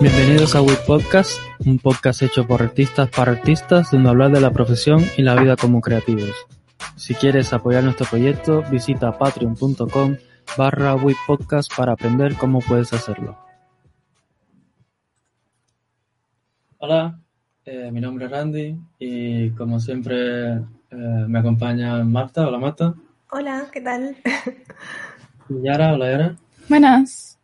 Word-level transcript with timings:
Bienvenidos 0.00 0.54
a 0.54 0.62
WIP 0.62 0.78
Podcast, 0.86 1.38
un 1.64 1.78
podcast 1.78 2.22
hecho 2.22 2.46
por 2.46 2.62
artistas 2.62 3.08
para 3.10 3.32
artistas 3.32 3.90
donde 3.90 4.10
hablar 4.10 4.30
de 4.30 4.40
la 4.40 4.50
profesión 4.50 5.02
y 5.16 5.22
la 5.22 5.34
vida 5.34 5.56
como 5.56 5.80
creativos. 5.80 6.30
Si 6.96 7.14
quieres 7.14 7.52
apoyar 7.52 7.84
nuestro 7.84 8.06
proyecto, 8.06 8.62
visita 8.70 9.16
patreon.com 9.18 10.16
barra 10.56 10.96
Podcast 11.26 11.74
para 11.74 11.92
aprender 11.92 12.36
cómo 12.36 12.60
puedes 12.60 12.92
hacerlo. 12.92 13.38
Hola, 16.78 17.18
eh, 17.64 17.90
mi 17.90 18.00
nombre 18.00 18.26
es 18.26 18.30
Randy 18.30 18.76
y 18.98 19.50
como 19.50 19.80
siempre 19.80 20.60
eh, 20.94 21.24
me 21.28 21.38
acompaña 21.40 22.02
Marta. 22.04 22.46
Hola 22.46 22.58
Marta. 22.58 22.94
Hola, 23.30 23.66
¿qué 23.72 23.80
tal? 23.80 24.16
Yara, 25.48 25.94
hola 25.94 26.10
Yara. 26.10 26.36
Buenas. 26.68 27.38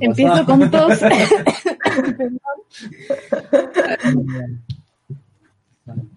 Empiezo 0.00 0.44
con 0.44 0.70
tos. 0.70 1.00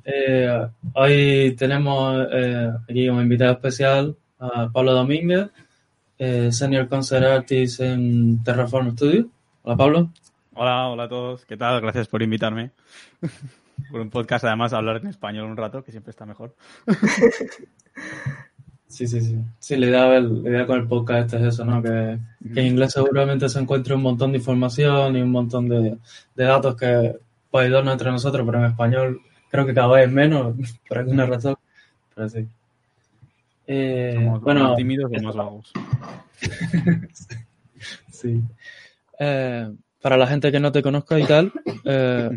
eh, 0.05 0.68
hoy 0.94 1.55
tenemos 1.58 2.27
eh, 2.32 2.72
aquí 2.90 3.10
un 3.10 3.22
invitado 3.22 3.54
especial, 3.54 4.16
a 4.40 4.70
Pablo 4.70 4.94
Domínguez, 4.94 5.48
eh, 6.18 6.52
Senior 6.52 6.88
Concert 6.88 7.26
Artist 7.26 7.80
en 7.80 8.44
Terraform 8.44 8.91
Studio. 8.91 9.30
Hola 9.64 9.77
Pablo. 9.77 10.12
Hola, 10.54 10.88
hola 10.88 11.04
a 11.04 11.10
todos. 11.10 11.46
¿Qué 11.46 11.55
tal? 11.58 11.80
Gracias 11.82 12.08
por 12.08 12.22
invitarme. 12.22 12.72
Por 13.91 14.02
un 14.02 14.09
podcast, 14.09 14.45
además, 14.45 14.73
hablar 14.73 14.98
en 14.98 15.08
español 15.08 15.49
un 15.49 15.58
rato, 15.58 15.84
que 15.84 15.91
siempre 15.91 16.12
está 16.12 16.26
mejor. 16.26 16.55
Sí, 18.90 19.05
sí, 19.05 19.20
sí. 19.20 19.38
Sí, 19.59 19.76
la 19.76 19.85
idea, 19.88 20.20
la 20.20 20.49
idea 20.49 20.66
con 20.66 20.80
el 20.80 20.88
podcast 20.88 21.26
este 21.26 21.38
es 21.38 21.54
eso, 21.54 21.65
¿no? 21.65 21.84
Que, 21.84 22.18
que, 22.54 22.62
en 22.62 22.68
inglés 22.68 22.93
seguramente 22.93 23.49
se 23.49 23.60
encuentre 23.60 23.93
un 23.93 24.02
montón 24.02 24.32
de 24.32 24.37
información 24.37 25.15
y 25.18 25.21
un 25.21 25.29
montón 25.29 25.68
de, 25.68 25.98
de 26.35 26.43
datos 26.43 26.76
que 26.77 27.20
puede 27.52 27.70
darnos 27.70 27.93
entre 27.93 28.12
nosotros, 28.12 28.46
pero 28.46 28.60
en 28.60 28.71
español 28.71 29.21
creo 29.49 29.65
que 29.65 29.74
cada 29.74 29.87
vez 29.87 30.09
menos, 30.09 30.55
por 30.87 30.99
alguna 30.99 31.26
razón. 31.26 31.55
Pero 32.15 32.30
sí. 32.30 32.48
Eh, 33.68 34.13
Somos 34.15 34.41
bueno, 34.41 34.63
más 34.63 34.77
tímidos 34.77 35.12
y 35.12 35.20
más 35.20 35.35
vagos. 35.35 35.74
sí. 38.12 38.41
Eh, 39.20 39.70
para 40.02 40.18
la 40.18 40.27
gente 40.27 40.52
que 40.52 40.59
no 40.59 40.71
te 40.71 40.82
conozca 40.82 41.20
y 41.20 41.26
tal, 41.26 41.52
eh, 41.84 42.30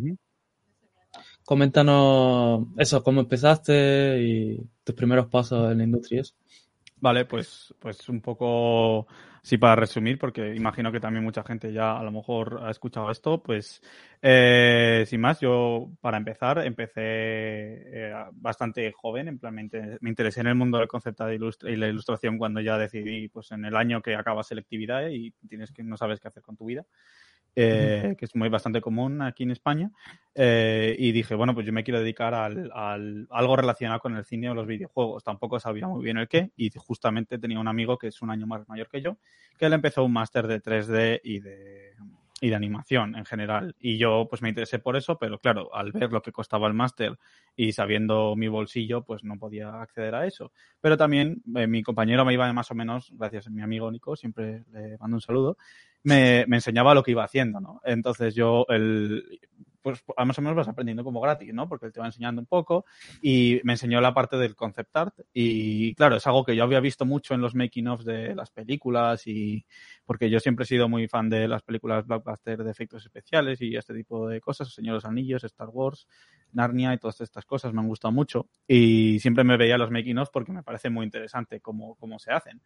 coméntanos 1.51 2.69
eso, 2.79 3.03
cómo 3.03 3.23
empezaste 3.23 4.23
y 4.23 4.65
tus 4.85 4.95
primeros 4.95 5.27
pasos 5.27 5.73
en 5.73 5.79
la 5.79 5.83
industria. 5.83 6.23
Vale, 7.01 7.25
pues, 7.25 7.75
pues 7.81 8.09
un 8.09 8.21
poco, 8.21 9.09
sí, 9.43 9.59
para 9.59 9.75
resumir, 9.75 10.17
porque 10.17 10.55
imagino 10.55 10.93
que 10.93 11.01
también 11.01 11.25
mucha 11.25 11.43
gente 11.43 11.73
ya 11.73 11.99
a 11.99 12.05
lo 12.05 12.13
mejor 12.13 12.61
ha 12.63 12.71
escuchado 12.71 13.11
esto, 13.11 13.43
pues 13.43 13.83
eh, 14.23 15.03
sin 15.09 15.23
más, 15.23 15.41
yo 15.41 15.89
para 16.01 16.19
empezar 16.19 16.65
empecé 16.65 17.01
eh, 17.03 18.15
bastante 18.35 18.93
joven, 18.93 19.27
en 19.27 19.41
plan 19.41 19.53
me, 19.53 19.69
interesé 20.09 20.43
en 20.43 20.47
el 20.47 20.55
mundo 20.55 20.79
del 20.79 20.87
concepto 20.87 21.25
de 21.25 21.35
y 21.35 21.77
la 21.77 21.89
ilustración 21.89 22.39
cuando 22.39 22.61
ya 22.61 22.79
decidí, 22.79 23.27
pues 23.27 23.51
en 23.51 23.65
el 23.65 23.75
año 23.75 24.03
que 24.03 24.15
acaba 24.15 24.45
selectividad 24.45 25.09
y 25.09 25.33
tienes 25.49 25.73
que 25.73 25.83
no 25.83 25.97
sabes 25.97 26.21
qué 26.21 26.29
hacer 26.29 26.45
con 26.45 26.57
tu 26.57 26.67
vida 26.67 26.87
eh, 27.57 28.15
que 28.19 28.25
es 28.25 28.35
muy 28.37 28.49
bastante 28.49 28.81
común 28.81 29.23
aquí 29.23 29.43
en 29.43 29.51
España. 29.51 29.91
Eh, 30.35 30.95
y 30.99 31.13
dije, 31.13 31.35
bueno, 31.35 31.55
pues 31.55 31.67
yo 31.67 31.73
me 31.73 31.85
quiero 31.85 32.01
dedicar 32.01 32.35
al, 32.35 32.71
al, 32.75 33.27
algo 33.31 33.57
relacionado 33.57 34.01
con 34.01 34.17
el 34.17 34.25
cine 34.25 34.51
o 34.51 34.55
los 34.55 34.67
videojuegos. 34.67 35.25
Tampoco 35.25 35.59
sabía 35.61 35.89
muy 35.89 36.05
bien 36.05 36.19
el 36.19 36.29
qué. 36.29 36.51
Y 36.57 36.71
justamente 36.77 37.39
tenía 37.39 37.61
un 37.61 37.69
amigo 37.69 37.99
que 37.99 38.09
es 38.09 38.23
un 38.23 38.31
año 38.31 38.47
más 38.47 38.69
mayor 38.69 38.89
que 38.89 39.03
yo, 39.03 39.19
que 39.59 39.67
él 39.67 39.73
empezó 39.73 40.05
un 40.05 40.13
máster 40.13 40.47
de 40.47 40.63
3D 40.63 41.21
y 41.25 41.41
de, 41.41 41.95
y 42.41 42.49
de 42.49 42.55
animación 42.55 43.15
en 43.17 43.25
general. 43.25 43.77
Y 43.79 43.99
yo 43.99 44.27
pues 44.29 44.43
me 44.43 44.49
interesé 44.49 44.79
por 44.79 44.97
eso, 44.97 45.19
pero 45.19 45.39
claro, 45.39 45.75
al 45.75 45.93
ver 45.93 46.11
lo 46.13 46.23
que 46.23 46.33
costaba 46.33 46.67
el 46.67 46.75
máster 46.75 47.19
y 47.55 47.73
sabiendo 47.73 48.35
mi 48.37 48.49
bolsillo, 48.49 49.05
pues 49.05 49.23
no 49.25 49.39
podía 49.39 49.81
acceder 49.81 50.15
a 50.15 50.27
eso. 50.27 50.53
Pero 50.81 50.97
también 50.97 51.43
eh, 51.55 51.67
mi 51.67 51.83
compañero 51.83 52.25
me 52.25 52.33
iba 52.33 52.51
más 52.53 52.71
o 52.71 52.75
menos, 52.75 53.13
gracias 53.17 53.47
a 53.47 53.51
mi 53.51 53.63
amigo 53.63 53.91
Nico, 53.91 54.17
siempre 54.17 54.65
le 54.73 54.97
mando 54.99 55.17
un 55.17 55.21
saludo, 55.21 55.59
me, 56.03 56.45
me 56.47 56.57
enseñaba 56.57 56.95
lo 56.95 57.03
que 57.03 57.13
iba 57.13 57.25
haciendo, 57.25 57.61
¿no? 57.61 57.81
Entonces 57.85 58.35
yo, 58.35 58.67
el, 58.69 59.41
pues 59.83 60.03
más 60.25 60.39
o 60.39 60.43
menos 60.43 60.57
vas 60.57 60.69
aprendiendo 60.69 61.05
como 61.05 61.21
gratis, 61.21 61.53
¿no? 61.53 61.69
Porque 61.69 61.87
él 61.87 61.93
te 61.93 62.01
va 62.01 62.07
enseñando 62.07 62.41
un 62.41 62.47
poco 62.47 62.85
y 63.23 63.61
me 63.65 63.75
enseñó 63.75 64.01
la 64.01 64.15
parte 64.15 64.37
del 64.37 64.55
concept 64.55 64.97
art 64.97 65.15
y 65.33 65.95
claro, 65.95 66.17
es 66.17 66.27
algo 66.27 66.45
que 66.45 66.57
yo 66.57 66.65
había 66.65 66.81
visto 66.81 67.05
mucho 67.05 67.35
en 67.35 67.41
los 67.41 67.55
making 67.55 67.89
of 67.89 68.03
de 68.05 68.35
las 68.35 68.51
películas 68.51 69.27
y 69.27 69.65
porque 70.05 70.31
yo 70.31 70.41
siempre 70.41 70.65
he 70.65 70.67
sido 70.67 70.89
muy 70.89 71.09
fan 71.09 71.29
de 71.29 71.49
las 71.49 71.63
películas 71.63 72.07
blockbuster 72.07 72.63
de 72.63 72.71
efectos 72.71 73.05
especiales 73.05 73.61
y 73.63 73.77
este 73.77 73.95
tipo 73.95 74.29
de 74.29 74.41
cosas, 74.41 74.73
Señor 74.73 74.95
los 74.95 75.05
Anillos, 75.05 75.45
Star 75.45 75.69
Wars, 75.69 76.07
Narnia 76.53 76.93
y 76.95 76.99
todas 76.99 77.21
estas 77.21 77.45
cosas 77.45 77.73
me 77.73 77.81
han 77.81 77.89
gustado 77.89 78.13
mucho 78.13 78.49
y 78.67 79.19
siempre 79.21 79.45
me 79.45 79.57
veía 79.57 79.79
los 79.79 79.91
making 79.91 80.19
of 80.19 80.31
porque 80.33 80.53
me 80.53 80.63
parece 80.63 80.91
muy 80.91 81.05
interesante 81.05 81.61
cómo, 81.61 81.95
cómo 81.97 82.19
se 82.19 82.33
hacen. 82.33 82.61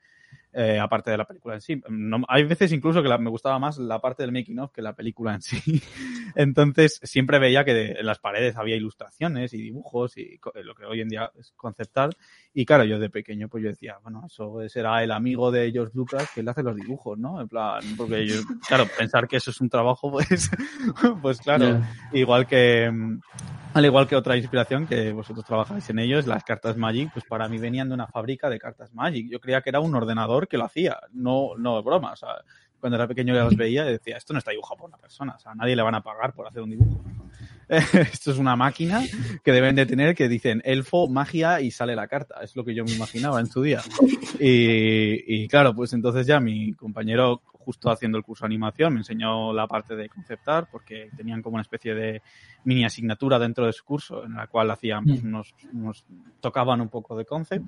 Eh, 0.57 0.79
aparte 0.79 1.11
de 1.11 1.19
la 1.19 1.25
película 1.25 1.55
en 1.55 1.61
sí. 1.61 1.83
No, 1.89 2.23
hay 2.29 2.45
veces 2.45 2.71
incluso 2.73 3.03
que 3.03 3.09
la, 3.09 3.19
me 3.19 3.31
gustaba 3.31 3.59
más 3.59 3.79
la 3.79 4.01
parte 4.01 4.23
del 4.23 4.31
making 4.31 4.61
of 4.61 4.71
que 4.71 4.83
la 4.83 4.95
película 4.95 5.35
en 5.35 5.43
sí. 5.43 5.57
Entonces 6.37 7.01
siempre 7.05 7.39
veía 7.39 7.65
que 7.65 7.93
en 7.93 8.07
las 8.07 8.19
paredes 8.19 8.57
había 8.57 8.77
ilustraciones 8.77 9.55
y 9.55 9.59
dibujos 9.59 10.17
y 10.17 10.41
lo 10.63 10.75
que 10.75 10.85
hoy 10.85 11.01
en 11.01 11.09
día 11.09 11.31
es 11.39 11.53
conceptual. 11.57 12.17
Y 12.53 12.65
claro, 12.65 12.85
yo 12.85 12.99
de 12.99 13.11
pequeño 13.11 13.49
pues 13.49 13.63
yo 13.63 13.69
decía, 13.69 13.99
bueno, 14.03 14.25
eso 14.27 14.59
será 14.69 15.03
el 15.05 15.13
amigo 15.13 15.51
de 15.51 15.71
George 15.71 15.93
Lucas 15.95 16.29
que 16.35 16.43
le 16.43 16.51
hace 16.51 16.63
los 16.63 16.77
dibujos, 16.77 17.19
¿no? 17.19 17.41
En 17.41 17.49
plan, 17.49 17.83
porque 17.97 18.27
yo, 18.27 18.35
claro, 18.69 18.87
pensar 18.99 19.29
que 19.29 19.37
eso 19.37 19.51
es 19.51 19.61
un 19.61 19.69
trabajo, 19.69 20.11
pues, 20.11 20.51
pues 21.23 21.39
claro, 21.41 21.81
igual 22.13 22.47
que 22.47 22.91
al 23.75 23.85
igual 23.85 24.07
que 24.07 24.15
otra 24.15 24.37
inspiración 24.37 24.87
que 24.87 25.13
vosotros 25.13 25.45
trabajáis 25.45 25.91
en 25.91 25.99
ellos, 25.99 26.29
las 26.29 26.45
cartas 26.45 26.77
Magic, 26.77 27.11
pues 27.13 27.25
para 27.25 27.49
mí 27.49 27.59
venían 27.59 27.89
de 27.89 27.95
una 27.95 28.07
fábrica 28.07 28.49
de 28.49 28.61
cartas 28.61 28.95
Magic. 28.95 29.29
Yo 29.29 29.41
creía 29.41 29.63
que 29.63 29.71
era 29.71 29.81
un 29.81 29.97
ordenador 29.97 30.47
que 30.47 30.57
lo 30.57 30.65
hacía, 30.65 31.01
no, 31.13 31.57
no 31.59 31.83
broma. 31.83 32.13
O 32.13 32.17
sea, 32.17 32.37
cuando 32.85 32.97
era 32.97 33.09
pequeño 33.09 33.35
ya 33.35 33.45
los 33.45 33.57
veía 33.57 33.89
y 33.89 33.93
decía, 33.93 34.19
esto 34.19 34.35
no 34.35 34.41
está 34.41 34.51
dibujado 34.51 34.77
por 34.77 34.89
una 34.91 34.99
persona, 34.99 35.37
o 35.37 35.39
sea, 35.39 35.53
a 35.53 35.55
nadie 35.55 35.75
le 35.75 35.81
van 35.81 35.95
a 35.95 36.03
pagar 36.03 36.35
por 36.35 36.47
hacer 36.47 36.61
un 36.61 36.69
dibujo. 36.69 37.03
esto 37.69 38.31
es 38.31 38.37
una 38.37 38.57
máquina 38.57 39.03
que 39.43 39.53
deben 39.53 39.75
de 39.75 39.87
tener 39.87 40.15
que 40.15 40.29
dicen 40.29 40.61
elfo, 40.67 41.09
magia 41.09 41.63
y 41.63 41.71
sale 41.71 41.97
la 41.97 42.07
carta. 42.09 42.43
Es 42.43 42.55
lo 42.55 42.63
que 42.63 42.75
yo 42.75 42.85
me 42.85 42.93
imaginaba 42.93 43.41
en 43.41 43.47
su 43.47 43.63
día. 43.63 43.81
Y, 44.39 45.45
y 45.45 45.49
claro, 45.49 45.75
pues 45.75 45.95
entonces 45.95 46.27
ya 46.27 46.41
mi 46.41 46.75
compañero 46.75 47.41
justo 47.65 47.91
haciendo 47.91 48.19
el 48.19 48.25
curso 48.25 48.45
de 48.45 48.47
animación, 48.47 48.93
me 48.93 49.01
enseñó 49.01 49.53
la 49.53 49.67
parte 49.67 49.97
de 49.97 50.09
conceptar, 50.09 50.69
porque 50.71 51.09
tenían 51.17 51.43
como 51.43 51.55
una 51.55 51.63
especie 51.63 51.95
de 51.95 52.23
mini 52.65 52.85
asignatura 52.85 53.39
dentro 53.39 53.67
de 53.67 53.73
su 53.73 53.85
curso, 53.85 54.25
en 54.25 54.35
la 54.35 54.47
cual 54.47 54.71
hacían, 54.71 55.05
pues, 55.05 55.25
nos, 55.25 55.55
tocaban 56.41 56.81
un 56.81 56.89
poco 56.89 57.17
de 57.17 57.25
concept, 57.25 57.67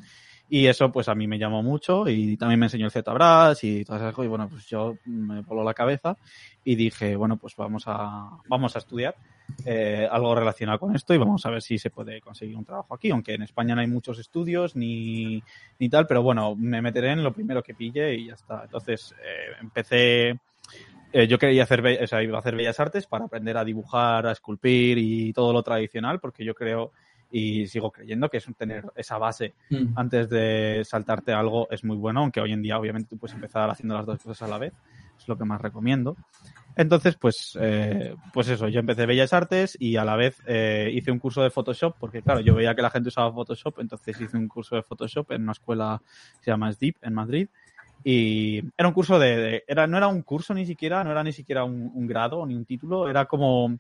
y 0.49 0.67
eso 0.67 0.93
pues 0.93 1.09
a 1.09 1.15
mí 1.15 1.27
me 1.27 1.39
llamó 1.39 1.63
mucho, 1.63 2.09
y 2.09 2.37
también 2.37 2.61
me 2.61 2.67
enseñó 2.67 2.87
el 2.87 2.93
ZBrush 2.93 3.65
y 3.65 3.85
todas 3.85 4.03
esas 4.03 4.15
cosas, 4.15 4.27
y 4.27 4.29
bueno, 4.29 4.49
pues 4.49 4.67
yo 4.67 4.97
me 5.05 5.43
voló 5.43 5.65
la 5.65 5.75
cabeza, 5.75 6.17
y 6.65 6.75
dije, 6.77 7.17
bueno, 7.17 7.37
pues 7.37 7.55
vamos 7.57 7.85
a, 7.87 8.31
vamos 8.49 8.75
a 8.77 8.79
estudiar. 8.79 9.15
Eh, 9.65 10.09
algo 10.11 10.35
relacionado 10.35 10.79
con 10.81 10.95
esto 10.97 11.15
y 11.15 11.19
vamos 11.19 11.47
a 11.47 11.51
ver 11.51 11.63
si 11.63 11.79
se 11.79 11.91
puede 11.91 12.21
conseguir 12.21 12.57
un 12.57 12.65
trabajo 12.65 12.95
aquí, 12.95 13.11
aunque 13.11 13.35
en 13.35 13.43
España 13.43 13.77
no 13.77 13.81
hay 13.81 13.87
muchos 13.87 14.19
estudios 14.19 14.75
ni, 14.75 15.41
ni 15.79 15.89
tal, 15.89 16.07
pero 16.07 16.21
bueno, 16.23 16.57
me 16.57 16.83
meteré 16.83 17.13
en 17.13 17.23
lo 17.23 17.33
primero 17.33 17.63
que 17.63 17.75
pille 17.75 18.15
y 18.15 18.27
ya 18.27 18.35
está. 18.35 18.63
Entonces, 18.65 19.15
eh, 19.25 19.57
empecé, 19.61 20.41
eh, 21.13 21.27
yo 21.29 21.39
quería 21.39 21.63
hacer, 21.63 21.81
o 22.03 22.07
sea, 22.09 22.23
iba 22.25 22.37
a 22.37 22.41
hacer 22.41 22.57
bellas 22.57 22.81
artes 22.81 23.07
para 23.07 23.27
aprender 23.27 23.57
a 23.57 23.65
dibujar, 23.65 24.27
a 24.27 24.33
esculpir 24.33 24.99
y 24.99 25.33
todo 25.33 25.53
lo 25.53 25.63
tradicional, 25.63 26.19
porque 26.19 26.45
yo 26.45 26.55
creo 26.55 26.91
y 27.31 27.67
sigo 27.67 27.91
creyendo 27.91 28.29
que 28.29 28.39
es 28.39 28.47
tener 28.57 28.85
esa 28.95 29.19
base 29.19 29.55
mm. 29.71 29.97
antes 29.97 30.29
de 30.29 30.83
saltarte 30.85 31.33
algo 31.33 31.69
es 31.71 31.85
muy 31.85 31.97
bueno, 31.97 32.21
aunque 32.21 32.41
hoy 32.41 32.53
en 32.53 32.63
día 32.63 32.79
obviamente 32.79 33.11
tú 33.11 33.19
puedes 33.19 33.35
empezar 33.35 33.69
haciendo 33.71 33.95
las 33.95 34.07
dos 34.07 34.23
cosas 34.23 34.43
a 34.43 34.49
la 34.49 34.59
vez, 34.59 34.73
es 35.19 35.29
lo 35.29 35.37
que 35.37 35.45
más 35.45 35.61
recomiendo. 35.61 36.17
Entonces, 36.77 37.17
pues, 37.17 37.57
eh, 37.59 38.15
pues 38.35 38.49
eso, 38.49 38.69
yo 38.69 38.81
empecé 38.81 39.07
Bellas 39.07 39.33
Artes 39.33 39.79
y 39.81 39.97
a 39.97 40.05
la 40.05 40.15
vez 40.15 40.43
eh, 40.47 40.91
hice 40.93 41.11
un 41.11 41.19
curso 41.19 41.43
de 41.43 41.49
Photoshop, 41.49 41.97
porque 41.99 42.21
claro, 42.21 42.41
yo 42.41 42.55
veía 42.55 42.75
que 42.75 42.83
la 42.83 42.91
gente 42.91 43.09
usaba 43.09 43.33
Photoshop, 43.33 43.81
entonces 43.81 44.21
hice 44.21 44.37
un 44.37 44.47
curso 44.47 44.77
de 44.77 44.83
Photoshop 44.83 45.33
en 45.33 45.43
una 45.43 45.53
escuela 45.53 46.03
que 46.39 46.45
se 46.45 46.51
llama 46.51 46.71
SDIP 46.71 46.97
en 47.03 47.15
Madrid. 47.15 47.49
Y 48.05 48.63
era 48.77 48.89
un 48.89 48.95
curso 48.95 49.19
de, 49.19 49.65
era, 49.67 49.87
no 49.87 49.97
era 49.97 50.07
un 50.07 50.21
curso 50.21 50.53
ni 50.53 50.67
siquiera, 50.67 51.03
no 51.03 51.11
era 51.11 51.25
ni 51.25 51.33
siquiera 51.33 51.65
un, 51.65 52.07
grado 52.07 52.45
ni 52.45 52.55
un 52.55 52.67
título, 52.67 53.09
era 53.09 53.25
como, 53.25 53.79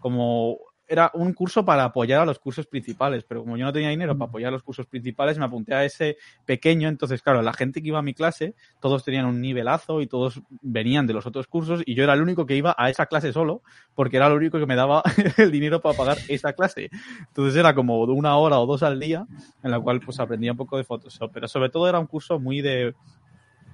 como 0.00 0.58
era 0.86 1.10
un 1.14 1.32
curso 1.32 1.64
para 1.64 1.84
apoyar 1.84 2.20
a 2.20 2.26
los 2.26 2.38
cursos 2.38 2.66
principales, 2.66 3.24
pero 3.24 3.42
como 3.42 3.56
yo 3.56 3.64
no 3.64 3.72
tenía 3.72 3.88
dinero 3.88 4.16
para 4.16 4.28
apoyar 4.28 4.48
a 4.48 4.52
los 4.52 4.62
cursos 4.62 4.86
principales, 4.86 5.38
me 5.38 5.44
apunté 5.44 5.74
a 5.74 5.84
ese 5.84 6.16
pequeño, 6.44 6.88
entonces 6.88 7.22
claro, 7.22 7.42
la 7.42 7.52
gente 7.52 7.82
que 7.82 7.88
iba 7.88 7.98
a 7.98 8.02
mi 8.02 8.14
clase, 8.14 8.54
todos 8.80 9.04
tenían 9.04 9.26
un 9.26 9.40
nivelazo 9.40 10.00
y 10.00 10.06
todos 10.06 10.42
venían 10.62 11.06
de 11.06 11.14
los 11.14 11.26
otros 11.26 11.46
cursos 11.46 11.82
y 11.86 11.94
yo 11.94 12.04
era 12.04 12.14
el 12.14 12.22
único 12.22 12.46
que 12.46 12.56
iba 12.56 12.74
a 12.76 12.90
esa 12.90 13.06
clase 13.06 13.32
solo, 13.32 13.62
porque 13.94 14.16
era 14.16 14.28
lo 14.28 14.36
único 14.36 14.58
que 14.58 14.66
me 14.66 14.76
daba 14.76 15.02
el 15.38 15.50
dinero 15.50 15.80
para 15.80 15.96
pagar 15.96 16.18
esa 16.28 16.52
clase. 16.52 16.90
Entonces 17.20 17.56
era 17.56 17.74
como 17.74 18.02
una 18.02 18.36
hora 18.36 18.58
o 18.58 18.66
dos 18.66 18.82
al 18.82 19.00
día 19.00 19.26
en 19.62 19.70
la 19.70 19.80
cual 19.80 20.00
pues 20.00 20.20
aprendía 20.20 20.52
un 20.52 20.58
poco 20.58 20.76
de 20.76 20.84
Photoshop, 20.84 21.30
pero 21.32 21.48
sobre 21.48 21.70
todo 21.70 21.88
era 21.88 21.98
un 21.98 22.06
curso 22.06 22.38
muy 22.38 22.60
de 22.60 22.94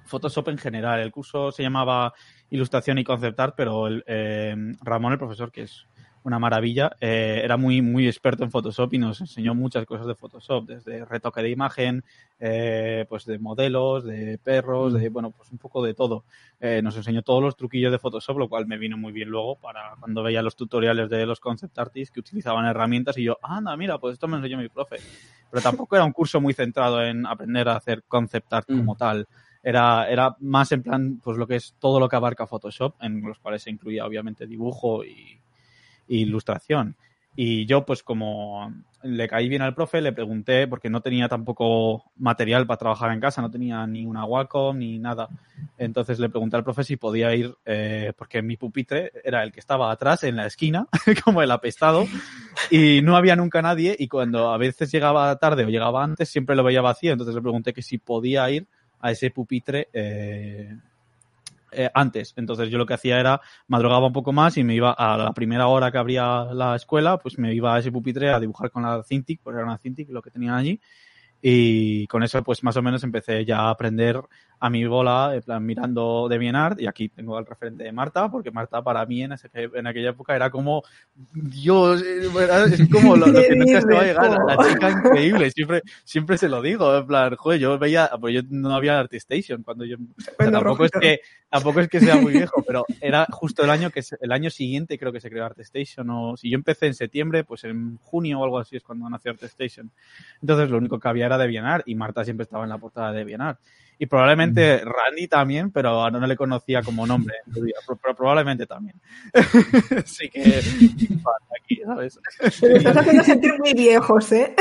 Photoshop 0.05 0.49
en 0.49 0.57
general. 0.57 0.99
El 0.99 1.11
curso 1.11 1.51
se 1.51 1.63
llamaba 1.63 2.13
Ilustración 2.49 2.97
y 2.97 3.03
Concept 3.03 3.39
Art, 3.39 3.53
pero 3.55 3.87
el, 3.87 4.03
eh, 4.07 4.55
Ramón, 4.81 5.13
el 5.13 5.19
profesor, 5.19 5.51
que 5.51 5.63
es 5.63 5.87
una 6.23 6.39
maravilla. 6.39 6.95
Eh, 6.99 7.41
era 7.43 7.57
muy, 7.57 7.81
muy 7.81 8.07
experto 8.07 8.43
en 8.43 8.51
Photoshop 8.51 8.93
y 8.93 8.97
nos 8.97 9.21
enseñó 9.21 9.55
muchas 9.55 9.85
cosas 9.85 10.07
de 10.07 10.15
Photoshop, 10.15 10.65
desde 10.65 11.05
retoque 11.05 11.41
de 11.41 11.49
imagen, 11.49 12.03
eh, 12.39 13.05
pues 13.09 13.25
de 13.25 13.39
modelos, 13.39 14.03
de 14.03 14.37
perros, 14.37 14.93
de, 14.93 15.09
bueno, 15.09 15.31
pues 15.31 15.51
un 15.51 15.57
poco 15.57 15.83
de 15.83 15.93
todo. 15.93 16.23
Eh, 16.59 16.81
nos 16.83 16.95
enseñó 16.95 17.21
todos 17.21 17.41
los 17.41 17.55
truquillos 17.55 17.91
de 17.91 17.99
Photoshop, 17.99 18.37
lo 18.37 18.49
cual 18.49 18.67
me 18.67 18.77
vino 18.77 18.97
muy 18.97 19.11
bien 19.11 19.29
luego 19.29 19.55
para 19.55 19.95
cuando 19.99 20.23
veía 20.23 20.41
los 20.41 20.55
tutoriales 20.55 21.09
de 21.09 21.25
los 21.25 21.39
concept 21.39 21.77
artists 21.79 22.11
que 22.13 22.19
utilizaban 22.19 22.65
herramientas 22.65 23.17
y 23.17 23.23
yo, 23.23 23.37
anda, 23.41 23.75
mira, 23.75 23.97
pues 23.97 24.13
esto 24.13 24.27
me 24.27 24.37
enseñó 24.37 24.57
mi 24.57 24.69
profe. 24.69 24.97
Pero 25.49 25.61
tampoco 25.61 25.95
era 25.95 26.05
un 26.05 26.13
curso 26.13 26.39
muy 26.39 26.53
centrado 26.53 27.03
en 27.03 27.25
aprender 27.25 27.67
a 27.69 27.75
hacer 27.75 28.03
concept 28.07 28.53
art 28.53 28.67
como 28.67 28.93
mm. 28.93 28.97
tal. 28.97 29.27
Era, 29.63 30.09
era 30.09 30.35
más 30.39 30.71
en 30.71 30.81
plan, 30.81 31.19
pues 31.23 31.37
lo 31.37 31.45
que 31.45 31.55
es 31.55 31.75
todo 31.77 31.99
lo 31.99 32.09
que 32.09 32.15
abarca 32.15 32.47
Photoshop, 32.47 32.95
en 33.01 33.21
los 33.21 33.37
cuales 33.37 33.61
se 33.61 33.69
incluía 33.69 34.05
obviamente 34.05 34.47
dibujo 34.47 35.03
y, 35.03 35.39
ilustración. 36.17 36.95
Y 37.35 37.65
yo, 37.65 37.85
pues 37.85 38.03
como 38.03 38.73
le 39.03 39.27
caí 39.27 39.47
bien 39.47 39.61
al 39.61 39.73
profe, 39.73 40.01
le 40.01 40.11
pregunté, 40.11 40.67
porque 40.67 40.89
no 40.89 41.01
tenía 41.01 41.29
tampoco 41.29 42.11
material 42.17 42.67
para 42.67 42.77
trabajar 42.77 43.11
en 43.11 43.21
casa, 43.21 43.41
no 43.41 43.49
tenía 43.49 43.87
ni 43.87 44.05
una 44.05 44.25
Wacom 44.25 44.77
ni 44.77 44.99
nada. 44.99 45.29
Entonces 45.77 46.19
le 46.19 46.29
pregunté 46.29 46.57
al 46.57 46.63
profe 46.63 46.83
si 46.83 46.97
podía 46.97 47.33
ir, 47.33 47.55
eh, 47.65 48.11
porque 48.17 48.41
mi 48.41 48.57
pupitre 48.57 49.11
era 49.23 49.43
el 49.43 49.51
que 49.51 49.61
estaba 49.61 49.91
atrás 49.91 50.23
en 50.23 50.35
la 50.35 50.45
esquina, 50.45 50.87
como 51.23 51.41
el 51.41 51.51
apestado, 51.51 52.05
y 52.69 53.01
no 53.01 53.15
había 53.15 53.35
nunca 53.35 53.61
nadie. 53.61 53.95
Y 53.97 54.07
cuando 54.07 54.51
a 54.51 54.57
veces 54.57 54.91
llegaba 54.91 55.35
tarde 55.37 55.63
o 55.63 55.69
llegaba 55.69 56.03
antes, 56.03 56.29
siempre 56.29 56.55
lo 56.55 56.63
veía 56.63 56.81
vacío. 56.81 57.13
Entonces 57.13 57.33
le 57.33 57.41
pregunté 57.41 57.73
que 57.73 57.81
si 57.81 57.97
podía 57.97 58.49
ir 58.51 58.67
a 58.99 59.11
ese 59.11 59.31
pupitre 59.31 59.87
eh, 59.93 60.77
eh, 61.71 61.89
antes. 61.93 62.33
Entonces 62.37 62.69
yo 62.69 62.77
lo 62.77 62.85
que 62.85 62.93
hacía 62.93 63.19
era 63.19 63.41
madrugaba 63.67 64.07
un 64.07 64.13
poco 64.13 64.33
más 64.33 64.57
y 64.57 64.63
me 64.63 64.75
iba 64.75 64.91
a 64.91 65.17
la 65.17 65.33
primera 65.33 65.67
hora 65.67 65.91
que 65.91 65.97
abría 65.97 66.45
la 66.53 66.75
escuela, 66.75 67.17
pues 67.17 67.37
me 67.37 67.53
iba 67.53 67.75
a 67.75 67.79
ese 67.79 67.91
pupitre 67.91 68.31
a 68.31 68.39
dibujar 68.39 68.71
con 68.71 68.83
la 68.83 69.03
Cintiq, 69.03 69.41
porque 69.43 69.57
era 69.57 69.65
una 69.65 69.77
Cintiq 69.77 70.09
lo 70.09 70.21
que 70.21 70.31
tenían 70.31 70.55
allí. 70.55 70.79
Y 71.41 72.05
con 72.07 72.21
eso, 72.23 72.43
pues 72.43 72.63
más 72.63 72.77
o 72.77 72.81
menos 72.81 73.03
empecé 73.03 73.43
ya 73.45 73.61
a 73.61 73.69
aprender 73.71 74.21
a 74.63 74.69
mi 74.69 74.85
bola, 74.85 75.31
en 75.33 75.41
plan, 75.41 75.65
mirando 75.65 76.27
de 76.29 76.37
Bienart, 76.37 76.79
y 76.79 76.85
aquí 76.85 77.09
tengo 77.09 77.39
el 77.39 77.47
referente 77.47 77.83
de 77.83 77.91
Marta, 77.91 78.29
porque 78.29 78.51
Marta 78.51 78.83
para 78.83 79.03
mí 79.07 79.23
en, 79.23 79.31
ese, 79.31 79.49
en 79.53 79.87
aquella 79.87 80.11
época 80.11 80.35
era 80.35 80.51
como, 80.51 80.83
Dios, 81.33 82.03
es 82.03 82.87
como 82.91 83.15
lo, 83.15 83.25
que 83.25 83.55
nunca 83.55 83.81
se 83.81 83.91
va 83.91 84.01
a 84.01 84.03
llegar, 84.03 84.37
la, 84.45 84.69
chica 84.69 84.91
increíble, 84.91 85.49
siempre, 85.49 85.81
siempre 86.03 86.37
se 86.37 86.47
lo 86.47 86.61
digo, 86.61 86.95
en 86.95 87.07
plan, 87.07 87.35
joder, 87.37 87.59
yo 87.59 87.79
veía, 87.79 88.11
pues 88.19 88.35
yo 88.35 88.41
no 88.51 88.75
había 88.75 88.99
Artistation 88.99 89.63
cuando 89.63 89.83
yo, 89.83 89.97
tampoco 90.37 90.85
es 90.85 90.91
que, 90.91 91.21
tampoco 91.49 91.79
es 91.79 91.87
que 91.87 91.99
sea 91.99 92.17
muy 92.17 92.33
viejo, 92.33 92.61
pero 92.61 92.85
era 93.01 93.25
justo 93.31 93.63
el 93.63 93.71
año 93.71 93.89
que, 93.89 94.03
el 94.21 94.31
año 94.31 94.51
siguiente 94.51 94.99
creo 94.99 95.11
que 95.11 95.21
se 95.21 95.31
creó 95.31 95.43
Artistation, 95.43 96.07
o 96.11 96.37
si 96.37 96.51
yo 96.51 96.55
empecé 96.55 96.85
en 96.85 96.93
septiembre, 96.93 97.43
pues 97.43 97.63
en 97.63 97.97
junio 97.97 98.39
o 98.39 98.43
algo 98.43 98.59
así 98.59 98.75
es 98.75 98.83
cuando 98.83 99.09
nació 99.09 99.31
Artistation. 99.31 99.89
Entonces 100.39 100.69
lo 100.69 100.77
único 100.77 100.99
que 100.99 101.09
había 101.09 101.25
era 101.25 101.39
de 101.39 101.47
Bienart, 101.47 101.87
y 101.87 101.95
Marta 101.95 102.23
siempre 102.23 102.43
estaba 102.43 102.63
en 102.63 102.69
la 102.69 102.77
portada 102.77 103.11
de 103.11 103.23
Bienart 103.23 103.59
y 104.01 104.07
probablemente 104.07 104.79
Randy 104.83 105.27
también, 105.27 105.69
pero 105.69 106.09
no 106.09 106.25
le 106.25 106.35
conocía 106.35 106.81
como 106.81 107.05
nombre 107.05 107.35
pero, 107.53 108.15
probablemente 108.15 108.65
también. 108.65 108.99
Así 110.03 110.27
que 110.27 110.59
aquí, 111.61 111.81
¿sabes? 111.85 112.19
Me 112.63 112.77
estás 112.77 112.97
haciendo 112.97 113.23
sentir 113.23 113.53
muy 113.59 113.75
viejos, 113.75 114.31
¿eh? 114.31 114.55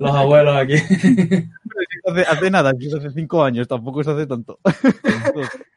Los 0.00 0.10
abuelos 0.10 0.56
aquí. 0.56 0.74
Hace, 2.08 2.20
hace 2.22 2.50
nada, 2.50 2.70
hace 2.70 3.10
cinco 3.12 3.44
años, 3.44 3.68
tampoco 3.68 4.02
se 4.02 4.10
hace 4.10 4.26
tanto. 4.26 4.58
Entonces, 4.64 5.60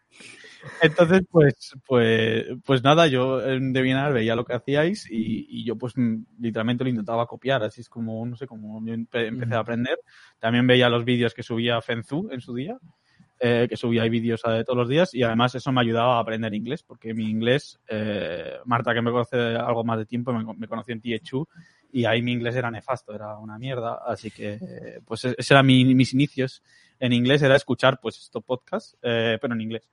pues, 1.31 1.74
pues, 1.86 2.45
pues 2.63 2.83
nada, 2.83 3.07
yo 3.07 3.42
en 3.42 3.74
Debianar 3.74 4.13
veía 4.13 4.36
lo 4.36 4.45
que 4.45 4.54
hacíais 4.54 5.10
y, 5.10 5.45
y, 5.50 5.65
yo 5.65 5.77
pues 5.77 5.94
literalmente 6.39 6.83
lo 6.83 6.89
intentaba 6.89 7.25
copiar, 7.25 7.63
así 7.63 7.81
es 7.81 7.89
como, 7.89 8.25
no 8.25 8.36
sé, 8.36 8.48
como 8.48 8.81
empecé 8.88 9.56
a 9.56 9.60
aprender. 9.60 10.00
También 10.39 10.68
veía 10.68 10.89
los 10.89 11.06
vídeos 11.06 11.33
que 11.33 11.44
subía 11.44 11.81
Fenzu 11.81 12.30
en 12.31 12.42
su 12.42 12.54
día, 12.54 12.77
eh, 13.39 13.68
que 13.69 13.75
subía 13.75 14.04
vídeos 14.04 14.42
de 14.44 14.63
todos 14.63 14.77
los 14.77 14.89
días 14.89 15.13
y 15.13 15.24
además 15.24 15.56
eso 15.56 15.71
me 15.71 15.81
ayudaba 15.81 16.18
a 16.18 16.19
aprender 16.19 16.54
inglés, 16.54 16.83
porque 16.83 17.13
mi 17.13 17.30
inglés, 17.30 17.80
eh, 17.89 18.57
Marta 18.65 18.94
que 18.94 19.01
me 19.01 19.12
conoce 19.12 19.38
algo 19.38 19.83
más 19.83 19.98
de 19.98 20.06
tiempo, 20.06 20.31
me, 20.31 20.45
me 20.56 20.68
conoció 20.68 20.94
en 20.94 21.01
THU 21.01 21.48
y 21.92 22.06
ahí 22.06 22.21
mi 22.21 22.31
inglés 22.31 22.56
era 22.56 22.71
nefasto, 22.71 23.13
era 23.13 23.38
una 23.38 23.60
mierda, 23.60 24.00
así 24.06 24.31
que 24.31 24.60
pues 25.06 25.25
e-, 25.25 25.36
ese 25.38 25.54
eran 25.54 25.65
mis 25.65 26.13
inicios 26.13 26.63
en 27.00 27.12
inglés, 27.12 27.42
era 27.42 27.56
escuchar 27.56 28.00
pues 28.01 28.18
estos 28.18 28.44
podcasts, 28.44 28.98
eh, 29.01 29.38
pero 29.42 29.54
en 29.54 29.62
inglés. 29.62 29.89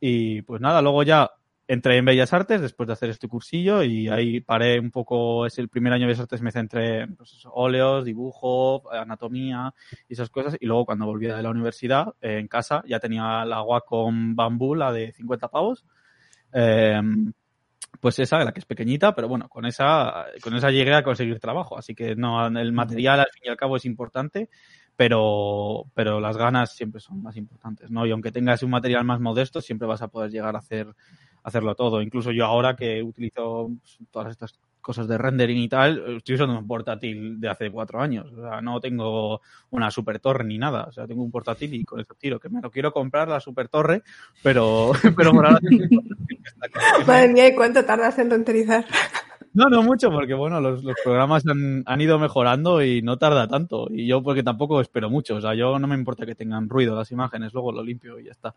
Y 0.00 0.42
pues 0.42 0.60
nada, 0.60 0.82
luego 0.82 1.02
ya 1.02 1.30
entré 1.68 1.96
en 1.96 2.04
Bellas 2.04 2.32
Artes 2.32 2.60
después 2.60 2.86
de 2.86 2.92
hacer 2.92 3.10
este 3.10 3.28
cursillo 3.28 3.82
y 3.82 4.08
ahí 4.08 4.40
paré 4.40 4.78
un 4.78 4.90
poco, 4.90 5.46
es 5.46 5.58
el 5.58 5.68
primer 5.68 5.92
año 5.92 6.02
de 6.02 6.08
Bellas 6.08 6.20
Artes 6.20 6.42
me 6.42 6.52
centré 6.52 7.02
en 7.02 7.16
pues, 7.16 7.42
óleos, 7.50 8.04
dibujo, 8.04 8.90
anatomía 8.92 9.74
y 10.08 10.12
esas 10.12 10.30
cosas 10.30 10.56
y 10.60 10.66
luego 10.66 10.86
cuando 10.86 11.06
volví 11.06 11.26
de 11.26 11.42
la 11.42 11.50
universidad 11.50 12.14
eh, 12.20 12.38
en 12.38 12.48
casa 12.48 12.82
ya 12.86 13.00
tenía 13.00 13.44
la 13.44 13.56
agua 13.56 13.80
con 13.80 14.36
bambú, 14.36 14.74
la 14.74 14.92
de 14.92 15.12
50 15.12 15.48
pavos. 15.48 15.84
Eh, 16.52 17.00
pues 18.00 18.18
esa, 18.18 18.38
la 18.44 18.52
que 18.52 18.60
es 18.60 18.66
pequeñita, 18.66 19.14
pero 19.14 19.28
bueno, 19.28 19.48
con 19.48 19.66
esa, 19.66 20.26
con 20.42 20.54
esa 20.54 20.70
llegué 20.70 20.94
a 20.94 21.02
conseguir 21.02 21.40
trabajo. 21.40 21.78
Así 21.78 21.94
que 21.94 22.14
no, 22.14 22.46
el 22.46 22.72
material 22.72 23.20
al 23.20 23.30
fin 23.32 23.42
y 23.46 23.48
al 23.48 23.56
cabo 23.56 23.76
es 23.76 23.84
importante 23.84 24.48
pero, 24.96 25.84
pero 25.94 26.20
las 26.20 26.36
ganas 26.36 26.74
siempre 26.74 27.00
son 27.00 27.22
más 27.22 27.36
importantes, 27.36 27.90
¿no? 27.90 28.06
Y 28.06 28.10
aunque 28.10 28.32
tengas 28.32 28.62
un 28.62 28.70
material 28.70 29.04
más 29.04 29.20
modesto, 29.20 29.60
siempre 29.60 29.86
vas 29.86 30.02
a 30.02 30.08
poder 30.08 30.30
llegar 30.30 30.56
a 30.56 30.60
hacer 30.60 30.88
hacerlo 31.46 31.76
todo. 31.76 32.02
Incluso 32.02 32.32
yo 32.32 32.44
ahora 32.44 32.74
que 32.74 33.02
utilizo 33.02 33.70
pues, 33.80 33.98
todas 34.10 34.32
estas 34.32 34.58
cosas 34.80 35.06
de 35.06 35.16
rendering 35.16 35.58
y 35.58 35.68
tal, 35.68 36.16
estoy 36.16 36.34
usando 36.34 36.58
un 36.58 36.66
portátil 36.66 37.40
de 37.40 37.48
hace 37.48 37.70
cuatro 37.70 38.00
años. 38.00 38.32
O 38.32 38.42
sea, 38.42 38.60
no 38.60 38.80
tengo 38.80 39.40
una 39.70 39.90
super 39.90 40.18
torre 40.18 40.44
ni 40.44 40.58
nada. 40.58 40.84
O 40.84 40.92
sea, 40.92 41.06
tengo 41.06 41.22
un 41.22 41.30
portátil 41.30 41.72
y 41.74 41.84
con 41.84 42.00
eso 42.00 42.14
tiro. 42.18 42.40
Que 42.40 42.48
me 42.48 42.60
lo 42.60 42.70
quiero 42.70 42.92
comprar 42.92 43.28
la 43.28 43.38
super 43.38 43.68
torre, 43.68 44.02
pero, 44.42 44.90
pero 45.16 45.32
por 45.32 45.46
ahora... 45.46 45.60
Madre 47.06 47.28
mía, 47.32 47.48
¿y 47.48 47.54
cuánto 47.54 47.84
tardas 47.84 48.18
en 48.18 48.30
renderizar? 48.30 48.84
No, 49.56 49.70
no 49.70 49.82
mucho, 49.82 50.10
porque 50.10 50.34
bueno, 50.34 50.60
los, 50.60 50.84
los 50.84 50.96
programas 51.02 51.42
han, 51.46 51.82
han, 51.86 52.00
ido 52.02 52.18
mejorando 52.18 52.82
y 52.82 53.00
no 53.00 53.16
tarda 53.16 53.48
tanto. 53.48 53.88
Y 53.90 54.06
yo 54.06 54.22
porque 54.22 54.42
tampoco 54.42 54.82
espero 54.82 55.08
mucho. 55.08 55.36
O 55.36 55.40
sea, 55.40 55.54
yo 55.54 55.78
no 55.78 55.86
me 55.86 55.94
importa 55.94 56.26
que 56.26 56.34
tengan 56.34 56.68
ruido 56.68 56.94
las 56.94 57.10
imágenes, 57.10 57.54
luego 57.54 57.72
lo 57.72 57.82
limpio 57.82 58.20
y 58.20 58.24
ya 58.24 58.32
está. 58.32 58.54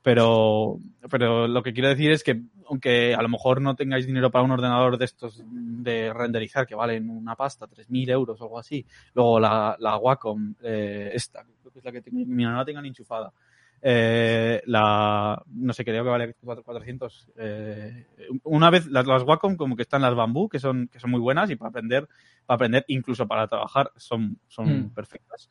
Pero, 0.00 0.78
pero 1.10 1.48
lo 1.48 1.60
que 1.64 1.72
quiero 1.72 1.88
decir 1.88 2.12
es 2.12 2.22
que, 2.22 2.40
aunque 2.68 3.16
a 3.16 3.22
lo 3.22 3.28
mejor 3.28 3.60
no 3.60 3.74
tengáis 3.74 4.06
dinero 4.06 4.30
para 4.30 4.44
un 4.44 4.52
ordenador 4.52 4.96
de 4.96 5.06
estos 5.06 5.42
de 5.44 6.12
renderizar 6.14 6.68
que 6.68 6.76
valen 6.76 7.10
una 7.10 7.34
pasta, 7.34 7.66
3.000 7.66 8.08
euros 8.10 8.40
o 8.40 8.44
algo 8.44 8.60
así, 8.60 8.86
luego 9.14 9.40
la, 9.40 9.76
la 9.80 9.96
Wacom, 9.96 10.54
eh, 10.62 11.10
esta, 11.14 11.42
creo 11.42 11.72
que 11.72 11.80
es 11.80 11.84
la 11.84 11.90
que 11.90 12.00
tengo, 12.00 12.24
mira, 12.24 12.52
no 12.52 12.58
la 12.58 12.64
tengan 12.64 12.86
enchufada, 12.86 13.32
eh, 13.80 14.60
la, 14.66 15.42
no 15.46 15.72
sé, 15.72 15.84
creo 15.84 16.04
que 16.04 16.10
vale 16.10 16.34
400. 16.34 17.32
Eh, 17.36 18.06
una 18.44 18.70
vez, 18.70 18.86
las, 18.86 19.06
las, 19.06 19.22
Wacom 19.22 19.56
como 19.56 19.76
que 19.76 19.82
están 19.82 20.02
las 20.02 20.14
bambú, 20.14 20.48
que 20.48 20.58
son, 20.58 20.88
que 20.88 20.98
son 20.98 21.10
muy 21.10 21.20
buenas 21.20 21.50
y 21.50 21.56
para 21.56 21.70
aprender, 21.70 22.08
para 22.46 22.56
aprender, 22.56 22.84
incluso 22.88 23.26
para 23.26 23.46
trabajar, 23.46 23.92
son, 23.96 24.38
son 24.48 24.86
mm. 24.86 24.94
perfectas. 24.94 25.48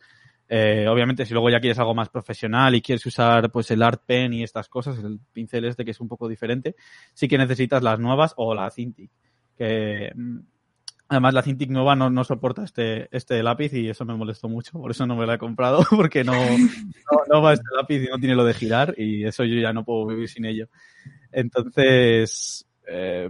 Eh, 0.50 0.88
obviamente, 0.88 1.25
si 1.25 1.34
luego 1.34 1.50
ya 1.50 1.60
quieres 1.60 1.79
algo 1.79 1.93
más 1.93 2.10
profesional 2.10 2.74
y 2.75 2.81
quieres 2.81 3.05
usar 3.05 3.51
pues 3.51 3.69
el 3.72 3.84
Art 3.84 4.03
Pen 4.05 4.34
y 4.34 4.43
estas 4.43 4.69
cosas, 4.69 4.98
el 5.00 5.19
pincel 5.34 5.65
este 5.65 5.84
que 5.84 5.91
es 5.91 6.00
un 6.00 6.07
poco 6.07 6.27
diferente, 6.27 6.75
sí 7.13 7.27
que 7.27 7.38
necesitas 7.38 7.84
las 7.84 8.00
nuevas 8.00 8.34
o 8.38 8.55
la 8.55 8.69
Cintiq, 8.69 9.12
que 9.57 10.12
mm, 10.15 10.39
Además, 11.10 11.34
la 11.34 11.42
Cintiq 11.42 11.70
nueva 11.70 11.96
no, 11.96 12.24
soporta 12.26 12.64
este, 12.64 13.08
este 13.16 13.42
lápiz 13.42 13.74
y 13.74 13.90
eso 13.90 14.04
me 14.04 14.16
molestó 14.16 14.50
mucho, 14.50 14.74
por 14.74 14.92
eso 14.92 15.06
no 15.06 15.16
me 15.16 15.26
la 15.26 15.36
he 15.36 15.38
comprado, 15.38 15.80
porque 15.96 16.24
no, 16.24 16.34
no, 17.30 17.42
va 17.42 17.54
este 17.54 17.68
lápiz 17.76 18.04
y 18.04 18.08
no 18.08 18.20
tiene 18.20 18.36
lo 18.36 18.44
de 18.44 18.54
girar 18.54 18.94
y 18.98 19.24
eso 19.24 19.46
yo 19.46 19.56
ya 19.60 19.72
no 19.72 19.86
puedo 19.86 20.08
vivir 20.08 20.28
sin 20.28 20.46
ello. 20.46 20.68
Entonces, 21.32 22.68
eh, 22.88 23.30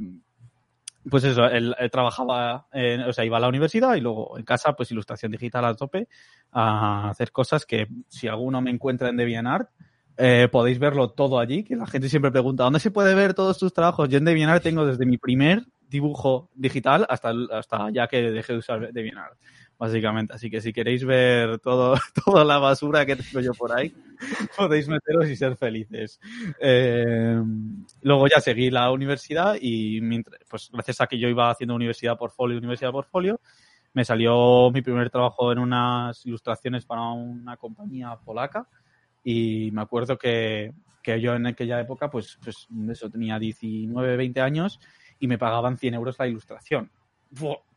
pues 1.07 1.23
eso, 1.23 1.45
él, 1.45 1.75
trabajaba, 1.91 2.67
o 3.07 3.13
sea, 3.13 3.25
iba 3.25 3.37
a 3.37 3.41
la 3.41 3.47
universidad 3.47 3.95
y 3.95 4.01
luego 4.01 4.37
en 4.39 4.43
casa, 4.43 4.73
pues 4.73 4.91
ilustración 4.91 5.31
digital 5.31 5.65
a 5.65 5.75
tope, 5.75 6.07
a 6.51 7.09
hacer 7.09 7.31
cosas 7.31 7.65
que 7.65 7.87
si 8.07 8.27
alguno 8.27 8.59
me 8.59 8.71
encuentra 8.71 9.09
en 9.09 9.17
DeviantArt, 9.17 9.69
eh, 10.17 10.47
podéis 10.51 10.79
verlo 10.79 11.11
todo 11.11 11.39
allí, 11.39 11.63
que 11.63 11.75
la 11.75 11.85
gente 11.85 12.09
siempre 12.09 12.31
pregunta, 12.31 12.63
¿dónde 12.63 12.79
se 12.79 12.89
puede 12.89 13.13
ver 13.13 13.35
todos 13.35 13.59
tus 13.59 13.71
trabajos? 13.71 14.09
Yo 14.09 14.17
en 14.17 14.25
DeviantArt 14.25 14.63
tengo 14.63 14.83
desde 14.83 15.05
mi 15.05 15.19
primer 15.19 15.67
dibujo 15.89 16.49
digital 16.53 17.05
hasta, 17.09 17.33
hasta 17.51 17.89
ya 17.91 18.07
que 18.07 18.31
dejé 18.31 18.53
de 18.53 18.59
usar 18.59 18.91
DeviantArt 18.91 19.37
básicamente. 19.77 20.33
Así 20.33 20.49
que 20.49 20.61
si 20.61 20.73
queréis 20.73 21.05
ver 21.05 21.59
todo, 21.59 21.95
toda 22.25 22.43
la 22.43 22.57
basura 22.57 23.05
que 23.05 23.15
tengo 23.15 23.39
yo 23.39 23.53
por 23.53 23.75
ahí, 23.77 23.93
podéis 24.57 24.87
meteros 24.87 25.29
y 25.29 25.35
ser 25.35 25.55
felices. 25.55 26.19
Eh, 26.59 27.41
luego 28.01 28.27
ya 28.27 28.41
seguí 28.41 28.69
la 28.69 28.91
universidad 28.91 29.55
y 29.59 30.01
mientras, 30.01 30.39
pues 30.49 30.69
gracias 30.71 31.01
a 31.01 31.07
que 31.07 31.19
yo 31.19 31.27
iba 31.29 31.49
haciendo 31.49 31.75
universidad 31.75 32.17
portfolio, 32.17 32.57
universidad 32.57 32.91
portfolio, 32.91 33.39
me 33.93 34.05
salió 34.05 34.69
mi 34.71 34.81
primer 34.81 35.09
trabajo 35.09 35.51
en 35.51 35.59
unas 35.59 36.25
ilustraciones 36.25 36.85
para 36.85 37.01
una 37.11 37.57
compañía 37.57 38.15
polaca 38.23 38.67
y 39.23 39.71
me 39.71 39.81
acuerdo 39.81 40.17
que, 40.17 40.73
que 41.01 41.19
yo 41.19 41.33
en 41.35 41.47
aquella 41.47 41.79
época, 41.79 42.09
pues, 42.09 42.37
pues 42.43 42.67
eso, 42.89 43.09
tenía 43.09 43.39
19, 43.39 44.17
20 44.17 44.41
años 44.41 44.79
y 45.19 45.27
me 45.27 45.37
pagaban 45.37 45.77
100 45.77 45.93
euros 45.93 46.19
la 46.19 46.27
ilustración 46.27 46.89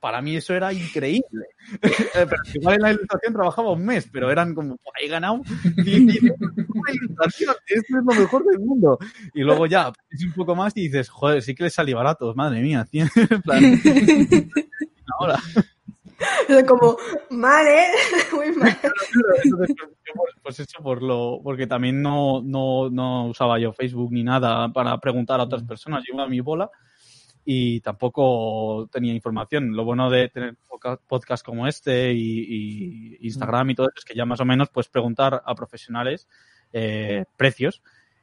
para 0.00 0.22
mí 0.22 0.36
eso 0.36 0.54
era 0.54 0.72
increíble. 0.72 1.46
Pero 2.14 2.36
igual 2.54 2.76
en 2.76 2.82
la 2.82 2.92
ilustración 2.92 3.32
trabajaba 3.32 3.72
un 3.72 3.84
mes, 3.84 4.08
pero 4.10 4.30
eran 4.30 4.54
como, 4.54 4.78
he 5.00 5.08
ganado 5.08 5.42
ilustración, 5.76 7.54
esto 7.66 7.98
es 7.98 8.04
lo 8.04 8.14
mejor 8.14 8.44
del 8.44 8.60
mundo. 8.60 8.98
Y 9.34 9.42
luego 9.42 9.66
ya, 9.66 9.92
es 10.10 10.24
un 10.24 10.32
poco 10.32 10.54
más 10.54 10.72
y 10.76 10.82
dices, 10.82 11.08
joder, 11.08 11.42
sí 11.42 11.54
que 11.54 11.64
les 11.64 11.74
salí 11.74 11.92
baratos, 11.92 12.34
madre 12.34 12.60
mía, 12.62 12.86
plan, 13.44 13.80
ahora. 15.18 15.38
Como, 16.66 16.98
mal, 17.30 17.66
¿eh? 17.66 17.86
Muy 18.34 18.52
mal. 18.52 18.76
pues 20.42 20.60
eso 20.60 20.82
por 20.82 21.02
lo, 21.02 21.40
porque 21.42 21.66
también 21.66 22.02
no, 22.02 22.42
no, 22.42 22.90
no 22.90 23.26
usaba 23.26 23.58
yo 23.58 23.72
Facebook 23.72 24.12
ni 24.12 24.22
nada 24.22 24.70
para 24.72 24.98
preguntar 24.98 25.40
a 25.40 25.44
otras 25.44 25.62
personas, 25.62 26.04
yo 26.06 26.14
iba 26.14 26.24
a 26.24 26.28
mi 26.28 26.40
bola 26.40 26.70
y 27.44 27.80
tampoco 27.80 28.88
tenía 28.92 29.14
información. 29.14 29.72
Lo 29.72 29.84
bueno 29.84 30.10
de 30.10 30.28
tener 30.28 30.56
podcast 31.06 31.44
como 31.44 31.66
este 31.66 32.12
y, 32.12 33.18
Instagram 33.20 33.70
y 33.70 33.74
todo 33.74 33.88
eso 33.88 33.98
es 33.98 34.04
que 34.04 34.14
ya 34.14 34.24
más 34.24 34.40
o 34.40 34.44
menos 34.44 34.68
puedes 34.70 34.88
preguntar 34.88 35.42
a 35.44 35.54
profesionales 35.54 36.26
eh, 36.72 37.24
precios 37.36 37.82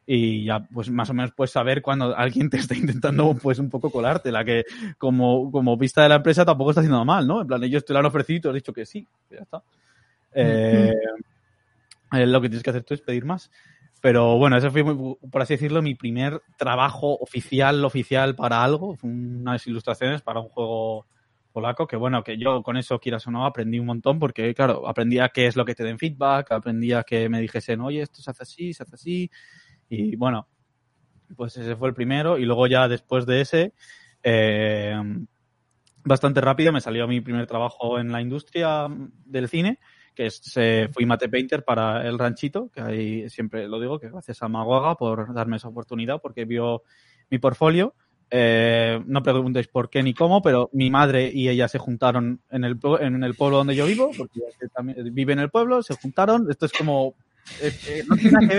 y 0.09 0.45
ya 0.45 0.59
pues 0.59 0.89
más 0.89 1.09
o 1.09 1.13
menos 1.13 1.33
puedes 1.33 1.51
saber 1.51 1.81
cuando 1.81 2.15
alguien 2.15 2.49
te 2.49 2.57
está 2.57 2.75
intentando 2.75 3.35
pues 3.35 3.59
un 3.59 3.69
poco 3.69 3.91
colarte, 3.91 4.31
la 4.31 4.45
que 4.45 4.63
como, 4.97 5.51
como 5.51 5.77
vista 5.77 6.03
de 6.03 6.09
la 6.09 6.15
empresa 6.15 6.45
tampoco 6.45 6.71
está 6.71 6.81
haciendo 6.81 7.03
mal, 7.03 7.27
¿no? 7.27 7.41
En 7.41 7.47
plan, 7.47 7.63
ellos 7.63 7.83
te 7.83 7.93
lo 7.93 7.99
han 7.99 8.05
ofrecido 8.05 8.37
y 8.37 8.41
tú 8.41 8.49
has 8.49 8.55
dicho 8.55 8.73
que 8.73 8.85
sí, 8.85 9.05
ya 9.29 9.39
está. 9.39 9.61
Eh, 10.33 10.93
lo 12.11 12.41
que 12.41 12.49
tienes 12.49 12.63
que 12.63 12.69
hacer 12.69 12.83
tú 12.83 12.93
es 12.93 13.01
pedir 13.01 13.25
más. 13.25 13.51
Pero 14.01 14.37
bueno, 14.37 14.57
ese 14.57 14.69
fue, 14.69 14.83
por 14.83 15.41
así 15.41 15.55
decirlo, 15.55 15.81
mi 15.81 15.95
primer 15.95 16.41
trabajo 16.57 17.17
oficial, 17.19 17.83
oficial 17.83 18.35
para 18.35 18.63
algo. 18.63 18.95
Fue 18.95 19.09
unas 19.09 19.65
ilustraciones 19.65 20.21
para 20.21 20.39
un 20.39 20.49
juego 20.49 21.07
polaco, 21.51 21.87
que 21.87 21.95
bueno, 21.95 22.23
que 22.23 22.37
yo 22.37 22.61
con 22.61 22.77
eso, 22.77 22.99
quieras 22.99 23.25
o 23.25 23.31
no, 23.31 23.45
aprendí 23.45 23.79
un 23.79 23.87
montón, 23.87 24.19
porque 24.19 24.53
claro, 24.53 24.87
aprendía 24.87 25.29
qué 25.29 25.47
es 25.47 25.55
lo 25.55 25.65
que 25.65 25.73
te 25.73 25.83
den 25.83 25.97
feedback, 25.97 26.51
aprendía 26.51 27.03
que 27.03 27.29
me 27.29 27.41
dijesen, 27.41 27.81
oye, 27.81 28.01
esto 28.01 28.21
se 28.21 28.29
hace 28.29 28.43
así, 28.43 28.73
se 28.73 28.83
hace 28.83 28.95
así. 28.95 29.31
Y 29.89 30.15
bueno, 30.15 30.47
pues 31.35 31.57
ese 31.57 31.75
fue 31.75 31.89
el 31.89 31.95
primero. 31.95 32.37
Y 32.37 32.45
luego 32.45 32.67
ya 32.67 32.87
después 32.87 33.25
de 33.25 33.41
ese, 33.41 33.73
eh, 34.21 34.95
bastante 36.03 36.41
rápido 36.41 36.71
me 36.71 36.81
salió 36.81 37.07
mi 37.07 37.21
primer 37.21 37.47
trabajo 37.47 37.99
en 37.99 38.11
la 38.11 38.21
industria 38.21 38.87
del 39.25 39.49
cine 39.49 39.79
que 40.17 40.31
se 40.31 40.89
fui 40.91 41.05
mate 41.05 41.29
painter 41.29 41.63
para 41.63 42.07
el 42.07 42.17
ranchito, 42.17 42.71
que 42.73 42.81
ahí 42.81 43.29
siempre 43.29 43.67
lo 43.67 43.79
digo, 43.79 43.99
que 43.99 44.09
gracias 44.09 44.41
a 44.41 44.47
Maguaga 44.47 44.95
por 44.95 45.31
darme 45.31 45.57
esa 45.57 45.67
oportunidad, 45.67 46.19
porque 46.19 46.43
vio 46.43 46.81
mi 47.29 47.37
portfolio. 47.37 47.93
Eh, 48.31 48.99
no 49.05 49.21
preguntéis 49.21 49.67
por 49.67 49.91
qué 49.91 50.01
ni 50.01 50.15
cómo, 50.15 50.41
pero 50.41 50.71
mi 50.73 50.89
madre 50.89 51.29
y 51.31 51.49
ella 51.49 51.67
se 51.67 51.77
juntaron 51.77 52.41
en 52.49 52.63
el, 52.63 52.79
en 52.99 53.23
el 53.23 53.35
pueblo 53.35 53.57
donde 53.57 53.75
yo 53.75 53.85
vivo, 53.85 54.09
porque 54.17 54.39
también 54.73 55.13
vive 55.13 55.33
en 55.33 55.39
el 55.39 55.51
pueblo, 55.51 55.83
se 55.83 55.93
juntaron. 55.93 56.49
Esto 56.49 56.65
es 56.65 56.73
como 56.73 57.13
eh, 57.61 58.03
no 58.07 58.15
tiene 58.15 58.31
nada 58.31 58.47
que 58.47 58.55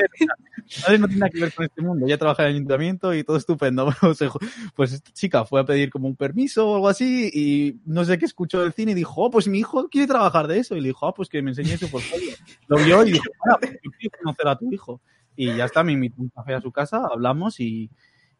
ver, 0.89 1.01
no 1.01 1.09
tiene 1.09 1.31
que 1.31 1.41
ver 1.41 1.55
con 1.55 1.65
este 1.65 1.83
mundo. 1.83 2.07
Ya 2.07 2.19
trabaja 2.19 2.43
en 2.43 2.49
el 2.49 2.55
ayuntamiento 2.57 3.15
y 3.15 3.25
todo 3.25 3.37
estupendo. 3.37 3.87
pues 4.77 4.93
esta 4.93 5.13
chica 5.13 5.45
fue 5.45 5.61
a 5.61 5.65
pedir 5.65 5.91
como 5.91 6.09
un 6.09 6.17
permiso 6.17 6.69
o 6.69 6.75
algo 6.77 6.89
así 6.89 7.31
y 7.33 7.81
no 7.85 8.05
sé 8.05 8.19
qué 8.19 8.25
escuchó 8.25 8.61
del 8.61 8.73
cine 8.73 8.93
y 8.93 8.95
dijo, 8.95 9.15
oh, 9.17 9.31
pues 9.31 9.49
mi 9.49 9.59
hijo 9.59 9.89
quiere 9.89 10.07
trabajar 10.07 10.47
de 10.47 10.59
eso. 10.59 10.77
Y 10.77 10.81
le 10.81 10.89
dijo, 10.89 11.07
ah, 11.07 11.15
pues 11.15 11.29
que 11.29 11.43
me 11.43 11.51
enseñe 11.51 11.77
su 11.77 11.91
portfolio. 11.91 12.33
Lo 12.69 12.77
vio 12.79 13.05
y 13.05 13.13
dijo, 13.13 13.25
bueno, 13.45 13.59
pues 13.61 13.73
yo 13.83 13.91
quiero 13.99 14.19
conocer 14.23 14.49
a 14.49 14.59
tu 14.59 14.73
hijo. 14.73 15.01
Y 15.37 15.57
ya 15.57 15.67
está, 15.67 15.85
me 15.85 15.93
invitó 15.93 16.21
un 16.21 16.31
café 16.31 16.55
a 16.55 16.61
su 16.61 16.73
casa, 16.73 17.07
hablamos 17.11 17.61
y, 17.61 17.91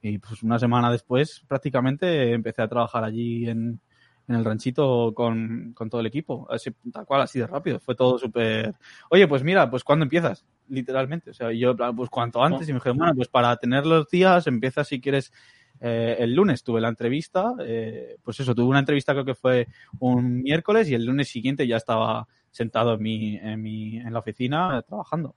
y 0.03 0.19
pues 0.19 0.43
una 0.43 0.59
semana 0.59 0.91
después 0.91 1.45
prácticamente 1.47 2.33
empecé 2.33 2.63
a 2.63 2.69
trabajar 2.69 3.05
allí 3.05 3.49
en, 3.49 3.81
en 4.29 4.35
el 4.35 4.45
ranchito 4.45 5.13
con, 5.15 5.73
con 5.75 5.89
todo 5.89 6.01
el 6.03 6.07
equipo. 6.07 6.47
Así, 6.51 6.71
tal 6.93 7.07
cual, 7.07 7.23
así 7.23 7.39
de 7.39 7.47
rápido. 7.47 7.81
Fue 7.81 7.95
todo 7.95 8.19
súper. 8.19 8.75
Oye, 9.11 9.27
pues 9.27 9.43
mira, 9.43 9.71
pues 9.71 9.83
¿cuándo 9.83 10.05
empiezas? 10.05 10.45
Literalmente. 10.69 11.31
O 11.31 11.35
sea, 11.35 11.51
yo, 11.51 11.75
pues 11.97 12.11
cuanto 12.11 12.43
antes. 12.43 12.69
Y 12.69 12.73
me 12.73 12.79
dijeron, 12.79 12.99
bueno, 12.99 13.15
pues 13.15 13.29
para 13.29 13.57
tener 13.57 13.87
los 13.87 14.09
días, 14.09 14.47
empieza 14.47 14.85
si 14.85 15.01
quieres. 15.01 15.33
Eh, 15.81 16.17
el 16.19 16.35
lunes 16.35 16.65
tuve 16.65 16.81
la 16.81 16.89
entrevista, 16.89 17.55
eh, 17.61 18.17
pues 18.25 18.41
eso, 18.41 18.53
tuve 18.53 18.67
una 18.67 18.81
entrevista 18.81 19.13
creo 19.13 19.25
que 19.25 19.37
fue 19.37 19.69
un 20.01 20.43
miércoles 20.43 20.91
y 20.91 20.95
el 20.95 21.05
lunes 21.05 21.29
siguiente 21.29 21.69
ya 21.69 21.77
estaba 21.77 22.27
sentado 22.51 22.95
en 22.95 23.03
mi, 23.03 23.37
en 23.37 23.63
mi, 23.63 23.97
en 23.99 24.13
la 24.13 24.19
oficina 24.19 24.83
trabajando. 24.83 25.37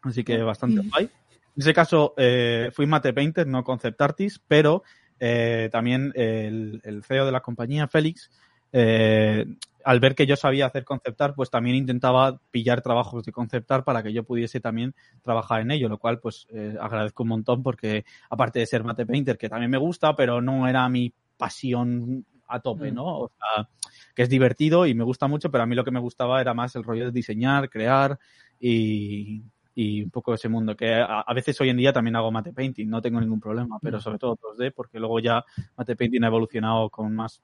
Así 0.00 0.24
que 0.24 0.38
bastante 0.38 0.80
guay. 0.88 1.04
En 1.04 1.62
ese 1.62 1.74
caso, 1.74 2.14
eh, 2.16 2.70
fui 2.72 2.86
mate 2.86 3.12
painter, 3.12 3.46
no 3.46 3.62
concept 3.62 4.00
artist, 4.00 4.42
pero 4.48 4.84
eh, 5.20 5.68
también 5.72 6.12
el, 6.14 6.80
el, 6.84 7.02
CEO 7.02 7.26
de 7.26 7.32
la 7.32 7.40
compañía, 7.40 7.88
Félix, 7.88 8.30
eh, 8.72 9.46
al 9.84 10.00
ver 10.00 10.14
que 10.14 10.26
yo 10.26 10.36
sabía 10.36 10.66
hacer 10.66 10.84
conceptar, 10.84 11.34
pues 11.34 11.50
también 11.50 11.76
intentaba 11.76 12.38
pillar 12.50 12.82
trabajos 12.82 13.24
de 13.24 13.32
conceptar 13.32 13.84
para 13.84 14.02
que 14.02 14.12
yo 14.12 14.24
pudiese 14.24 14.60
también 14.60 14.94
trabajar 15.22 15.62
en 15.62 15.70
ello, 15.70 15.88
lo 15.88 15.98
cual 15.98 16.20
pues 16.20 16.46
eh, 16.50 16.76
agradezco 16.78 17.22
un 17.22 17.30
montón 17.30 17.62
porque 17.62 18.04
aparte 18.28 18.58
de 18.58 18.66
ser 18.66 18.84
mate 18.84 19.06
painter, 19.06 19.38
que 19.38 19.48
también 19.48 19.70
me 19.70 19.78
gusta, 19.78 20.14
pero 20.14 20.42
no 20.42 20.68
era 20.68 20.88
mi 20.88 21.12
pasión 21.36 22.26
a 22.48 22.60
tope, 22.60 22.90
mm. 22.90 22.94
¿no? 22.94 23.18
O 23.20 23.30
sea, 23.30 23.68
que 24.14 24.22
es 24.22 24.28
divertido 24.28 24.86
y 24.86 24.94
me 24.94 25.04
gusta 25.04 25.26
mucho, 25.26 25.50
pero 25.50 25.64
a 25.64 25.66
mí 25.66 25.74
lo 25.74 25.84
que 25.84 25.90
me 25.90 26.00
gustaba 26.00 26.40
era 26.40 26.52
más 26.52 26.74
el 26.76 26.84
rollo 26.84 27.06
de 27.06 27.12
diseñar, 27.12 27.70
crear 27.70 28.18
y, 28.60 29.42
y 29.80 30.02
un 30.02 30.10
poco 30.10 30.34
ese 30.34 30.48
mundo, 30.48 30.74
que 30.76 30.92
a, 30.92 31.32
veces 31.32 31.60
hoy 31.60 31.68
en 31.68 31.76
día 31.76 31.92
también 31.92 32.16
hago 32.16 32.32
mate 32.32 32.52
painting, 32.52 32.88
no 32.88 33.00
tengo 33.00 33.20
ningún 33.20 33.38
problema, 33.38 33.78
pero 33.80 34.00
sobre 34.00 34.18
todo 34.18 34.36
2D, 34.36 34.72
porque 34.74 34.98
luego 34.98 35.20
ya 35.20 35.44
mate 35.76 35.94
painting 35.94 36.24
ha 36.24 36.26
evolucionado 36.26 36.90
con 36.90 37.14
más 37.14 37.40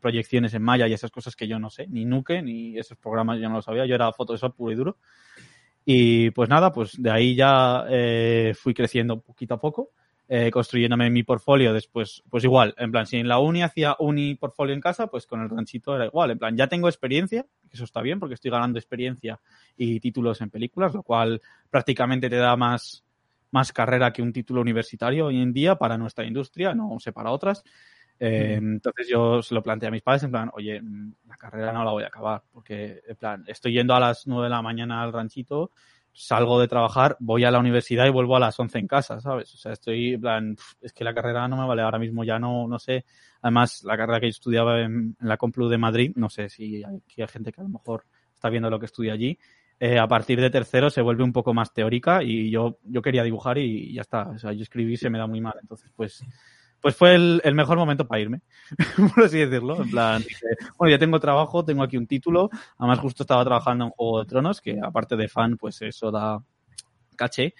proyecciones 0.00 0.52
en 0.54 0.62
Maya 0.64 0.88
y 0.88 0.92
esas 0.92 1.12
cosas 1.12 1.36
que 1.36 1.46
yo 1.46 1.60
no 1.60 1.70
sé, 1.70 1.86
ni 1.86 2.04
Nuke, 2.04 2.42
ni 2.42 2.76
esos 2.76 2.98
programas 2.98 3.38
yo 3.38 3.48
no 3.48 3.54
lo 3.54 3.62
sabía, 3.62 3.86
yo 3.86 3.94
era 3.94 4.10
Photoshop 4.10 4.56
puro 4.56 4.72
y 4.72 4.74
duro. 4.74 4.96
Y 5.84 6.32
pues 6.32 6.48
nada, 6.48 6.72
pues 6.72 7.00
de 7.00 7.12
ahí 7.12 7.36
ya 7.36 7.84
eh, 7.88 8.54
fui 8.58 8.74
creciendo 8.74 9.20
poquito 9.20 9.54
a 9.54 9.60
poco 9.60 9.90
eh, 10.30 10.50
construyéndome 10.50 11.08
mi 11.08 11.22
portfolio 11.22 11.72
después, 11.72 12.22
pues 12.28 12.44
igual, 12.44 12.74
en 12.76 12.92
plan, 12.92 13.06
si 13.06 13.16
en 13.16 13.28
la 13.28 13.38
uni 13.38 13.62
hacía 13.62 13.96
uni 13.98 14.34
portfolio 14.34 14.74
en 14.74 14.80
casa, 14.80 15.06
pues 15.06 15.26
con 15.26 15.40
el 15.40 15.48
ranchito 15.48 15.96
era 15.96 16.04
igual, 16.04 16.32
en 16.32 16.38
plan, 16.38 16.54
ya 16.54 16.66
tengo 16.66 16.86
experiencia, 16.88 17.46
eso 17.70 17.84
está 17.84 18.02
bien 18.02 18.20
porque 18.20 18.34
estoy 18.34 18.50
ganando 18.50 18.78
experiencia 18.78 19.40
y 19.76 20.00
títulos 20.00 20.40
en 20.42 20.50
películas, 20.50 20.92
lo 20.92 21.02
cual 21.02 21.40
prácticamente 21.70 22.28
te 22.28 22.36
da 22.36 22.56
más, 22.56 23.04
más 23.52 23.72
carrera 23.72 24.12
que 24.12 24.20
un 24.20 24.32
título 24.32 24.60
universitario 24.60 25.26
hoy 25.26 25.40
en 25.40 25.52
día 25.54 25.76
para 25.76 25.96
nuestra 25.96 26.26
industria, 26.26 26.74
no 26.74 26.98
sé 27.00 27.12
para 27.12 27.30
otras. 27.30 27.64
Eh, 28.20 28.56
entonces 28.58 29.08
yo 29.08 29.40
se 29.42 29.54
lo 29.54 29.62
planteé 29.62 29.88
a 29.88 29.92
mis 29.92 30.02
padres 30.02 30.24
en 30.24 30.30
plan, 30.32 30.50
oye, 30.52 30.80
mm, 30.82 31.14
la 31.28 31.36
carrera 31.36 31.72
no 31.72 31.84
la 31.84 31.92
voy 31.92 32.02
a 32.02 32.08
acabar, 32.08 32.42
porque 32.52 33.00
en 33.06 33.16
plan, 33.16 33.44
estoy 33.46 33.72
yendo 33.72 33.94
a 33.94 34.00
las 34.00 34.26
nueve 34.26 34.44
de 34.44 34.50
la 34.50 34.60
mañana 34.60 35.02
al 35.02 35.12
ranchito, 35.12 35.70
salgo 36.18 36.60
de 36.60 36.66
trabajar, 36.66 37.16
voy 37.20 37.44
a 37.44 37.50
la 37.50 37.60
universidad 37.60 38.06
y 38.06 38.10
vuelvo 38.10 38.36
a 38.36 38.40
las 38.40 38.58
11 38.58 38.78
en 38.78 38.86
casa, 38.88 39.20
¿sabes? 39.20 39.54
O 39.54 39.56
sea, 39.56 39.72
estoy 39.72 40.14
en 40.14 40.20
plan, 40.20 40.56
es 40.80 40.92
que 40.92 41.04
la 41.04 41.14
carrera 41.14 41.46
no 41.46 41.56
me 41.56 41.66
vale 41.66 41.82
ahora 41.82 41.98
mismo, 41.98 42.24
ya 42.24 42.38
no, 42.38 42.66
no 42.66 42.78
sé. 42.78 43.04
Además, 43.40 43.84
la 43.84 43.96
carrera 43.96 44.18
que 44.20 44.26
yo 44.26 44.30
estudiaba 44.30 44.80
en, 44.80 45.16
la 45.20 45.36
Complu 45.36 45.68
de 45.68 45.78
Madrid, 45.78 46.12
no 46.16 46.28
sé 46.28 46.48
si 46.48 46.82
hay, 46.84 47.00
hay, 47.16 47.26
gente 47.28 47.52
que 47.52 47.60
a 47.60 47.64
lo 47.64 47.70
mejor 47.70 48.04
está 48.34 48.50
viendo 48.50 48.68
lo 48.68 48.80
que 48.80 48.86
estudia 48.86 49.12
allí. 49.12 49.38
Eh, 49.80 49.96
a 49.96 50.08
partir 50.08 50.40
de 50.40 50.50
tercero 50.50 50.90
se 50.90 51.02
vuelve 51.02 51.22
un 51.22 51.32
poco 51.32 51.54
más 51.54 51.72
teórica 51.72 52.20
y 52.24 52.50
yo, 52.50 52.80
yo 52.82 53.00
quería 53.00 53.22
dibujar 53.22 53.58
y, 53.58 53.94
ya 53.94 54.00
está. 54.00 54.30
O 54.30 54.38
sea, 54.38 54.52
yo 54.52 54.62
escribí 54.62 54.96
se 54.96 55.10
me 55.10 55.18
da 55.18 55.28
muy 55.28 55.40
mal. 55.40 55.54
Entonces, 55.60 55.92
pues, 55.94 56.24
pues 56.80 56.94
fue 56.94 57.14
el, 57.14 57.54
mejor 57.54 57.76
momento 57.76 58.06
para 58.06 58.20
irme, 58.20 58.40
por 59.14 59.24
así 59.24 59.38
decirlo. 59.38 59.82
En 59.82 59.90
plan, 59.90 60.22
dije, 60.22 60.46
bueno, 60.78 60.90
ya 60.90 60.98
tengo 60.98 61.18
trabajo, 61.18 61.64
tengo 61.64 61.82
aquí 61.82 61.96
un 61.96 62.06
título. 62.06 62.50
Además, 62.76 63.00
justo 63.00 63.22
estaba 63.22 63.44
trabajando 63.44 63.86
en 63.86 63.90
Juego 63.90 64.20
de 64.20 64.26
Tronos, 64.26 64.60
que 64.60 64.78
aparte 64.82 65.16
de 65.16 65.28
fan, 65.28 65.56
pues 65.56 65.82
eso 65.82 66.10
da 66.10 66.40
caché, 67.16 67.54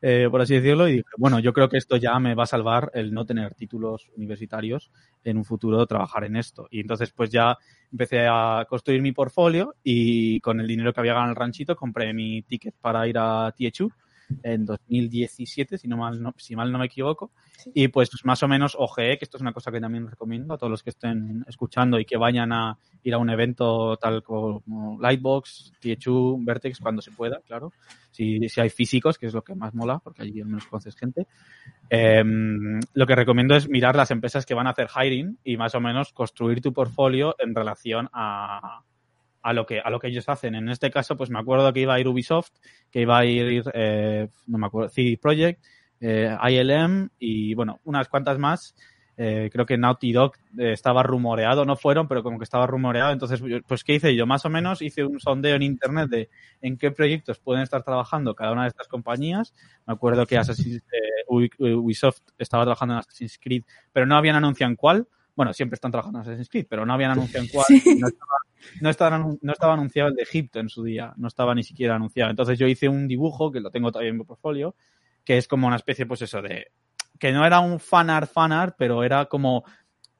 eh, 0.00 0.28
por 0.30 0.40
así 0.40 0.54
decirlo. 0.54 0.88
Y 0.88 0.92
dije, 0.92 1.10
bueno, 1.18 1.38
yo 1.38 1.52
creo 1.52 1.68
que 1.68 1.76
esto 1.76 1.96
ya 1.96 2.18
me 2.18 2.34
va 2.34 2.44
a 2.44 2.46
salvar 2.46 2.90
el 2.94 3.12
no 3.12 3.26
tener 3.26 3.54
títulos 3.54 4.08
universitarios 4.16 4.90
en 5.22 5.36
un 5.36 5.44
futuro 5.44 5.86
trabajar 5.86 6.24
en 6.24 6.36
esto. 6.36 6.66
Y 6.70 6.80
entonces, 6.80 7.12
pues 7.12 7.30
ya 7.30 7.58
empecé 7.90 8.26
a 8.26 8.64
construir 8.68 9.02
mi 9.02 9.12
portfolio 9.12 9.74
y 9.82 10.40
con 10.40 10.60
el 10.60 10.66
dinero 10.66 10.94
que 10.94 11.00
había 11.00 11.12
ganado 11.12 11.28
en 11.28 11.36
el 11.36 11.36
ranchito 11.36 11.76
compré 11.76 12.14
mi 12.14 12.42
ticket 12.42 12.74
para 12.80 13.06
ir 13.06 13.18
a 13.18 13.52
THU 13.54 13.90
en 14.42 14.64
2017, 14.64 15.78
si, 15.78 15.88
no 15.88 15.96
mal, 15.96 16.22
no, 16.22 16.34
si 16.36 16.56
mal 16.56 16.72
no 16.72 16.78
me 16.78 16.86
equivoco. 16.86 17.32
Y 17.74 17.88
pues 17.88 18.10
más 18.24 18.42
o 18.42 18.48
menos 18.48 18.76
OGE, 18.78 19.18
que 19.18 19.24
esto 19.24 19.36
es 19.36 19.42
una 19.42 19.52
cosa 19.52 19.70
que 19.70 19.80
también 19.80 20.08
recomiendo 20.08 20.54
a 20.54 20.58
todos 20.58 20.70
los 20.70 20.82
que 20.82 20.90
estén 20.90 21.44
escuchando 21.46 21.98
y 21.98 22.04
que 22.04 22.16
vayan 22.16 22.52
a 22.52 22.78
ir 23.02 23.14
a 23.14 23.18
un 23.18 23.30
evento 23.30 23.96
tal 23.96 24.22
como 24.22 24.98
Lightbox, 25.00 25.72
THU, 25.80 26.38
Vertex, 26.44 26.78
cuando 26.80 27.02
se 27.02 27.12
pueda, 27.12 27.40
claro. 27.46 27.72
Si, 28.10 28.48
si 28.48 28.60
hay 28.60 28.70
físicos, 28.70 29.18
que 29.18 29.26
es 29.26 29.34
lo 29.34 29.42
que 29.42 29.54
más 29.54 29.74
mola, 29.74 29.98
porque 29.98 30.22
allí 30.22 30.40
al 30.40 30.46
menos 30.46 30.66
conoces 30.66 30.96
gente. 30.96 31.26
Em, 31.88 32.80
lo 32.94 33.06
que 33.06 33.16
recomiendo 33.16 33.54
es 33.54 33.68
mirar 33.68 33.96
las 33.96 34.10
empresas 34.10 34.46
que 34.46 34.54
van 34.54 34.66
a 34.66 34.70
hacer 34.70 34.88
hiring 34.88 35.38
y 35.44 35.56
más 35.56 35.74
o 35.74 35.80
menos 35.80 36.12
construir 36.12 36.60
tu 36.60 36.72
portfolio 36.72 37.34
en 37.38 37.54
relación 37.54 38.08
a, 38.12 38.82
a 39.42 39.52
lo 39.52 39.66
que 39.66 39.80
a 39.80 39.90
lo 39.90 39.98
que 39.98 40.08
ellos 40.08 40.28
hacen. 40.28 40.54
En 40.54 40.68
este 40.68 40.90
caso, 40.90 41.16
pues 41.16 41.30
me 41.30 41.38
acuerdo 41.38 41.72
que 41.72 41.80
iba 41.80 41.94
a 41.94 42.00
ir 42.00 42.08
Ubisoft, 42.08 42.50
que 42.90 43.00
iba 43.00 43.18
a 43.18 43.24
ir, 43.24 43.64
eh, 43.74 44.28
no 44.46 44.58
me 44.58 44.66
acuerdo, 44.66 44.88
CD 44.88 45.18
Projekt, 45.20 45.62
eh, 46.00 46.36
ILM 46.50 47.10
y 47.18 47.54
bueno, 47.54 47.80
unas 47.84 48.08
cuantas 48.08 48.38
más. 48.38 48.74
Eh, 49.16 49.50
creo 49.52 49.66
que 49.66 49.76
Naughty 49.76 50.12
Dog 50.12 50.32
eh, 50.58 50.72
estaba 50.72 51.02
rumoreado, 51.02 51.64
no 51.64 51.76
fueron, 51.76 52.08
pero 52.08 52.22
como 52.22 52.38
que 52.38 52.44
estaba 52.44 52.66
rumoreado. 52.66 53.12
Entonces, 53.12 53.40
pues, 53.68 53.84
¿qué 53.84 53.94
hice 53.94 54.16
yo? 54.16 54.26
Más 54.26 54.44
o 54.44 54.50
menos 54.50 54.82
hice 54.82 55.04
un 55.04 55.20
sondeo 55.20 55.54
en 55.54 55.62
internet 55.62 56.08
de 56.08 56.30
en 56.60 56.76
qué 56.76 56.90
proyectos 56.90 57.38
pueden 57.38 57.62
estar 57.62 57.84
trabajando 57.84 58.34
cada 58.34 58.52
una 58.52 58.62
de 58.62 58.68
estas 58.68 58.88
compañías. 58.88 59.54
Me 59.86 59.92
acuerdo 59.94 60.26
que 60.26 60.38
Assassin's, 60.38 60.82
Ubisoft 61.28 62.20
estaba 62.38 62.64
trabajando 62.64 62.94
en 62.94 63.00
Assassin's 63.00 63.38
Creed, 63.38 63.62
pero 63.92 64.06
no 64.06 64.16
habían 64.16 64.36
anunciado 64.36 64.70
en 64.70 64.76
cuál. 64.76 65.06
Bueno, 65.34 65.52
siempre 65.52 65.74
están 65.74 65.90
trabajando 65.90 66.18
en 66.18 66.22
Assassin's 66.22 66.48
Creed, 66.48 66.66
pero 66.68 66.84
no 66.84 66.92
habían 66.92 67.12
anunciado 67.12 67.44
en 67.44 67.50
cuál. 67.52 67.66
No, 68.00 68.08
estaba, 68.08 68.38
no, 68.80 68.90
estaba, 68.90 69.18
no, 69.18 69.52
estaba, 69.52 69.72
anunciado 69.74 70.08
el 70.10 70.14
de 70.14 70.22
Egipto 70.22 70.60
en 70.60 70.68
su 70.68 70.82
día, 70.82 71.12
no 71.16 71.28
estaba 71.28 71.54
ni 71.54 71.62
siquiera 71.62 71.96
anunciado. 71.96 72.30
Entonces 72.30 72.58
yo 72.58 72.66
hice 72.66 72.88
un 72.88 73.08
dibujo, 73.08 73.50
que 73.50 73.60
lo 73.60 73.70
tengo 73.70 73.90
todavía 73.90 74.10
en 74.10 74.18
mi 74.18 74.24
portfolio, 74.24 74.74
que 75.24 75.38
es 75.38 75.48
como 75.48 75.66
una 75.66 75.76
especie, 75.76 76.06
pues 76.06 76.22
eso, 76.22 76.42
de 76.42 76.72
que 77.18 77.32
no 77.32 77.46
era 77.46 77.60
un 77.60 77.78
fanart 77.78 78.30
fanart, 78.30 78.74
pero 78.76 79.04
era 79.04 79.26
como 79.26 79.64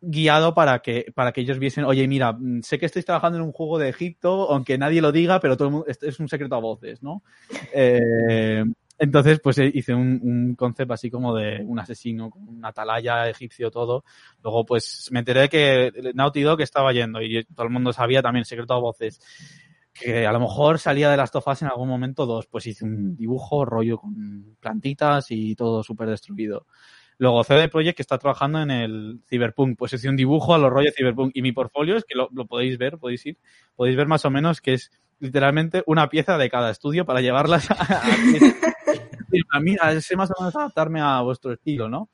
guiado 0.01 0.53
para 0.53 0.81
que, 0.81 1.13
para 1.15 1.33
que 1.33 1.41
ellos 1.41 1.59
viesen, 1.59 1.85
oye, 1.85 2.07
mira, 2.09 2.37
sé 2.63 2.79
que 2.79 2.87
estáis 2.87 3.05
trabajando 3.05 3.39
en 3.39 3.45
un 3.45 3.53
juego 3.53 3.79
de 3.79 3.89
Egipto, 3.89 4.51
aunque 4.51 4.77
nadie 4.77 5.01
lo 5.01 5.13
diga, 5.13 5.41
pero 5.41 5.57
todo 5.57 5.69
el 5.69 5.73
mundo, 5.73 5.87
es 5.89 6.21
un 6.21 6.29
secreto 6.29 6.57
a 6.57 6.61
voces, 6.61 7.03
¿no? 7.03 7.23
Eh, 7.75 8.65
entonces, 9.03 9.41
pues 9.41 9.59
hice 9.59 9.93
un, 9.93 10.21
un, 10.23 10.55
concepto 10.55 10.95
así 10.95 11.11
como 11.11 11.35
de 11.35 11.61
un 11.65 11.77
asesino, 11.81 12.31
con 12.31 12.49
un 12.49 12.65
atalaya 12.65 13.29
egipcio, 13.29 13.69
todo. 13.69 14.05
Luego, 14.45 14.65
pues 14.65 15.09
me 15.11 15.19
enteré 15.19 15.49
que 15.49 15.93
Naughty 16.15 16.43
Dog 16.43 16.61
estaba 16.61 16.93
yendo 16.93 17.21
y 17.21 17.43
todo 17.47 17.67
el 17.67 17.73
mundo 17.73 17.93
sabía 17.93 18.23
también, 18.23 18.45
secreto 18.45 18.75
a 18.75 18.79
voces, 18.79 19.21
que 19.93 20.25
a 20.25 20.31
lo 20.31 20.39
mejor 20.39 20.79
salía 20.79 21.11
de 21.11 21.17
las 21.17 21.33
tofas 21.33 21.61
en 21.63 21.69
algún 21.69 21.89
momento 21.89 22.27
dos. 22.27 22.47
Pues 22.47 22.65
hice 22.69 22.85
un 22.85 23.17
dibujo, 23.17 23.65
rollo 23.65 23.99
con 23.99 24.57
plantitas 24.61 25.33
y 25.33 25.57
todo 25.57 25.83
súper 25.83 26.09
destruido. 26.09 26.69
Luego 27.19 27.43
CD 27.43 27.69
Projekt 27.69 27.97
que 27.97 28.03
está 28.03 28.19
trabajando 28.19 28.63
en 28.63 28.71
el 28.71 29.21
Cyberpunk, 29.29 29.77
pues 29.77 29.95
hice 29.95 30.11
un 30.11 30.17
dibujo 30.17 30.55
a 30.55 30.59
los 30.59 30.71
rollos 30.71 30.95
Cyberpunk 30.97 31.33
y 31.35 31.43
mi 31.43 31.51
portfolio 31.51 31.97
es 31.97 32.05
que 32.05 32.15
lo, 32.15 32.29
lo 32.33 32.47
podéis 32.47 32.79
ver, 32.79 32.99
podéis 32.99 33.27
ir, 33.27 33.39
podéis 33.75 33.97
ver 33.97 34.07
más 34.07 34.25
o 34.25 34.31
menos 34.31 34.61
que 34.61 34.75
es 34.75 34.93
literalmente 35.19 35.83
una 35.87 36.09
pieza 36.09 36.39
de 36.39 36.51
cada 36.51 36.71
estudio 36.71 37.05
para 37.05 37.21
llevarlas 37.21 37.69
a, 37.71 37.75
a, 37.75 38.72
mira, 39.61 40.01
sé 40.01 40.17
más 40.17 40.31
o 40.31 40.35
menos 40.41 40.57
adaptarme 40.57 41.01
a 41.01 41.21
vuestro 41.21 41.53
estilo, 41.53 41.89
¿no? 41.89 42.09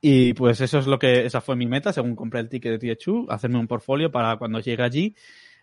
Y 0.00 0.32
pues 0.34 0.60
eso 0.60 0.78
es 0.78 0.86
lo 0.86 0.98
que, 0.98 1.26
esa 1.26 1.40
fue 1.40 1.56
mi 1.56 1.66
meta, 1.66 1.92
según 1.92 2.14
compré 2.14 2.40
el 2.40 2.48
ticket 2.48 2.80
de 2.80 2.96
THU, 2.96 3.26
hacerme 3.30 3.58
un 3.58 3.66
portfolio 3.66 4.12
para 4.12 4.36
cuando 4.36 4.60
llegue 4.60 4.82
allí, 4.82 5.14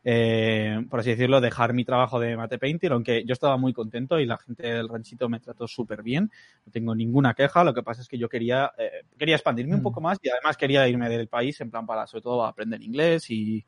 eh, 0.03 0.86
por 0.89 1.00
así 1.00 1.12
decirlo, 1.12 1.39
dejar 1.39 1.74
mi 1.74 1.86
trabajo 1.86 2.20
de 2.20 2.36
mate 2.36 2.60
painter, 2.60 2.91
aunque 2.91 3.24
yo 3.25 3.32
estaba 3.34 3.58
muy 3.58 3.72
contento 3.74 4.20
y 4.20 4.25
la 4.25 4.38
gente 4.38 4.67
del 4.67 4.89
ranchito 4.89 5.29
me 5.29 5.39
trató 5.39 5.67
súper 5.67 6.03
bien, 6.03 6.29
no 6.65 6.72
tengo 6.72 6.94
ninguna 6.94 7.34
queja, 7.34 7.63
lo 7.63 7.74
que 7.74 7.82
pasa 7.82 8.01
es 8.01 8.10
que 8.10 8.17
yo 8.17 8.27
quería, 8.27 8.72
eh, 8.77 9.03
quería 9.17 9.36
expandirme 9.36 9.75
un 9.75 9.82
poco 9.82 10.01
más 10.01 10.20
y 10.22 10.29
además 10.29 10.58
quería 10.58 10.88
irme 10.88 11.10
del 11.10 11.27
país 11.27 11.60
en 11.62 11.72
plan 11.72 11.86
para 11.86 12.05
sobre 12.05 12.22
todo 12.24 12.46
aprender 12.46 12.84
inglés 12.84 13.32
y, 13.32 13.65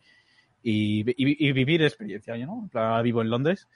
y, 0.61 0.99
y, 1.09 1.47
y 1.47 1.51
vivir 1.53 1.81
experiencia, 1.81 2.37
¿no? 2.45 2.59
En 2.63 2.69
plan, 2.69 3.01
vivo 3.03 3.21
en 3.21 3.29
Londres, 3.29 3.67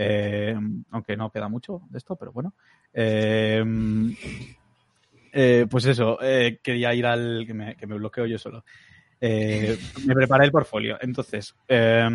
eh, 0.00 0.56
aunque 0.92 1.16
no 1.16 1.28
queda 1.28 1.48
mucho 1.48 1.82
de 1.90 1.98
esto, 1.98 2.14
pero 2.14 2.30
bueno. 2.30 2.54
Eh, 2.94 3.64
eh, 5.32 5.66
pues 5.68 5.86
eso, 5.86 6.16
quería 6.62 6.94
ir 6.94 7.04
al 7.04 7.44
que 7.44 7.52
me, 7.52 7.76
que 7.76 7.86
me 7.88 7.96
bloqueo 7.96 8.24
yo 8.24 8.38
solo. 8.38 8.64
Me 9.20 10.14
preparé 10.14 10.44
el 10.44 10.52
portfolio. 10.52 10.98
Entonces, 11.00 11.52
eh, 11.66 12.08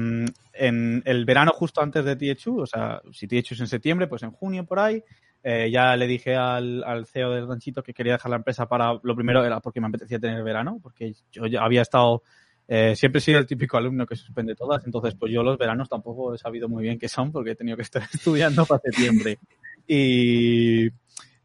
en 0.53 1.03
el 1.05 1.25
verano 1.25 1.51
justo 1.51 1.81
antes 1.81 2.05
de 2.05 2.15
THU, 2.15 2.61
o 2.61 2.65
sea, 2.65 3.01
si 3.11 3.27
THU 3.27 3.53
es 3.53 3.59
en 3.59 3.67
septiembre, 3.67 4.07
pues 4.07 4.23
en 4.23 4.31
junio 4.31 4.65
por 4.65 4.79
ahí, 4.79 5.03
ya 5.43 5.98
le 5.98 6.07
dije 6.07 6.37
al, 6.37 6.85
al, 6.85 7.05
CEO 7.05 7.31
del 7.31 7.50
ranchito 7.50 7.83
que 7.83 7.93
quería 7.93 8.13
dejar 8.13 8.29
la 8.29 8.37
empresa 8.37 8.65
para, 8.65 8.98
lo 9.03 9.13
primero 9.13 9.43
era 9.43 9.59
porque 9.59 9.81
me 9.81 9.87
apetecía 9.87 10.19
tener 10.19 10.41
verano, 10.41 10.79
porque 10.81 11.13
yo 11.33 11.48
ya 11.48 11.65
había 11.65 11.81
estado 11.81 12.24
eh, 12.67 12.95
siempre 12.95 13.19
he 13.19 13.21
sido 13.21 13.39
el 13.39 13.45
típico 13.45 13.77
alumno 13.77 14.05
que 14.05 14.15
suspende 14.15 14.55
todas, 14.55 14.85
entonces 14.85 15.15
pues 15.15 15.31
yo 15.31 15.43
los 15.43 15.57
veranos 15.57 15.89
tampoco 15.89 16.33
he 16.33 16.37
sabido 16.37 16.69
muy 16.69 16.83
bien 16.83 16.97
qué 16.97 17.09
son 17.09 17.31
porque 17.31 17.51
he 17.51 17.55
tenido 17.55 17.75
que 17.77 17.83
estar 17.83 18.03
estudiando 18.13 18.65
para 18.65 18.81
septiembre. 18.81 19.37
Y, 19.85 20.87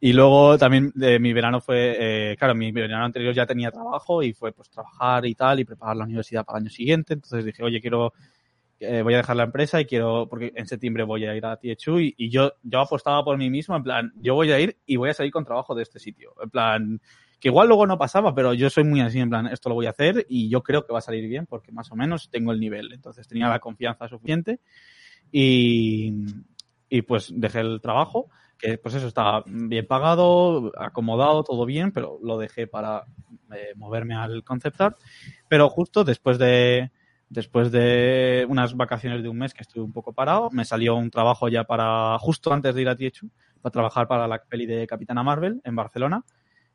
y 0.01 0.13
luego 0.13 0.57
también 0.59 0.93
de 0.95 1.19
mi 1.19 1.33
verano 1.33 1.61
fue, 1.61 1.97
eh, 2.33 2.37
claro, 2.37 2.55
mi 2.55 2.71
verano 2.71 3.05
anterior 3.05 3.35
ya 3.35 3.47
tenía 3.47 3.73
trabajo 3.73 4.23
y 4.23 4.33
fue 4.33 4.53
pues 4.53 4.71
trabajar 4.71 5.27
y 5.27 5.35
tal 5.35 5.59
y 5.59 5.65
preparar 5.65 5.97
la 5.97 6.05
universidad 6.05 6.45
para 6.45 6.59
el 6.59 6.65
año 6.65 6.71
siguiente. 6.71 7.15
Entonces 7.15 7.45
dije, 7.45 7.65
oye, 7.65 7.81
quiero, 7.81 8.13
eh, 8.79 9.03
voy 9.03 9.15
a 9.15 9.19
dejar 9.19 9.35
la 9.35 9.43
empresa 9.43 9.81
y 9.81 9.87
quiero, 9.87 10.29
porque 10.31 10.53
en 10.55 10.69
septiembre 10.69 11.03
voy 11.03 11.25
a 11.25 11.35
ir 11.35 11.45
a 11.45 11.57
THU 11.57 11.99
y, 11.99 12.15
y 12.17 12.31
yo, 12.31 12.53
yo 12.63 12.81
apostaba 12.81 13.25
por 13.25 13.37
mí 13.37 13.51
mismo, 13.51 13.75
en 13.75 13.83
plan, 13.83 14.13
yo 14.17 14.35
voy 14.35 14.53
a 14.53 14.61
ir 14.61 14.77
y 14.87 14.95
voy 14.97 15.11
a 15.11 15.15
salir 15.15 15.33
con 15.33 15.45
trabajo 15.45 15.75
de 15.75 15.83
este 15.83 15.99
sitio. 15.99 16.33
En 16.41 16.51
plan, 16.51 17.01
que 17.41 17.49
igual 17.49 17.69
luego 17.69 17.87
no 17.87 17.99
pasaba, 17.99 18.35
pero 18.35 18.53
yo 18.53 18.69
soy 18.69 18.85
muy 18.85 19.01
así, 19.01 19.21
en 19.21 19.31
plan, 19.31 19.47
esto 19.47 19.69
lo 19.69 19.77
voy 19.77 19.87
a 19.87 19.91
hacer 19.91 20.27
y 20.29 20.49
yo 20.49 20.63
creo 20.63 20.85
que 20.85 20.93
va 20.93 20.99
a 20.99 21.03
salir 21.03 21.29
bien 21.29 21.47
porque 21.47 21.71
más 21.73 21.91
o 21.93 21.97
menos 21.97 22.31
tengo 22.31 22.53
el 22.53 22.59
nivel. 22.59 22.93
Entonces 22.93 23.29
tenía 23.29 23.49
la 23.49 23.61
confianza 23.61 24.09
suficiente 24.09 24.61
y, 25.31 26.13
y 26.89 27.03
pues 27.03 27.33
dejé 27.35 27.61
el 27.61 27.81
trabajo, 27.81 28.29
que 28.59 28.77
pues 28.79 28.97
eso 28.97 29.07
estaba 29.07 29.45
bien 29.47 29.87
pagado, 29.87 30.73
acomodado, 30.77 31.45
todo 31.45 31.65
bien, 31.65 31.93
pero 31.93 32.19
lo 32.23 32.39
dejé 32.39 32.67
para 32.67 33.05
eh, 33.55 33.73
moverme 33.77 34.17
al 34.17 34.43
concept 34.43 34.81
art. 34.81 34.99
Pero 35.49 35.69
justo 35.69 36.03
después 36.03 36.39
de, 36.39 36.91
después 37.29 37.71
de 37.71 38.47
unas 38.49 38.77
vacaciones 38.77 39.23
de 39.23 39.29
un 39.29 39.39
mes 39.39 39.55
que 39.55 39.63
estuve 39.63 39.85
un 39.85 39.93
poco 39.93 40.13
parado, 40.13 40.51
me 40.51 40.65
salió 40.65 40.97
un 40.97 41.11
trabajo 41.11 41.49
ya 41.49 41.63
para, 41.63 42.19
justo 42.19 42.53
antes 42.53 42.75
de 42.75 42.83
ir 42.83 42.89
a 42.89 42.97
Tiechu, 42.97 43.31
para 43.63 43.73
trabajar 43.73 44.09
para 44.09 44.27
la 44.27 44.43
peli 44.43 44.67
de 44.67 44.89
Capitana 44.89 45.23
Marvel 45.23 45.61
en 45.63 45.77
Barcelona 45.77 46.25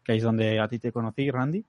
que 0.03 0.15
es 0.15 0.23
donde 0.23 0.59
a 0.59 0.67
ti 0.67 0.79
te 0.79 0.91
conocí, 0.91 1.29
Randy. 1.29 1.63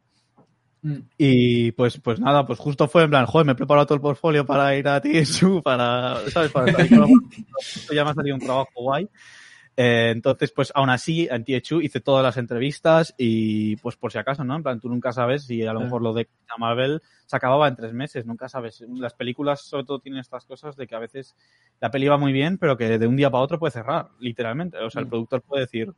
Mm. 0.83 0.99
Y 1.17 1.73
pues, 1.73 1.99
pues 1.99 2.21
nada, 2.21 2.47
pues 2.47 2.59
justo 2.59 2.87
fue 2.89 3.05
en 3.05 3.11
plan, 3.11 3.27
joder, 3.27 3.47
me 3.47 3.53
he 3.53 3.57
preparado 3.57 3.87
todo 3.87 3.97
el 3.97 4.03
portfolio 4.03 4.45
para 4.45 4.77
ir 4.77 4.87
a 4.87 5.01
TSU, 5.01 5.63
para, 5.63 6.19
¿sabes? 6.31 6.53
Para 6.53 6.67
ya 7.93 8.05
me 8.05 8.11
ha 8.11 8.15
salido 8.15 8.37
un 8.37 8.43
trabajo 8.43 8.71
guay. 8.77 9.09
Eh, 9.77 10.11
entonces, 10.13 10.53
pues 10.53 10.71
aún 10.75 10.91
así, 10.91 11.27
en 11.31 11.45
THU 11.45 11.81
hice 11.81 12.01
todas 12.01 12.23
las 12.23 12.37
entrevistas 12.37 13.15
y 13.19 13.77
pues 13.77 13.97
por 13.97 14.13
si 14.13 14.19
acaso, 14.19 14.45
¿no? 14.45 14.55
En 14.57 14.63
plan, 14.63 14.79
tú 14.79 14.89
nunca 14.89 15.13
sabes 15.13 15.45
si 15.45 15.67
a 15.67 15.73
lo 15.73 15.81
mejor 15.81 16.03
lo 16.03 16.13
de 16.13 16.29
Marvel 16.59 17.03
se 17.27 17.37
acababa 17.37 17.67
en 17.67 17.75
tres 17.75 17.93
meses, 17.93 18.25
nunca 18.25 18.49
sabes. 18.49 18.85
Las 18.89 19.15
películas 19.15 19.63
sobre 19.63 19.85
todo 19.85 19.99
tienen 19.99 20.21
estas 20.21 20.45
cosas 20.45 20.77
de 20.77 20.87
que 20.87 20.95
a 20.95 21.01
veces 21.01 21.35
la 21.81 21.91
peli 21.91 22.07
va 22.07 22.19
muy 22.19 22.33
bien, 22.33 22.59
pero 22.59 22.77
que 22.77 22.99
de 22.99 23.07
un 23.07 23.17
día 23.17 23.31
para 23.31 23.43
otro 23.43 23.59
puede 23.59 23.73
cerrar, 23.73 24.11
literalmente. 24.21 24.79
O 24.79 24.91
sea, 24.91 25.03
el 25.03 25.09
productor 25.09 25.43
puede 25.43 25.63
decir, 25.63 25.93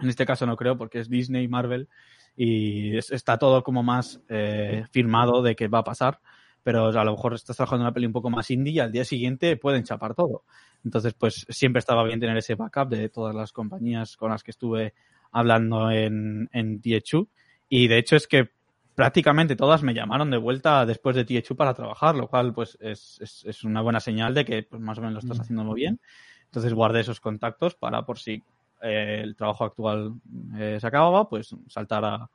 en 0.00 0.08
este 0.08 0.26
caso 0.26 0.46
no 0.46 0.56
creo 0.56 0.76
porque 0.76 1.00
es 1.00 1.08
Disney, 1.08 1.48
Marvel 1.48 1.88
y 2.36 2.96
es, 2.96 3.10
está 3.10 3.38
todo 3.38 3.62
como 3.62 3.82
más 3.82 4.20
eh, 4.28 4.84
firmado 4.90 5.42
de 5.42 5.54
que 5.56 5.68
va 5.68 5.80
a 5.80 5.84
pasar. 5.84 6.20
Pero 6.62 6.88
a 6.88 7.04
lo 7.04 7.12
mejor 7.12 7.34
estás 7.34 7.56
trabajando 7.56 7.82
en 7.82 7.86
una 7.86 7.94
peli 7.94 8.06
un 8.06 8.12
poco 8.12 8.28
más 8.28 8.50
indie 8.50 8.74
y 8.74 8.78
al 8.80 8.92
día 8.92 9.04
siguiente 9.04 9.56
pueden 9.56 9.82
chapar 9.82 10.14
todo. 10.14 10.44
Entonces, 10.84 11.14
pues 11.14 11.46
siempre 11.48 11.80
estaba 11.80 12.04
bien 12.04 12.20
tener 12.20 12.36
ese 12.36 12.54
backup 12.54 12.88
de 12.90 13.08
todas 13.08 13.34
las 13.34 13.52
compañías 13.52 14.16
con 14.16 14.30
las 14.30 14.42
que 14.42 14.50
estuve 14.50 14.92
hablando 15.32 15.90
en, 15.90 16.50
en 16.52 16.80
THU. 16.80 17.28
Y 17.68 17.88
de 17.88 17.98
hecho 17.98 18.16
es 18.16 18.26
que 18.26 18.50
prácticamente 18.94 19.56
todas 19.56 19.82
me 19.82 19.94
llamaron 19.94 20.30
de 20.30 20.36
vuelta 20.36 20.84
después 20.84 21.16
de 21.16 21.24
THU 21.24 21.56
para 21.56 21.72
trabajar, 21.72 22.14
lo 22.14 22.28
cual 22.28 22.52
pues 22.52 22.76
es, 22.80 23.18
es, 23.22 23.44
es 23.46 23.64
una 23.64 23.80
buena 23.80 24.00
señal 24.00 24.34
de 24.34 24.44
que 24.44 24.62
pues, 24.62 24.82
más 24.82 24.98
o 24.98 25.00
menos 25.00 25.14
lo 25.14 25.20
estás 25.20 25.38
mm. 25.38 25.40
haciendo 25.40 25.64
muy 25.64 25.76
bien. 25.76 26.00
Entonces 26.44 26.74
guardé 26.74 27.00
esos 27.00 27.20
contactos 27.20 27.74
para 27.74 28.04
por 28.04 28.18
si 28.18 28.42
eh, 28.82 29.20
el 29.22 29.36
trabajo 29.36 29.64
actual 29.64 30.14
eh, 30.58 30.78
se 30.80 30.86
acababa, 30.86 31.28
pues 31.28 31.54
saltar 31.68 32.04
a, 32.04 32.30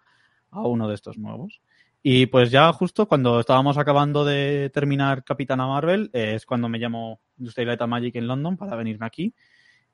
a, 0.51 0.61
uno 0.61 0.87
de 0.87 0.95
estos 0.95 1.17
nuevos. 1.17 1.61
Y 2.01 2.27
pues 2.27 2.51
ya 2.51 2.71
justo 2.71 3.07
cuando 3.07 3.39
estábamos 3.39 3.77
acabando 3.77 4.23
de 4.23 4.69
terminar 4.71 5.23
Capitana 5.23 5.65
Marvel, 5.65 6.11
eh, 6.13 6.35
es 6.35 6.45
cuando 6.45 6.69
me 6.69 6.79
llamó 6.79 7.19
Industrial 7.37 7.67
Light 7.67 7.81
Magic 7.87 8.15
en 8.15 8.27
London 8.27 8.57
para 8.57 8.75
venirme 8.75 9.07
aquí. 9.07 9.33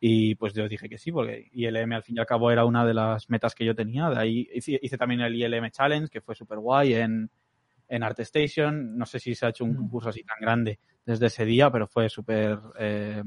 Y 0.04 0.36
pues 0.36 0.54
yo 0.54 0.68
dije 0.68 0.90
que 0.90 0.98
sí, 0.98 1.12
porque 1.12 1.48
ILM 1.54 1.94
al 1.94 2.04
fin 2.04 2.18
y 2.18 2.20
al 2.20 2.26
cabo 2.26 2.52
era 2.52 2.66
una 2.66 2.86
de 2.86 2.96
las 2.96 3.30
metas 3.30 3.54
que 3.54 3.64
yo 3.64 3.76
tenía. 3.76 4.10
De 4.10 4.20
ahí 4.20 4.50
hice, 4.54 4.80
hice 4.82 4.98
también 4.98 5.22
el 5.22 5.36
ILM 5.36 5.70
Challenge, 5.70 6.10
que 6.10 6.22
fue 6.22 6.36
súper 6.36 6.58
guay 6.58 6.96
en, 6.96 7.30
en 7.88 8.04
ArtStation. 8.04 8.98
No 8.98 9.06
sé 9.06 9.20
si 9.20 9.36
se 9.36 9.46
ha 9.46 9.50
hecho 9.50 9.64
un 9.64 9.78
mm. 9.78 9.90
curso 9.90 10.10
así 10.10 10.24
tan 10.24 10.38
grande 10.42 10.80
desde 11.06 11.28
ese 11.28 11.46
día, 11.46 11.72
pero 11.72 11.88
fue 11.88 12.10
súper 12.10 12.60
eh, 12.80 13.22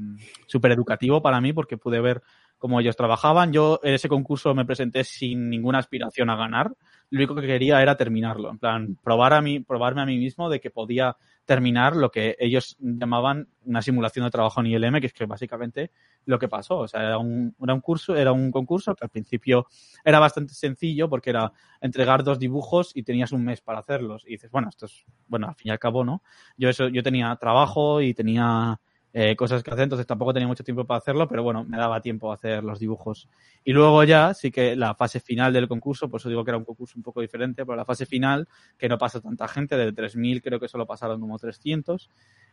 super 0.47 0.71
educativo 0.71 1.21
para 1.21 1.39
mí 1.39 1.53
porque 1.53 1.77
pude 1.77 2.01
ver 2.01 2.21
cómo 2.65 2.79
ellos 2.79 2.95
trabajaban. 2.95 3.53
Yo 3.53 3.79
en 3.83 3.93
ese 3.93 4.09
concurso 4.09 4.55
me 4.55 4.65
presenté 4.65 5.03
sin 5.03 5.51
ninguna 5.51 5.77
aspiración 5.77 6.31
a 6.31 6.35
ganar. 6.35 6.73
Lo 7.11 7.19
único 7.19 7.35
que 7.35 7.45
quería 7.45 7.79
era 7.79 7.95
terminarlo, 7.95 8.49
en 8.49 8.57
plan, 8.57 8.97
probar 9.03 9.33
a 9.33 9.41
mí, 9.41 9.59
probarme 9.59 10.01
a 10.01 10.05
mí 10.07 10.17
mismo 10.17 10.49
de 10.49 10.59
que 10.59 10.71
podía 10.71 11.15
terminar 11.45 11.95
lo 11.95 12.09
que 12.09 12.35
ellos 12.39 12.75
llamaban 12.79 13.49
una 13.65 13.83
simulación 13.83 14.25
de 14.25 14.31
trabajo 14.31 14.61
en 14.61 14.65
ILM, 14.65 14.99
que 14.99 15.05
es 15.05 15.13
que 15.13 15.27
básicamente 15.27 15.91
lo 16.25 16.39
que 16.39 16.47
pasó. 16.47 16.79
O 16.79 16.87
sea, 16.87 17.03
era 17.03 17.19
un, 17.19 17.55
era 17.61 17.75
un 17.75 17.81
curso, 17.81 18.15
era 18.15 18.31
un 18.31 18.49
concurso 18.49 18.95
que 18.95 19.05
al 19.05 19.11
principio 19.11 19.67
era 20.03 20.17
bastante 20.17 20.55
sencillo 20.55 21.07
porque 21.07 21.29
era 21.29 21.53
entregar 21.81 22.23
dos 22.23 22.39
dibujos 22.39 22.93
y 22.95 23.03
tenías 23.03 23.31
un 23.31 23.43
mes 23.43 23.61
para 23.61 23.77
hacerlos. 23.77 24.23
Y 24.25 24.31
dices, 24.31 24.49
bueno, 24.49 24.69
esto 24.69 24.87
es, 24.87 25.05
bueno, 25.27 25.49
al 25.49 25.53
fin 25.55 25.67
y 25.67 25.71
al 25.71 25.77
cabo, 25.77 26.03
¿no? 26.03 26.23
Yo 26.57 26.69
eso, 26.69 26.87
yo 26.87 27.03
tenía 27.03 27.35
trabajo 27.35 28.01
y 28.01 28.15
tenía 28.15 28.79
eh, 29.17 29.33
cosas 29.37 29.63
que 29.63 29.71
hacer, 29.71 29.83
entonces 29.83 30.05
tampoco 30.05 30.33
tenía 30.33 30.45
mucho 30.45 30.65
tiempo 30.65 30.83
para 30.83 30.97
hacerlo, 30.97 31.25
pero 31.25 31.41
bueno, 31.41 31.63
me 31.63 31.77
daba 31.77 32.01
tiempo 32.01 32.31
a 32.31 32.35
hacer 32.35 32.61
los 32.65 32.79
dibujos. 32.79 33.29
Y 33.63 33.71
luego 33.71 34.03
ya 34.03 34.33
sí 34.33 34.51
que 34.51 34.75
la 34.75 34.93
fase 34.93 35.21
final 35.21 35.53
del 35.53 35.69
concurso, 35.69 36.09
por 36.09 36.19
eso 36.19 36.27
digo 36.27 36.43
que 36.43 36.51
era 36.51 36.57
un 36.57 36.65
concurso 36.65 36.95
un 36.97 37.03
poco 37.03 37.21
diferente, 37.21 37.65
pero 37.65 37.77
la 37.77 37.85
fase 37.85 38.05
final, 38.05 38.45
que 38.77 38.89
no 38.89 38.97
pasa 38.97 39.21
tanta 39.21 39.47
gente, 39.47 39.77
de 39.77 39.93
3.000 39.93 40.41
creo 40.41 40.59
que 40.59 40.67
solo 40.67 40.85
pasaron 40.85 41.21
como 41.21 41.39
300, 41.39 42.09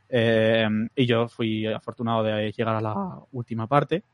eh, 0.09 0.69
y 0.95 1.05
yo 1.05 1.27
fui 1.27 1.67
afortunado 1.67 2.23
de 2.23 2.53
llegar 2.53 2.77
a 2.77 2.81
la 2.81 3.19
última 3.33 3.67
parte, 3.67 4.05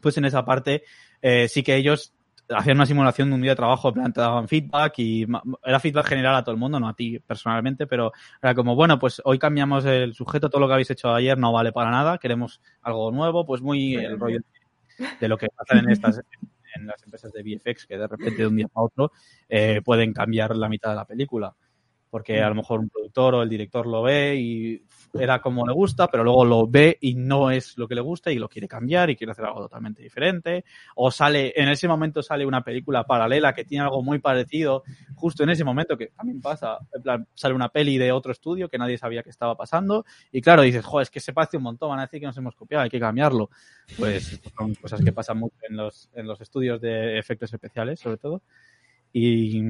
pues 0.00 0.18
en 0.18 0.24
esa 0.24 0.44
parte 0.44 0.82
eh, 1.22 1.46
sí 1.46 1.62
que 1.62 1.76
ellos 1.76 2.15
hacían 2.48 2.76
una 2.76 2.86
simulación 2.86 3.28
de 3.28 3.34
un 3.34 3.42
día 3.42 3.52
de 3.52 3.56
trabajo, 3.56 3.88
en 3.88 3.94
plan, 3.94 4.12
te 4.12 4.20
daban 4.20 4.48
feedback 4.48 4.98
y 4.98 5.26
era 5.64 5.80
feedback 5.80 6.06
general 6.06 6.36
a 6.36 6.44
todo 6.44 6.52
el 6.52 6.60
mundo, 6.60 6.78
no 6.78 6.88
a 6.88 6.94
ti 6.94 7.18
personalmente, 7.18 7.86
pero 7.86 8.12
era 8.42 8.54
como, 8.54 8.74
bueno, 8.74 8.98
pues 8.98 9.20
hoy 9.24 9.38
cambiamos 9.38 9.84
el 9.84 10.14
sujeto, 10.14 10.48
todo 10.48 10.60
lo 10.60 10.66
que 10.66 10.74
habéis 10.74 10.90
hecho 10.90 11.12
ayer 11.12 11.36
no 11.38 11.52
vale 11.52 11.72
para 11.72 11.90
nada, 11.90 12.18
queremos 12.18 12.60
algo 12.82 13.10
nuevo, 13.10 13.44
pues 13.44 13.62
muy 13.62 13.94
el 13.96 14.18
rollo 14.18 14.40
de, 15.20 15.28
lo 15.28 15.36
que 15.36 15.48
pasa 15.48 15.78
en 15.78 15.90
estas 15.90 16.22
en 16.74 16.86
las 16.86 17.02
empresas 17.02 17.32
de 17.32 17.42
VFX, 17.42 17.86
que 17.86 17.96
de 17.96 18.06
repente 18.06 18.42
de 18.42 18.46
un 18.46 18.56
día 18.56 18.68
para 18.68 18.84
otro 18.84 19.12
eh, 19.48 19.80
pueden 19.84 20.12
cambiar 20.12 20.54
la 20.56 20.68
mitad 20.68 20.90
de 20.90 20.96
la 20.96 21.06
película 21.06 21.54
porque 22.10 22.40
a 22.42 22.48
lo 22.48 22.54
mejor 22.54 22.80
un 22.80 22.88
productor 22.88 23.34
o 23.34 23.42
el 23.42 23.48
director 23.48 23.86
lo 23.86 24.02
ve 24.02 24.36
y 24.36 24.82
era 25.18 25.40
como 25.40 25.66
le 25.66 25.72
gusta, 25.72 26.08
pero 26.08 26.24
luego 26.24 26.44
lo 26.44 26.66
ve 26.66 26.98
y 27.00 27.14
no 27.14 27.50
es 27.50 27.76
lo 27.78 27.88
que 27.88 27.94
le 27.94 28.00
gusta 28.00 28.30
y 28.30 28.36
lo 28.38 28.48
quiere 28.48 28.68
cambiar 28.68 29.10
y 29.10 29.16
quiere 29.16 29.32
hacer 29.32 29.44
algo 29.44 29.62
totalmente 29.62 30.02
diferente. 30.02 30.64
O 30.94 31.10
sale, 31.10 31.52
en 31.56 31.68
ese 31.68 31.88
momento 31.88 32.22
sale 32.22 32.46
una 32.46 32.62
película 32.62 33.04
paralela 33.04 33.54
que 33.54 33.64
tiene 33.64 33.84
algo 33.84 34.02
muy 34.02 34.18
parecido, 34.18 34.82
justo 35.14 35.42
en 35.42 35.50
ese 35.50 35.64
momento 35.64 35.96
que 35.96 36.08
también 36.08 36.40
pasa, 36.40 36.78
en 36.92 37.02
plan, 37.02 37.28
sale 37.34 37.54
una 37.54 37.68
peli 37.68 37.98
de 37.98 38.12
otro 38.12 38.32
estudio 38.32 38.68
que 38.68 38.78
nadie 38.78 38.98
sabía 38.98 39.22
que 39.22 39.30
estaba 39.30 39.56
pasando 39.56 40.04
y 40.30 40.40
claro, 40.40 40.62
dices, 40.62 40.84
joder, 40.84 41.04
es 41.04 41.10
que 41.10 41.20
se 41.20 41.32
parece 41.32 41.56
un 41.56 41.64
montón, 41.64 41.90
van 41.90 42.00
a 42.00 42.02
decir 42.02 42.20
que 42.20 42.26
nos 42.26 42.36
hemos 42.36 42.54
copiado, 42.54 42.84
hay 42.84 42.90
que 42.90 43.00
cambiarlo. 43.00 43.50
Pues 43.96 44.40
son 44.56 44.74
cosas 44.74 45.02
que 45.02 45.12
pasan 45.12 45.38
mucho 45.38 45.56
en 45.68 45.76
los, 45.76 46.10
en 46.14 46.26
los 46.26 46.40
estudios 46.40 46.80
de 46.80 47.18
efectos 47.18 47.52
especiales, 47.52 48.00
sobre 48.00 48.18
todo. 48.18 48.42
Y, 49.12 49.62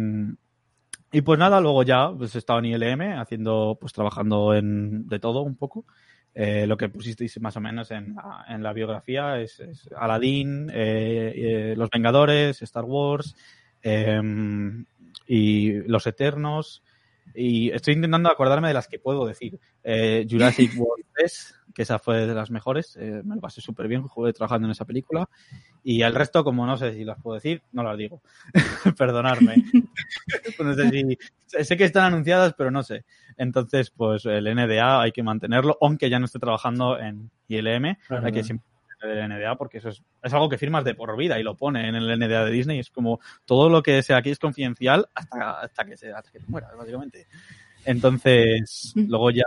y 1.13 1.21
pues 1.23 1.39
nada, 1.39 1.61
luego 1.61 1.83
ya 1.83 2.11
pues 2.11 2.35
he 2.35 2.39
estado 2.39 2.59
en 2.59 2.67
ILM 2.67 3.19
haciendo, 3.19 3.79
pues 3.81 3.93
trabajando 3.93 4.55
en 4.55 5.09
de 5.09 5.19
todo 5.19 5.43
un 5.43 5.57
poco. 5.57 5.85
Eh, 6.39 6.67
lo 6.67 6.77
que 6.77 6.91
pusisteis 6.91 7.41
más 7.41 7.57
o 7.57 7.63
menos 7.63 7.91
en 7.91 8.15
la, 8.15 8.45
en 8.49 8.63
la 8.63 8.75
biografía 8.75 9.41
es, 9.41 9.59
es 9.59 9.89
Aladdin, 9.97 10.69
eh, 10.71 11.33
eh, 11.35 11.75
Los 11.79 11.89
Vengadores, 11.89 12.61
Star 12.61 12.85
Wars 12.85 13.35
em, 13.81 14.85
y 15.27 15.73
Los 15.89 16.07
Eternos. 16.07 16.83
Y 17.35 17.71
estoy 17.71 17.95
intentando 17.95 18.31
acordarme 18.31 18.69
de 18.69 18.75
las 18.75 18.87
que 18.87 18.99
puedo 18.99 19.27
decir. 19.27 19.59
Jurassic 19.83 20.73
World 20.79 21.07
3, 21.15 21.55
que 21.77 21.83
esa 21.83 21.99
fue 21.99 22.27
de 22.27 22.35
las 22.35 22.51
mejores, 22.51 22.97
eh, 22.97 23.21
me 23.23 23.35
lo 23.35 23.41
pasé 23.43 23.61
súper 23.61 23.87
bien, 23.87 24.01
jugué 24.01 24.33
trabajando 24.33 24.67
en 24.67 24.73
esa 24.73 24.87
película. 24.87 25.29
Y 25.85 26.01
el 26.01 26.15
resto, 26.15 26.43
como 26.43 26.65
no 26.65 26.79
sé 26.79 26.95
si 26.95 27.05
las 27.05 27.21
puedo 27.21 27.35
decir, 27.35 27.63
no 27.73 27.83
las 27.83 27.99
digo. 27.99 28.23
Perdonadme. 28.97 29.57
no 30.59 30.73
sé, 30.73 30.89
si, 30.89 31.19
sé 31.65 31.77
que 31.77 31.85
están 31.85 32.05
anunciadas, 32.05 32.55
pero 32.57 32.71
no 32.71 32.83
sé. 32.83 33.05
Entonces, 33.37 33.91
pues 33.91 34.25
el 34.25 34.47
NDA 34.55 35.03
hay 35.03 35.13
que 35.13 35.23
mantenerlo, 35.23 35.77
aunque 35.83 36.09
ya 36.09 36.19
no 36.19 36.25
esté 36.25 36.39
trabajando 36.39 36.99
en 36.99 37.31
ILM, 37.49 37.99
hay 38.09 38.33
que 38.33 38.43
siempre 38.43 38.67
el 39.03 39.29
NDA 39.29 39.57
porque 39.57 39.77
eso 39.77 39.91
es, 39.91 40.03
es, 40.23 40.33
algo 40.33 40.49
que 40.49 40.57
firmas 40.57 40.83
de 40.83 40.95
por 40.95 41.15
vida 41.19 41.39
y 41.39 41.43
lo 41.43 41.55
pone 41.59 41.87
en 41.87 41.95
el 41.95 42.19
NDA 42.19 42.47
de 42.47 42.51
Disney. 42.51 42.79
Es 42.79 42.89
como 42.89 43.21
todo 43.45 43.69
lo 43.69 43.83
que 43.83 44.03
sea 44.03 44.17
aquí 44.17 44.31
es 44.31 44.39
confidencial 44.39 45.07
hasta, 45.15 45.61
hasta, 45.61 45.85
que, 45.85 45.99
se, 45.99 46.11
hasta 46.11 46.31
que 46.31 46.41
te 46.41 46.47
mueras, 46.49 46.75
básicamente. 46.75 47.27
Entonces, 47.85 48.95
luego 48.97 49.31
ya, 49.31 49.45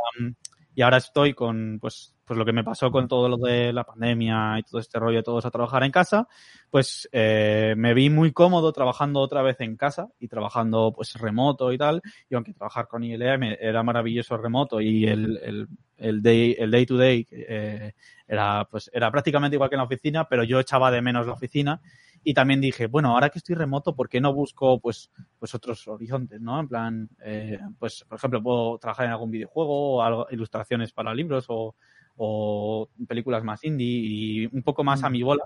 y 0.79 0.81
ahora 0.81 0.95
estoy 0.95 1.33
con, 1.33 1.77
pues, 1.81 2.15
pues 2.23 2.37
lo 2.37 2.45
que 2.45 2.53
me 2.53 2.63
pasó 2.63 2.89
con 2.89 3.05
todo 3.09 3.27
lo 3.27 3.35
de 3.35 3.73
la 3.73 3.83
pandemia 3.83 4.57
y 4.57 4.63
todo 4.63 4.79
este 4.79 4.97
rollo, 4.97 5.21
todos 5.21 5.45
a 5.45 5.51
trabajar 5.51 5.83
en 5.83 5.91
casa, 5.91 6.29
pues 6.69 7.09
eh, 7.11 7.73
me 7.75 7.93
vi 7.93 8.09
muy 8.09 8.31
cómodo 8.31 8.71
trabajando 8.71 9.19
otra 9.19 9.41
vez 9.41 9.59
en 9.59 9.75
casa 9.75 10.07
y 10.21 10.29
trabajando 10.29 10.93
pues 10.95 11.15
remoto 11.15 11.73
y 11.73 11.77
tal. 11.77 12.01
Y 12.29 12.35
aunque 12.35 12.53
trabajar 12.53 12.87
con 12.87 13.03
ILM 13.03 13.57
era 13.59 13.83
maravilloso 13.83 14.37
remoto 14.37 14.79
y 14.79 15.05
el, 15.05 15.37
el, 15.43 15.67
el 15.97 16.21
day, 16.21 16.55
el 16.57 16.71
day 16.71 16.85
to 16.85 16.95
day 16.95 17.27
eh, 17.29 17.91
era 18.25 18.65
pues 18.71 18.89
era 18.93 19.11
prácticamente 19.11 19.57
igual 19.57 19.69
que 19.69 19.75
en 19.75 19.79
la 19.79 19.83
oficina, 19.83 20.29
pero 20.29 20.45
yo 20.45 20.61
echaba 20.61 20.91
de 20.91 21.01
menos 21.01 21.27
la 21.27 21.33
oficina 21.33 21.81
y 22.23 22.33
también 22.33 22.61
dije, 22.61 22.87
bueno, 22.87 23.11
ahora 23.11 23.29
que 23.29 23.39
estoy 23.39 23.55
remoto, 23.55 23.95
¿por 23.95 24.09
qué 24.09 24.19
no 24.21 24.33
busco 24.33 24.79
pues, 24.79 25.11
pues 25.37 25.55
otros 25.55 25.87
horizontes, 25.87 26.41
¿no? 26.41 26.59
En 26.59 26.67
plan, 26.67 27.09
eh, 27.23 27.59
pues, 27.77 28.05
por 28.07 28.17
ejemplo, 28.17 28.43
puedo 28.43 28.77
trabajar 28.77 29.05
en 29.05 29.11
algún 29.11 29.31
videojuego 29.31 29.95
o 29.95 30.01
algo, 30.01 30.27
ilustraciones 30.31 30.91
para 30.91 31.13
libros 31.13 31.45
o, 31.49 31.75
o 32.17 32.89
películas 33.07 33.43
más 33.43 33.63
indie 33.63 33.87
y 33.87 34.45
un 34.47 34.63
poco 34.63 34.83
más 34.83 35.03
a 35.03 35.09
mi 35.09 35.23
bola 35.23 35.43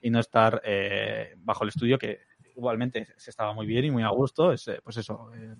y 0.00 0.10
no 0.10 0.20
estar 0.20 0.60
eh, 0.64 1.34
bajo 1.38 1.64
el 1.64 1.70
estudio 1.70 1.98
que 1.98 2.20
igualmente 2.56 3.06
se 3.16 3.30
estaba 3.30 3.52
muy 3.52 3.66
bien 3.66 3.84
y 3.84 3.90
muy 3.90 4.02
a 4.02 4.08
gusto. 4.08 4.52
Es, 4.52 4.66
eh, 4.68 4.80
pues 4.82 4.96
eso, 4.96 5.30
eh, 5.34 5.54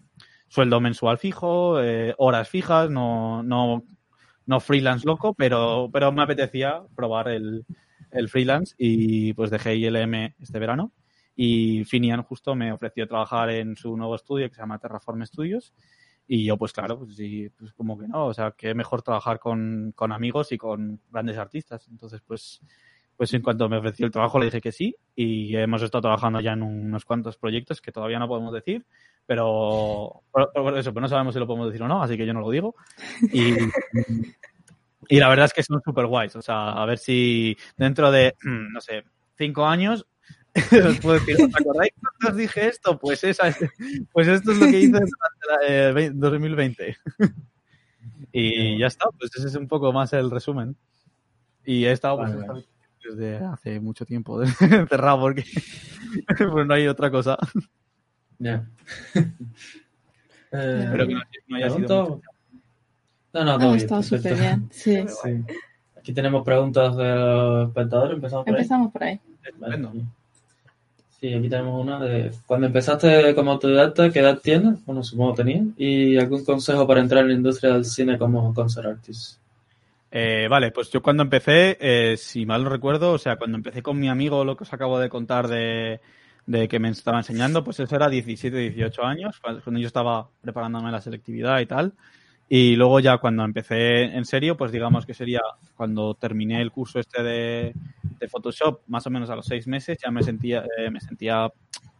sueldo 0.49 0.81
mensual 0.81 1.19
fijo, 1.19 1.81
eh, 1.83 2.15
horas 2.19 2.49
fijas, 2.49 2.91
no, 2.91 3.43
no, 3.43 3.85
no 4.47 4.61
freelance 4.61 5.07
loco, 5.07 5.35
pero, 5.35 5.89
pero 5.93 6.13
me 6.13 6.23
apetecía 6.23 6.83
probar 6.95 7.29
el, 7.29 7.65
el 8.17 8.29
freelance 8.29 8.75
y 8.79 9.33
pues 9.35 9.51
dejé 9.51 9.77
ILM 9.77 10.35
este 10.39 10.59
verano 10.59 10.93
y 11.35 11.85
Finian 11.85 12.23
justo 12.23 12.55
me 12.55 12.73
ofreció 12.73 13.07
trabajar 13.07 13.51
en 13.51 13.77
su 13.77 13.97
nuevo 13.97 14.15
estudio 14.15 14.49
que 14.49 14.55
se 14.55 14.63
llama 14.63 14.79
Terraform 14.79 15.25
Studios 15.27 15.75
y 16.29 16.45
yo, 16.45 16.57
pues 16.57 16.73
claro, 16.73 16.99
pues 16.99 17.17
sí, 17.17 17.49
pues 17.57 17.73
como 17.73 17.97
que 17.99 18.09
no, 18.09 18.27
o 18.27 18.35
sea, 18.35 18.53
que 18.53 18.75
mejor 18.75 19.03
trabajar 19.03 19.39
con, 19.39 19.93
con 19.95 20.13
amigos 20.13 20.51
y 20.51 20.59
con 20.59 21.01
grandes 21.11 21.39
artistas. 21.39 21.87
Entonces, 21.89 22.21
pues, 22.27 22.61
pues 23.17 23.33
en 23.33 23.43
cuanto 23.43 23.69
me 23.69 23.79
ofreció 23.79 24.07
el 24.07 24.13
trabajo 24.13 24.39
le 24.39 24.47
dije 24.47 24.61
que 24.61 24.73
sí 24.73 24.97
y 25.15 25.57
hemos 25.57 25.83
estado 25.83 26.03
trabajando 26.03 26.41
ya 26.41 26.53
en 26.53 26.63
unos 26.63 27.05
cuantos 27.05 27.37
proyectos 27.37 27.81
que 27.81 27.93
todavía 27.93 28.19
no 28.19 28.29
podemos 28.29 28.53
decir, 28.53 28.85
pero 29.25 30.23
por, 30.33 30.79
eso, 30.79 30.93
pues 30.93 31.01
no 31.01 31.09
sabemos 31.09 31.35
si 31.35 31.41
lo 31.41 31.47
podemos 31.47 31.69
decir 31.69 31.83
o 31.83 31.89
no, 31.89 32.03
así 32.03 32.17
que 32.17 32.27
yo 32.27 32.35
no 32.35 32.41
lo 32.41 32.51
digo. 32.51 32.75
Y, 33.33 33.55
y 35.09 35.19
la 35.19 35.29
verdad 35.29 35.47
es 35.47 35.53
que 35.53 35.63
son 35.63 35.81
súper 35.85 36.07
guays, 36.07 36.37
o 36.37 36.43
sea, 36.43 36.73
a 36.73 36.87
ver 36.87 36.99
si 36.99 37.57
dentro 37.77 38.11
de, 38.11 38.35
no 38.45 38.81
sé, 38.81 39.05
cinco 39.37 39.67
años 39.67 40.07
os 40.89 40.99
puedo 41.01 41.19
decir, 41.21 41.37
¿os 41.37 41.55
acordáis 41.55 41.93
cuando 42.01 42.31
os 42.31 42.37
dije 42.37 42.69
esto? 42.69 42.99
Pues 42.99 43.23
esa, 43.25 43.55
pues 44.13 44.29
esto 44.29 44.53
es 44.53 44.59
lo 44.59 44.67
que 44.67 44.81
hice 44.81 44.91
durante 44.91 45.95
la, 45.95 46.01
eh, 46.01 46.11
2020. 46.15 46.97
y 48.33 48.79
ya 48.79 48.87
está, 48.87 49.07
pues 49.19 49.31
ese 49.37 49.49
es 49.49 49.55
un 49.55 49.69
poco 49.69 49.93
más 49.93 50.13
el 50.15 50.31
resumen. 50.31 50.77
Y 51.65 51.85
he 51.85 51.93
estado 51.93 52.19
pues, 52.19 52.35
vale, 52.35 52.47
vale. 52.47 52.65
desde 53.05 53.45
hace 53.45 53.81
mucho 53.81 54.07
tiempo 54.07 54.41
encerrado 54.61 55.21
porque 55.21 55.45
pues 56.53 56.67
no 56.67 56.75
hay 56.75 56.87
otra 56.89 57.11
cosa. 57.11 57.37
Ya. 58.39 58.67
eh, 60.53 60.81
Espero 60.85 61.07
que 61.07 61.15
no, 61.15 61.21
no 61.49 61.57
haya 61.57 61.71
sido. 61.71 62.23
No, 63.37 63.45
no, 63.45 63.53
Ha 63.53 63.59
todo 63.59 63.75
estado 63.75 64.01
bien. 64.01 64.09
súper 64.23 64.35
bien. 64.35 64.69
Sí. 64.71 65.05
Sí. 65.09 65.55
Aquí 65.99 66.13
tenemos 66.15 66.45
preguntas 66.45 66.97
de 66.97 67.15
los 67.15 67.69
espectadores. 67.69 68.15
Empezamos 68.15 68.45
por 68.45 68.55
ahí. 68.55 68.61
Empezamos 68.61 68.93
por 68.93 69.05
ahí. 69.05 69.21
Estupendo. 69.45 69.93
Sí, 71.21 71.35
aquí 71.35 71.49
tenemos 71.49 71.83
una 71.83 71.99
de 71.99 72.31
cuando 72.47 72.67
empezaste 72.67 73.35
como 73.35 73.53
autodidacta, 73.53 74.11
¿qué 74.11 74.21
edad 74.21 74.39
tienes? 74.43 74.85
Bueno, 74.85 75.03
supongo 75.03 75.35
que 75.35 75.43
tenías. 75.45 75.67
¿Y 75.77 76.17
algún 76.19 76.45
consejo 76.45 76.87
para 76.87 77.01
entrar 77.01 77.23
en 77.23 77.29
la 77.29 77.35
industria 77.35 77.73
del 77.73 77.85
cine 77.85 78.19
como 78.19 78.53
concert 78.55 78.87
artist? 78.87 79.39
Eh, 80.11 80.47
vale, 80.49 80.71
pues 80.71 80.91
yo 80.91 81.03
cuando 81.03 81.23
empecé, 81.23 81.77
eh, 81.81 82.17
si 82.17 82.47
mal 82.47 82.65
no 82.65 82.71
recuerdo, 82.71 83.13
o 83.13 83.19
sea, 83.19 83.37
cuando 83.37 83.57
empecé 83.57 83.83
con 83.83 83.99
mi 83.99 84.09
amigo, 84.09 84.45
lo 84.45 84.57
que 84.57 84.65
os 84.65 84.73
acabo 84.73 84.99
de 84.99 85.09
contar 85.09 85.49
de, 85.49 86.01
de 86.47 86.69
que 86.69 86.79
me 86.79 86.91
estaba 86.91 87.19
enseñando, 87.19 87.65
pues 87.65 87.81
eso 87.81 87.97
era 87.97 88.09
17, 88.09 88.57
18 88.57 89.03
años, 89.03 89.41
cuando 89.41 89.81
yo 89.81 89.87
estaba 89.87 90.29
preparándome 90.43 90.93
la 90.93 91.01
selectividad 91.01 91.61
y 91.61 91.67
tal. 91.67 91.93
Y 92.49 92.77
luego 92.77 93.01
ya 93.01 93.19
cuando 93.19 93.45
empecé 93.45 94.05
en 94.05 94.25
serio, 94.25 94.57
pues 94.57 94.71
digamos 94.71 95.05
que 95.05 95.15
sería 95.15 95.41
cuando 95.77 96.15
terminé 96.15 96.63
el 96.63 96.71
curso 96.71 97.01
este 97.01 97.23
de, 97.23 97.75
de 98.21 98.29
Photoshop, 98.29 98.83
más 98.87 99.07
o 99.07 99.11
menos 99.11 99.31
a 99.31 99.37
los 99.37 99.47
seis 99.47 99.67
meses, 99.67 99.99
ya 100.03 100.11
me 100.11 100.23
sentía, 100.23 100.65
eh, 100.79 100.91
me 100.91 101.01
sentía 101.01 101.51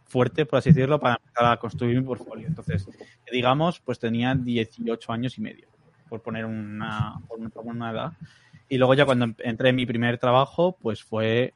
fuerte, 0.05 0.45
por 0.45 0.59
así 0.59 0.69
decirlo, 0.69 0.99
para 0.99 1.15
empezar 1.15 1.51
a 1.51 1.57
construir 1.57 1.97
mi 1.97 2.03
portfolio. 2.03 2.47
Entonces, 2.47 2.87
digamos, 3.31 3.79
pues 3.81 3.99
tenía 3.99 4.33
18 4.35 5.11
años 5.11 5.37
y 5.37 5.41
medio, 5.41 5.67
por 6.09 6.21
poner 6.21 6.45
una, 6.45 7.15
por 7.27 7.65
una 7.65 7.91
edad. 7.91 8.13
Y 8.69 8.77
luego 8.77 8.93
ya 8.93 9.05
cuando 9.05 9.33
entré 9.39 9.69
en 9.69 9.75
mi 9.75 9.85
primer 9.85 10.17
trabajo, 10.17 10.77
pues 10.81 11.03
fue 11.03 11.53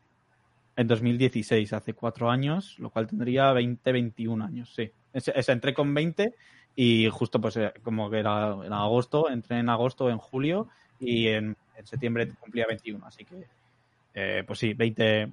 en 0.75 0.87
2016, 0.87 1.73
hace 1.73 1.93
cuatro 1.93 2.29
años, 2.29 2.77
lo 2.79 2.89
cual 2.89 3.07
tendría 3.07 3.51
20, 3.51 3.91
21 3.91 4.43
años, 4.43 4.73
sí. 4.75 4.91
Es, 5.13 5.49
entré 5.49 5.73
con 5.73 5.93
20 5.93 6.33
y 6.75 7.09
justo 7.09 7.39
pues 7.41 7.57
eh, 7.57 7.73
como 7.83 8.09
que 8.09 8.19
era 8.19 8.55
en 8.63 8.73
agosto, 8.73 9.29
entré 9.29 9.59
en 9.59 9.69
agosto, 9.69 10.09
en 10.09 10.17
julio 10.17 10.67
y 10.99 11.27
en, 11.27 11.55
septiembre 11.83 12.31
cumplía 12.39 12.67
21, 12.67 13.03
así 13.07 13.25
que 13.25 13.47
eh, 14.13 14.43
pues 14.45 14.59
sí, 14.59 14.73
20, 14.75 15.31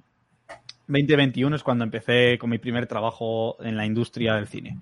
2021 0.87 1.55
es 1.55 1.61
cuando 1.61 1.83
empecé 1.83 2.39
con 2.39 2.49
mi 2.49 2.57
primer 2.57 2.87
trabajo 2.87 3.55
en 3.63 3.77
la 3.77 3.85
industria 3.85 4.33
del 4.33 4.47
cine, 4.47 4.79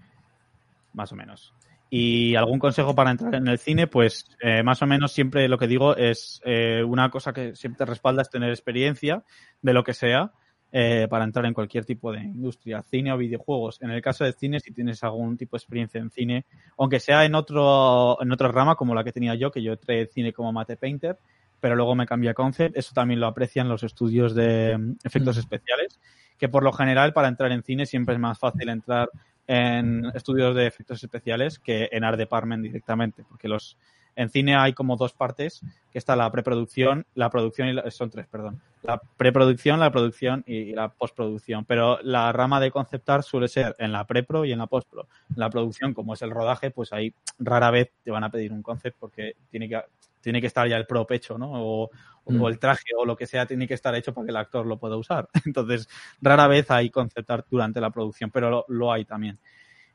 más 0.93 1.11
o 1.11 1.15
menos. 1.17 1.53
Y 1.89 2.35
algún 2.35 2.59
consejo 2.59 2.95
para 2.95 3.11
entrar 3.11 3.35
en 3.35 3.49
el 3.49 3.59
cine, 3.59 3.87
pues 3.87 4.29
eh, 4.41 4.63
más 4.63 4.81
o 4.81 4.87
menos 4.87 5.11
siempre 5.11 5.49
lo 5.49 5.57
que 5.57 5.67
digo 5.67 5.95
es 5.97 6.41
una 6.85 7.09
cosa 7.09 7.33
que 7.33 7.55
siempre 7.55 7.85
respalda 7.85 8.21
es 8.21 8.29
tener 8.29 8.49
experiencia 8.49 9.23
de 9.61 9.73
lo 9.73 9.83
que 9.83 9.93
sea 9.93 10.31
eh, 10.71 11.07
para 11.09 11.23
entrar 11.23 11.45
en 11.45 11.53
cualquier 11.53 11.85
tipo 11.85 12.11
de 12.11 12.21
industria, 12.21 12.83
cine 12.83 13.13
o 13.13 13.17
videojuegos. 13.17 13.81
En 13.81 13.89
el 13.89 14.01
caso 14.01 14.25
de 14.25 14.33
cine, 14.33 14.59
si 14.59 14.71
tienes 14.71 15.03
algún 15.03 15.37
tipo 15.37 15.55
de 15.55 15.59
experiencia 15.59 15.99
en 15.99 16.11
cine, 16.11 16.45
aunque 16.77 16.99
sea 16.99 17.23
en 17.25 17.35
otro 17.35 18.21
en 18.21 18.31
otra 18.31 18.49
rama 18.49 18.75
como 18.75 18.93
la 18.93 19.03
que 19.03 19.13
tenía 19.13 19.35
yo, 19.35 19.51
que 19.51 19.63
yo 19.63 19.73
entré 19.73 20.01
en 20.01 20.09
cine 20.09 20.33
como 20.33 20.51
mate 20.51 20.75
painter, 20.75 21.17
pero 21.59 21.75
luego 21.75 21.95
me 21.95 22.05
cambié 22.05 22.31
a 22.31 22.33
concept, 22.33 22.77
eso 22.77 22.93
también 22.93 23.19
lo 23.19 23.27
aprecian 23.27 23.69
los 23.69 23.83
estudios 23.83 24.35
de 24.35 24.77
mm, 24.77 24.97
efectos 25.03 25.37
especiales, 25.37 25.99
que 26.37 26.49
por 26.49 26.63
lo 26.63 26.73
general 26.73 27.13
para 27.13 27.29
entrar 27.29 27.51
en 27.51 27.63
cine 27.63 27.85
siempre 27.85 28.15
es 28.15 28.19
más 28.19 28.37
fácil 28.37 28.69
entrar 28.69 29.09
en 29.47 30.05
estudios 30.13 30.53
de 30.53 30.67
efectos 30.67 31.01
especiales 31.01 31.57
que 31.59 31.87
en 31.91 32.03
Art 32.03 32.17
Department 32.17 32.61
directamente, 32.61 33.23
porque 33.23 33.47
los 33.47 33.77
en 34.17 34.31
cine 34.31 34.55
hay 34.55 34.73
como 34.73 34.97
dos 34.97 35.13
partes, 35.13 35.61
que 35.91 35.99
está 35.99 36.15
la 36.15 36.31
preproducción, 36.31 37.05
la 37.13 37.29
producción 37.29 37.67
y 37.67 37.73
la, 37.73 37.89
son 37.91 38.09
tres, 38.09 38.25
perdón. 38.25 38.59
La 38.81 38.99
preproducción, 39.15 39.79
la 39.79 39.91
producción 39.91 40.43
y 40.47 40.73
la 40.73 40.89
postproducción. 40.89 41.65
Pero 41.65 41.99
la 42.01 42.31
rama 42.31 42.59
de 42.59 42.71
conceptar 42.71 43.21
suele 43.21 43.47
ser 43.47 43.75
en 43.77 43.91
la 43.91 44.07
prepro 44.07 44.43
y 44.43 44.51
en 44.51 44.57
la 44.57 44.65
postpro. 44.65 45.07
En 45.29 45.39
la 45.39 45.51
producción, 45.51 45.93
como 45.93 46.15
es 46.15 46.23
el 46.23 46.31
rodaje, 46.31 46.71
pues 46.71 46.91
ahí 46.93 47.13
rara 47.37 47.69
vez 47.69 47.91
te 48.03 48.09
van 48.09 48.23
a 48.23 48.31
pedir 48.31 48.51
un 48.51 48.63
concept 48.63 48.97
porque 48.99 49.35
tiene 49.51 49.69
que 49.69 49.79
tiene 50.19 50.41
que 50.41 50.47
estar 50.47 50.67
ya 50.67 50.77
el 50.77 50.87
prop 50.87 51.11
hecho, 51.11 51.37
¿no? 51.37 51.51
O, 51.53 51.91
mm. 52.25 52.45
el 52.47 52.57
traje 52.57 52.89
o 52.97 53.05
lo 53.05 53.15
que 53.15 53.27
sea 53.27 53.45
tiene 53.45 53.67
que 53.67 53.75
estar 53.75 53.93
hecho 53.93 54.15
para 54.15 54.25
que 54.25 54.31
el 54.31 54.37
actor 54.37 54.65
lo 54.65 54.79
pueda 54.79 54.97
usar. 54.97 55.29
Entonces, 55.45 55.87
rara 56.21 56.47
vez 56.47 56.71
hay 56.71 56.89
concept 56.89 57.29
art 57.29 57.45
durante 57.51 57.79
la 57.79 57.91
producción, 57.91 58.31
pero 58.31 58.65
lo, 58.67 58.91
hay 58.91 59.05
también. 59.05 59.37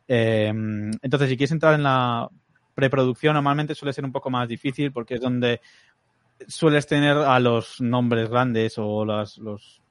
Eh, 0.07 0.49
entonces, 1.03 1.29
si 1.29 1.37
quieres 1.37 1.53
entrar 1.53 1.75
en 1.75 1.83
la 1.83 2.29
preproducción, 2.75 3.35
normalmente 3.35 3.75
suele 3.75 3.93
ser 3.93 4.05
un 4.05 4.13
poco 4.13 4.31
más 4.31 4.49
difícil 4.49 4.93
porque 4.93 5.15
es 5.15 5.21
donde 5.21 5.61
sueles 6.49 6.87
tener 6.87 7.17
a 7.17 7.39
los 7.39 7.81
nombres 7.81 8.29
grandes 8.29 8.75
o 8.79 9.05
los 9.05 9.83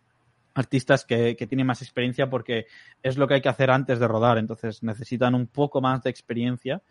artistas 0.54 1.06
que, 1.06 1.36
que, 1.36 1.48
tienen 1.48 1.68
más 1.68 1.82
experiencia 1.82 2.30
porque 2.30 2.66
es 3.02 3.18
lo 3.18 3.28
que 3.28 3.36
hay 3.36 3.42
que 3.42 3.50
hacer 3.50 3.72
antes 3.72 4.00
de 4.00 4.08
rodar. 4.08 4.38
Entonces 4.38 4.84
necesitan 4.84 5.36
un 5.36 5.48
poco 5.48 5.82
más 5.82 6.04
de 6.04 6.10
experiencia 6.10 6.82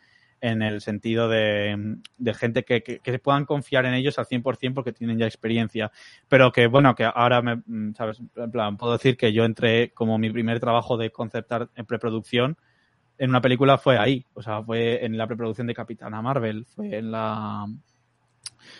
en 0.40 0.62
el 0.62 0.80
sentido 0.80 1.28
de, 1.28 1.98
de 2.16 2.34
gente 2.34 2.64
que, 2.64 2.82
que, 2.82 3.18
puedan 3.18 3.44
confiar 3.44 3.84
en 3.84 3.94
ellos 3.94 4.18
al 4.18 4.26
100% 4.26 4.74
porque 4.74 4.92
tienen 4.92 5.18
ya 5.18 5.26
experiencia. 5.26 5.92
Pero 6.28 6.50
que, 6.50 6.66
bueno, 6.66 6.94
que 6.94 7.04
ahora, 7.04 7.42
me, 7.42 7.56
mm, 7.56 7.94
¿sabes? 7.94 8.20
En 8.36 8.50
plan, 8.50 8.76
puedo 8.76 8.94
decir 8.94 9.16
que 9.16 9.32
yo 9.32 9.44
entré 9.44 9.90
como 9.92 10.18
mi 10.18 10.30
primer 10.30 10.60
trabajo 10.60 10.96
de 10.96 11.10
conceptar 11.10 11.68
en 11.74 11.84
preproducción 11.84 12.56
en 13.20 13.28
una 13.28 13.42
película 13.42 13.76
fue 13.76 13.98
ahí. 13.98 14.24
O 14.32 14.42
sea, 14.42 14.62
fue 14.62 15.04
en 15.04 15.18
la 15.18 15.26
preproducción 15.26 15.66
de 15.66 15.74
Capitana 15.74 16.22
Marvel, 16.22 16.64
fue 16.64 16.96
en 16.96 17.12
la... 17.12 17.66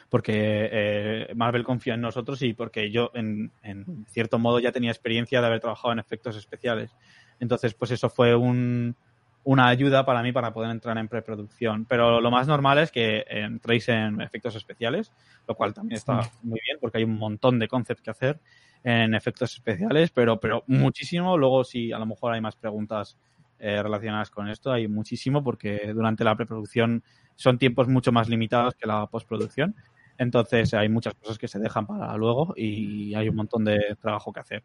Porque 0.08 0.68
eh, 0.72 1.32
Marvel 1.34 1.62
confió 1.62 1.92
en 1.92 2.00
nosotros 2.00 2.40
y 2.40 2.54
porque 2.54 2.90
yo, 2.90 3.10
en, 3.14 3.52
en 3.62 4.06
cierto 4.08 4.38
modo, 4.38 4.58
ya 4.58 4.72
tenía 4.72 4.90
experiencia 4.90 5.40
de 5.40 5.46
haber 5.46 5.60
trabajado 5.60 5.92
en 5.92 5.98
efectos 5.98 6.36
especiales. 6.36 6.90
Entonces, 7.38 7.74
pues 7.74 7.90
eso 7.90 8.08
fue 8.08 8.34
un, 8.34 8.96
una 9.44 9.68
ayuda 9.68 10.06
para 10.06 10.22
mí 10.22 10.32
para 10.32 10.54
poder 10.54 10.70
entrar 10.70 10.96
en 10.96 11.08
preproducción. 11.08 11.84
Pero 11.84 12.22
lo 12.22 12.30
más 12.30 12.48
normal 12.48 12.78
es 12.78 12.90
que 12.90 13.26
entréis 13.28 13.90
en 13.90 14.22
efectos 14.22 14.56
especiales, 14.56 15.12
lo 15.46 15.54
cual 15.54 15.74
también 15.74 15.98
está 15.98 16.30
muy 16.42 16.60
bien 16.64 16.78
porque 16.80 16.98
hay 16.98 17.04
un 17.04 17.18
montón 17.18 17.58
de 17.58 17.68
concepts 17.68 18.02
que 18.02 18.10
hacer 18.10 18.40
en 18.84 19.14
efectos 19.14 19.52
especiales, 19.52 20.10
pero, 20.10 20.40
pero 20.40 20.64
muchísimo. 20.66 21.36
Luego, 21.36 21.62
si 21.62 21.92
a 21.92 21.98
lo 21.98 22.06
mejor 22.06 22.32
hay 22.32 22.40
más 22.40 22.56
preguntas 22.56 23.18
eh, 23.60 23.82
relacionadas 23.82 24.30
con 24.30 24.48
esto, 24.48 24.72
hay 24.72 24.88
muchísimo 24.88 25.44
porque 25.44 25.92
durante 25.94 26.24
la 26.24 26.34
preproducción 26.34 27.02
son 27.36 27.58
tiempos 27.58 27.88
mucho 27.88 28.12
más 28.12 28.28
limitados 28.28 28.74
que 28.74 28.86
la 28.86 29.06
postproducción. 29.06 29.76
Entonces 30.18 30.74
hay 30.74 30.88
muchas 30.88 31.14
cosas 31.14 31.38
que 31.38 31.48
se 31.48 31.58
dejan 31.58 31.86
para 31.86 32.14
luego 32.16 32.52
y 32.56 33.14
hay 33.14 33.28
un 33.28 33.36
montón 33.36 33.64
de 33.64 33.96
trabajo 34.00 34.32
que 34.32 34.40
hacer. 34.40 34.64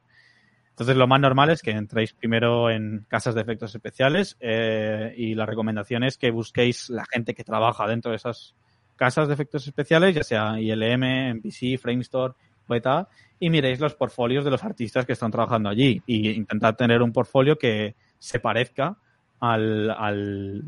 Entonces, 0.75 0.97
lo 0.97 1.07
más 1.07 1.21
normal 1.21 1.49
es 1.51 1.61
que 1.61 1.71
entréis 1.71 2.11
primero 2.11 2.69
en 2.69 3.05
casas 3.07 3.33
de 3.33 3.39
efectos 3.39 3.73
especiales 3.73 4.35
eh, 4.41 5.13
y 5.15 5.33
la 5.33 5.45
recomendación 5.45 6.03
es 6.03 6.17
que 6.17 6.31
busquéis 6.31 6.89
la 6.89 7.05
gente 7.05 7.33
que 7.33 7.45
trabaja 7.45 7.87
dentro 7.87 8.11
de 8.11 8.17
esas 8.17 8.55
casas 8.97 9.29
de 9.29 9.35
efectos 9.35 9.65
especiales, 9.65 10.13
ya 10.13 10.23
sea 10.23 10.59
ILM, 10.59 11.37
MPC, 11.37 11.79
Framestore, 11.79 12.33
Beta, 12.67 13.07
y 13.39 13.49
miréis 13.49 13.79
los 13.79 13.95
portfolios 13.95 14.43
de 14.43 14.51
los 14.51 14.65
artistas 14.65 15.05
que 15.05 15.13
están 15.13 15.31
trabajando 15.31 15.69
allí 15.69 16.01
y 16.05 16.31
intentad 16.31 16.75
tener 16.75 17.01
un 17.01 17.13
portfolio 17.13 17.57
que 17.57 17.95
se 18.19 18.39
parezca 18.39 18.97
al, 19.39 19.89
al, 19.91 20.63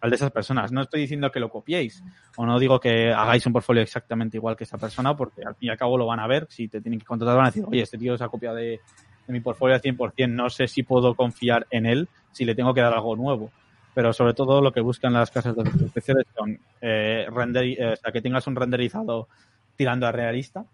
al 0.00 0.10
de 0.10 0.16
esas 0.16 0.30
personas. 0.30 0.72
No 0.72 0.82
estoy 0.82 1.02
diciendo 1.02 1.30
que 1.30 1.40
lo 1.40 1.50
copiéis 1.50 2.02
o 2.36 2.46
no 2.46 2.58
digo 2.58 2.80
que 2.80 3.12
hagáis 3.12 3.46
un 3.46 3.52
portfolio 3.52 3.82
exactamente 3.82 4.36
igual 4.36 4.56
que 4.56 4.64
esa 4.64 4.78
persona 4.78 5.16
porque 5.16 5.42
al 5.44 5.54
fin 5.54 5.68
y 5.68 5.70
al 5.70 5.78
cabo 5.78 5.98
lo 5.98 6.06
van 6.06 6.20
a 6.20 6.26
ver. 6.26 6.46
Si 6.50 6.68
te 6.68 6.80
tienen 6.80 6.98
que 6.98 7.06
contratar 7.06 7.36
van 7.36 7.46
a 7.46 7.48
decir, 7.50 7.64
oye, 7.66 7.82
este 7.82 7.98
tío 7.98 8.16
se 8.16 8.24
ha 8.24 8.28
copiado 8.28 8.56
de 8.56 8.80
de 9.26 9.32
mi 9.32 9.40
portfolio 9.40 9.74
al 9.74 9.82
100%. 9.82 10.28
No 10.28 10.50
sé 10.50 10.68
si 10.68 10.82
puedo 10.82 11.14
confiar 11.14 11.66
en 11.70 11.86
él, 11.86 12.08
si 12.32 12.44
le 12.44 12.54
tengo 12.54 12.74
que 12.74 12.80
dar 12.80 12.92
algo 12.92 13.16
nuevo. 13.16 13.50
Pero 13.94 14.12
sobre 14.12 14.34
todo 14.34 14.60
lo 14.60 14.72
que 14.72 14.80
buscan 14.80 15.12
las 15.12 15.30
casas 15.30 15.54
de 15.54 15.62
efectos 15.62 15.82
especiales 15.82 16.26
son 16.36 16.58
eh, 16.80 17.26
render, 17.30 17.64
eh, 17.64 17.92
o 17.92 17.96
sea, 17.96 18.12
que 18.12 18.20
tengas 18.20 18.46
un 18.46 18.56
renderizado 18.56 19.28
tirando 19.76 20.06
a 20.06 20.12
realista. 20.12 20.64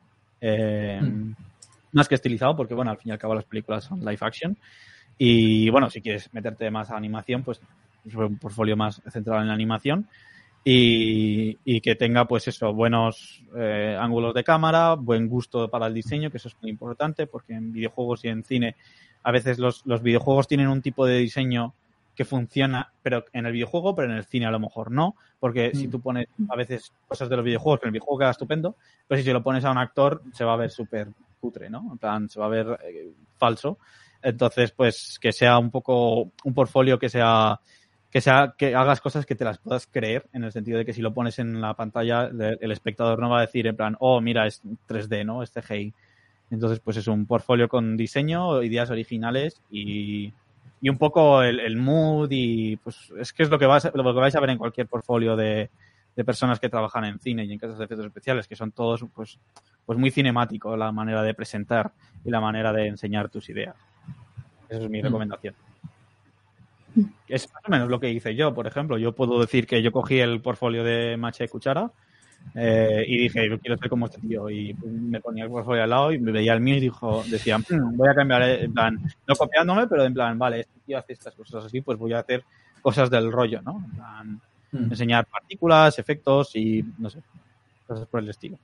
Eh, 0.40 1.00
mm. 1.02 1.34
Más 1.92 2.08
que 2.08 2.14
estilizado, 2.14 2.56
porque 2.56 2.74
bueno, 2.74 2.90
al 2.92 2.98
fin 2.98 3.10
y 3.10 3.12
al 3.12 3.18
cabo 3.18 3.34
las 3.34 3.44
películas 3.44 3.84
son 3.84 4.00
live 4.00 4.18
action. 4.20 4.56
Y 5.22 5.68
bueno, 5.68 5.90
si 5.90 6.00
quieres 6.00 6.32
meterte 6.32 6.70
más 6.70 6.90
a 6.90 6.96
animación, 6.96 7.42
pues 7.42 7.60
un 8.14 8.38
portfolio 8.38 8.74
más 8.74 9.02
centrado 9.10 9.42
en 9.42 9.48
la 9.48 9.52
animación 9.52 10.08
y, 10.64 11.80
que 11.82 11.94
tenga 11.94 12.26
pues 12.26 12.48
eso, 12.48 12.72
buenos 12.72 13.44
eh, 13.54 13.98
ángulos 14.00 14.32
de 14.32 14.44
cámara, 14.44 14.94
buen 14.94 15.28
gusto 15.28 15.68
para 15.68 15.88
el 15.88 15.92
diseño, 15.92 16.30
que 16.30 16.38
eso 16.38 16.48
es 16.48 16.56
muy 16.62 16.70
importante 16.70 17.26
porque 17.26 17.52
en 17.52 17.70
videojuegos 17.70 18.24
y 18.24 18.28
en 18.28 18.44
cine 18.44 18.76
a 19.22 19.30
veces 19.30 19.58
los, 19.58 19.84
los 19.84 20.00
videojuegos 20.00 20.48
tienen 20.48 20.68
un 20.68 20.80
tipo 20.80 21.04
de 21.04 21.18
diseño 21.18 21.74
que 22.14 22.24
funciona, 22.24 22.90
pero 23.02 23.26
en 23.34 23.44
el 23.44 23.52
videojuego, 23.52 23.94
pero 23.94 24.10
en 24.10 24.16
el 24.16 24.24
cine 24.24 24.46
a 24.46 24.50
lo 24.50 24.58
mejor 24.58 24.90
no, 24.90 25.16
porque 25.38 25.72
si 25.74 25.86
mm. 25.86 25.90
tú 25.90 26.00
pones 26.00 26.28
a 26.48 26.56
veces 26.56 26.94
cosas 27.06 27.28
de 27.28 27.36
los 27.36 27.44
videojuegos, 27.44 27.80
que 27.80 27.84
en 27.84 27.88
el 27.88 27.92
videojuego 27.92 28.20
queda 28.20 28.30
estupendo, 28.30 28.74
pero 29.06 29.18
si 29.18 29.26
se 29.26 29.34
lo 29.34 29.42
pones 29.42 29.66
a 29.66 29.70
un 29.70 29.76
actor 29.76 30.22
se 30.32 30.46
va 30.46 30.54
a 30.54 30.56
ver 30.56 30.70
súper 30.70 31.08
putre, 31.38 31.68
¿no? 31.68 31.90
En 31.92 31.98
plan, 31.98 32.26
se 32.30 32.40
va 32.40 32.46
a 32.46 32.48
ver 32.48 32.78
eh, 32.84 33.12
falso. 33.36 33.76
Entonces, 34.22 34.72
pues 34.72 35.18
que 35.20 35.32
sea 35.32 35.58
un 35.58 35.70
poco 35.70 36.32
un 36.44 36.54
portfolio 36.54 36.98
que 36.98 37.08
sea 37.08 37.60
que 38.10 38.20
sea 38.20 38.54
que 38.58 38.74
hagas 38.74 39.00
cosas 39.00 39.24
que 39.24 39.36
te 39.36 39.44
las 39.44 39.58
puedas 39.58 39.86
creer 39.86 40.26
en 40.32 40.44
el 40.44 40.52
sentido 40.52 40.78
de 40.78 40.84
que 40.84 40.92
si 40.92 41.00
lo 41.00 41.14
pones 41.14 41.38
en 41.38 41.60
la 41.60 41.74
pantalla 41.74 42.24
el 42.24 42.72
espectador 42.72 43.20
no 43.20 43.30
va 43.30 43.38
a 43.38 43.42
decir 43.42 43.66
en 43.66 43.76
plan 43.76 43.96
oh 44.00 44.20
mira 44.20 44.46
es 44.46 44.62
3D 44.88 45.24
no 45.24 45.42
este 45.42 45.62
CGI 45.62 45.94
entonces 46.50 46.80
pues 46.80 46.96
es 46.96 47.06
un 47.06 47.26
portfolio 47.26 47.68
con 47.68 47.96
diseño 47.96 48.62
ideas 48.62 48.90
originales 48.90 49.62
y, 49.70 50.32
y 50.80 50.88
un 50.88 50.98
poco 50.98 51.42
el, 51.42 51.76
mood 51.76 52.28
y 52.32 52.76
pues 52.78 53.12
es 53.16 53.32
que 53.32 53.44
es 53.44 53.50
lo 53.50 53.60
que 53.60 53.66
vas 53.66 53.88
lo 53.94 54.02
que 54.02 54.20
vais 54.20 54.34
a 54.34 54.40
ver 54.40 54.50
en 54.50 54.58
cualquier 54.58 54.88
portfolio 54.88 55.36
de, 55.36 55.70
de 56.16 56.24
personas 56.24 56.58
que 56.58 56.68
trabajan 56.68 57.04
en 57.04 57.20
cine 57.20 57.44
y 57.44 57.52
en 57.52 57.60
casas 57.60 57.78
de 57.78 57.84
efectos 57.84 58.06
especiales 58.06 58.48
que 58.48 58.56
son 58.56 58.72
todos 58.72 59.04
pues 59.14 59.38
pues 59.86 59.96
muy 59.96 60.10
cinemático 60.10 60.76
la 60.76 60.90
manera 60.90 61.22
de 61.22 61.34
presentar 61.34 61.92
y 62.24 62.30
la 62.30 62.40
manera 62.40 62.72
de 62.72 62.88
enseñar 62.88 63.28
tus 63.28 63.48
ideas 63.50 63.76
esa 64.70 64.84
es 64.84 64.90
mi 64.90 65.00
mm. 65.00 65.04
recomendación 65.04 65.54
es 67.28 67.52
más 67.52 67.62
o 67.66 67.70
menos 67.70 67.88
lo 67.88 68.00
que 68.00 68.10
hice 68.10 68.34
yo, 68.34 68.54
por 68.54 68.66
ejemplo. 68.66 68.98
Yo 68.98 69.12
puedo 69.12 69.40
decir 69.40 69.66
que 69.66 69.82
yo 69.82 69.92
cogí 69.92 70.18
el 70.18 70.40
portfolio 70.40 70.82
de 70.82 71.16
Mache 71.16 71.48
Cuchara 71.48 71.90
eh, 72.54 73.04
y 73.06 73.18
dije, 73.18 73.48
yo 73.48 73.58
quiero 73.60 73.76
ser 73.76 73.88
como 73.88 74.06
este 74.06 74.20
tío. 74.20 74.50
Y 74.50 74.74
me 74.74 75.20
ponía 75.20 75.44
el 75.44 75.50
portfolio 75.50 75.82
al 75.82 75.90
lado 75.90 76.12
y 76.12 76.18
me 76.18 76.32
veía 76.32 76.52
el 76.52 76.60
mío 76.60 76.76
y 76.76 76.80
dijo, 76.80 77.22
decía, 77.28 77.58
mm, 77.58 77.96
voy 77.96 78.08
a 78.08 78.14
cambiar, 78.14 78.42
eh, 78.42 78.64
en 78.64 78.74
plan, 78.74 78.98
no 79.26 79.34
copiándome, 79.36 79.86
pero 79.86 80.04
en 80.04 80.14
plan, 80.14 80.38
vale, 80.38 80.60
este 80.60 80.80
tío 80.86 80.98
hace 80.98 81.12
estas 81.12 81.34
cosas 81.34 81.64
así, 81.64 81.80
pues 81.80 81.98
voy 81.98 82.12
a 82.12 82.20
hacer 82.20 82.44
cosas 82.82 83.10
del 83.10 83.30
rollo, 83.30 83.62
¿no? 83.62 83.84
En 83.84 83.96
plan, 83.96 84.40
mm. 84.72 84.90
enseñar 84.90 85.26
partículas, 85.26 85.98
efectos 85.98 86.56
y 86.56 86.84
no 86.98 87.10
sé, 87.10 87.20
cosas 87.86 88.06
por 88.08 88.20
el 88.20 88.30
estilo. 88.30 88.58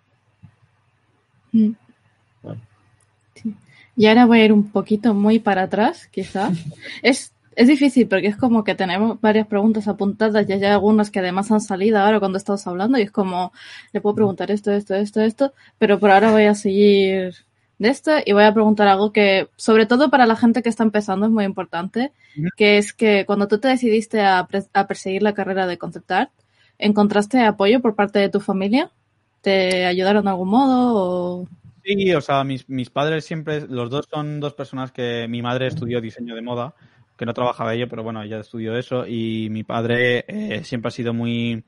Mm. 1.53 1.73
Y 3.97 4.07
ahora 4.07 4.27
voy 4.27 4.41
a 4.41 4.45
ir 4.45 4.53
un 4.53 4.71
poquito 4.71 5.15
muy 5.15 5.39
para 5.39 5.63
atrás, 5.63 6.09
quizás. 6.09 6.57
es 7.03 7.33
es 7.57 7.69
difícil 7.69 8.07
porque 8.07 8.29
es 8.29 8.37
como 8.37 8.63
que 8.63 8.75
tenemos 8.75 9.19
varias 9.21 9.47
preguntas 9.47 9.89
apuntadas 9.89 10.47
y 10.49 10.53
hay 10.53 10.65
algunas 10.65 11.11
que 11.11 11.21
además 11.21 11.51
han 11.51 11.63
salido 11.63 11.99
ahora 11.99 12.21
cuando 12.21 12.37
estamos 12.37 12.67
hablando 12.67 12.99
y 12.99 13.03
es 13.03 13.11
como, 13.11 13.51
le 13.93 14.03
puedo 14.03 14.15
preguntar 14.15 14.51
esto, 14.51 14.71
esto, 14.73 14.95
esto, 14.95 15.23
esto, 15.23 15.55
pero 15.79 15.99
por 15.99 16.11
ahora 16.11 16.31
voy 16.31 16.45
a 16.45 16.55
seguir 16.55 17.35
de 17.79 17.89
esto 17.89 18.13
y 18.25 18.33
voy 18.33 18.45
a 18.45 18.53
preguntar 18.53 18.89
algo 18.89 19.11
que, 19.11 19.49
sobre 19.57 19.87
todo 19.87 20.11
para 20.11 20.27
la 20.27 20.37
gente 20.37 20.63
que 20.63 20.69
está 20.69 20.85
empezando, 20.85 21.27
es 21.27 21.33
muy 21.33 21.45
importante, 21.45 22.13
que 22.57 22.77
es 22.77 22.93
que 22.93 23.25
cuando 23.25 23.49
tú 23.49 23.59
te 23.59 23.69
decidiste 23.69 24.21
a 24.21 24.47
perseguir 24.87 25.23
la 25.23 25.33
carrera 25.33 25.67
de 25.67 25.79
concept 25.79 26.11
art, 26.11 26.31
¿encontraste 26.79 27.41
apoyo 27.41 27.81
por 27.81 27.95
parte 27.95 28.19
de 28.19 28.29
tu 28.29 28.41
familia? 28.41 28.91
¿Te 29.41 29.87
ayudaron 29.87 30.25
de 30.25 30.31
algún 30.31 30.51
modo? 30.51 30.93
O... 30.95 31.49
Sí, 31.89 32.13
o 32.15 32.21
sea, 32.21 32.43
mis, 32.43 32.69
mis 32.69 32.91
padres 32.91 33.25
siempre, 33.25 33.61
los 33.69 33.91
dos 33.91 34.07
son 34.11 34.41
dos 34.41 34.55
personas 34.55 34.91
que 34.91 35.29
mi 35.29 35.41
madre 35.41 35.69
estudió 35.69 36.01
diseño 36.01 36.35
de 36.35 36.43
moda, 36.43 36.75
que 37.17 37.25
no 37.27 37.33
trabajaba 37.33 37.75
ello, 37.75 37.89
pero 37.89 38.03
bueno, 38.03 38.23
ella 38.23 38.41
estudió 38.41 38.77
eso 38.77 39.07
y 39.07 39.49
mi 39.51 39.63
padre 39.63 40.25
eh, 40.27 40.65
siempre 40.65 40.89
ha 40.89 40.91
sido 40.91 41.15
muy 41.15 41.65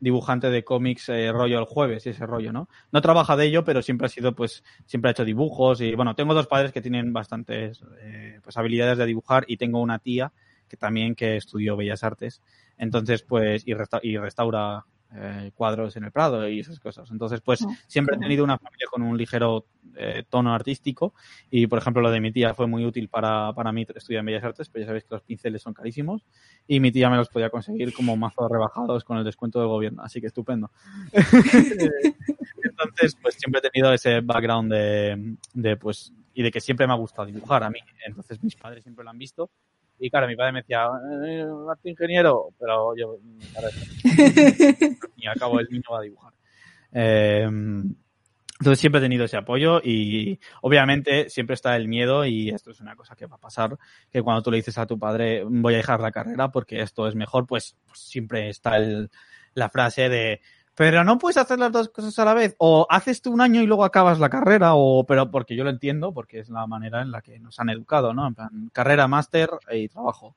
dibujante 0.00 0.48
de 0.48 0.64
cómics 0.64 1.10
eh, 1.10 1.30
rollo 1.32 1.58
el 1.58 1.66
jueves 1.66 2.06
y 2.06 2.10
ese 2.10 2.24
rollo, 2.24 2.50
¿no? 2.52 2.68
No 2.92 3.02
trabaja 3.02 3.36
de 3.36 3.46
ello, 3.46 3.62
pero 3.64 3.82
siempre 3.82 4.06
ha 4.06 4.08
sido, 4.08 4.34
pues, 4.34 4.64
siempre 4.86 5.10
ha 5.10 5.12
hecho 5.12 5.24
dibujos 5.26 5.80
y 5.82 5.94
bueno, 5.94 6.14
tengo 6.14 6.32
dos 6.32 6.46
padres 6.46 6.72
que 6.72 6.80
tienen 6.80 7.12
bastantes 7.12 7.82
eh, 8.00 8.40
pues, 8.42 8.56
habilidades 8.56 8.96
de 8.96 9.04
dibujar 9.06 9.44
y 9.48 9.58
tengo 9.58 9.82
una 9.82 9.98
tía 9.98 10.32
que 10.68 10.76
también 10.78 11.14
que 11.14 11.36
estudió 11.36 11.76
Bellas 11.76 12.04
Artes, 12.04 12.40
entonces 12.78 13.22
pues, 13.22 13.66
y, 13.66 13.74
resta- 13.74 14.00
y 14.02 14.16
restaura 14.16 14.84
eh, 15.14 15.52
cuadros 15.54 15.96
en 15.96 16.04
el 16.04 16.12
Prado 16.12 16.46
y 16.48 16.60
esas 16.60 16.78
cosas. 16.80 17.10
Entonces, 17.10 17.40
pues, 17.40 17.62
Oh, 17.62 17.72
siempre 17.86 18.16
he 18.16 18.18
tenido 18.18 18.44
una 18.44 18.58
familia 18.58 18.86
con 18.90 19.02
un 19.02 19.16
ligero 19.16 19.66
eh, 19.96 20.24
tono 20.28 20.54
artístico 20.54 21.14
y, 21.50 21.66
por 21.66 21.78
ejemplo, 21.78 22.02
lo 22.02 22.10
de 22.10 22.20
mi 22.20 22.30
tía 22.30 22.54
fue 22.54 22.66
muy 22.66 22.84
útil 22.84 23.08
para, 23.08 23.52
para 23.54 23.72
mí 23.72 23.86
estudiar 23.94 24.20
en 24.20 24.26
Bellas 24.26 24.44
Artes, 24.44 24.68
pero 24.68 24.82
ya 24.82 24.86
sabéis 24.88 25.04
que 25.04 25.14
los 25.14 25.22
pinceles 25.22 25.62
son 25.62 25.72
carísimos 25.74 26.24
y 26.66 26.80
mi 26.80 26.92
tía 26.92 27.08
me 27.10 27.16
los 27.16 27.28
podía 27.30 27.50
conseguir 27.50 27.92
como 27.94 28.16
mazos 28.16 28.50
rebajados 28.50 29.04
con 29.04 29.18
el 29.18 29.24
descuento 29.24 29.58
del 29.58 29.68
gobierno, 29.68 30.02
así 30.02 30.20
que 30.20 30.26
estupendo. 30.26 30.70
Entonces, 32.62 33.16
pues 33.20 33.34
siempre 33.36 33.60
he 33.64 33.70
tenido 33.70 33.92
ese 33.92 34.20
background 34.20 34.72
de, 34.72 35.36
de, 35.54 35.76
pues, 35.76 36.12
y 36.34 36.42
de 36.42 36.50
que 36.50 36.60
siempre 36.60 36.86
me 36.86 36.92
ha 36.92 36.96
gustado 36.96 37.26
dibujar 37.26 37.64
a 37.64 37.70
mí. 37.70 37.80
Entonces, 38.06 38.42
mis 38.42 38.56
padres 38.56 38.82
siempre 38.84 39.04
lo 39.04 39.10
han 39.10 39.18
visto. 39.18 39.50
Y 39.98 40.10
claro, 40.10 40.28
mi 40.28 40.36
padre 40.36 40.52
me 40.52 40.60
decía, 40.60 40.88
eh, 41.26 41.44
Martín 41.66 41.90
ingeniero, 41.90 42.50
pero 42.58 42.94
yo, 42.96 43.16
y 45.16 45.26
al 45.26 45.38
cabo 45.38 45.60
el 45.60 45.68
niño 45.70 45.84
va 45.92 45.98
a 45.98 46.02
dibujar. 46.02 46.32
Eh, 46.92 47.48
entonces 48.60 48.80
siempre 48.80 48.98
he 48.98 49.02
tenido 49.02 49.24
ese 49.24 49.36
apoyo 49.36 49.80
y 49.82 50.40
obviamente 50.62 51.30
siempre 51.30 51.54
está 51.54 51.76
el 51.76 51.86
miedo 51.86 52.24
y 52.24 52.48
esto 52.50 52.72
es 52.72 52.80
una 52.80 52.96
cosa 52.96 53.14
que 53.14 53.26
va 53.26 53.36
a 53.36 53.40
pasar, 53.40 53.78
que 54.10 54.22
cuando 54.22 54.42
tú 54.42 54.50
le 54.50 54.56
dices 54.56 54.78
a 54.78 54.86
tu 54.86 54.98
padre 54.98 55.44
voy 55.44 55.74
a 55.74 55.76
dejar 55.76 56.00
la 56.00 56.10
carrera 56.10 56.50
porque 56.50 56.80
esto 56.80 57.06
es 57.06 57.14
mejor, 57.14 57.46
pues, 57.46 57.76
pues 57.86 58.00
siempre 58.00 58.48
está 58.48 58.76
el, 58.76 59.10
la 59.54 59.68
frase 59.68 60.08
de 60.08 60.40
pero 60.78 61.02
no 61.02 61.18
puedes 61.18 61.36
hacer 61.36 61.58
las 61.58 61.72
dos 61.72 61.88
cosas 61.88 62.16
a 62.20 62.24
la 62.24 62.34
vez 62.34 62.54
o 62.58 62.86
haces 62.88 63.20
tú 63.20 63.32
un 63.32 63.40
año 63.40 63.60
y 63.60 63.66
luego 63.66 63.84
acabas 63.84 64.20
la 64.20 64.28
carrera 64.28 64.76
o 64.76 65.04
pero 65.04 65.28
porque 65.28 65.56
yo 65.56 65.64
lo 65.64 65.70
entiendo 65.70 66.14
porque 66.14 66.38
es 66.38 66.50
la 66.50 66.68
manera 66.68 67.02
en 67.02 67.10
la 67.10 67.20
que 67.20 67.40
nos 67.40 67.58
han 67.58 67.70
educado, 67.70 68.14
¿no? 68.14 68.28
En 68.28 68.34
plan, 68.36 68.70
carrera, 68.72 69.08
máster 69.08 69.50
y 69.72 69.88
trabajo. 69.88 70.36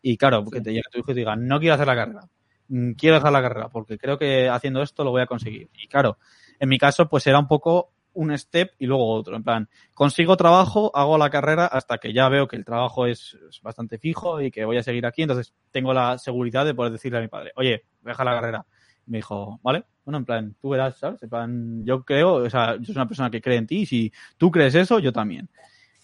Y 0.00 0.16
claro, 0.16 0.44
porque 0.44 0.60
te 0.60 0.72
llega 0.72 0.88
tu 0.92 1.00
hijo 1.00 1.10
y 1.10 1.14
te 1.14 1.18
diga, 1.18 1.34
no 1.34 1.58
quiero 1.58 1.74
hacer 1.74 1.88
la 1.88 1.96
carrera, 1.96 2.20
mm, 2.68 2.92
quiero 2.92 3.16
dejar 3.16 3.32
la 3.32 3.42
carrera 3.42 3.68
porque 3.68 3.98
creo 3.98 4.16
que 4.16 4.48
haciendo 4.48 4.80
esto 4.80 5.02
lo 5.02 5.10
voy 5.10 5.22
a 5.22 5.26
conseguir. 5.26 5.68
Y 5.74 5.88
claro, 5.88 6.18
en 6.60 6.68
mi 6.68 6.78
caso, 6.78 7.08
pues 7.08 7.26
era 7.26 7.40
un 7.40 7.48
poco 7.48 7.90
un 8.12 8.38
step 8.38 8.74
y 8.78 8.86
luego 8.86 9.12
otro. 9.12 9.34
En 9.34 9.42
plan, 9.42 9.68
consigo 9.92 10.36
trabajo, 10.36 10.92
hago 10.94 11.18
la 11.18 11.30
carrera 11.30 11.66
hasta 11.66 11.98
que 11.98 12.12
ya 12.12 12.28
veo 12.28 12.46
que 12.46 12.54
el 12.54 12.64
trabajo 12.64 13.06
es, 13.06 13.36
es 13.48 13.60
bastante 13.60 13.98
fijo 13.98 14.40
y 14.40 14.52
que 14.52 14.64
voy 14.64 14.76
a 14.76 14.84
seguir 14.84 15.04
aquí. 15.04 15.22
Entonces 15.22 15.52
tengo 15.72 15.92
la 15.92 16.16
seguridad 16.16 16.64
de 16.64 16.74
poder 16.74 16.92
decirle 16.92 17.18
a 17.18 17.22
mi 17.22 17.28
padre, 17.28 17.50
oye, 17.56 17.86
deja 18.02 18.22
la 18.22 18.34
carrera. 18.34 18.66
Me 19.10 19.18
dijo, 19.18 19.58
vale, 19.64 19.84
bueno, 20.04 20.18
en 20.18 20.24
plan, 20.24 20.56
tú 20.62 20.68
verás, 20.68 20.96
¿sabes? 20.96 21.20
En 21.24 21.28
plan, 21.28 21.84
yo 21.84 22.04
creo, 22.04 22.34
o 22.34 22.48
sea, 22.48 22.76
yo 22.76 22.84
soy 22.84 22.94
una 22.94 23.08
persona 23.08 23.28
que 23.28 23.40
cree 23.40 23.56
en 23.56 23.66
ti 23.66 23.80
y 23.80 23.86
si 23.86 24.12
tú 24.36 24.52
crees 24.52 24.76
eso, 24.76 25.00
yo 25.00 25.12
también. 25.12 25.48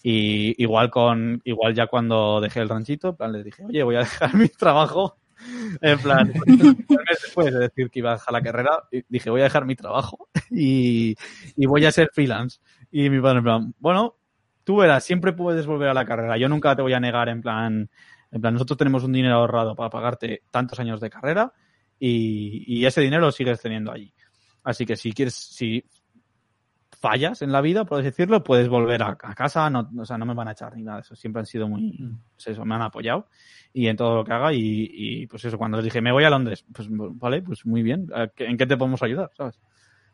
Y 0.03 0.61
igual 0.61 0.89
con, 0.89 1.41
igual 1.45 1.73
ya 1.73 1.87
cuando 1.87 2.41
dejé 2.41 2.59
el 2.59 2.67
ranchito, 2.67 3.09
en 3.09 3.15
plan, 3.15 3.31
les 3.31 3.45
dije, 3.45 3.63
oye, 3.63 3.81
voy 3.83 3.95
a 3.95 3.99
dejar 3.99 4.35
mi 4.35 4.49
trabajo. 4.49 5.17
En 5.81 5.99
plan, 5.99 6.33
después 7.09 7.53
de 7.53 7.59
decir 7.59 7.89
que 7.89 7.99
iba 7.99 8.11
a 8.11 8.15
dejar 8.15 8.33
la 8.33 8.41
carrera, 8.41 8.83
y 8.91 9.03
dije, 9.07 9.29
voy 9.29 9.39
a 9.39 9.45
dejar 9.45 9.63
mi 9.63 9.75
trabajo 9.75 10.27
y, 10.51 11.15
y 11.55 11.65
voy 11.65 11.85
a 11.85 11.91
ser 11.91 12.09
freelance. 12.11 12.59
Y 12.91 13.09
mi 13.09 13.21
padre, 13.21 13.37
en 13.37 13.43
plan, 13.45 13.73
bueno, 13.79 14.15
tú 14.65 14.75
verás, 14.75 15.05
siempre 15.05 15.31
puedes 15.31 15.65
volver 15.65 15.87
a 15.87 15.93
la 15.93 16.03
carrera. 16.03 16.37
Yo 16.37 16.49
nunca 16.49 16.75
te 16.75 16.81
voy 16.81 16.91
a 16.91 16.99
negar, 16.99 17.29
en 17.29 17.41
plan, 17.41 17.89
en 18.31 18.41
plan, 18.41 18.53
nosotros 18.53 18.77
tenemos 18.77 19.05
un 19.05 19.13
dinero 19.13 19.35
ahorrado 19.35 19.75
para 19.75 19.89
pagarte 19.89 20.43
tantos 20.51 20.77
años 20.81 20.99
de 20.99 21.09
carrera 21.09 21.53
y, 21.99 22.63
y 22.67 22.85
ese 22.85 23.01
dinero 23.01 23.25
lo 23.25 23.31
sigues 23.31 23.61
teniendo 23.61 23.91
allí. 23.91 24.13
Así 24.63 24.85
que 24.85 24.95
si 24.95 25.13
quieres, 25.13 25.33
si 25.33 25.83
fallas 26.99 27.41
en 27.41 27.51
la 27.51 27.61
vida, 27.61 27.85
por 27.85 28.01
decirlo, 28.01 28.43
puedes 28.43 28.67
volver 28.67 29.03
a, 29.03 29.09
a 29.09 29.35
casa, 29.35 29.69
no, 29.69 29.89
o 29.97 30.05
sea, 30.05 30.17
no 30.17 30.25
me 30.25 30.33
van 30.33 30.47
a 30.47 30.51
echar 30.51 30.75
ni 30.75 30.83
nada 30.83 30.97
de 30.97 31.01
eso. 31.01 31.15
Siempre 31.15 31.41
han 31.41 31.45
sido 31.45 31.67
muy, 31.67 31.97
pues 32.33 32.47
eso, 32.47 32.65
me 32.65 32.75
han 32.75 32.81
apoyado 32.81 33.27
y 33.73 33.87
en 33.87 33.95
todo 33.95 34.15
lo 34.15 34.25
que 34.25 34.33
haga 34.33 34.53
y, 34.53 34.89
y, 34.91 35.27
pues 35.27 35.45
eso, 35.45 35.57
cuando 35.57 35.77
les 35.77 35.85
dije, 35.85 36.01
me 36.01 36.11
voy 36.11 36.23
a 36.23 36.29
Londres, 36.29 36.65
pues 36.73 36.87
vale, 36.89 37.41
pues 37.41 37.65
muy 37.65 37.83
bien, 37.83 38.07
¿en 38.37 38.57
qué 38.57 38.65
te 38.65 38.77
podemos 38.77 39.01
ayudar? 39.03 39.31
¿Sabes? 39.35 39.59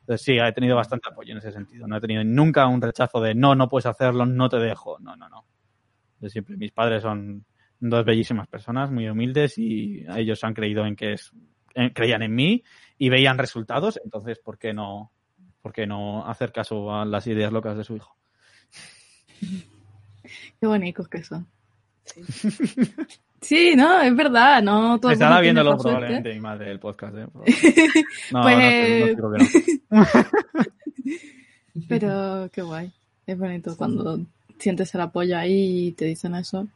Entonces 0.02 0.26
sí, 0.26 0.38
he 0.38 0.52
tenido 0.52 0.76
bastante 0.76 1.08
apoyo 1.10 1.32
en 1.32 1.38
ese 1.38 1.52
sentido. 1.54 1.88
No 1.88 1.96
he 1.96 2.02
tenido 2.02 2.24
nunca 2.26 2.68
un 2.68 2.82
rechazo 2.82 3.22
de 3.22 3.34
no, 3.34 3.56
no 3.56 3.70
puedes 3.70 3.86
hacerlo, 3.86 4.26
no 4.26 4.50
te 4.50 4.58
dejo. 4.58 5.00
No, 5.00 5.16
no, 5.16 5.30
no. 5.30 5.46
Entonces, 6.16 6.34
siempre 6.34 6.58
mis 6.58 6.74
padres 6.74 7.04
son 7.04 7.46
dos 7.80 8.04
bellísimas 8.04 8.48
personas, 8.48 8.92
muy 8.92 9.08
humildes 9.08 9.58
y 9.58 10.06
ellos 10.16 10.44
han 10.44 10.54
creído 10.54 10.86
en 10.86 10.98
que 10.98 11.14
es, 11.14 11.32
creían 11.94 12.24
en 12.24 12.36
mí 12.36 12.64
y 12.98 13.10
veían 13.10 13.38
resultados. 13.38 14.00
Entonces, 14.04 14.40
¿por 14.40 14.58
qué 14.58 14.74
no, 14.74 15.12
por 15.62 15.74
qué 15.74 15.88
no 15.88 16.28
hacer 16.28 16.52
caso 16.52 16.94
a 16.94 17.06
las 17.06 17.28
ideas 17.28 17.52
locas 17.52 17.78
de 17.78 17.84
su 17.84 17.96
hijo? 17.96 18.16
Qué 20.60 20.68
bonitos 20.68 21.08
que 21.10 21.22
son. 21.22 21.46
Sí. 22.06 22.24
Sí, 23.44 23.74
no, 23.76 24.02
es 24.02 24.16
verdad, 24.16 24.64
no 24.64 24.98
todo 25.00 25.12
Estará 25.12 25.42
viéndolo 25.42 25.78
probablemente 25.78 26.34
mi 26.34 26.40
madre 26.40 26.72
el 26.72 26.80
podcast. 26.80 27.16
¿eh? 27.18 27.28
No, 28.32 28.42
pues... 28.42 29.18
no, 29.18 29.30
no, 29.30 29.38
no, 29.38 29.44
no. 29.90 30.06
Pero 31.90 32.50
qué 32.54 32.62
guay. 32.62 32.94
Es 33.28 33.38
bonito 33.38 33.76
cuando 33.76 34.20
sientes 34.60 34.96
el 34.96 35.02
apoyo 35.02 35.38
ahí 35.38 35.88
y 35.88 35.92
te 35.92 36.06
dicen 36.06 36.36
eso. 36.36 36.68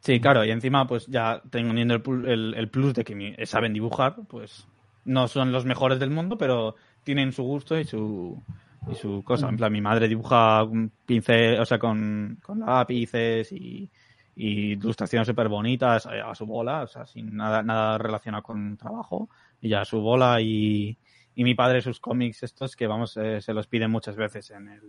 Sí, 0.00 0.20
claro, 0.20 0.44
y 0.44 0.50
encima 0.50 0.86
pues 0.86 1.06
ya 1.06 1.42
teniendo 1.50 1.94
el, 1.94 2.26
el, 2.26 2.54
el 2.54 2.68
plus 2.68 2.94
de 2.94 3.04
que 3.04 3.46
saben 3.46 3.72
dibujar, 3.72 4.16
pues 4.28 4.66
no 5.04 5.28
son 5.28 5.52
los 5.52 5.64
mejores 5.64 5.98
del 5.98 6.10
mundo, 6.10 6.36
pero 6.36 6.74
tienen 7.04 7.32
su 7.32 7.42
gusto 7.42 7.78
y 7.78 7.84
su 7.84 8.42
y 8.90 8.94
su 8.94 9.22
cosa. 9.22 9.48
En 9.48 9.56
plan, 9.56 9.72
mi 9.72 9.80
madre 9.80 10.08
dibuja 10.08 10.64
un 10.64 10.90
pincel, 11.06 11.60
o 11.60 11.66
sea, 11.66 11.78
con, 11.78 12.38
con 12.42 12.60
lápices 12.60 13.52
y 13.52 13.90
y 14.36 14.72
ilustraciones 14.72 15.28
súper 15.28 15.48
bonitas 15.48 16.06
a 16.06 16.34
su 16.34 16.46
bola, 16.46 16.82
o 16.84 16.86
sea, 16.86 17.04
sin 17.04 17.36
nada, 17.36 17.62
nada 17.62 17.98
relacionado 17.98 18.42
con 18.42 18.76
trabajo, 18.78 19.28
y 19.60 19.68
ya 19.68 19.82
a 19.82 19.84
su 19.84 20.00
bola 20.00 20.40
y, 20.40 20.96
y 21.34 21.44
mi 21.44 21.54
padre 21.54 21.82
sus 21.82 22.00
cómics 22.00 22.42
estos 22.42 22.74
que 22.74 22.86
vamos, 22.86 23.18
eh, 23.18 23.42
se 23.42 23.52
los 23.52 23.66
piden 23.66 23.90
muchas 23.90 24.16
veces 24.16 24.50
en 24.52 24.68
el... 24.68 24.80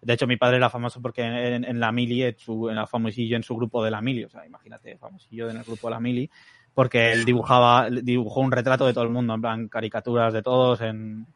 De 0.00 0.12
hecho, 0.14 0.26
mi 0.26 0.36
padre 0.36 0.56
era 0.58 0.70
famoso 0.70 1.02
porque 1.02 1.22
en, 1.22 1.64
en 1.64 1.80
la 1.80 1.92
Mili, 1.92 2.22
en, 2.22 2.38
su, 2.38 2.70
famosillo 2.88 3.36
en 3.36 3.42
su 3.42 3.56
grupo 3.56 3.84
de 3.84 3.90
la 3.90 4.00
Mili, 4.00 4.24
o 4.24 4.28
sea, 4.28 4.46
imagínate, 4.46 4.96
famosillo 4.96 5.50
en 5.50 5.56
el 5.56 5.64
grupo 5.64 5.88
de 5.88 5.90
la 5.90 6.00
Mili, 6.00 6.30
porque 6.72 7.12
él 7.12 7.24
dibujaba, 7.24 7.88
dibujó 7.90 8.40
un 8.40 8.52
retrato 8.52 8.86
de 8.86 8.92
todo 8.92 9.04
el 9.04 9.10
mundo, 9.10 9.34
en 9.34 9.40
plan, 9.40 9.68
caricaturas 9.68 10.32
de 10.32 10.42
todos, 10.42 10.80
en, 10.80 11.26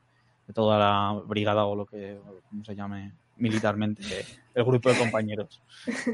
de 0.47 0.53
toda 0.53 0.79
la 0.79 1.21
brigada 1.27 1.65
o 1.65 1.75
lo 1.75 1.87
que, 1.87 2.19
¿cómo 2.49 2.65
se 2.65 2.75
llame? 2.75 3.13
militarmente 3.37 4.03
el 4.55 4.65
grupo 4.65 4.91
de 4.91 4.99
compañeros 4.99 5.63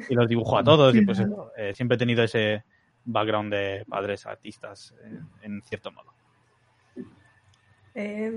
y 0.09 0.15
los 0.15 0.29
dibujó 0.29 0.59
a 0.59 0.65
todos 0.65 0.95
y 0.95 1.03
pues 1.03 1.21
eh, 1.57 1.75
siempre 1.75 1.97
he 1.97 1.99
tenido 1.99 2.23
ese 2.23 2.65
background 3.05 3.53
de 3.53 3.85
padres 3.89 4.25
artistas 4.27 4.95
eh, 5.03 5.19
en 5.43 5.63
cierto 5.63 5.91
modo. 5.93 6.15
Eh, 7.99 8.33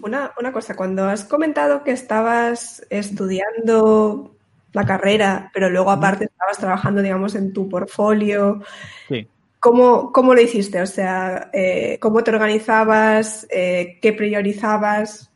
una, 0.00 0.30
una 0.38 0.52
cosa, 0.52 0.76
cuando 0.76 1.04
has 1.04 1.24
comentado 1.24 1.82
que 1.82 1.90
estabas 1.90 2.86
estudiando 2.90 4.36
la 4.72 4.86
carrera, 4.86 5.50
pero 5.52 5.68
luego 5.68 5.90
aparte 5.90 6.26
estabas 6.26 6.58
trabajando, 6.58 7.02
digamos, 7.02 7.34
en 7.34 7.52
tu 7.52 7.68
portfolio, 7.68 8.62
sí. 9.08 9.26
¿cómo, 9.58 10.12
¿cómo, 10.12 10.32
lo 10.32 10.40
hiciste? 10.40 10.80
O 10.80 10.86
sea, 10.86 11.50
eh, 11.52 11.98
¿cómo 12.00 12.22
te 12.22 12.30
organizabas? 12.30 13.48
Eh, 13.50 13.98
¿Qué 14.00 14.12
priorizabas? 14.12 15.28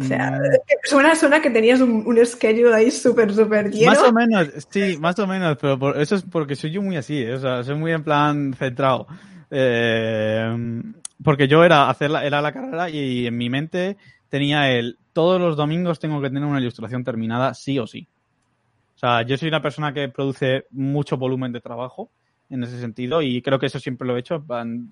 O 0.00 0.04
sea, 0.04 0.40
suena, 0.84 1.14
suena 1.14 1.42
que 1.42 1.50
tenías 1.50 1.82
un, 1.82 2.04
un 2.06 2.24
schedule 2.24 2.74
ahí 2.74 2.90
súper, 2.90 3.34
súper 3.34 3.70
lleno. 3.70 3.92
Más 3.92 4.02
o 4.02 4.12
menos, 4.12 4.48
sí, 4.70 4.96
más 4.98 5.18
o 5.18 5.26
menos, 5.26 5.58
pero 5.60 5.78
por, 5.78 6.00
eso 6.00 6.16
es 6.16 6.22
porque 6.22 6.56
soy 6.56 6.70
yo 6.70 6.80
muy 6.80 6.96
así, 6.96 7.22
o 7.26 7.38
sea, 7.38 7.62
soy 7.64 7.74
muy 7.74 7.92
en 7.92 8.02
plan 8.02 8.54
centrado. 8.54 9.06
Eh, 9.50 10.82
porque 11.22 11.48
yo 11.48 11.64
era 11.64 11.88
hacer 11.88 12.10
la, 12.10 12.24
era 12.24 12.40
la 12.42 12.52
carrera 12.52 12.90
y 12.90 13.26
en 13.26 13.36
mi 13.36 13.50
mente 13.50 13.96
tenía 14.28 14.70
el 14.70 14.98
todos 15.12 15.40
los 15.40 15.56
domingos 15.56 16.00
tengo 16.00 16.20
que 16.20 16.28
tener 16.28 16.44
una 16.44 16.60
ilustración 16.60 17.04
terminada 17.04 17.54
sí 17.54 17.78
o 17.78 17.86
sí. 17.86 18.08
O 18.94 18.98
sea, 18.98 19.22
yo 19.22 19.36
soy 19.36 19.48
una 19.48 19.62
persona 19.62 19.92
que 19.92 20.08
produce 20.08 20.66
mucho 20.70 21.16
volumen 21.16 21.52
de 21.52 21.60
trabajo 21.60 22.10
en 22.48 22.62
ese 22.62 22.78
sentido 22.78 23.22
y 23.22 23.42
creo 23.42 23.58
que 23.58 23.66
eso 23.66 23.78
siempre 23.78 24.06
lo 24.06 24.16
he 24.16 24.20
hecho 24.20 24.44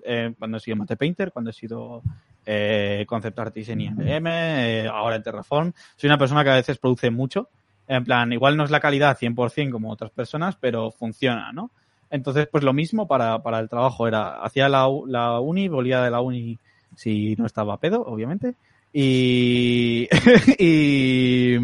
eh, 0.03 0.33
cuando 0.37 0.57
he 0.57 0.59
sido 0.59 0.77
Mate 0.77 0.97
Painter, 0.97 1.31
cuando 1.31 1.51
he 1.51 1.53
sido 1.53 2.01
eh, 2.45 3.05
Concept 3.07 3.39
Artist 3.39 3.69
en 3.69 3.81
IMM, 3.81 4.27
eh, 4.27 4.87
ahora 4.91 5.15
en 5.15 5.23
Terraform. 5.23 5.71
Soy 5.95 6.07
una 6.07 6.17
persona 6.17 6.43
que 6.43 6.49
a 6.49 6.55
veces 6.55 6.77
produce 6.77 7.09
mucho 7.11 7.49
En 7.87 8.03
plan, 8.03 8.31
igual 8.33 8.57
no 8.57 8.63
es 8.63 8.71
la 8.71 8.79
calidad 8.79 9.17
100% 9.17 9.71
como 9.71 9.91
otras 9.91 10.11
personas, 10.11 10.55
pero 10.55 10.91
funciona, 10.91 11.51
¿no? 11.51 11.71
Entonces, 12.11 12.47
pues 12.51 12.63
lo 12.63 12.73
mismo 12.73 13.07
para, 13.07 13.39
para 13.41 13.59
el 13.59 13.69
trabajo 13.69 14.07
era, 14.07 14.43
hacía 14.43 14.69
la, 14.69 14.87
la 15.07 15.39
uni, 15.39 15.67
volvía 15.69 16.01
de 16.01 16.11
la 16.11 16.21
uni 16.21 16.59
si 16.95 17.35
no 17.37 17.45
estaba 17.45 17.77
pedo, 17.77 18.03
obviamente, 18.05 18.53
y, 18.93 20.09
y, 20.59 21.55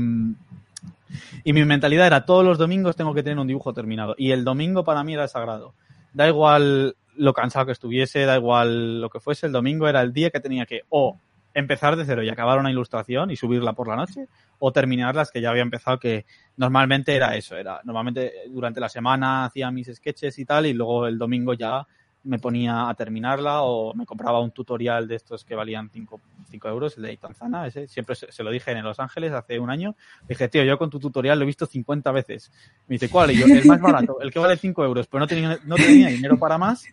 y 1.43 1.54
mi 1.54 1.66
mentalidad 1.66 2.08
era 2.08 2.26
todos 2.26 2.45
los 2.45 2.58
domingos 2.58 2.95
tengo 2.95 3.14
que 3.14 3.24
tener 3.24 3.38
un 3.38 3.48
dibujo 3.48 3.74
terminado. 3.74 4.16
Y 4.18 4.32
el 4.32 4.43
domingo 4.43 4.84
para 4.84 5.04
mí 5.04 5.14
era 5.14 5.28
sagrado. 5.28 5.74
Da 6.14 6.28
igual 6.28 6.95
lo 7.18 7.34
cansado 7.34 7.66
que 7.66 7.72
estuviese, 7.74 8.26
da 8.26 8.38
igual 8.38 9.02
lo 9.02 9.10
que 9.10 9.20
fuese, 9.20 9.48
el 9.48 9.52
domingo 9.52 9.88
era 9.88 10.02
el 10.02 10.14
día 10.14 10.30
que 10.30 10.39
tenía 10.39 10.66
que 10.66 10.84
o 10.89 11.18
empezar 11.60 11.95
de 11.95 12.05
cero 12.05 12.22
y 12.22 12.30
acabar 12.30 12.60
una 12.60 12.70
ilustración 12.70 13.32
y 13.32 13.36
subirla 13.36 13.74
por 13.74 13.88
la 13.88 13.95
noche, 13.95 14.28
o 14.60 14.72
terminar 14.72 15.16
las 15.16 15.32
que 15.32 15.41
ya 15.41 15.49
había 15.49 15.64
empezado, 15.64 15.99
que 15.99 16.26
normalmente 16.55 17.16
era 17.16 17.36
eso, 17.36 17.58
era 17.58 17.82
normalmente 17.84 18.32
durante 18.49 18.80
la 18.80 18.89
semana 18.89 19.45
hacía 19.45 19.72
mis 19.72 19.88
sketches 19.88 20.38
y 20.38 20.45
tal, 20.45 20.68
y 20.68 20.74
luego 20.74 21.08
el 21.08 21.18
domingo 21.18 21.53
ya 21.53 21.86
me 22.24 22.39
ponía 22.39 22.89
a 22.89 22.93
terminarla 22.93 23.62
o 23.62 23.93
me 23.93 24.05
compraba 24.05 24.39
un 24.39 24.51
tutorial 24.51 25.08
de 25.08 25.16
estos 25.16 25.45
que 25.45 25.55
valían 25.55 25.89
5 25.89 26.22
euros, 26.70 26.97
el 26.97 27.03
de 27.03 27.14
Itanzana, 27.14 27.66
ese 27.66 27.88
siempre 27.88 28.16
se, 28.16 28.32
se, 28.32 28.43
lo 28.43 28.51
dije 28.51 28.72
en 28.72 28.84
Los 28.84 28.99
Ángeles 28.99 29.32
hace 29.32 29.60
un 29.60 29.70
año. 29.70 29.95
Dije, 30.28 30.49
tío, 30.49 30.64
yo 30.64 30.78
con 30.78 30.89
tu 30.89 30.99
tutorial 30.99 31.39
lo 31.39 31.43
he 31.43 31.47
visto 31.47 31.66
50 31.66 32.12
veces. 32.12 32.51
Me 32.88 32.95
dice, 32.95 33.10
¿cuál? 33.10 33.32
Y 33.32 33.38
yo, 33.38 33.45
el 33.45 33.66
más 33.66 33.80
barato, 33.82 34.20
el 34.22 34.32
que 34.32 34.39
vale 34.39 34.58
5 34.58 34.84
euros, 34.84 35.08
pero 35.08 35.22
no 35.22 35.28
tenía, 35.28 35.58
no 35.64 35.76
tenía 35.76 36.10
dinero 36.10 36.38
para 36.38 36.58
más. 36.58 36.86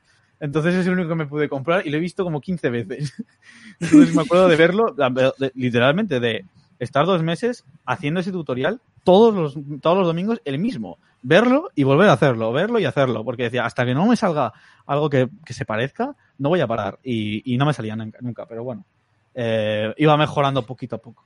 Entonces 0.45 0.75
es 0.75 0.87
el 0.87 0.93
único 0.93 1.09
que 1.09 1.15
me 1.15 1.27
pude 1.27 1.49
comprar 1.49 1.87
y 1.87 1.91
lo 1.91 1.97
he 1.97 2.01
visto 2.01 2.23
como 2.23 2.39
15 2.39 2.69
veces. 2.69 3.15
Entonces 3.81 4.15
me 4.15 4.21
acuerdo 4.21 4.47
de 4.47 4.57
verlo, 4.57 4.95
literalmente, 5.55 6.21
de 6.21 6.45
estar 6.79 7.07
dos 7.07 7.23
meses 7.23 7.65
haciendo 7.87 8.21
ese 8.21 8.31
tutorial 8.31 8.83
todos 9.05 9.35
los, 9.35 9.57
todos 9.81 9.97
los 9.97 10.07
domingos 10.07 10.43
el 10.45 10.59
mismo. 10.59 10.99
Verlo 11.23 11.71
y 11.75 11.85
volver 11.85 12.11
a 12.11 12.13
hacerlo, 12.13 12.53
verlo 12.53 12.79
y 12.79 12.85
hacerlo. 12.85 13.25
Porque 13.25 13.45
decía, 13.45 13.65
hasta 13.65 13.87
que 13.87 13.95
no 13.95 14.07
me 14.07 14.17
salga 14.17 14.53
algo 14.85 15.09
que, 15.09 15.31
que 15.47 15.55
se 15.55 15.65
parezca, 15.65 16.15
no 16.37 16.51
voy 16.51 16.61
a 16.61 16.67
parar. 16.67 16.99
Y, 17.03 17.55
y 17.55 17.57
no 17.57 17.65
me 17.65 17.73
salía 17.73 17.97
nunca, 17.97 18.45
pero 18.45 18.65
bueno. 18.65 18.85
Eh, 19.35 19.95
iba 19.97 20.15
mejorando 20.19 20.67
poquito 20.67 20.97
a 20.97 20.99
poco. 20.99 21.25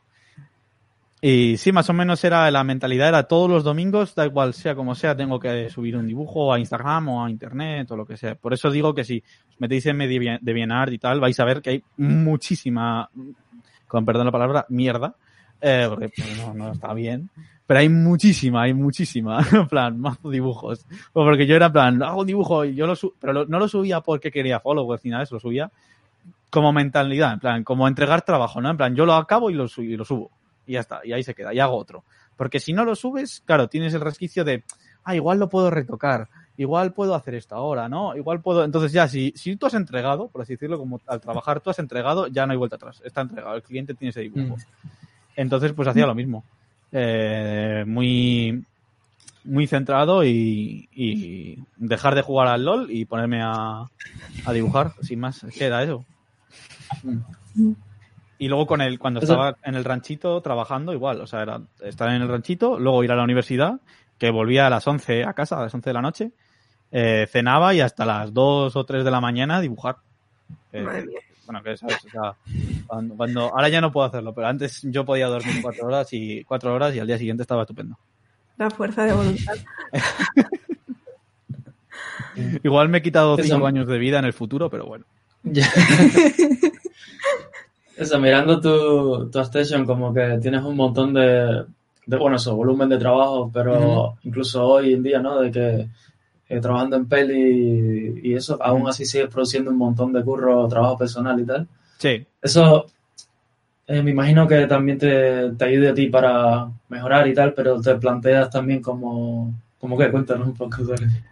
Y 1.21 1.57
sí, 1.57 1.73
más 1.73 1.91
o 1.91 1.93
menos 1.93 2.23
era 2.23 2.49
la 2.51 2.62
mentalidad, 2.62 3.09
era 3.09 3.25
todos 3.25 3.51
los 3.51 3.64
domingos, 3.64 4.14
da 4.14 4.25
igual 4.25 4.55
sea 4.55 4.77
como 4.77 4.95
sea, 4.95 5.16
tengo 5.16 5.41
que 5.41 5.69
subir 5.69 5.97
un 5.97 6.07
dibujo 6.07 6.53
a 6.53 6.61
Instagram 6.61 7.09
o 7.09 7.25
a 7.25 7.31
Internet 7.31 7.91
o 7.91 7.97
lo 7.97 8.07
que 8.07 8.16
sea. 8.16 8.37
Por 8.37 8.55
eso 8.55 8.71
digo 8.71 8.95
que 8.95 9.03
si 9.03 9.23
os 9.51 9.61
metéis 9.61 9.87
en 9.87 9.99
DeviantArt 9.99 10.93
y 10.93 10.99
tal, 10.99 11.19
vais 11.19 11.39
a 11.41 11.45
ver 11.45 11.61
que 11.61 11.71
hay 11.71 11.83
muchísima, 11.97 13.11
con 13.89 14.05
perdón 14.05 14.27
la 14.27 14.33
palabra, 14.33 14.66
mierda, 14.69 15.16
eh, 15.61 15.87
porque 15.89 16.09
pues, 16.11 16.39
no, 16.39 16.55
no 16.55 16.73
está 16.73 16.95
bien. 16.95 17.31
Pero 17.66 17.81
hay 17.81 17.89
muchísima, 17.89 18.62
hay 18.62 18.73
muchísima, 18.73 19.45
en 19.53 19.66
plan, 19.66 19.99
más 19.99 20.19
dibujos. 20.23 20.87
Porque 21.12 21.47
yo 21.49 21.57
era 21.57 21.66
en 21.66 21.73
plan, 21.73 22.03
hago 22.05 22.21
un 22.21 22.27
dibujo 22.29 22.64
y 22.64 22.77
yo 22.77 22.87
lo 22.87 22.95
subo, 22.95 23.14
pero 23.21 23.45
no 23.45 23.59
lo 23.59 23.66
subía 23.66 24.01
porque 24.03 24.31
quería 24.31 24.61
followers 24.61 25.05
ni 25.05 25.11
nada, 25.11 25.25
eso 25.25 25.35
lo 25.35 25.41
subía 25.41 25.69
como 26.51 26.73
mentalidad, 26.73 27.35
en 27.35 27.41
plan, 27.41 27.64
como 27.64 27.87
entregar 27.87 28.23
trabajo, 28.23 28.61
¿no? 28.61 28.71
En 28.71 28.77
plan, 28.77 28.95
yo 28.95 29.05
lo 29.05 29.14
acabo 29.14 29.51
y 29.51 29.55
lo, 29.55 29.66
y 29.77 29.97
lo 29.97 30.05
subo. 30.05 30.31
Y 30.69 30.75
ya 30.75 30.81
está, 30.81 31.01
y 31.03 31.12
ahí 31.12 31.25
se 31.25 31.35
queda, 31.35 31.53
y 31.53 31.59
hago 31.59 31.77
otro. 31.77 32.05
Porque 32.37 32.61
si 32.61 32.73
no 32.73 32.85
lo 32.85 32.95
subes, 32.95 33.43
claro, 33.45 33.69
tienes 33.69 33.95
el 33.95 34.01
resquicio 34.01 34.45
de, 34.45 34.62
ah, 35.03 35.16
igual 35.16 35.41
lo 35.41 35.49
puedo 35.49 35.71
retocar, 35.71 36.29
igual 36.59 36.93
puedo 36.93 37.14
hacer 37.14 37.35
esto 37.35 37.57
ahora, 37.57 37.89
¿no? 37.89 38.14
Igual 38.14 38.43
puedo, 38.43 38.64
entonces 38.64 38.93
ya, 38.93 39.09
si, 39.09 39.33
si 39.35 39.57
tú 39.57 39.66
has 39.66 39.75
entregado, 39.75 40.29
por 40.29 40.43
así 40.43 40.53
decirlo, 40.53 40.79
como 40.79 41.01
al 41.07 41.21
trabajar 41.21 41.61
tú 41.61 41.71
has 41.71 41.79
entregado, 41.79 42.27
ya 42.27 42.47
no 42.47 42.53
hay 42.53 42.59
vuelta 42.59 42.77
atrás, 42.77 43.03
está 43.05 43.23
entregado, 43.23 43.57
el 43.57 43.62
cliente 43.62 43.95
tiene 43.95 44.11
ese 44.11 44.21
dibujo. 44.21 44.57
Mm. 44.57 44.89
Entonces, 45.37 45.73
pues 45.73 45.89
hacía 45.89 46.07
lo 46.07 46.14
mismo. 46.14 46.45
Eh, 46.93 47.85
muy, 47.87 48.64
muy 49.45 49.66
centrado 49.66 50.25
y, 50.25 50.89
y, 50.93 51.59
dejar 51.77 52.14
de 52.14 52.23
jugar 52.23 52.49
al 52.49 52.64
LOL 52.64 52.91
y 52.91 53.05
ponerme 53.05 53.41
a, 53.43 53.85
a 54.45 54.53
dibujar, 54.53 54.93
sin 55.03 55.21
más. 55.21 55.47
¿Qué 55.57 55.66
era 55.66 55.83
eso? 55.83 56.05
Y 58.39 58.49
luego 58.49 58.66
con 58.66 58.80
el, 58.80 58.99
cuando 58.99 59.20
estaba 59.20 59.57
en 59.64 59.74
el 59.74 59.84
ranchito 59.84 60.41
trabajando, 60.41 60.93
igual, 60.93 61.20
o 61.20 61.26
sea, 61.26 61.43
era 61.43 61.61
estar 61.82 62.09
en 62.11 62.22
el 62.22 62.28
ranchito, 62.28 62.78
luego 62.78 63.03
ir 63.03 63.11
a 63.11 63.16
la 63.16 63.24
universidad, 63.24 63.80
que 64.16 64.30
volvía 64.30 64.68
a 64.68 64.70
las 64.70 64.86
11 64.86 65.24
a 65.24 65.32
casa, 65.32 65.59
a 65.59 65.62
las 65.62 65.74
11 65.74 65.91
de 65.91 65.95
la 65.95 66.03
noche, 66.03 66.30
eh, 66.93 67.26
cenaba 67.30 67.74
y 67.74 67.80
hasta 67.80 68.05
las 68.05 68.32
2 68.32 68.76
o 68.76 68.84
3 68.84 69.05
de 69.05 69.11
la 69.11 69.20
mañana 69.20 69.61
dibujar. 69.61 69.97
Eh, 70.72 71.05
bueno, 71.47 71.62
que 71.62 71.76
sabes, 71.76 72.05
o 72.05 72.11
sea, 72.11 72.34
cuando, 72.86 73.16
cuando, 73.16 73.41
ahora 73.41 73.68
ya 73.68 73.80
no 73.80 73.91
puedo 73.91 74.07
hacerlo, 74.07 74.34
pero 74.34 74.47
antes 74.47 74.82
yo 74.82 75.05
podía 75.05 75.26
dormir 75.26 75.57
4 75.62 75.86
horas 75.86 76.12
y 76.12 76.45
4 76.45 76.74
horas 76.74 76.95
y 76.95 77.01
al 77.01 77.07
día 77.07 77.18
siguiente 77.18 77.43
estaba 77.43 77.62
estupendo. 77.62 77.99
La 78.57 78.70
fuerza 78.70 79.05
de 79.05 79.14
voluntad. 79.14 79.55
Igual 82.62 82.89
me 82.89 82.99
he 82.99 83.03
quitado 83.03 83.36
5 83.36 83.66
años 83.66 83.89
de 83.89 83.99
vida 83.99 84.18
en 84.18 84.24
el 84.24 84.32
futuro, 84.32 84.70
pero 84.70 84.86
bueno. 84.86 85.05
Eso, 87.99 88.18
mirando 88.20 88.61
tu, 88.61 89.28
tu 89.28 89.38
station, 89.40 89.84
como 89.84 90.14
que 90.14 90.38
tienes 90.40 90.62
un 90.62 90.76
montón 90.76 91.12
de, 91.12 91.64
de 92.07 92.16
bueno, 92.16 92.36
eso, 92.36 92.55
volumen 92.55 92.88
de 92.88 92.96
trabajo, 92.99 93.51
pero 93.53 93.72
uh 93.72 93.82
-huh. 93.82 94.14
incluso 94.22 94.64
hoy 94.64 94.94
en 94.94 95.03
día, 95.03 95.18
¿no? 95.18 95.40
De 95.40 95.51
que 95.51 95.88
eh, 96.49 96.61
trabajando 96.61 96.96
en 96.96 97.09
peli 97.09 98.20
y, 98.22 98.30
y 98.30 98.34
eso, 98.34 98.55
uh 98.55 98.59
-huh. 98.59 98.66
aún 98.68 98.88
así 98.88 99.05
sigues 99.05 99.28
produciendo 99.28 99.70
un 99.72 99.78
montón 99.78 100.12
de 100.12 100.22
curro, 100.22 100.68
trabajo 100.68 100.96
personal 100.96 101.40
y 101.40 101.44
tal. 101.44 101.66
Sí. 101.99 102.24
Eso 102.40 102.86
eh, 103.88 104.03
me 104.03 104.12
imagino 104.12 104.46
que 104.46 104.66
también 104.66 104.99
te, 104.99 105.51
te 105.59 105.64
ayude 105.64 105.88
a 105.88 105.94
ti 105.94 106.07
para 106.07 106.68
mejorar 106.88 107.26
y 107.26 107.34
tal, 107.34 107.53
pero 107.53 107.80
te 107.80 107.96
planteas 107.96 108.49
también 108.49 108.80
como 108.80 109.53
como 109.81 109.97
que 109.97 110.11
cuéntanos 110.11 110.49
un 110.49 110.55
poco 110.55 110.79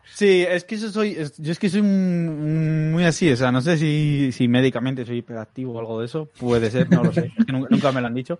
Sí, 0.05 0.45
es 0.49 0.65
que 0.65 0.77
eso 0.77 0.91
soy, 0.91 1.17
yo 1.39 1.53
es 1.53 1.59
que 1.59 1.69
soy 1.69 1.83
muy 1.83 3.05
así, 3.05 3.31
o 3.31 3.37
sea, 3.37 3.51
no 3.51 3.61
sé 3.61 3.77
si, 3.77 4.31
si 4.33 4.47
médicamente 4.47 5.05
soy 5.05 5.19
hiperactivo 5.19 5.75
o 5.75 5.79
algo 5.81 6.01
de 6.01 6.07
eso, 6.07 6.27
puede 6.39 6.71
ser, 6.71 6.89
no 6.91 7.03
lo 7.03 7.13
sé, 7.13 7.33
es 7.37 7.45
que 7.45 7.53
nunca, 7.53 7.69
nunca, 7.71 7.93
me 7.93 8.01
lo 8.01 8.07
han 8.07 8.15
dicho, 8.15 8.39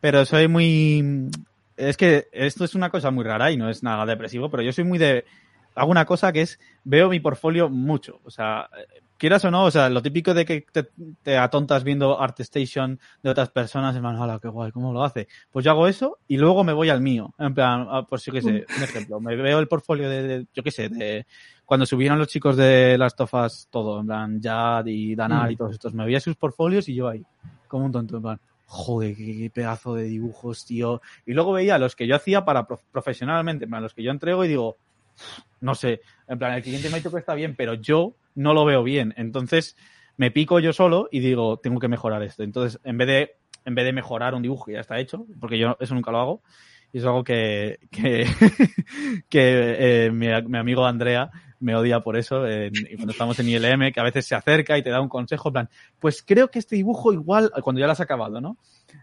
pero 0.00 0.24
soy 0.24 0.48
muy, 0.48 1.28
es 1.76 1.98
que 1.98 2.28
esto 2.32 2.64
es 2.64 2.74
una 2.74 2.88
cosa 2.88 3.10
muy 3.10 3.24
rara 3.24 3.50
y 3.50 3.58
no 3.58 3.68
es 3.68 3.82
nada 3.82 4.06
depresivo, 4.06 4.50
pero 4.50 4.62
yo 4.62 4.72
soy 4.72 4.84
muy 4.84 4.98
de, 4.98 5.26
hago 5.74 5.90
una 5.90 6.06
cosa 6.06 6.32
que 6.32 6.42
es, 6.42 6.58
veo 6.84 7.10
mi 7.10 7.20
portfolio 7.20 7.68
mucho, 7.68 8.20
o 8.24 8.30
sea, 8.30 8.70
quieras 9.22 9.44
o 9.44 9.52
no, 9.52 9.66
o 9.66 9.70
sea, 9.70 9.88
lo 9.88 10.02
típico 10.02 10.34
de 10.34 10.44
que 10.44 10.66
te, 10.72 10.88
te 11.22 11.38
atontas 11.38 11.84
viendo 11.84 12.20
ArtStation 12.20 12.98
de 13.22 13.30
otras 13.30 13.50
personas, 13.50 13.94
hermano, 13.94 14.20
hola, 14.20 14.40
qué 14.42 14.48
guay, 14.48 14.72
¿cómo 14.72 14.92
lo 14.92 15.04
hace? 15.04 15.28
Pues 15.52 15.64
yo 15.64 15.70
hago 15.70 15.86
eso 15.86 16.18
y 16.26 16.38
luego 16.38 16.64
me 16.64 16.72
voy 16.72 16.88
al 16.88 17.00
mío. 17.00 17.32
En 17.38 17.54
plan, 17.54 17.86
por 18.08 18.18
si 18.18 18.32
que 18.32 18.42
sé, 18.42 18.66
un 18.76 18.82
ejemplo, 18.82 19.20
me 19.20 19.36
veo 19.36 19.60
el 19.60 19.68
portfolio 19.68 20.10
de, 20.10 20.22
de 20.24 20.46
yo 20.52 20.64
qué 20.64 20.72
sé, 20.72 20.88
de 20.88 21.24
cuando 21.64 21.86
subieron 21.86 22.18
los 22.18 22.26
chicos 22.26 22.56
de 22.56 22.98
las 22.98 23.14
tofas 23.14 23.68
todo, 23.70 24.00
en 24.00 24.06
plan, 24.06 24.40
Jad 24.42 24.86
y 24.86 25.14
Danar 25.14 25.50
mm. 25.50 25.52
y 25.52 25.56
todos 25.56 25.72
estos, 25.74 25.94
me 25.94 26.04
veía 26.04 26.18
sus 26.18 26.34
portfolios 26.34 26.88
y 26.88 26.96
yo 26.96 27.06
ahí, 27.06 27.24
como 27.68 27.84
un 27.86 27.92
tonto, 27.92 28.16
en 28.16 28.22
plan, 28.22 28.40
joder, 28.66 29.14
qué, 29.14 29.38
qué, 29.38 29.50
pedazo 29.50 29.94
de 29.94 30.02
dibujos, 30.02 30.66
tío. 30.66 31.00
Y 31.26 31.32
luego 31.32 31.52
veía 31.52 31.78
los 31.78 31.94
que 31.94 32.08
yo 32.08 32.16
hacía 32.16 32.44
para 32.44 32.66
profesionalmente, 32.66 33.66
en 33.66 33.70
plan, 33.70 33.84
los 33.84 33.94
que 33.94 34.02
yo 34.02 34.10
entrego 34.10 34.44
y 34.44 34.48
digo, 34.48 34.78
no 35.60 35.74
sé, 35.74 36.00
en 36.28 36.38
plan, 36.38 36.54
el 36.54 36.62
cliente 36.62 36.88
me 36.88 36.94
ha 36.94 36.98
dicho 36.98 37.10
que 37.10 37.18
está 37.18 37.34
bien, 37.34 37.54
pero 37.56 37.74
yo 37.74 38.14
no 38.34 38.54
lo 38.54 38.64
veo 38.64 38.82
bien. 38.82 39.14
Entonces 39.16 39.76
me 40.16 40.30
pico 40.30 40.58
yo 40.58 40.72
solo 40.72 41.08
y 41.10 41.20
digo, 41.20 41.58
tengo 41.58 41.80
que 41.80 41.88
mejorar 41.88 42.22
esto. 42.22 42.42
Entonces, 42.42 42.80
en 42.84 42.98
vez 42.98 43.08
de, 43.08 43.36
en 43.64 43.74
vez 43.74 43.84
de 43.84 43.92
mejorar 43.92 44.34
un 44.34 44.42
dibujo 44.42 44.66
que 44.66 44.72
ya 44.72 44.80
está 44.80 44.98
hecho, 44.98 45.26
porque 45.40 45.58
yo 45.58 45.76
eso 45.80 45.94
nunca 45.94 46.10
lo 46.10 46.18
hago, 46.18 46.42
y 46.92 46.98
es 46.98 47.04
algo 47.04 47.24
que, 47.24 47.78
que, 47.90 48.26
que 49.28 50.06
eh, 50.06 50.10
mi, 50.10 50.28
amigo 50.28 50.84
Andrea 50.84 51.30
me 51.62 51.76
odia 51.76 52.00
por 52.00 52.16
eso, 52.16 52.46
eh, 52.46 52.70
cuando 52.96 53.12
estamos 53.12 53.38
en 53.38 53.48
ILM, 53.48 53.92
que 53.92 54.00
a 54.00 54.02
veces 54.02 54.26
se 54.26 54.34
acerca 54.34 54.76
y 54.76 54.82
te 54.82 54.90
da 54.90 55.00
un 55.00 55.08
consejo, 55.08 55.48
en 55.48 55.52
plan, 55.52 55.70
pues 55.98 56.22
creo 56.22 56.48
que 56.48 56.58
este 56.58 56.76
dibujo 56.76 57.12
igual, 57.12 57.50
cuando 57.62 57.80
ya 57.80 57.86
lo 57.86 57.92
has 57.92 58.00
acabado, 58.00 58.40
¿no? 58.40 58.56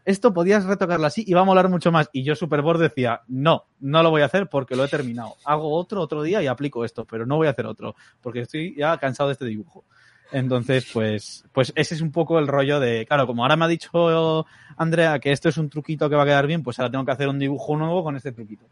Esto 0.06 0.34
podías 0.34 0.66
retocarlo 0.66 1.08
así 1.08 1.24
y 1.26 1.34
va 1.34 1.42
a 1.42 1.46
molar 1.46 1.70
mucho 1.70 1.92
más. 1.92 2.10
Y 2.14 2.24
yo 2.24 2.36
Superboard 2.36 2.80
decía, 2.80 3.22
no, 3.28 3.66
no 3.80 4.04
lo 4.04 4.12
voy 4.12 4.22
a 4.22 4.26
hacer 4.26 4.48
porque 4.48 4.76
lo 4.76 4.86
he 4.86 4.88
terminado. 4.88 5.36
Hago 5.46 5.74
otro 5.74 6.02
otro 6.02 6.22
día 6.22 6.42
y 6.44 6.48
aplico 6.48 6.86
esto, 6.86 7.06
pero 7.06 7.26
no 7.26 7.38
voy 7.38 7.48
a 7.48 7.52
hacer 7.52 7.66
otro, 7.66 7.96
porque 8.22 8.42
estoy 8.42 8.76
ya 8.76 8.98
cansado 8.98 9.30
de 9.30 9.34
este 9.34 9.46
dibujo. 9.46 9.86
Entonces, 10.32 10.88
pues, 10.94 11.44
pues 11.52 11.74
ese 11.76 11.96
es 11.96 12.02
un 12.02 12.12
poco 12.12 12.38
el 12.38 12.48
rollo 12.48 12.80
de, 12.80 13.06
claro, 13.08 13.26
como 13.26 13.44
ahora 13.44 13.56
me 13.56 13.66
ha 13.66 13.68
dicho 13.68 14.46
Andrea 14.78 15.20
que 15.20 15.32
esto 15.32 15.50
es 15.50 15.58
un 15.58 15.70
truquito 15.70 16.10
que 16.10 16.16
va 16.16 16.24
a 16.24 16.26
quedar 16.26 16.46
bien, 16.46 16.62
pues 16.62 16.78
ahora 16.80 16.92
tengo 16.92 17.06
que 17.06 17.12
hacer 17.12 17.28
un 17.28 17.40
dibujo 17.40 17.76
nuevo 17.76 18.04
con 18.04 18.16
este 18.16 18.32
truquito. 18.32 18.66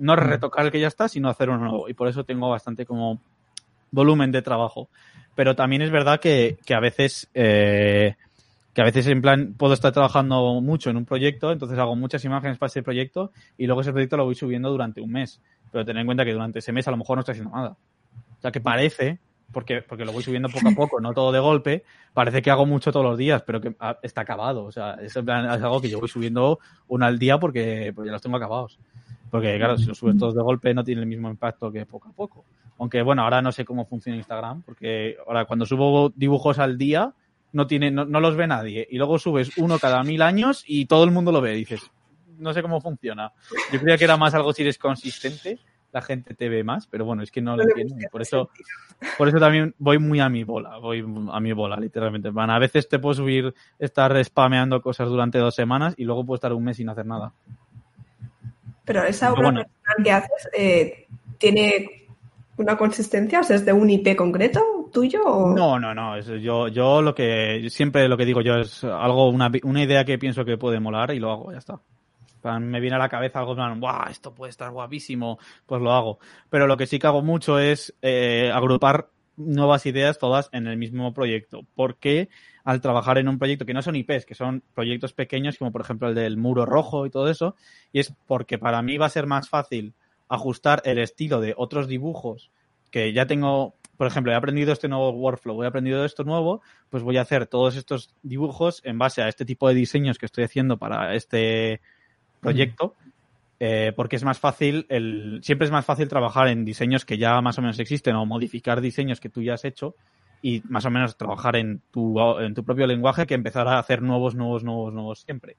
No 0.00 0.16
retocar 0.16 0.64
el 0.64 0.72
que 0.72 0.80
ya 0.80 0.88
está, 0.88 1.08
sino 1.08 1.28
hacer 1.28 1.50
uno 1.50 1.60
nuevo. 1.60 1.88
Y 1.88 1.94
por 1.94 2.08
eso 2.08 2.24
tengo 2.24 2.48
bastante 2.50 2.84
como 2.86 3.20
volumen 3.90 4.32
de 4.32 4.42
trabajo. 4.42 4.88
Pero 5.34 5.54
también 5.54 5.82
es 5.82 5.90
verdad 5.90 6.20
que, 6.20 6.58
que 6.64 6.74
a 6.74 6.80
veces, 6.80 7.30
eh, 7.34 8.16
que 8.74 8.80
a 8.80 8.84
veces 8.84 9.06
en 9.06 9.22
plan 9.22 9.54
puedo 9.56 9.74
estar 9.74 9.92
trabajando 9.92 10.60
mucho 10.60 10.90
en 10.90 10.96
un 10.96 11.04
proyecto, 11.04 11.52
entonces 11.52 11.78
hago 11.78 11.96
muchas 11.96 12.24
imágenes 12.24 12.58
para 12.58 12.68
ese 12.68 12.82
proyecto 12.82 13.32
y 13.56 13.66
luego 13.66 13.82
ese 13.82 13.92
proyecto 13.92 14.16
lo 14.16 14.24
voy 14.24 14.34
subiendo 14.34 14.70
durante 14.70 15.00
un 15.00 15.12
mes. 15.12 15.40
Pero 15.70 15.84
ten 15.84 15.96
en 15.96 16.06
cuenta 16.06 16.24
que 16.24 16.32
durante 16.32 16.58
ese 16.58 16.72
mes 16.72 16.88
a 16.88 16.90
lo 16.90 16.96
mejor 16.96 17.16
no 17.16 17.20
estoy 17.20 17.32
haciendo 17.32 17.54
nada. 17.54 17.76
O 18.38 18.40
sea 18.40 18.50
que 18.50 18.60
parece 18.60 19.20
porque, 19.52 19.82
porque 19.82 20.04
lo 20.04 20.12
voy 20.12 20.22
subiendo 20.22 20.48
poco 20.48 20.68
a 20.68 20.72
poco, 20.72 21.00
no 21.00 21.12
todo 21.12 21.32
de 21.32 21.40
golpe. 21.40 21.84
Parece 22.12 22.42
que 22.42 22.50
hago 22.50 22.66
mucho 22.66 22.92
todos 22.92 23.04
los 23.04 23.18
días, 23.18 23.42
pero 23.42 23.60
que 23.60 23.74
está 24.02 24.22
acabado. 24.22 24.64
O 24.64 24.72
sea, 24.72 24.94
es, 24.94 25.16
es 25.16 25.28
algo 25.28 25.80
que 25.80 25.88
yo 25.88 26.00
voy 26.00 26.08
subiendo 26.08 26.58
una 26.88 27.06
al 27.06 27.18
día 27.18 27.38
porque, 27.38 27.92
porque 27.94 28.08
ya 28.08 28.12
los 28.12 28.22
tengo 28.22 28.36
acabados. 28.36 28.78
Porque 29.30 29.56
claro, 29.56 29.78
si 29.78 29.86
los 29.86 29.98
subes 29.98 30.18
todos 30.18 30.34
de 30.34 30.42
golpe 30.42 30.74
no 30.74 30.82
tiene 30.82 31.02
el 31.02 31.06
mismo 31.06 31.30
impacto 31.30 31.70
que 31.70 31.86
poco 31.86 32.08
a 32.08 32.12
poco. 32.12 32.44
Aunque 32.78 33.02
bueno, 33.02 33.22
ahora 33.22 33.42
no 33.42 33.52
sé 33.52 33.64
cómo 33.64 33.86
funciona 33.86 34.16
Instagram, 34.16 34.62
porque 34.62 35.16
ahora 35.26 35.44
cuando 35.44 35.66
subo 35.66 36.10
dibujos 36.14 36.58
al 36.58 36.76
día 36.76 37.14
no 37.52 37.66
tiene, 37.66 37.90
no, 37.90 38.04
no 38.04 38.20
los 38.20 38.36
ve 38.36 38.46
nadie. 38.46 38.86
Y 38.90 38.96
luego 38.96 39.18
subes 39.18 39.56
uno 39.58 39.78
cada 39.78 40.02
mil 40.02 40.22
años 40.22 40.64
y 40.66 40.86
todo 40.86 41.04
el 41.04 41.10
mundo 41.10 41.30
lo 41.32 41.40
ve. 41.40 41.52
dices, 41.52 41.90
no 42.38 42.52
sé 42.52 42.62
cómo 42.62 42.80
funciona. 42.80 43.32
Yo 43.72 43.80
creía 43.80 43.98
que 43.98 44.04
era 44.04 44.16
más 44.16 44.34
algo 44.34 44.52
si 44.52 44.62
eres 44.62 44.78
consistente, 44.78 45.58
la 45.92 46.02
gente 46.02 46.34
te 46.34 46.48
ve 46.48 46.64
más, 46.64 46.86
pero 46.86 47.04
bueno, 47.04 47.22
es 47.22 47.30
que 47.30 47.40
no 47.40 47.56
lo 47.56 47.62
entiendo. 47.62 47.96
Por 48.10 48.22
eso, 48.22 48.50
por 49.18 49.28
eso 49.28 49.38
también 49.38 49.74
voy 49.78 49.98
muy 49.98 50.20
a 50.20 50.28
mi 50.28 50.44
bola, 50.44 50.78
voy 50.78 51.04
a 51.32 51.40
mi 51.40 51.52
bola, 51.52 51.76
literalmente. 51.76 52.30
Van, 52.30 52.50
a 52.50 52.58
veces 52.58 52.88
te 52.88 52.98
puedo 52.98 53.14
subir, 53.14 53.54
estar 53.78 54.24
spameando 54.24 54.80
cosas 54.80 55.08
durante 55.08 55.38
dos 55.38 55.54
semanas 55.54 55.94
y 55.96 56.04
luego 56.04 56.24
puedo 56.24 56.36
estar 56.36 56.52
un 56.52 56.64
mes 56.64 56.76
sin 56.76 56.88
hacer 56.88 57.06
nada. 57.06 57.32
Pero 58.84 59.04
esa 59.04 59.32
obra 59.32 59.50
bueno. 59.50 59.62
personal 59.62 60.04
que 60.04 60.12
haces 60.12 60.48
eh, 60.56 61.06
tiene 61.38 62.06
una 62.56 62.76
consistencia, 62.76 63.40
o 63.40 63.44
sea, 63.44 63.56
es 63.56 63.64
de 63.64 63.72
un 63.72 63.88
IP 63.88 64.16
concreto 64.16 64.88
tuyo 64.92 65.22
o 65.24 65.54
No, 65.54 65.78
no, 65.78 65.94
no. 65.94 66.18
yo, 66.18 66.68
yo 66.68 67.00
lo 67.00 67.14
que 67.14 67.68
siempre 67.70 68.08
lo 68.08 68.16
que 68.16 68.24
digo 68.24 68.40
yo 68.40 68.56
es 68.56 68.84
algo, 68.84 69.28
una, 69.28 69.50
una 69.62 69.82
idea 69.82 70.04
que 70.04 70.18
pienso 70.18 70.44
que 70.44 70.58
puede 70.58 70.80
molar 70.80 71.12
y 71.12 71.20
lo 71.20 71.30
hago, 71.30 71.52
ya 71.52 71.58
está. 71.58 71.80
Me 72.58 72.80
viene 72.80 72.96
a 72.96 72.98
la 72.98 73.08
cabeza 73.08 73.40
algo 73.40 73.54
plan, 73.54 73.78
¡buah! 73.80 74.08
Esto 74.10 74.34
puede 74.34 74.50
estar 74.50 74.70
guapísimo, 74.70 75.38
pues 75.66 75.82
lo 75.82 75.92
hago. 75.92 76.18
Pero 76.48 76.66
lo 76.66 76.76
que 76.76 76.86
sí 76.86 76.98
que 76.98 77.06
hago 77.06 77.22
mucho 77.22 77.58
es 77.58 77.94
eh, 78.00 78.50
agrupar 78.52 79.08
nuevas 79.40 79.86
ideas 79.86 80.18
todas 80.18 80.48
en 80.52 80.66
el 80.66 80.76
mismo 80.76 81.12
proyecto. 81.14 81.66
Porque 81.74 82.28
al 82.64 82.80
trabajar 82.80 83.18
en 83.18 83.28
un 83.28 83.38
proyecto 83.38 83.66
que 83.66 83.74
no 83.74 83.82
son 83.82 83.96
IPs, 83.96 84.26
que 84.26 84.34
son 84.34 84.62
proyectos 84.74 85.12
pequeños, 85.12 85.58
como 85.58 85.72
por 85.72 85.80
ejemplo 85.80 86.08
el 86.08 86.14
del 86.14 86.36
muro 86.36 86.66
rojo 86.66 87.06
y 87.06 87.10
todo 87.10 87.28
eso, 87.30 87.56
y 87.92 88.00
es 88.00 88.12
porque 88.26 88.58
para 88.58 88.82
mí 88.82 88.98
va 88.98 89.06
a 89.06 89.10
ser 89.10 89.26
más 89.26 89.48
fácil 89.48 89.94
ajustar 90.28 90.82
el 90.84 90.98
estilo 90.98 91.40
de 91.40 91.54
otros 91.56 91.88
dibujos 91.88 92.50
que 92.90 93.12
ya 93.12 93.26
tengo, 93.26 93.74
por 93.96 94.06
ejemplo, 94.06 94.32
he 94.32 94.34
aprendido 94.34 94.72
este 94.72 94.88
nuevo 94.88 95.10
workflow, 95.10 95.62
he 95.62 95.66
aprendido 95.66 96.04
esto 96.04 96.24
nuevo, 96.24 96.60
pues 96.88 97.02
voy 97.02 97.16
a 97.16 97.22
hacer 97.22 97.46
todos 97.46 97.76
estos 97.76 98.14
dibujos 98.22 98.80
en 98.84 98.98
base 98.98 99.22
a 99.22 99.28
este 99.28 99.44
tipo 99.44 99.68
de 99.68 99.74
diseños 99.74 100.18
que 100.18 100.26
estoy 100.26 100.44
haciendo 100.44 100.76
para 100.76 101.14
este 101.14 101.80
proyecto, 102.40 102.94
eh, 103.62 103.92
porque 103.94 104.16
es 104.16 104.24
más 104.24 104.38
fácil, 104.38 104.86
el, 104.88 105.40
siempre 105.42 105.66
es 105.66 105.70
más 105.70 105.84
fácil 105.84 106.08
trabajar 106.08 106.48
en 106.48 106.64
diseños 106.64 107.04
que 107.04 107.18
ya 107.18 107.38
más 107.42 107.58
o 107.58 107.60
menos 107.60 107.78
existen 107.78 108.16
o 108.16 108.24
modificar 108.24 108.80
diseños 108.80 109.20
que 109.20 109.28
tú 109.28 109.42
ya 109.42 109.52
has 109.54 109.66
hecho 109.66 109.94
y 110.40 110.62
más 110.68 110.86
o 110.86 110.90
menos 110.90 111.18
trabajar 111.18 111.56
en 111.56 111.82
tu, 111.90 112.18
en 112.40 112.54
tu 112.54 112.64
propio 112.64 112.86
lenguaje 112.86 113.26
que 113.26 113.34
empezar 113.34 113.68
a 113.68 113.78
hacer 113.78 114.00
nuevos, 114.00 114.34
nuevos, 114.34 114.64
nuevos, 114.64 114.94
nuevos 114.94 115.20
siempre. 115.20 115.58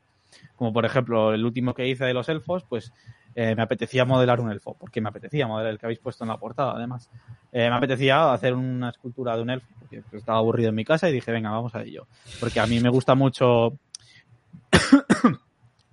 Como 0.55 0.73
por 0.73 0.83
ejemplo 0.83 1.31
el 1.31 1.45
último 1.45 1.75
que 1.75 1.87
hice 1.87 2.05
de 2.05 2.15
los 2.15 2.27
elfos, 2.27 2.63
pues 2.67 2.91
eh, 3.35 3.53
me 3.55 3.61
apetecía 3.61 4.03
modelar 4.03 4.39
un 4.39 4.51
elfo, 4.51 4.75
porque 4.79 4.99
me 4.99 5.09
apetecía 5.09 5.45
modelar 5.45 5.73
el 5.73 5.77
que 5.77 5.85
habéis 5.85 5.99
puesto 5.99 6.23
en 6.23 6.29
la 6.29 6.37
portada, 6.37 6.73
además. 6.75 7.07
Eh, 7.51 7.69
me 7.69 7.75
apetecía 7.75 8.33
hacer 8.33 8.55
una 8.55 8.89
escultura 8.89 9.35
de 9.35 9.43
un 9.43 9.51
elfo, 9.51 9.67
porque 9.79 10.01
pues, 10.09 10.21
estaba 10.21 10.39
aburrido 10.39 10.69
en 10.69 10.75
mi 10.75 10.85
casa 10.85 11.07
y 11.07 11.13
dije, 11.13 11.31
venga, 11.31 11.51
vamos 11.51 11.75
a 11.75 11.83
ello. 11.83 12.07
Porque 12.39 12.59
a 12.59 12.65
mí 12.65 12.79
me 12.79 12.89
gusta 12.89 13.13
mucho, 13.13 13.77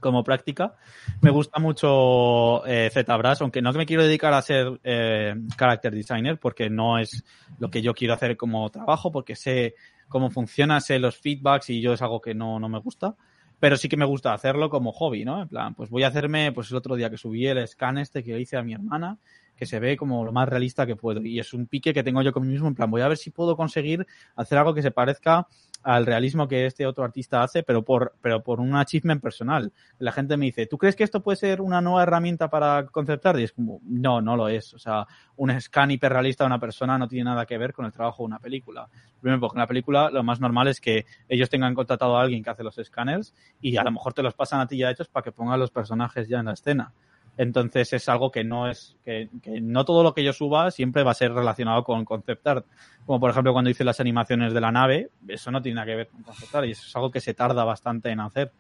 como 0.01 0.23
práctica, 0.23 0.75
me 1.21 1.31
gusta 1.31 1.59
mucho 1.59 2.65
eh, 2.67 2.91
ZBrush, 2.93 3.39
aunque 3.41 3.63
no 3.63 3.73
me 3.73 3.87
quiero 3.87 4.05
dedicar 4.05 4.33
a 4.33 4.43
ser 4.43 4.81
eh, 4.85 5.35
character 5.57 5.95
designer, 5.95 6.39
porque 6.39 6.71
no 6.71 6.99
es 6.99 7.25
lo 7.59 7.71
que 7.71 7.83
yo 7.83 7.95
quiero 7.95 8.15
hacer 8.15 8.37
como 8.37 8.71
trabajo, 8.71 9.11
porque 9.11 9.35
sé 9.35 9.75
cómo 10.09 10.31
funciona, 10.31 10.81
sé 10.81 10.99
los 10.99 11.17
feedbacks 11.19 11.71
y 11.71 11.81
yo 11.81 11.93
es 11.93 12.03
algo 12.03 12.21
que 12.21 12.35
no, 12.35 12.59
no 12.59 12.69
me 12.69 12.79
gusta 12.79 13.17
pero 13.61 13.77
sí 13.77 13.89
que 13.89 13.97
me 13.97 14.05
gusta 14.05 14.33
hacerlo 14.33 14.71
como 14.71 14.93
hobby, 14.93 15.25
¿no? 15.25 15.43
En 15.43 15.49
plan, 15.49 15.75
pues 15.75 15.91
voy 15.91 16.05
a 16.05 16.09
hacerme, 16.09 16.53
pues 16.53 16.71
el 16.71 16.77
otro 16.77 16.95
día 16.95 17.11
que 17.11 17.17
subí 17.17 17.47
el 17.47 17.67
scan 17.67 17.99
este 17.99 18.23
que 18.23 18.39
hice 18.39 18.57
a 18.57 18.63
mi 18.63 18.73
hermana, 18.73 19.19
que 19.57 19.67
se 19.67 19.81
ve 19.81 19.97
como 19.97 20.25
lo 20.25 20.33
más 20.33 20.49
realista 20.49 20.87
que 20.87 20.95
puedo. 20.95 21.21
Y 21.23 21.41
es 21.41 21.53
un 21.53 21.67
pique 21.67 21.93
que 21.93 22.05
tengo 22.05 22.23
yo 22.23 22.33
conmigo 22.33 22.53
mismo, 22.53 22.69
en 22.69 22.75
plan, 22.75 22.91
voy 22.91 23.03
a 23.03 23.09
ver 23.09 23.17
si 23.17 23.31
puedo 23.31 23.57
conseguir 23.57 24.07
hacer 24.37 24.59
algo 24.59 24.75
que 24.75 24.83
se 24.83 24.93
parezca 24.93 25.49
al 25.83 26.07
realismo 26.07 26.49
que 26.49 26.67
este 26.67 26.87
otro 26.87 27.05
artista 27.05 27.43
hace, 27.43 27.63
pero 27.63 27.85
por, 27.85 28.15
pero 28.21 28.43
por 28.43 28.61
un 28.61 28.75
achievement 28.75 29.23
personal. 29.23 29.73
La 29.99 30.13
gente 30.13 30.37
me 30.37 30.47
dice, 30.47 30.67
¿tú 30.67 30.77
crees 30.77 30.97
que 30.97 31.05
esto 31.05 31.23
puede 31.23 31.37
ser 31.37 31.61
una 31.61 31.81
nueva 31.81 32.03
herramienta 32.03 32.51
para 32.51 32.87
conceptar? 32.87 33.39
Y 33.39 33.45
es 33.45 33.53
como, 33.53 33.81
no, 33.85 34.21
no 34.21 34.37
lo 34.37 34.49
es. 34.49 34.75
O 34.75 34.79
sea, 34.79 35.07
un 35.37 35.59
scan 35.61 35.91
hiperrealista 35.91 36.45
de 36.45 36.49
una 36.49 36.61
persona 36.61 36.99
no 36.99 37.09
tiene 37.09 37.25
nada 37.25 37.47
que 37.47 37.59
ver 37.59 37.73
con 37.73 37.87
el 37.87 37.93
trabajo 37.93 38.23
de 38.23 38.27
una 38.27 38.39
película. 38.39 38.89
Primero, 39.21 39.41
porque 39.41 39.57
en 39.57 39.61
la 39.61 39.67
película 39.67 40.11
lo 40.11 40.23
más 40.23 40.41
normal 40.41 40.69
es 40.69 40.81
que 40.81 41.07
ellos 41.29 41.49
tengan 41.49 41.75
contratado 41.75 42.17
a 42.17 42.23
alguien 42.23 42.43
que 42.43 42.51
hace 42.51 42.63
los 42.63 42.79
escáneres 42.79 43.35
y 43.61 43.77
a 43.77 43.85
lo 43.85 43.91
mejor 43.91 44.15
te 44.15 44.23
los 44.23 44.35
pasan 44.35 44.61
a 44.61 44.67
ti 44.67 44.79
ya 44.79 44.91
hechos 44.91 45.09
para 45.09 45.25
que 45.25 45.33
pongan 45.33 45.59
los 45.59 45.71
personajes 45.71 46.29
ya 46.29 46.41
en 46.41 46.47
la 46.47 46.53
escena. 46.53 46.93
Entonces 47.39 47.93
es 47.93 48.09
algo 48.09 48.33
que 48.33 48.43
no 48.43 48.69
es, 48.69 48.97
que, 49.05 49.31
que, 49.41 49.61
no 49.61 49.85
todo 49.85 50.03
lo 50.03 50.13
que 50.13 50.25
yo 50.25 50.33
suba 50.33 50.73
siempre 50.73 51.05
va 51.05 51.13
a 51.13 51.15
ser 51.15 51.33
relacionado 51.33 51.85
con 51.85 52.05
concept 52.05 52.47
art. 52.47 52.67
Como 53.07 53.21
por 53.21 53.31
ejemplo 53.31 53.53
cuando 53.53 53.71
hice 53.71 53.85
las 53.85 54.01
animaciones 54.01 54.53
de 54.53 54.61
la 54.61 54.73
nave, 54.73 55.11
eso 55.29 55.53
no 55.53 55.63
tiene 55.63 55.77
nada 55.77 55.87
que 55.87 55.95
ver 55.95 56.09
con 56.09 56.25
concept 56.25 56.55
art 56.57 56.67
y 56.67 56.73
eso 56.73 56.83
es 56.85 56.97
algo 56.97 57.13
que 57.13 57.21
se 57.21 57.35
tarda 57.35 57.65
bastante 57.65 58.11
en 58.11 58.19
hacer. 58.19 58.51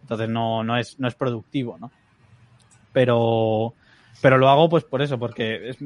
Entonces 0.00 0.28
no, 0.28 0.62
no 0.62 0.78
es, 0.78 1.00
no 1.00 1.08
es 1.08 1.16
productivo, 1.16 1.78
¿no? 1.78 1.90
Pero, 2.92 3.74
pero 4.22 4.38
lo 4.38 4.48
hago 4.48 4.68
pues 4.68 4.84
por 4.84 5.02
eso, 5.02 5.18
porque 5.18 5.70
es, 5.70 5.78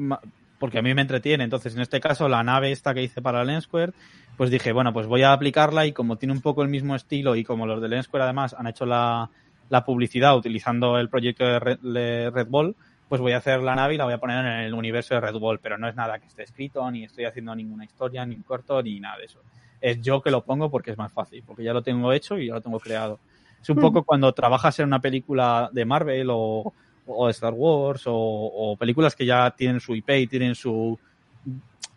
porque 0.59 0.77
a 0.77 0.81
mí 0.83 0.93
me 0.93 1.01
entretiene. 1.01 1.43
Entonces, 1.43 1.75
en 1.75 1.81
este 1.81 1.99
caso, 1.99 2.29
la 2.29 2.43
nave 2.43 2.71
esta 2.71 2.93
que 2.93 3.03
hice 3.03 3.21
para 3.21 3.43
Lensquare, 3.43 3.93
pues 4.37 4.51
dije, 4.51 4.71
bueno, 4.71 4.93
pues 4.93 5.07
voy 5.07 5.23
a 5.23 5.33
aplicarla 5.33 5.87
y 5.87 5.91
como 5.91 6.17
tiene 6.17 6.33
un 6.33 6.41
poco 6.41 6.61
el 6.61 6.69
mismo 6.69 6.95
estilo 6.95 7.35
y 7.35 7.43
como 7.43 7.65
los 7.65 7.81
de 7.81 7.89
Lensquare 7.89 8.23
además 8.23 8.55
han 8.57 8.67
hecho 8.67 8.85
la, 8.85 9.29
la 9.73 9.83
publicidad 9.83 10.37
utilizando 10.37 10.99
el 10.99 11.09
proyecto 11.09 11.43
de 11.43 11.59
Red, 11.59 11.79
de 11.79 12.29
Red, 12.29 12.45
Bull, 12.47 12.75
pues 13.09 13.19
voy 13.19 13.31
a 13.31 13.37
hacer 13.37 13.59
la 13.59 13.73
nave 13.73 13.95
y 13.95 13.97
la 13.97 14.03
voy 14.03 14.13
a 14.13 14.19
poner 14.19 14.45
en 14.45 14.59
el 14.65 14.73
universo 14.75 15.15
de 15.15 15.19
Red 15.19 15.33
Bull, 15.39 15.57
pero 15.57 15.79
no 15.79 15.87
es 15.87 15.95
nada 15.95 16.19
que 16.19 16.27
esté 16.27 16.43
escrito, 16.43 16.91
ni 16.91 17.05
estoy 17.05 17.25
haciendo 17.25 17.55
ninguna 17.55 17.83
historia, 17.83 18.23
ni 18.23 18.35
un 18.35 18.43
corto, 18.43 18.83
ni 18.83 18.99
nada 18.99 19.17
de 19.17 19.25
eso. 19.25 19.39
Es 19.81 19.99
yo 19.99 20.21
que 20.21 20.29
lo 20.29 20.45
pongo 20.45 20.69
porque 20.69 20.91
es 20.91 20.97
más 20.99 21.11
fácil, 21.11 21.41
porque 21.43 21.63
ya 21.63 21.73
lo 21.73 21.81
tengo 21.81 22.13
hecho 22.13 22.37
y 22.37 22.49
ya 22.49 22.53
lo 22.53 22.61
tengo 22.61 22.79
creado. 22.79 23.19
Es 23.59 23.67
un 23.67 23.77
poco 23.77 24.03
cuando 24.03 24.31
trabajas 24.31 24.77
en 24.77 24.85
una 24.85 24.99
película 24.99 25.71
de 25.73 25.85
Marvel 25.85 26.27
o, 26.29 26.71
o 27.07 27.29
Star 27.29 27.53
Wars 27.53 28.03
o, 28.05 28.13
o, 28.13 28.77
películas 28.77 29.15
que 29.15 29.25
ya 29.25 29.49
tienen 29.57 29.79
su 29.79 29.95
IP 29.95 30.09
y 30.11 30.27
tienen 30.27 30.53
su 30.53 30.99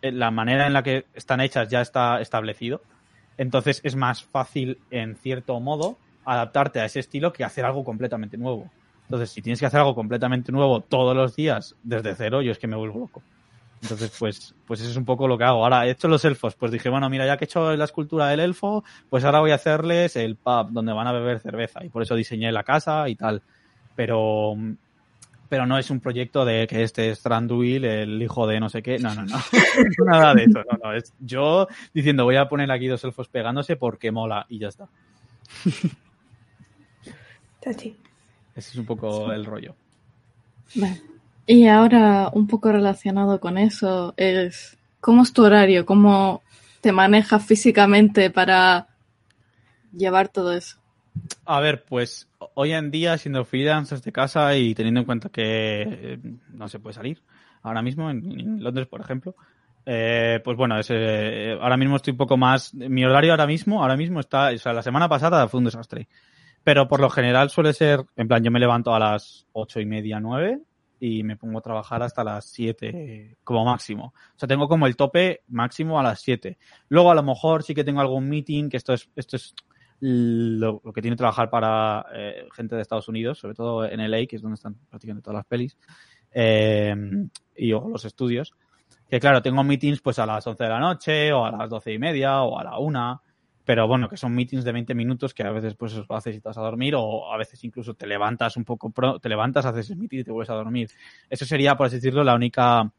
la 0.01 0.31
manera 0.31 0.65
en 0.65 0.73
la 0.73 0.81
que 0.81 1.05
están 1.13 1.41
hechas 1.41 1.69
ya 1.69 1.81
está 1.81 2.21
establecido. 2.21 2.81
Entonces 3.37 3.81
es 3.83 3.95
más 3.95 4.23
fácil 4.23 4.79
en 4.89 5.15
cierto 5.15 5.59
modo 5.59 5.99
adaptarte 6.27 6.79
a 6.79 6.85
ese 6.85 6.99
estilo 6.99 7.31
que 7.31 7.43
hacer 7.43 7.65
algo 7.65 7.83
completamente 7.83 8.37
nuevo. 8.37 8.69
Entonces, 9.03 9.29
si 9.29 9.41
tienes 9.41 9.59
que 9.59 9.65
hacer 9.65 9.79
algo 9.79 9.95
completamente 9.95 10.51
nuevo 10.51 10.81
todos 10.81 11.15
los 11.15 11.35
días 11.35 11.75
desde 11.83 12.13
cero, 12.15 12.41
yo 12.41 12.51
es 12.51 12.59
que 12.59 12.67
me 12.67 12.75
vuelvo 12.75 12.99
loco. 12.99 13.23
Entonces, 13.81 14.11
pues, 14.17 14.55
pues 14.65 14.81
eso 14.81 14.89
es 14.89 14.97
un 14.97 15.05
poco 15.05 15.27
lo 15.27 15.37
que 15.37 15.45
hago. 15.45 15.63
Ahora, 15.63 15.87
he 15.87 15.91
hecho 15.91 16.07
los 16.07 16.25
elfos, 16.25 16.55
pues 16.55 16.71
dije, 16.71 16.89
bueno, 16.89 17.09
mira, 17.09 17.25
ya 17.25 17.37
que 17.37 17.45
he 17.45 17.47
hecho 17.47 17.75
la 17.75 17.85
escultura 17.85 18.27
del 18.27 18.39
elfo, 18.39 18.83
pues 19.09 19.23
ahora 19.23 19.39
voy 19.39 19.51
a 19.51 19.55
hacerles 19.55 20.15
el 20.15 20.35
pub 20.35 20.71
donde 20.71 20.91
van 20.93 21.07
a 21.07 21.13
beber 21.13 21.39
cerveza. 21.39 21.85
Y 21.85 21.89
por 21.89 22.01
eso 22.01 22.15
diseñé 22.15 22.51
la 22.51 22.63
casa 22.63 23.07
y 23.07 23.15
tal. 23.15 23.41
Pero, 23.95 24.55
pero 25.47 25.65
no 25.65 25.77
es 25.77 25.89
un 25.89 25.99
proyecto 25.99 26.43
de 26.43 26.67
que 26.67 26.83
este 26.83 27.11
es 27.11 27.21
Tranduil, 27.21 27.85
el 27.85 28.21
hijo 28.21 28.47
de 28.47 28.59
no 28.59 28.67
sé 28.67 28.81
qué. 28.81 28.99
No, 28.99 29.13
no, 29.15 29.23
no. 29.23 29.37
Nada 30.05 30.33
de 30.33 30.43
eso. 30.43 30.63
No, 30.69 30.79
no. 30.83 30.93
Es 30.93 31.13
yo 31.19 31.67
diciendo, 31.93 32.25
voy 32.25 32.35
a 32.35 32.49
poner 32.49 32.71
aquí 32.71 32.87
dos 32.87 33.03
elfos 33.03 33.29
pegándose 33.29 33.77
porque 33.77 34.11
mola 34.11 34.45
y 34.49 34.59
ya 34.59 34.67
está. 34.67 34.89
Chachi. 37.67 37.95
Ese 38.55 38.71
es 38.71 38.75
un 38.77 38.85
poco 38.85 39.31
el 39.31 39.45
rollo. 39.45 39.75
Vale. 40.75 41.01
Y 41.45 41.67
ahora, 41.67 42.29
un 42.33 42.47
poco 42.47 42.71
relacionado 42.71 43.39
con 43.39 43.57
eso, 43.57 44.13
es 44.17 44.77
¿cómo 44.99 45.23
es 45.23 45.33
tu 45.33 45.43
horario? 45.43 45.85
¿Cómo 45.85 46.41
te 46.81 46.91
manejas 46.91 47.45
físicamente 47.45 48.29
para 48.29 48.87
llevar 49.95 50.29
todo 50.29 50.53
eso? 50.53 50.77
A 51.45 51.59
ver, 51.59 51.83
pues 51.83 52.27
hoy 52.53 52.73
en 52.73 52.91
día, 52.91 53.17
siendo 53.17 53.43
freelance 53.45 53.95
desde 53.95 54.11
casa 54.11 54.55
y 54.55 54.75
teniendo 54.75 55.01
en 55.01 55.05
cuenta 55.05 55.29
que 55.29 55.81
eh, 55.87 56.19
no 56.53 56.67
se 56.69 56.79
puede 56.79 56.93
salir 56.93 57.21
ahora 57.63 57.81
mismo, 57.81 58.09
en, 58.09 58.39
en 58.39 58.63
Londres, 58.63 58.87
por 58.87 59.01
ejemplo, 59.01 59.35
eh, 59.85 60.41
pues 60.43 60.57
bueno, 60.57 60.77
es, 60.77 60.87
eh, 60.89 61.57
ahora 61.61 61.77
mismo 61.77 61.95
estoy 61.95 62.11
un 62.11 62.17
poco 62.17 62.35
más. 62.35 62.73
Mi 62.73 63.05
horario 63.05 63.31
ahora 63.31 63.47
mismo, 63.47 63.81
ahora 63.81 63.95
mismo 63.95 64.19
está. 64.19 64.49
O 64.49 64.57
sea, 64.57 64.73
la 64.73 64.83
semana 64.83 65.07
pasada 65.07 65.47
fue 65.47 65.59
un 65.59 65.65
desastre. 65.65 66.07
Pero 66.67 66.85
por 66.85 66.99
lo 66.99 67.09
general 67.09 67.49
suele 67.49 67.71
ser. 67.71 68.03
En 68.17 68.27
plan, 68.27 68.43
yo 68.43 68.51
me 68.51 68.59
levanto 68.59 68.93
a 68.93 68.99
las 68.99 69.47
ocho 69.53 69.79
y 69.79 69.85
media, 69.85 70.19
nueve 70.19 70.59
y 70.99 71.23
me 71.23 71.37
pongo 71.37 71.59
a 71.59 71.61
trabajar 71.61 72.03
hasta 72.03 72.25
las 72.25 72.43
siete 72.43 73.37
como 73.45 73.63
máximo. 73.63 74.07
O 74.07 74.37
sea, 74.37 74.49
tengo 74.49 74.67
como 74.67 74.85
el 74.85 74.97
tope 74.97 75.43
máximo 75.47 75.97
a 75.97 76.03
las 76.03 76.19
siete. 76.19 76.57
Luego 76.89 77.09
a 77.09 77.15
lo 77.15 77.23
mejor 77.23 77.63
sí 77.63 77.73
que 77.73 77.85
tengo 77.85 78.01
algún 78.01 78.27
meeting, 78.27 78.67
que 78.67 78.75
esto 78.75 78.91
es, 78.91 79.09
esto 79.15 79.37
es 79.37 79.55
lo, 80.01 80.81
que 80.93 81.01
tiene 81.01 81.15
trabajar 81.15 81.49
para 81.49 82.05
eh, 82.13 82.45
gente 82.53 82.75
de 82.75 82.81
Estados 82.81 83.07
Unidos, 83.07 83.39
sobre 83.39 83.55
todo 83.55 83.85
en 83.85 84.01
LA, 84.01 84.25
que 84.25 84.35
es 84.35 84.41
donde 84.41 84.55
están 84.55 84.75
prácticamente 84.89 85.23
todas 85.23 85.37
las 85.37 85.45
pelis, 85.45 85.77
eh, 86.33 86.93
y 87.55 87.71
o 87.71 87.87
los 87.87 88.03
estudios. 88.03 88.53
Que 89.09 89.21
claro, 89.21 89.41
tengo 89.41 89.63
meetings 89.63 90.01
pues 90.01 90.19
a 90.19 90.25
las 90.25 90.45
11 90.45 90.65
de 90.65 90.69
la 90.69 90.81
noche, 90.81 91.31
o 91.31 91.45
a 91.45 91.51
las 91.51 91.69
doce 91.69 91.93
y 91.93 91.97
media, 91.97 92.41
o 92.41 92.59
a 92.59 92.65
la 92.65 92.77
una, 92.77 93.21
pero 93.67 93.85
bueno, 93.85 94.07
que 94.07 94.15
son 94.15 94.33
meetings 94.33 94.63
de 94.63 94.71
20 94.71 94.95
minutos 94.95 95.33
que 95.33 95.43
a 95.43 95.51
veces 95.51 95.75
pues 95.75 95.93
lo 95.93 96.15
haces 96.15 96.33
y 96.37 96.39
te 96.39 96.47
a 96.47 96.53
dormir 96.53 96.95
o 96.95 97.33
a 97.33 97.35
veces 97.35 97.61
incluso 97.65 97.95
te 97.95 98.07
levantas 98.07 98.55
un 98.55 98.63
poco, 98.63 98.91
pro, 98.91 99.19
te 99.19 99.27
levantas, 99.27 99.65
haces 99.65 99.89
el 99.89 99.97
meeting 99.97 100.19
y 100.19 100.23
te 100.23 100.31
vuelves 100.31 100.49
a 100.51 100.53
dormir. 100.53 100.89
Eso 101.29 101.43
sería, 101.43 101.75
por 101.75 101.87
así 101.87 101.97
decirlo, 101.97 102.23
la 102.23 102.33
única 102.33 102.89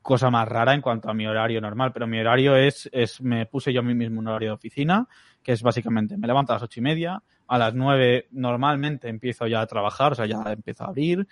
cosa 0.00 0.30
más 0.30 0.46
rara 0.46 0.72
en 0.72 0.82
cuanto 0.82 1.10
a 1.10 1.14
mi 1.14 1.26
horario 1.26 1.60
normal, 1.60 1.90
pero 1.92 2.06
mi 2.06 2.20
horario 2.20 2.54
es, 2.54 2.88
es 2.92 3.20
me 3.20 3.46
puse 3.46 3.72
yo 3.72 3.80
a 3.80 3.82
mí 3.82 3.92
mismo 3.92 4.20
un 4.20 4.28
horario 4.28 4.50
de 4.50 4.54
oficina, 4.54 5.08
que 5.42 5.50
es 5.50 5.62
básicamente, 5.64 6.16
me 6.16 6.28
levanto 6.28 6.52
a 6.52 6.56
las 6.56 6.62
ocho 6.62 6.78
y 6.78 6.84
media, 6.84 7.20
a 7.48 7.58
las 7.58 7.74
nueve 7.74 8.28
normalmente 8.30 9.08
empiezo 9.08 9.48
ya 9.48 9.62
a 9.62 9.66
trabajar, 9.66 10.12
o 10.12 10.14
sea, 10.14 10.26
ya 10.26 10.44
empiezo 10.52 10.84
a 10.84 10.90
abrir, 10.90 11.26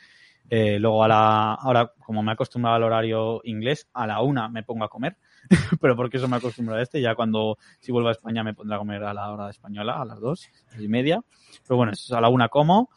eh, 0.48 0.80
luego 0.80 1.04
a 1.04 1.08
la, 1.08 1.54
ahora 1.54 1.92
como 2.00 2.20
me 2.24 2.32
he 2.32 2.34
acostumbrado 2.34 2.74
al 2.74 2.82
horario 2.82 3.42
inglés, 3.44 3.88
a 3.92 4.08
la 4.08 4.20
una 4.22 4.48
me 4.48 4.64
pongo 4.64 4.84
a 4.84 4.88
comer, 4.88 5.18
pero 5.80 5.96
porque 5.96 6.18
eso 6.18 6.28
me 6.28 6.36
he 6.36 6.38
acostumbrado 6.38 6.80
a 6.80 6.82
este, 6.82 7.00
ya 7.00 7.14
cuando 7.14 7.58
si 7.80 7.92
vuelvo 7.92 8.08
a 8.08 8.12
España 8.12 8.44
me 8.44 8.54
pondré 8.54 8.74
a 8.74 8.78
comer 8.78 9.04
a 9.04 9.14
la 9.14 9.30
hora 9.32 9.50
española, 9.50 10.00
a 10.00 10.04
las 10.04 10.20
dos 10.20 10.48
y 10.78 10.88
media, 10.88 11.22
pero 11.66 11.76
bueno, 11.76 11.92
es 11.92 12.10
a 12.12 12.20
la 12.20 12.28
una 12.28 12.48
como, 12.48 12.90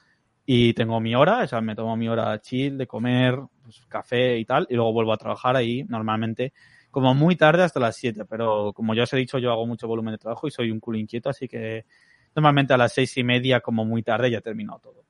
y 0.46 0.74
tengo 0.74 1.00
mi 1.00 1.16
hora, 1.16 1.44
o 1.44 1.48
sea, 1.48 1.62
me 1.62 1.76
tomo 1.76 1.96
mi 1.96 2.10
hora 2.10 2.39
chill 2.41 2.78
de 2.78 2.88
comer, 2.88 3.39
pues, 3.64 3.86
café 3.88 4.38
y 4.38 4.46
tal, 4.46 4.68
y 4.70 4.76
luego 4.76 4.91
vuelvo 4.91 5.14
a 5.14 5.18
trabajar 5.18 5.56
ahí 5.56 5.84
normalmente 5.84 6.54
como 6.91 7.16
muy 7.16 7.36
tarde 7.36 7.64
hasta 7.64 7.80
las 7.80 7.96
7, 7.96 8.26
pero 8.26 8.72
como 8.74 8.94
ya 8.94 9.04
os 9.04 9.14
he 9.14 9.18
dicho, 9.18 9.39
yo 9.39 9.52
hago 9.52 9.66
mucho 9.66 9.88
volumen 9.88 10.12
de 10.12 10.20
trabajo 10.20 10.48
y 10.48 10.52
soy 10.52 10.70
un 10.70 10.80
culo 10.80 11.00
inquieto, 11.00 11.30
así 11.30 11.48
que 11.48 11.86
normalmente 12.36 12.74
a 12.74 12.78
las 12.78 12.94
seis 12.94 13.18
y 13.18 13.24
media, 13.24 13.62
como 13.62 13.86
muy 13.86 14.04
tarde, 14.04 14.32
ya 14.32 14.39
he 14.39 14.41
todo. 14.41 15.06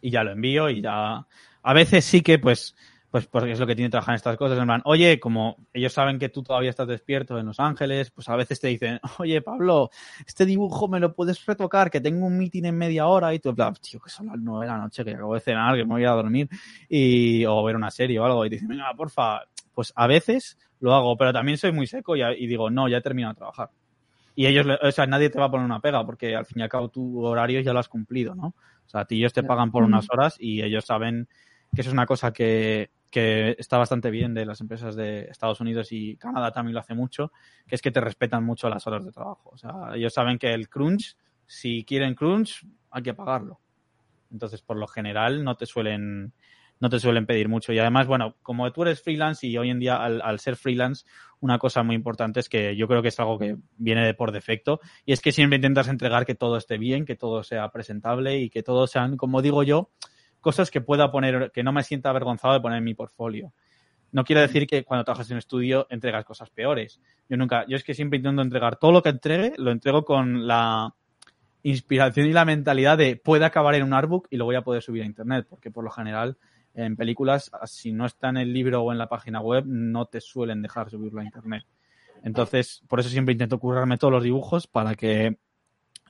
Y 0.00 0.10
ya 0.10 0.24
lo 0.24 0.32
envío 0.32 0.68
y 0.70 0.80
ya... 0.80 1.26
A 1.66 1.72
veces 1.72 2.04
sí 2.04 2.20
que, 2.20 2.38
pues, 2.38 2.76
pues 3.14 3.28
porque 3.28 3.52
es 3.52 3.60
lo 3.60 3.66
que 3.68 3.76
tiene 3.76 3.86
que 3.86 3.92
trabajar 3.92 4.14
en 4.14 4.16
estas 4.16 4.36
cosas, 4.36 4.58
en 4.58 4.64
plan, 4.64 4.82
oye, 4.86 5.20
como 5.20 5.54
ellos 5.72 5.92
saben 5.92 6.18
que 6.18 6.30
tú 6.30 6.42
todavía 6.42 6.70
estás 6.70 6.88
despierto 6.88 7.38
en 7.38 7.46
Los 7.46 7.60
Ángeles, 7.60 8.10
pues 8.10 8.28
a 8.28 8.34
veces 8.34 8.58
te 8.58 8.66
dicen, 8.66 8.98
oye, 9.20 9.40
Pablo, 9.40 9.90
este 10.26 10.44
dibujo 10.44 10.88
me 10.88 10.98
lo 10.98 11.14
puedes 11.14 11.46
retocar, 11.46 11.92
que 11.92 12.00
tengo 12.00 12.26
un 12.26 12.36
meeting 12.36 12.64
en 12.64 12.76
media 12.76 13.06
hora, 13.06 13.32
y 13.32 13.38
tú, 13.38 13.50
en 13.50 13.54
plan, 13.54 13.74
tío, 13.74 14.00
que 14.00 14.10
son 14.10 14.26
las 14.26 14.36
nueve 14.40 14.66
de 14.66 14.72
la 14.72 14.78
noche, 14.78 15.04
que 15.04 15.12
acabo 15.12 15.32
de 15.34 15.38
cenar, 15.38 15.76
que 15.76 15.84
me 15.84 15.92
voy 15.92 16.04
a 16.04 16.10
dormir, 16.10 16.48
y, 16.88 17.44
o 17.44 17.62
ver 17.62 17.76
una 17.76 17.92
serie 17.92 18.18
o 18.18 18.24
algo, 18.24 18.44
y 18.46 18.48
te 18.50 18.56
dicen, 18.56 18.66
venga, 18.66 18.92
porfa, 18.96 19.42
pues 19.72 19.92
a 19.94 20.08
veces 20.08 20.58
lo 20.80 20.92
hago, 20.92 21.16
pero 21.16 21.32
también 21.32 21.56
soy 21.56 21.70
muy 21.70 21.86
seco 21.86 22.16
y, 22.16 22.22
y 22.22 22.48
digo, 22.48 22.68
no, 22.68 22.88
ya 22.88 22.96
he 22.96 23.00
terminado 23.00 23.34
de 23.34 23.38
trabajar. 23.38 23.70
Y 24.34 24.46
ellos, 24.46 24.66
o 24.82 24.90
sea, 24.90 25.06
nadie 25.06 25.30
te 25.30 25.38
va 25.38 25.44
a 25.44 25.50
poner 25.52 25.66
una 25.66 25.78
pega, 25.78 26.04
porque 26.04 26.34
al 26.34 26.46
fin 26.46 26.58
y 26.58 26.62
al 26.64 26.68
cabo 26.68 26.88
tu 26.88 27.24
horario 27.24 27.60
ya 27.60 27.72
lo 27.72 27.78
has 27.78 27.88
cumplido, 27.88 28.34
¿no? 28.34 28.46
O 28.48 28.88
sea, 28.88 29.02
a 29.02 29.04
ti 29.04 29.18
ellos 29.18 29.32
te 29.32 29.44
pagan 29.44 29.70
por 29.70 29.84
unas 29.84 30.08
horas 30.10 30.34
y 30.36 30.62
ellos 30.62 30.84
saben 30.84 31.28
que 31.72 31.80
eso 31.80 31.90
es 31.90 31.94
una 31.94 32.06
cosa 32.06 32.32
que, 32.32 32.90
que 33.14 33.54
está 33.60 33.78
bastante 33.78 34.10
bien 34.10 34.34
de 34.34 34.44
las 34.44 34.60
empresas 34.60 34.96
de 34.96 35.26
Estados 35.30 35.60
Unidos 35.60 35.92
y 35.92 36.16
Canadá 36.16 36.50
también 36.50 36.74
lo 36.74 36.80
hace 36.80 36.94
mucho, 36.94 37.30
que 37.64 37.76
es 37.76 37.80
que 37.80 37.92
te 37.92 38.00
respetan 38.00 38.42
mucho 38.42 38.68
las 38.68 38.88
horas 38.88 39.04
de 39.04 39.12
trabajo. 39.12 39.50
O 39.52 39.56
sea, 39.56 39.94
ellos 39.94 40.12
saben 40.12 40.36
que 40.36 40.52
el 40.52 40.68
crunch, 40.68 41.16
si 41.46 41.84
quieren 41.84 42.16
crunch, 42.16 42.66
hay 42.90 43.04
que 43.04 43.14
pagarlo. 43.14 43.60
Entonces, 44.32 44.62
por 44.62 44.78
lo 44.78 44.88
general, 44.88 45.44
no 45.44 45.54
te 45.54 45.64
suelen, 45.64 46.32
no 46.80 46.90
te 46.90 46.98
suelen 46.98 47.24
pedir 47.24 47.48
mucho. 47.48 47.72
Y 47.72 47.78
además, 47.78 48.08
bueno, 48.08 48.34
como 48.42 48.72
tú 48.72 48.82
eres 48.82 49.00
freelance 49.00 49.46
y 49.46 49.56
hoy 49.58 49.70
en 49.70 49.78
día 49.78 50.02
al, 50.02 50.20
al, 50.20 50.40
ser 50.40 50.56
freelance, 50.56 51.06
una 51.38 51.60
cosa 51.60 51.84
muy 51.84 51.94
importante 51.94 52.40
es 52.40 52.48
que 52.48 52.74
yo 52.74 52.88
creo 52.88 53.00
que 53.00 53.10
es 53.10 53.20
algo 53.20 53.38
que 53.38 53.58
viene 53.76 54.04
de 54.04 54.14
por 54.14 54.32
defecto 54.32 54.80
y 55.06 55.12
es 55.12 55.20
que 55.20 55.30
siempre 55.30 55.54
intentas 55.54 55.86
entregar 55.86 56.26
que 56.26 56.34
todo 56.34 56.56
esté 56.56 56.78
bien, 56.78 57.04
que 57.04 57.14
todo 57.14 57.44
sea 57.44 57.70
presentable 57.70 58.40
y 58.40 58.50
que 58.50 58.64
todo 58.64 58.88
sean, 58.88 59.16
como 59.16 59.40
digo 59.40 59.62
yo, 59.62 59.92
cosas 60.44 60.70
que 60.70 60.80
pueda 60.80 61.10
poner, 61.10 61.50
que 61.52 61.64
no 61.64 61.72
me 61.72 61.82
sienta 61.82 62.10
avergonzado 62.10 62.54
de 62.54 62.60
poner 62.60 62.78
en 62.78 62.84
mi 62.84 62.94
portfolio. 62.94 63.52
No 64.12 64.22
quiere 64.22 64.42
decir 64.42 64.68
que 64.68 64.84
cuando 64.84 65.04
trabajas 65.04 65.28
en 65.30 65.34
un 65.34 65.38
estudio 65.38 65.88
entregas 65.90 66.24
cosas 66.24 66.50
peores. 66.50 67.00
Yo 67.28 67.36
nunca, 67.36 67.64
yo 67.66 67.76
es 67.76 67.82
que 67.82 67.94
siempre 67.94 68.18
intento 68.18 68.42
entregar 68.42 68.76
todo 68.76 68.92
lo 68.92 69.02
que 69.02 69.08
entregue, 69.08 69.54
lo 69.56 69.72
entrego 69.72 70.04
con 70.04 70.46
la 70.46 70.94
inspiración 71.64 72.26
y 72.26 72.32
la 72.32 72.44
mentalidad 72.44 72.98
de 72.98 73.16
puede 73.16 73.44
acabar 73.44 73.74
en 73.74 73.82
un 73.82 73.94
artbook 73.94 74.28
y 74.30 74.36
lo 74.36 74.44
voy 74.44 74.54
a 74.54 74.62
poder 74.62 74.82
subir 74.82 75.02
a 75.02 75.06
internet, 75.06 75.46
porque 75.48 75.70
por 75.70 75.82
lo 75.82 75.90
general 75.90 76.36
en 76.74 76.94
películas, 76.94 77.50
si 77.64 77.92
no 77.92 78.04
está 78.04 78.28
en 78.28 78.36
el 78.36 78.52
libro 78.52 78.82
o 78.82 78.92
en 78.92 78.98
la 78.98 79.08
página 79.08 79.40
web, 79.40 79.64
no 79.66 80.06
te 80.06 80.20
suelen 80.20 80.60
dejar 80.60 80.90
subirlo 80.90 81.20
a 81.20 81.24
internet. 81.24 81.64
Entonces, 82.22 82.82
por 82.88 83.00
eso 83.00 83.08
siempre 83.08 83.32
intento 83.32 83.58
currarme 83.58 83.98
todos 83.98 84.12
los 84.12 84.22
dibujos 84.22 84.66
para 84.66 84.94
que 84.94 85.38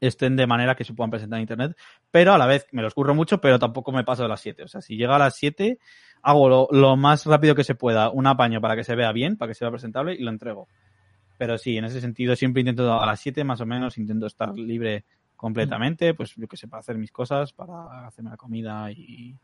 estén 0.07 0.37
de 0.37 0.47
manera 0.47 0.75
que 0.75 0.85
se 0.85 0.95
puedan 0.95 1.11
presentar 1.11 1.39
en 1.39 1.43
internet, 1.43 1.77
pero 2.11 2.33
a 2.33 2.39
la 2.39 2.47
vez 2.47 2.67
me 2.73 2.83
los 2.83 2.95
curro 2.95 3.15
mucho, 3.15 3.41
pero 3.41 3.59
tampoco 3.59 3.93
me 3.93 4.05
paso 4.05 4.23
de 4.23 4.29
las 4.29 4.41
7. 4.41 4.65
O 4.65 4.69
sea, 4.69 4.81
si 4.81 4.97
llega 4.97 5.17
a 5.17 5.19
las 5.19 5.37
7, 5.37 5.79
hago 6.23 6.69
lo, 6.71 6.97
más 6.97 7.27
rápido 7.27 7.55
que 7.55 7.65
se 7.65 7.75
pueda, 7.75 8.11
un 8.11 8.27
apaño 8.27 8.61
para 8.61 8.77
que 8.77 8.85
se 8.85 8.95
vea 8.95 9.13
bien, 9.13 9.37
para 9.37 9.51
que 9.51 9.55
sea 9.55 9.71
presentable 9.71 10.15
y 10.15 10.23
lo 10.23 10.31
entrego. 10.31 10.69
Pero 11.39 11.59
sí, 11.59 11.77
en 11.77 11.85
ese 11.85 12.01
sentido 12.01 12.37
siempre 12.37 12.61
intento 12.61 13.01
a 13.01 13.07
las 13.07 13.21
7 13.21 13.45
más 13.45 13.61
o 13.61 13.67
menos, 13.67 13.99
intento 13.99 14.27
estar 14.27 14.55
libre 14.55 15.05
completamente, 15.37 16.15
pues 16.15 16.35
yo 16.37 16.47
que 16.47 16.57
sé, 16.57 16.69
para 16.69 16.81
hacer 16.81 16.97
mis 16.97 17.13
cosas, 17.13 17.53
para 17.53 18.07
hacerme 18.07 18.31
la 18.31 18.37
comida 18.37 18.91
y, 18.91 19.37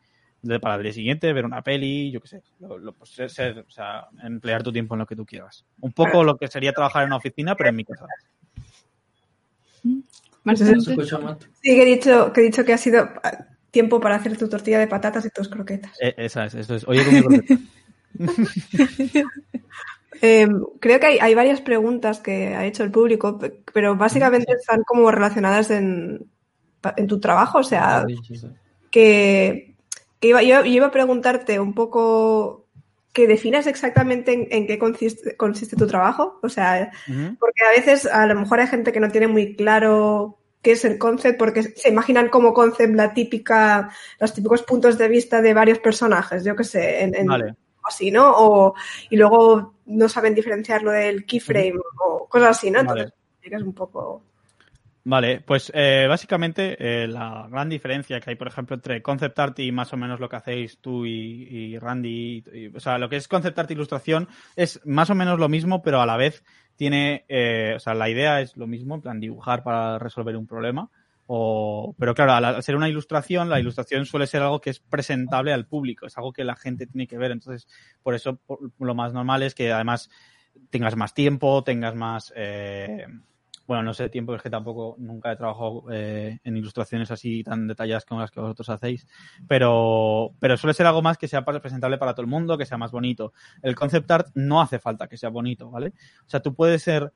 para 0.62 0.76
el 0.76 0.82
día 0.82 0.92
siguiente, 0.92 1.32
ver 1.32 1.44
una 1.44 1.62
peli, 1.62 2.10
yo 2.10 2.20
qué 2.20 2.28
sé, 2.28 2.42
pues 2.98 3.20
o 3.20 3.70
sea, 3.70 4.08
emplear 4.22 4.62
tu 4.62 4.72
tiempo 4.72 4.94
en 4.94 5.00
lo 5.00 5.06
que 5.06 5.16
tú 5.16 5.26
quieras. 5.26 5.66
Un 5.80 5.92
poco 5.92 6.24
lo 6.24 6.38
que 6.38 6.48
sería 6.48 6.72
trabajar 6.72 7.02
en 7.02 7.08
una 7.08 7.16
oficina, 7.16 7.54
pero 7.54 7.68
en 7.68 7.76
mi 7.76 7.84
casa. 7.84 8.06
Entonces, 10.44 10.84
sí, 10.84 10.96
que 11.62 11.82
he, 11.82 11.84
dicho, 11.84 12.32
que 12.32 12.40
he 12.40 12.44
dicho 12.44 12.64
que 12.64 12.72
ha 12.72 12.78
sido 12.78 13.08
tiempo 13.70 14.00
para 14.00 14.16
hacer 14.16 14.36
tu 14.36 14.48
tortilla 14.48 14.78
de 14.78 14.86
patatas 14.86 15.24
y 15.26 15.30
tus 15.30 15.48
croquetas. 15.48 15.92
Eh, 16.00 16.14
esa 16.16 16.46
es, 16.46 16.54
eso 16.54 16.74
es. 16.74 16.88
Oye, 16.88 17.04
con 17.04 17.14
mi 17.14 17.22
croqueta. 17.22 17.54
eh, 20.22 20.48
creo 20.80 21.00
que 21.00 21.06
hay, 21.06 21.18
hay, 21.18 21.34
varias 21.34 21.60
preguntas 21.60 22.20
que 22.20 22.48
ha 22.48 22.64
hecho 22.66 22.82
el 22.82 22.90
público, 22.90 23.38
pero 23.72 23.96
básicamente 23.96 24.52
están 24.52 24.82
como 24.82 25.10
relacionadas 25.10 25.70
en, 25.70 26.26
en 26.96 27.06
tu 27.06 27.20
trabajo. 27.20 27.58
O 27.58 27.64
sea, 27.64 28.04
que, 28.90 29.74
que 30.20 30.28
iba, 30.28 30.42
yo, 30.42 30.64
yo, 30.64 30.66
iba 30.66 30.86
a 30.86 30.92
preguntarte 30.92 31.60
un 31.60 31.74
poco 31.74 32.59
que 33.12 33.26
definas 33.26 33.66
exactamente 33.66 34.32
en, 34.32 34.48
en 34.50 34.66
qué 34.66 34.78
consiste, 34.78 35.36
consiste, 35.36 35.76
tu 35.76 35.86
trabajo. 35.86 36.38
O 36.42 36.48
sea, 36.48 36.90
uh 37.08 37.10
-huh. 37.12 37.36
porque 37.38 37.64
a 37.64 37.70
veces 37.70 38.06
a 38.06 38.26
lo 38.26 38.34
mejor 38.34 38.60
hay 38.60 38.66
gente 38.68 38.92
que 38.92 39.00
no 39.00 39.10
tiene 39.10 39.26
muy 39.26 39.56
claro 39.56 40.38
qué 40.62 40.72
es 40.72 40.84
el 40.84 40.98
concept, 40.98 41.38
porque 41.38 41.62
se 41.62 41.88
imaginan 41.88 42.28
como 42.28 42.52
concept 42.52 42.94
la 42.94 43.14
típica, 43.14 43.90
los 44.18 44.34
típicos 44.34 44.62
puntos 44.62 44.98
de 44.98 45.08
vista 45.08 45.40
de 45.40 45.54
varios 45.54 45.78
personajes, 45.78 46.44
yo 46.44 46.54
qué 46.54 46.64
sé, 46.64 47.02
en, 47.02 47.14
en 47.14 47.26
vale. 47.26 47.54
así, 47.82 48.10
¿no? 48.10 48.30
O, 48.36 48.74
y 49.08 49.16
luego 49.16 49.74
no 49.86 50.08
saben 50.08 50.34
diferenciar 50.34 50.82
lo 50.82 50.90
del 50.92 51.24
keyframe 51.24 51.72
uh 51.72 51.78
-huh. 51.78 52.04
o 52.04 52.28
cosas 52.28 52.58
así, 52.58 52.70
¿no? 52.70 52.80
Entonces, 52.80 53.12
vale. 53.42 53.56
es 53.56 53.62
un 53.62 53.72
poco. 53.72 54.22
Vale, 55.02 55.40
pues 55.40 55.72
eh, 55.74 56.04
básicamente 56.06 56.76
eh, 56.78 57.08
la 57.08 57.48
gran 57.50 57.70
diferencia 57.70 58.20
que 58.20 58.30
hay, 58.30 58.36
por 58.36 58.48
ejemplo, 58.48 58.76
entre 58.76 59.00
concept 59.00 59.38
art 59.38 59.58
y 59.58 59.72
más 59.72 59.92
o 59.94 59.96
menos 59.96 60.20
lo 60.20 60.28
que 60.28 60.36
hacéis 60.36 60.78
tú 60.78 61.06
y, 61.06 61.48
y 61.50 61.78
Randy, 61.78 62.44
o 62.74 62.80
sea, 62.80 62.98
lo 62.98 63.08
que 63.08 63.16
es 63.16 63.26
concept 63.26 63.58
art 63.58 63.70
e 63.70 63.74
ilustración 63.74 64.28
es 64.56 64.78
más 64.84 65.08
o 65.08 65.14
menos 65.14 65.38
lo 65.38 65.48
mismo, 65.48 65.80
pero 65.82 66.02
a 66.02 66.06
la 66.06 66.18
vez 66.18 66.44
tiene, 66.76 67.24
eh, 67.28 67.74
o 67.76 67.78
sea, 67.78 67.94
la 67.94 68.10
idea 68.10 68.42
es 68.42 68.56
lo 68.58 68.66
mismo, 68.66 68.94
en 68.94 69.00
plan 69.00 69.20
dibujar 69.20 69.62
para 69.62 69.98
resolver 69.98 70.36
un 70.36 70.46
problema, 70.46 70.90
o, 71.26 71.94
pero 71.98 72.14
claro, 72.14 72.32
al 72.32 72.62
ser 72.62 72.76
una 72.76 72.88
ilustración, 72.88 73.48
la 73.48 73.60
ilustración 73.60 74.04
suele 74.04 74.26
ser 74.26 74.42
algo 74.42 74.60
que 74.60 74.70
es 74.70 74.80
presentable 74.80 75.54
al 75.54 75.66
público, 75.66 76.06
es 76.06 76.18
algo 76.18 76.32
que 76.32 76.44
la 76.44 76.56
gente 76.56 76.86
tiene 76.86 77.06
que 77.06 77.16
ver, 77.16 77.30
entonces, 77.30 77.68
por 78.02 78.14
eso 78.14 78.40
lo 78.78 78.94
más 78.94 79.14
normal 79.14 79.42
es 79.42 79.54
que 79.54 79.72
además 79.72 80.10
tengas 80.68 80.94
más 80.94 81.14
tiempo, 81.14 81.64
tengas 81.64 81.94
más... 81.94 82.32
Eh, 82.36 83.06
bueno, 83.70 83.84
no 83.84 83.94
sé 83.94 84.08
tiempo, 84.08 84.34
es 84.34 84.42
que 84.42 84.50
tampoco 84.50 84.96
nunca 84.98 85.30
he 85.30 85.36
trabajado 85.36 85.84
eh, 85.92 86.40
en 86.42 86.56
ilustraciones 86.56 87.08
así 87.12 87.44
tan 87.44 87.68
detalladas 87.68 88.04
como 88.04 88.20
las 88.20 88.32
que 88.32 88.40
vosotros 88.40 88.68
hacéis, 88.68 89.06
pero, 89.46 90.32
pero 90.40 90.56
suele 90.56 90.74
ser 90.74 90.86
algo 90.86 91.02
más 91.02 91.16
que 91.16 91.28
sea 91.28 91.44
presentable 91.44 91.96
para 91.96 92.12
todo 92.12 92.22
el 92.22 92.26
mundo, 92.26 92.58
que 92.58 92.66
sea 92.66 92.78
más 92.78 92.90
bonito. 92.90 93.32
El 93.62 93.76
concept 93.76 94.10
art 94.10 94.26
no 94.34 94.60
hace 94.60 94.80
falta 94.80 95.06
que 95.06 95.16
sea 95.16 95.28
bonito, 95.28 95.70
¿vale? 95.70 95.92
O 96.26 96.28
sea, 96.28 96.40
tú 96.40 96.52
puedes 96.52 96.82
ser 96.82 97.12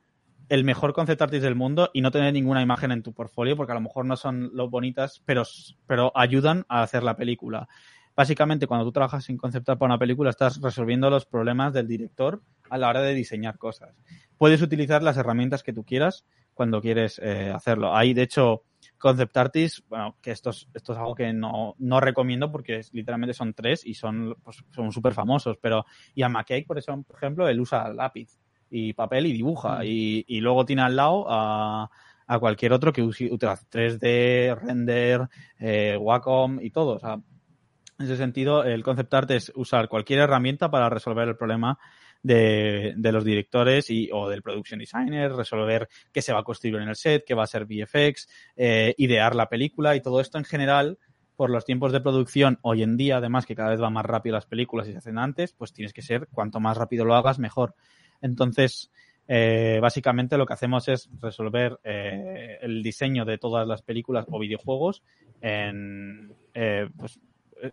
el 0.48 0.62
mejor 0.62 0.92
concept 0.92 1.22
artist 1.22 1.42
del 1.42 1.56
mundo 1.56 1.90
y 1.92 2.02
no 2.02 2.12
tener 2.12 2.32
ninguna 2.32 2.62
imagen 2.62 2.92
en 2.92 3.02
tu 3.02 3.12
portfolio, 3.12 3.56
porque 3.56 3.72
a 3.72 3.74
lo 3.74 3.80
mejor 3.80 4.04
no 4.04 4.16
son 4.16 4.52
lo 4.54 4.70
bonitas, 4.70 5.24
pero, 5.24 5.42
pero 5.88 6.12
ayudan 6.14 6.66
a 6.68 6.82
hacer 6.82 7.02
la 7.02 7.16
película. 7.16 7.66
Básicamente, 8.14 8.68
cuando 8.68 8.84
tú 8.84 8.92
trabajas 8.92 9.28
en 9.28 9.36
concept 9.36 9.70
art 9.70 9.80
para 9.80 9.94
una 9.94 9.98
película, 9.98 10.30
estás 10.30 10.60
resolviendo 10.60 11.10
los 11.10 11.26
problemas 11.26 11.72
del 11.72 11.88
director 11.88 12.42
a 12.70 12.78
la 12.78 12.88
hora 12.88 13.02
de 13.02 13.12
diseñar 13.12 13.58
cosas. 13.58 13.96
Puedes 14.38 14.62
utilizar 14.62 15.02
las 15.02 15.16
herramientas 15.16 15.62
que 15.62 15.72
tú 15.72 15.84
quieras, 15.84 16.24
cuando 16.54 16.80
quieres 16.80 17.20
eh, 17.22 17.52
hacerlo. 17.54 17.94
Hay, 17.94 18.14
de 18.14 18.22
hecho, 18.22 18.62
concept 18.98 19.36
artists, 19.36 19.84
bueno, 19.88 20.16
que 20.22 20.30
esto 20.30 20.50
es, 20.50 20.68
esto 20.72 20.92
es 20.92 20.98
algo 20.98 21.14
que 21.14 21.32
no, 21.32 21.74
no 21.78 22.00
recomiendo 22.00 22.50
porque 22.50 22.78
es, 22.78 22.92
literalmente 22.94 23.34
son 23.34 23.52
tres 23.52 23.84
y 23.84 23.94
son 23.94 24.36
pues, 24.42 24.64
son 24.70 24.92
súper 24.92 25.12
famosos, 25.12 25.58
pero 25.60 25.84
Ian 26.14 26.32
McKay, 26.32 26.64
por, 26.64 26.78
eso, 26.78 27.02
por 27.02 27.16
ejemplo, 27.16 27.48
él 27.48 27.60
usa 27.60 27.92
lápiz 27.92 28.38
y 28.70 28.92
papel 28.92 29.26
y 29.26 29.32
dibuja 29.32 29.80
mm. 29.80 29.82
y, 29.84 30.24
y, 30.26 30.40
luego 30.40 30.64
tiene 30.64 30.82
al 30.82 30.96
lado 30.96 31.26
a, 31.28 31.90
a 32.26 32.38
cualquier 32.38 32.72
otro 32.72 32.92
que 32.92 33.02
use, 33.02 33.30
utiliza 33.30 33.66
3D, 33.70 34.58
render, 34.58 35.28
eh, 35.58 35.96
Wacom 36.00 36.60
y 36.60 36.70
todo. 36.70 36.94
O 36.94 36.98
sea, 36.98 37.14
en 37.14 38.04
ese 38.04 38.16
sentido, 38.16 38.64
el 38.64 38.82
concept 38.82 39.14
art 39.14 39.30
es 39.30 39.52
usar 39.54 39.88
cualquier 39.88 40.20
herramienta 40.20 40.70
para 40.70 40.88
resolver 40.88 41.28
el 41.28 41.36
problema 41.36 41.78
de, 42.24 42.94
de, 42.96 43.12
los 43.12 43.24
directores 43.24 43.88
y, 43.90 44.10
o 44.12 44.28
del 44.28 44.42
production 44.42 44.80
designer, 44.80 45.32
resolver 45.32 45.88
qué 46.12 46.22
se 46.22 46.32
va 46.32 46.40
a 46.40 46.42
construir 46.42 46.74
en 46.76 46.88
el 46.88 46.96
set, 46.96 47.24
qué 47.24 47.34
va 47.34 47.44
a 47.44 47.46
ser 47.46 47.66
VFX, 47.66 48.28
eh, 48.56 48.94
idear 48.98 49.36
la 49.36 49.48
película 49.48 49.94
y 49.94 50.00
todo 50.00 50.20
esto 50.20 50.38
en 50.38 50.44
general 50.44 50.98
por 51.36 51.50
los 51.50 51.64
tiempos 51.64 51.92
de 51.92 52.00
producción 52.00 52.58
hoy 52.62 52.82
en 52.82 52.96
día, 52.96 53.18
además 53.18 53.46
que 53.46 53.54
cada 53.54 53.70
vez 53.70 53.80
va 53.80 53.90
más 53.90 54.06
rápido 54.06 54.34
las 54.34 54.46
películas 54.46 54.88
y 54.88 54.92
se 54.92 54.98
hacen 54.98 55.18
antes, 55.18 55.52
pues 55.52 55.72
tienes 55.72 55.92
que 55.92 56.02
ser, 56.02 56.28
cuanto 56.32 56.60
más 56.60 56.76
rápido 56.76 57.04
lo 57.04 57.14
hagas, 57.14 57.38
mejor. 57.38 57.74
Entonces, 58.20 58.90
eh, 59.26 59.78
básicamente 59.80 60.36
lo 60.38 60.46
que 60.46 60.52
hacemos 60.52 60.88
es 60.88 61.08
resolver 61.20 61.78
eh, 61.82 62.58
el 62.60 62.82
diseño 62.82 63.24
de 63.24 63.38
todas 63.38 63.66
las 63.66 63.82
películas 63.82 64.26
o 64.30 64.38
videojuegos 64.38 65.02
en, 65.40 66.32
eh, 66.54 66.88
pues, 66.96 67.20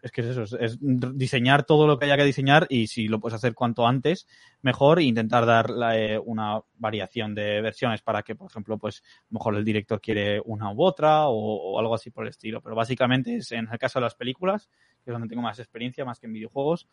es 0.01 0.11
que 0.11 0.21
es 0.21 0.27
eso, 0.27 0.57
es, 0.57 0.77
diseñar 0.79 1.63
todo 1.65 1.87
lo 1.87 1.97
que 1.97 2.05
haya 2.05 2.17
que 2.17 2.23
diseñar 2.23 2.67
y 2.69 2.87
si 2.87 3.07
lo 3.07 3.19
puedes 3.19 3.35
hacer 3.35 3.53
cuanto 3.53 3.87
antes, 3.87 4.27
mejor 4.61 4.99
e 4.99 5.03
intentar 5.03 5.45
dar 5.45 5.73
eh, 5.93 6.19
una 6.23 6.61
variación 6.75 7.35
de 7.35 7.61
versiones 7.61 8.01
para 8.01 8.23
que, 8.23 8.35
por 8.35 8.49
ejemplo, 8.49 8.77
pues 8.77 9.03
mejor 9.29 9.55
el 9.55 9.65
director 9.65 9.99
quiere 10.01 10.41
una 10.45 10.71
u 10.71 10.83
otra 10.83 11.27
o, 11.27 11.79
algo 11.79 11.95
así 11.95 12.11
por 12.11 12.25
el 12.25 12.29
estilo. 12.29 12.61
Pero 12.61 12.75
básicamente 12.75 13.35
es 13.35 13.51
en 13.51 13.67
el 13.71 13.79
caso 13.79 13.99
de 13.99 14.05
las 14.05 14.15
películas, 14.15 14.69
que 15.03 15.11
es 15.11 15.13
donde 15.13 15.27
tengo 15.27 15.41
más 15.41 15.59
experiencia, 15.59 16.05
más 16.05 16.19
que 16.19 16.27
en 16.27 16.33
videojuegos, 16.33 16.87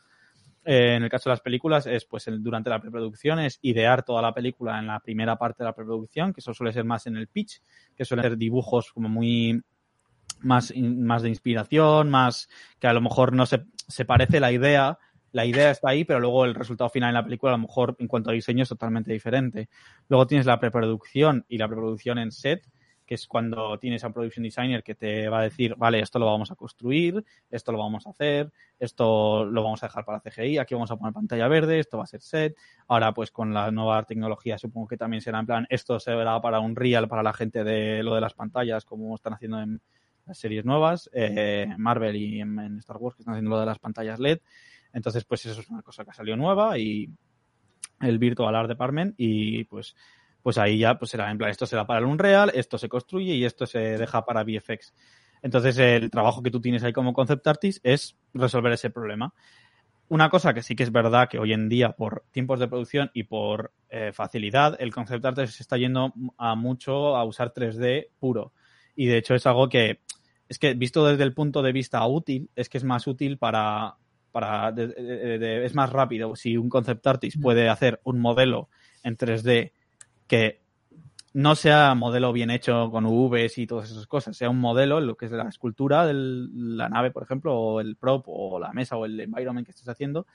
eh, 0.64 0.96
en 0.96 1.02
el 1.02 1.08
caso 1.08 1.30
de 1.30 1.34
las 1.34 1.40
películas 1.40 1.86
es 1.86 2.04
pues 2.04 2.26
durante 2.40 2.68
la 2.68 2.80
preproducción 2.80 3.38
es 3.38 3.58
idear 3.62 4.02
toda 4.02 4.20
la 4.20 4.34
película 4.34 4.78
en 4.78 4.86
la 4.88 5.00
primera 5.00 5.36
parte 5.36 5.62
de 5.62 5.68
la 5.68 5.74
preproducción, 5.74 6.32
que 6.32 6.40
eso 6.40 6.52
suele 6.52 6.72
ser 6.72 6.84
más 6.84 7.06
en 7.06 7.16
el 7.16 7.28
pitch, 7.28 7.62
que 7.96 8.04
suelen 8.04 8.24
ser 8.24 8.36
dibujos 8.36 8.92
como 8.92 9.08
muy 9.08 9.62
más, 10.40 10.72
más 10.76 11.22
de 11.22 11.28
inspiración, 11.28 12.10
más 12.10 12.48
que 12.78 12.86
a 12.86 12.92
lo 12.92 13.00
mejor 13.00 13.32
no 13.32 13.46
se, 13.46 13.64
se 13.86 14.04
parece 14.04 14.40
la 14.40 14.52
idea, 14.52 14.98
la 15.32 15.44
idea 15.44 15.70
está 15.70 15.90
ahí, 15.90 16.04
pero 16.04 16.20
luego 16.20 16.44
el 16.44 16.54
resultado 16.54 16.90
final 16.90 17.10
en 17.10 17.14
la 17.14 17.24
película 17.24 17.52
a 17.52 17.56
lo 17.56 17.62
mejor 17.62 17.96
en 17.98 18.08
cuanto 18.08 18.30
a 18.30 18.32
diseño 18.32 18.62
es 18.62 18.68
totalmente 18.68 19.12
diferente. 19.12 19.68
Luego 20.08 20.26
tienes 20.26 20.46
la 20.46 20.58
preproducción 20.58 21.44
y 21.48 21.58
la 21.58 21.68
preproducción 21.68 22.18
en 22.18 22.32
set, 22.32 22.66
que 23.08 23.14
es 23.14 23.26
cuando 23.26 23.78
tienes 23.78 24.04
a 24.04 24.08
un 24.08 24.12
production 24.12 24.42
designer 24.42 24.82
que 24.82 24.94
te 24.94 25.30
va 25.30 25.40
a 25.40 25.42
decir, 25.42 25.74
vale, 25.76 26.00
esto 26.00 26.18
lo 26.18 26.26
vamos 26.26 26.50
a 26.50 26.56
construir, 26.56 27.24
esto 27.50 27.72
lo 27.72 27.78
vamos 27.78 28.06
a 28.06 28.10
hacer, 28.10 28.52
esto 28.78 29.46
lo 29.46 29.62
vamos 29.62 29.82
a 29.82 29.86
dejar 29.86 30.04
para 30.04 30.20
CGI, 30.20 30.58
aquí 30.58 30.74
vamos 30.74 30.90
a 30.90 30.96
poner 30.96 31.14
pantalla 31.14 31.48
verde, 31.48 31.78
esto 31.78 31.96
va 31.96 32.04
a 32.04 32.06
ser 32.06 32.20
set. 32.20 32.54
Ahora, 32.86 33.14
pues 33.14 33.30
con 33.30 33.54
la 33.54 33.70
nueva 33.70 34.02
tecnología 34.02 34.58
supongo 34.58 34.88
que 34.88 34.98
también 34.98 35.22
será 35.22 35.40
en 35.40 35.46
plan, 35.46 35.66
esto 35.70 35.98
se 35.98 36.14
verá 36.14 36.38
para 36.42 36.60
un 36.60 36.76
real 36.76 37.08
para 37.08 37.22
la 37.22 37.32
gente 37.32 37.64
de 37.64 38.02
lo 38.02 38.14
de 38.14 38.20
las 38.20 38.34
pantallas, 38.34 38.84
como 38.84 39.14
están 39.14 39.32
haciendo 39.32 39.60
en 39.60 39.80
las 40.28 40.38
series 40.38 40.64
nuevas, 40.64 41.10
eh, 41.12 41.66
Marvel 41.78 42.14
y 42.14 42.40
en, 42.40 42.78
Star 42.78 42.98
Wars, 42.98 43.16
que 43.16 43.22
están 43.22 43.34
haciendo 43.34 43.50
lo 43.50 43.60
de 43.60 43.66
las 43.66 43.78
pantallas 43.78 44.20
LED. 44.20 44.38
Entonces, 44.92 45.24
pues 45.24 45.44
eso 45.46 45.60
es 45.60 45.68
una 45.68 45.82
cosa 45.82 46.04
que 46.04 46.10
ha 46.10 46.14
salido 46.14 46.36
nueva 46.36 46.78
y 46.78 47.10
el 48.00 48.18
Virtual 48.18 48.54
Art 48.54 48.68
Department 48.68 49.14
y 49.18 49.64
pues 49.64 49.96
pues 50.42 50.56
ahí 50.56 50.78
ya 50.78 50.98
pues 50.98 51.10
será 51.10 51.30
en 51.30 51.38
plan, 51.38 51.50
esto 51.50 51.66
será 51.66 51.86
para 51.86 51.98
el 51.98 52.06
Unreal, 52.06 52.52
esto 52.54 52.78
se 52.78 52.88
construye 52.88 53.34
y 53.34 53.44
esto 53.44 53.66
se 53.66 53.98
deja 53.98 54.24
para 54.24 54.44
VFX. 54.44 54.94
Entonces 55.42 55.76
el 55.78 56.10
trabajo 56.10 56.42
que 56.42 56.50
tú 56.50 56.60
tienes 56.60 56.82
ahí 56.84 56.92
como 56.92 57.12
concept 57.12 57.46
artist 57.46 57.84
es 57.84 58.16
resolver 58.32 58.72
ese 58.72 58.90
problema. 58.90 59.34
Una 60.08 60.30
cosa 60.30 60.54
que 60.54 60.62
sí 60.62 60.74
que 60.74 60.84
es 60.84 60.92
verdad 60.92 61.28
que 61.28 61.38
hoy 61.38 61.52
en 61.52 61.68
día 61.68 61.92
por 61.92 62.24
tiempos 62.30 62.60
de 62.60 62.68
producción 62.68 63.10
y 63.12 63.24
por 63.24 63.72
eh, 63.90 64.12
facilidad, 64.14 64.76
el 64.80 64.92
concept 64.92 65.24
artist 65.24 65.54
se 65.54 65.62
está 65.62 65.76
yendo 65.76 66.14
a 66.38 66.54
mucho 66.54 67.16
a 67.16 67.24
usar 67.24 67.52
3D 67.52 68.08
puro. 68.18 68.52
Y 68.96 69.06
de 69.06 69.18
hecho 69.18 69.34
es 69.34 69.46
algo 69.46 69.68
que 69.68 70.00
es 70.48 70.58
que 70.58 70.74
visto 70.74 71.06
desde 71.06 71.24
el 71.24 71.34
punto 71.34 71.62
de 71.62 71.72
vista 71.72 72.06
útil, 72.06 72.50
es 72.56 72.68
que 72.68 72.78
es 72.78 72.84
más 72.84 73.06
útil 73.06 73.38
para, 73.38 73.96
para 74.32 74.72
es 74.76 75.74
más 75.74 75.90
rápido. 75.90 76.34
Si 76.36 76.56
un 76.56 76.68
concept 76.68 77.06
artist 77.06 77.40
puede 77.40 77.68
hacer 77.68 78.00
un 78.04 78.18
modelo 78.20 78.68
en 79.02 79.16
3D 79.16 79.72
que 80.26 80.62
no 81.34 81.54
sea 81.54 81.94
modelo 81.94 82.32
bien 82.32 82.50
hecho 82.50 82.90
con 82.90 83.04
UVs 83.04 83.58
y 83.58 83.66
todas 83.66 83.90
esas 83.90 84.06
cosas, 84.06 84.36
sea 84.36 84.48
un 84.48 84.58
modelo, 84.58 85.00
lo 85.00 85.16
que 85.16 85.26
es 85.26 85.32
la 85.32 85.48
escultura 85.48 86.06
de 86.06 86.14
la 86.14 86.88
nave, 86.88 87.10
por 87.10 87.22
ejemplo, 87.22 87.54
o 87.54 87.80
el 87.80 87.96
prop, 87.96 88.24
o 88.28 88.58
la 88.58 88.72
mesa, 88.72 88.96
o 88.96 89.04
el 89.04 89.20
environment 89.20 89.66
que 89.66 89.72
estés 89.72 89.88
haciendo, 89.88 90.26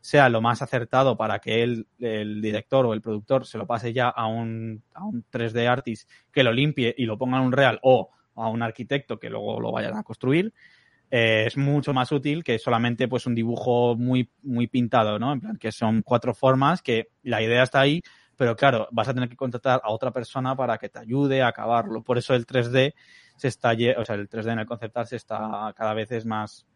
sea 0.00 0.28
lo 0.28 0.40
más 0.40 0.62
acertado 0.62 1.16
para 1.16 1.38
que 1.40 1.62
el, 1.62 1.86
el 1.98 2.40
director 2.40 2.86
o 2.86 2.94
el 2.94 3.02
productor 3.02 3.46
se 3.46 3.58
lo 3.58 3.66
pase 3.66 3.92
ya 3.92 4.08
a 4.08 4.26
un, 4.26 4.82
a 4.94 5.04
un 5.04 5.24
3D 5.30 5.68
artist 5.68 6.10
que 6.32 6.42
lo 6.42 6.52
limpie 6.52 6.94
y 6.96 7.04
lo 7.04 7.18
ponga 7.18 7.38
en 7.38 7.44
un 7.44 7.52
real, 7.52 7.78
o 7.82 8.10
a 8.42 8.48
un 8.48 8.62
arquitecto 8.62 9.18
que 9.18 9.30
luego 9.30 9.60
lo 9.60 9.72
vayan 9.72 9.96
a 9.96 10.02
construir, 10.02 10.52
eh, 11.10 11.44
es 11.46 11.56
mucho 11.56 11.94
más 11.94 12.12
útil 12.12 12.44
que 12.44 12.58
solamente 12.58 13.08
pues 13.08 13.26
un 13.26 13.34
dibujo 13.34 13.96
muy, 13.96 14.30
muy 14.42 14.66
pintado, 14.66 15.18
¿no? 15.18 15.32
En 15.32 15.40
plan, 15.40 15.56
que 15.56 15.72
son 15.72 16.02
cuatro 16.02 16.34
formas 16.34 16.82
que 16.82 17.08
la 17.22 17.40
idea 17.40 17.62
está 17.62 17.80
ahí, 17.80 18.02
pero 18.36 18.54
claro, 18.56 18.88
vas 18.92 19.08
a 19.08 19.14
tener 19.14 19.28
que 19.28 19.36
contratar 19.36 19.80
a 19.82 19.90
otra 19.90 20.12
persona 20.12 20.54
para 20.54 20.76
que 20.78 20.88
te 20.88 20.98
ayude 20.98 21.42
a 21.42 21.48
acabarlo. 21.48 22.02
Por 22.02 22.18
eso 22.18 22.34
el 22.34 22.46
3D 22.46 22.94
se 23.36 23.48
está, 23.48 23.72
o 23.96 24.04
sea, 24.04 24.16
el 24.16 24.28
3D 24.28 24.52
en 24.52 24.58
el 24.60 24.66
conceptar 24.66 25.06
se 25.06 25.16
está 25.16 25.72
cada 25.74 25.94
vez 25.94 26.12
es 26.12 26.26
más, 26.26 26.66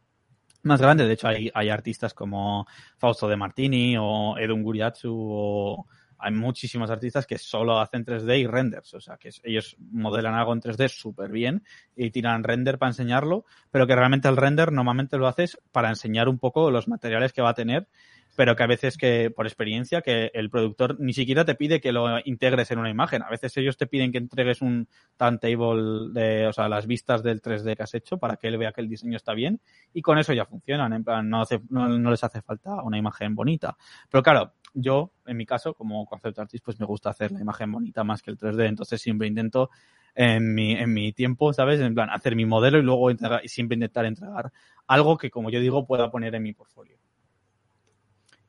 más 0.62 0.80
grande. 0.80 1.06
De 1.06 1.12
hecho, 1.12 1.28
hay, 1.28 1.50
hay 1.54 1.68
artistas 1.68 2.14
como 2.14 2.66
Fausto 2.96 3.28
de 3.28 3.36
Martini 3.36 3.96
o 3.98 4.38
Edun 4.38 4.62
Guriatsu 4.62 5.14
o 5.14 5.86
hay 6.22 6.32
muchísimos 6.32 6.88
artistas 6.88 7.26
que 7.26 7.36
solo 7.36 7.80
hacen 7.80 8.04
3D 8.04 8.40
y 8.40 8.46
renders, 8.46 8.94
o 8.94 9.00
sea, 9.00 9.16
que 9.16 9.30
ellos 9.42 9.76
modelan 9.90 10.34
algo 10.34 10.52
en 10.52 10.60
3D 10.60 10.88
súper 10.88 11.32
bien 11.32 11.64
y 11.96 12.10
tiran 12.10 12.44
render 12.44 12.78
para 12.78 12.90
enseñarlo, 12.90 13.44
pero 13.72 13.88
que 13.88 13.96
realmente 13.96 14.28
el 14.28 14.36
render 14.36 14.70
normalmente 14.70 15.18
lo 15.18 15.26
haces 15.26 15.58
para 15.72 15.88
enseñar 15.88 16.28
un 16.28 16.38
poco 16.38 16.70
los 16.70 16.86
materiales 16.86 17.32
que 17.32 17.42
va 17.42 17.50
a 17.50 17.54
tener 17.54 17.88
pero 18.34 18.56
que 18.56 18.62
a 18.62 18.66
veces 18.66 18.96
que, 18.96 19.30
por 19.30 19.46
experiencia, 19.46 20.00
que 20.00 20.30
el 20.32 20.48
productor 20.48 20.98
ni 20.98 21.12
siquiera 21.12 21.44
te 21.44 21.54
pide 21.54 21.80
que 21.80 21.92
lo 21.92 22.18
integres 22.24 22.70
en 22.70 22.78
una 22.78 22.88
imagen. 22.88 23.22
A 23.22 23.28
veces 23.28 23.56
ellos 23.56 23.76
te 23.76 23.86
piden 23.86 24.10
que 24.10 24.18
entregues 24.18 24.62
un 24.62 24.88
turntable 25.16 26.12
de, 26.12 26.46
o 26.46 26.52
sea, 26.52 26.68
las 26.68 26.86
vistas 26.86 27.22
del 27.22 27.42
3D 27.42 27.76
que 27.76 27.82
has 27.82 27.94
hecho 27.94 28.18
para 28.18 28.36
que 28.36 28.48
él 28.48 28.56
vea 28.56 28.72
que 28.72 28.80
el 28.80 28.88
diseño 28.88 29.16
está 29.16 29.34
bien 29.34 29.60
y 29.92 30.00
con 30.00 30.18
eso 30.18 30.32
ya 30.32 30.46
funcionan. 30.46 30.92
En 30.92 31.04
plan, 31.04 31.28
no, 31.28 31.42
hace, 31.42 31.60
no, 31.68 32.10
les 32.10 32.24
hace 32.24 32.40
falta 32.40 32.82
una 32.82 32.96
imagen 32.96 33.34
bonita. 33.34 33.76
Pero 34.10 34.22
claro, 34.22 34.54
yo, 34.72 35.12
en 35.26 35.36
mi 35.36 35.44
caso, 35.44 35.74
como 35.74 36.06
concept 36.06 36.38
artist, 36.38 36.64
pues 36.64 36.80
me 36.80 36.86
gusta 36.86 37.10
hacer 37.10 37.32
la 37.32 37.40
imagen 37.40 37.70
bonita 37.70 38.02
más 38.02 38.22
que 38.22 38.30
el 38.30 38.38
3D. 38.38 38.66
Entonces 38.66 39.00
siempre 39.00 39.28
intento 39.28 39.68
en 40.14 40.54
mi, 40.54 40.72
en 40.72 40.92
mi 40.92 41.12
tiempo, 41.12 41.52
¿sabes? 41.52 41.80
En 41.80 41.94
plan, 41.94 42.08
hacer 42.10 42.34
mi 42.34 42.46
modelo 42.46 42.78
y 42.78 42.82
luego 42.82 43.10
entregar, 43.10 43.40
y 43.44 43.48
siempre 43.48 43.74
intentar 43.74 44.06
entregar 44.06 44.52
algo 44.86 45.18
que, 45.18 45.30
como 45.30 45.50
yo 45.50 45.60
digo, 45.60 45.86
pueda 45.86 46.10
poner 46.10 46.34
en 46.34 46.42
mi 46.42 46.52
portfolio. 46.52 47.01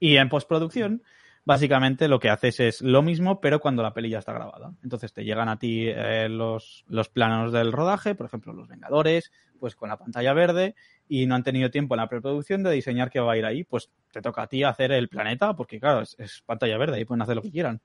Y 0.03 0.17
en 0.17 0.27
postproducción, 0.27 1.01
básicamente 1.45 2.09
lo 2.09 2.19
que 2.19 2.29
haces 2.29 2.59
es 2.59 2.81
lo 2.81 3.01
mismo, 3.01 3.39
pero 3.39 3.61
cuando 3.61 3.81
la 3.81 3.93
peli 3.93 4.09
ya 4.09 4.19
está 4.19 4.33
grabada. 4.33 4.73
Entonces 4.83 5.13
te 5.13 5.23
llegan 5.23 5.47
a 5.47 5.57
ti 5.57 5.85
eh, 5.87 6.27
los, 6.27 6.83
los 6.89 7.07
planos 7.07 7.53
del 7.53 7.71
rodaje, 7.71 8.13
por 8.13 8.25
ejemplo, 8.25 8.51
los 8.51 8.67
Vengadores, 8.67 9.31
pues 9.61 9.77
con 9.77 9.87
la 9.87 9.95
pantalla 9.95 10.33
verde, 10.33 10.75
y 11.07 11.25
no 11.25 11.35
han 11.35 11.43
tenido 11.43 11.71
tiempo 11.71 11.95
en 11.95 12.01
la 12.01 12.09
preproducción 12.09 12.63
de 12.63 12.71
diseñar 12.71 13.09
qué 13.09 13.21
va 13.21 13.31
a 13.31 13.37
ir 13.37 13.45
ahí, 13.45 13.63
pues 13.63 13.91
te 14.11 14.21
toca 14.21 14.41
a 14.41 14.47
ti 14.47 14.63
hacer 14.63 14.91
el 14.91 15.07
planeta, 15.07 15.55
porque 15.55 15.79
claro, 15.79 16.01
es, 16.01 16.43
pantalla 16.45 16.77
verde, 16.77 16.97
ahí 16.97 17.05
pueden 17.05 17.21
hacer 17.21 17.37
lo 17.37 17.41
que 17.41 17.51
quieran. 17.51 17.79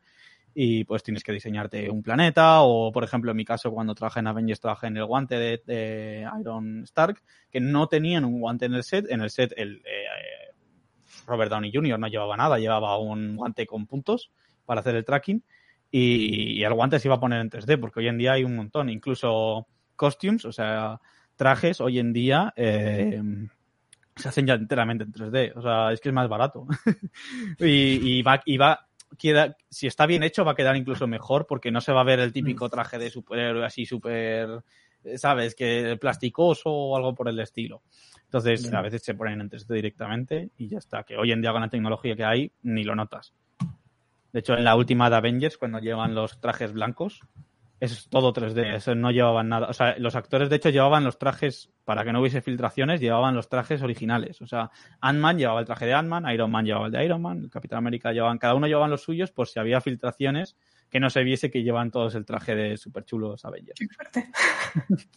Y 0.55 0.83
pues 0.83 1.05
tienes 1.05 1.23
que 1.23 1.31
diseñarte 1.31 1.89
un 1.89 2.03
planeta, 2.03 2.63
o 2.63 2.91
por 2.91 3.05
ejemplo, 3.05 3.31
en 3.31 3.37
mi 3.37 3.45
caso, 3.45 3.71
cuando 3.71 3.95
trabajé 3.95 4.19
en 4.19 4.27
Avengers, 4.27 4.59
trabajé 4.59 4.89
en 4.89 4.97
el 4.97 5.05
guante 5.05 5.37
de, 5.37 6.29
Iron 6.41 6.83
Stark, 6.83 7.23
que 7.49 7.61
no 7.61 7.87
tenían 7.87 8.25
un 8.25 8.41
guante 8.41 8.67
en 8.67 8.75
el 8.75 8.83
set. 8.83 9.07
En 9.09 9.21
el 9.21 9.31
set, 9.31 9.53
el, 9.57 9.77
eh, 9.87 10.48
Robert 11.29 11.51
Downey 11.51 11.71
Jr. 11.73 11.99
no 11.99 12.09
llevaba 12.09 12.37
nada, 12.37 12.59
llevaba 12.59 12.99
un 12.99 13.37
guante 13.37 13.67
con 13.67 13.87
puntos 13.87 14.33
para 14.65 14.81
hacer 14.81 14.97
el 14.97 15.05
tracking 15.05 15.43
y, 15.91 16.63
el 16.63 16.75
guante 16.75 16.99
se 16.99 17.09
iba 17.09 17.17
a 17.17 17.21
poner 17.21 17.41
en 17.41 17.51
3D 17.51 17.79
porque 17.79 18.01
hoy 18.01 18.09
en 18.09 18.19
día 18.19 18.33
hay 18.33 18.45
un 18.45 18.57
montón, 18.57 18.89
incluso 18.91 19.67
costumes, 19.97 20.45
o 20.45 20.53
sea, 20.53 21.01
trajes 21.37 21.81
hoy 21.81 21.99
en 21.99 22.13
día 22.13 22.53
eh, 22.57 23.23
se 24.17 24.29
hacen 24.29 24.47
ya 24.47 24.55
enteramente 24.55 25.05
en 25.05 25.13
3D, 25.13 25.53
o 25.57 25.63
sea, 25.63 25.93
es 25.93 26.01
que 26.01 26.11
es 26.11 26.15
más 26.15 26.29
barato 26.29 26.67
y, 27.59 28.23
va, 28.23 28.43
y 28.45 28.57
va 28.59 28.87
queda, 29.17 29.57
si 29.71 29.87
está 29.87 30.07
bien 30.07 30.23
hecho 30.23 30.45
va 30.45 30.53
a 30.53 30.57
quedar 30.57 30.77
incluso 30.77 31.07
mejor 31.07 31.47
porque 31.47 31.71
no 31.71 31.81
se 31.81 31.93
va 31.93 32.03
a 32.03 32.05
ver 32.05 32.21
el 32.21 32.33
típico 32.33 32.69
traje 32.69 32.99
de 32.99 33.11
superhéroe 33.11 33.65
así 33.65 33.87
súper, 33.87 34.63
¿sabes? 35.17 35.55
Que 35.55 35.97
plasticoso 36.01 36.71
o 36.71 36.97
algo 36.97 37.15
por 37.15 37.29
el 37.29 37.39
estilo. 37.41 37.83
Entonces, 38.25 38.73
a 38.73 38.83
veces 38.83 39.03
se 39.03 39.15
ponen 39.15 39.41
en 39.41 39.51
3D 39.51 39.75
directamente 39.75 40.51
y 40.59 40.69
ya 40.69 40.79
está. 40.79 41.03
Que 41.03 41.17
hoy 41.17 41.33
en 41.33 41.41
día 41.41 41.53
con 41.53 41.63
la 41.63 41.71
tecnología 41.71 42.15
que 42.15 42.25
hay, 42.25 42.53
ni 42.63 42.85
lo 42.85 42.95
notas. 42.95 43.33
De 44.33 44.41
hecho, 44.41 44.55
en 44.55 44.65
la 44.65 44.77
última 44.77 45.09
de 45.09 45.17
Avengers, 45.17 45.57
cuando 45.57 45.79
llevan 45.79 46.15
los 46.15 46.39
trajes 46.41 46.73
blancos, 46.73 47.23
es 47.81 48.09
todo 48.09 48.33
3D. 48.33 48.75
Eso 48.75 48.95
no 48.95 49.11
llevaban 49.11 49.49
nada. 49.49 49.69
O 49.69 49.73
sea, 49.73 49.97
los 49.99 50.17
actores, 50.17 50.51
de 50.51 50.57
hecho, 50.57 50.71
llevaban 50.71 51.05
los 51.05 51.19
trajes, 51.19 51.71
para 51.85 52.05
que 52.05 52.13
no 52.13 52.21
hubiese 52.21 52.43
filtraciones, 52.43 53.01
llevaban 53.01 53.35
los 53.35 53.49
trajes 53.49 53.83
originales. 53.83 54.43
O 54.43 54.47
sea, 54.47 54.71
Ant-Man 55.01 55.39
llevaba 55.39 55.61
el 55.61 55.67
traje 55.67 55.87
de 55.87 55.95
Ant-Man, 55.95 56.31
Iron 56.33 56.51
Man 56.51 56.67
llevaba 56.67 56.87
el 56.87 56.93
de 56.93 57.05
Iron 57.05 57.23
Man, 57.23 57.45
el 57.45 57.51
Capitán 57.51 57.79
América 57.79 58.13
llevaban, 58.13 58.39
cada 58.39 58.55
uno 58.55 58.67
llevaban 58.67 58.91
los 58.91 59.03
suyos 59.03 59.31
por 59.31 59.49
si 59.49 59.61
había 59.61 59.81
filtraciones 59.81 60.57
que 60.91 61.01
no 61.01 61.11
se 61.11 61.23
viese 61.23 61.51
que 61.51 61.63
llevan 61.63 61.91
todos 61.91 62.15
el 62.15 62.25
traje 62.25 62.55
de 62.55 62.77
super 62.77 63.05
chulos 63.05 63.45
Avengers. 63.45 63.81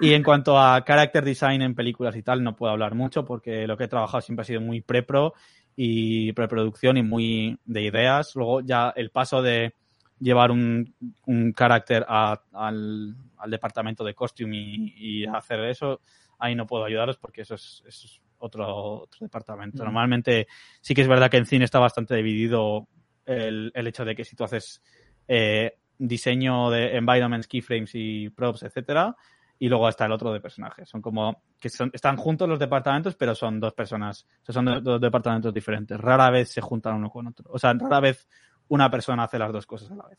y 0.00 0.12
en 0.12 0.22
cuanto 0.22 0.58
a 0.58 0.84
character 0.84 1.24
design 1.24 1.62
en 1.62 1.74
películas 1.74 2.16
y 2.16 2.22
tal, 2.22 2.42
no 2.42 2.56
puedo 2.56 2.72
hablar 2.72 2.94
mucho 2.94 3.24
porque 3.24 3.66
lo 3.66 3.76
que 3.76 3.84
he 3.84 3.88
trabajado 3.88 4.20
siempre 4.20 4.42
ha 4.42 4.46
sido 4.46 4.60
muy 4.60 4.80
pre-pro 4.80 5.34
y 5.76 6.32
preproducción 6.32 6.96
y 6.96 7.02
muy 7.02 7.58
de 7.64 7.82
ideas. 7.82 8.34
Luego 8.34 8.60
ya 8.60 8.92
el 8.94 9.10
paso 9.10 9.42
de 9.42 9.74
llevar 10.18 10.50
un, 10.50 10.94
un 11.26 11.52
carácter 11.52 12.04
al, 12.06 13.16
departamento 13.46 14.04
de 14.04 14.14
costume 14.14 14.56
y, 14.58 15.24
hacer 15.26 15.60
eso, 15.60 16.02
ahí 16.38 16.54
no 16.54 16.66
puedo 16.66 16.84
ayudaros 16.84 17.16
porque 17.16 17.42
eso 17.42 17.54
es, 17.54 18.20
otro, 18.38 19.02
otro, 19.02 19.18
departamento. 19.20 19.82
Mm. 19.82 19.86
Normalmente 19.86 20.46
sí 20.80 20.94
que 20.94 21.02
es 21.02 21.08
verdad 21.08 21.30
que 21.30 21.38
en 21.38 21.46
cine 21.46 21.64
está 21.64 21.78
bastante 21.78 22.14
dividido 22.14 22.86
el, 23.30 23.72
el 23.74 23.86
hecho 23.86 24.04
de 24.04 24.14
que 24.14 24.24
si 24.24 24.36
tú 24.36 24.44
haces 24.44 24.82
eh, 25.28 25.78
diseño 25.98 26.70
de 26.70 26.96
environments, 26.96 27.46
keyframes 27.46 27.90
y 27.94 28.30
props, 28.30 28.62
etcétera, 28.62 29.14
y 29.58 29.68
luego 29.68 29.88
está 29.88 30.06
el 30.06 30.12
otro 30.12 30.32
de 30.32 30.40
personajes. 30.40 30.88
Son 30.88 31.02
como 31.02 31.42
que 31.60 31.68
son, 31.68 31.90
están 31.92 32.16
juntos 32.16 32.48
los 32.48 32.58
departamentos, 32.58 33.14
pero 33.14 33.34
son 33.34 33.60
dos 33.60 33.74
personas, 33.74 34.26
son 34.48 34.82
dos 34.82 35.00
departamentos 35.00 35.52
diferentes. 35.52 36.00
Rara 36.00 36.30
vez 36.30 36.48
se 36.50 36.62
juntan 36.62 36.96
uno 36.96 37.10
con 37.10 37.26
otro. 37.26 37.50
O 37.52 37.58
sea, 37.58 37.74
rara 37.74 38.00
vez 38.00 38.26
una 38.68 38.90
persona 38.90 39.24
hace 39.24 39.38
las 39.38 39.52
dos 39.52 39.66
cosas 39.66 39.90
a 39.90 39.96
la 39.96 40.08
vez. 40.08 40.18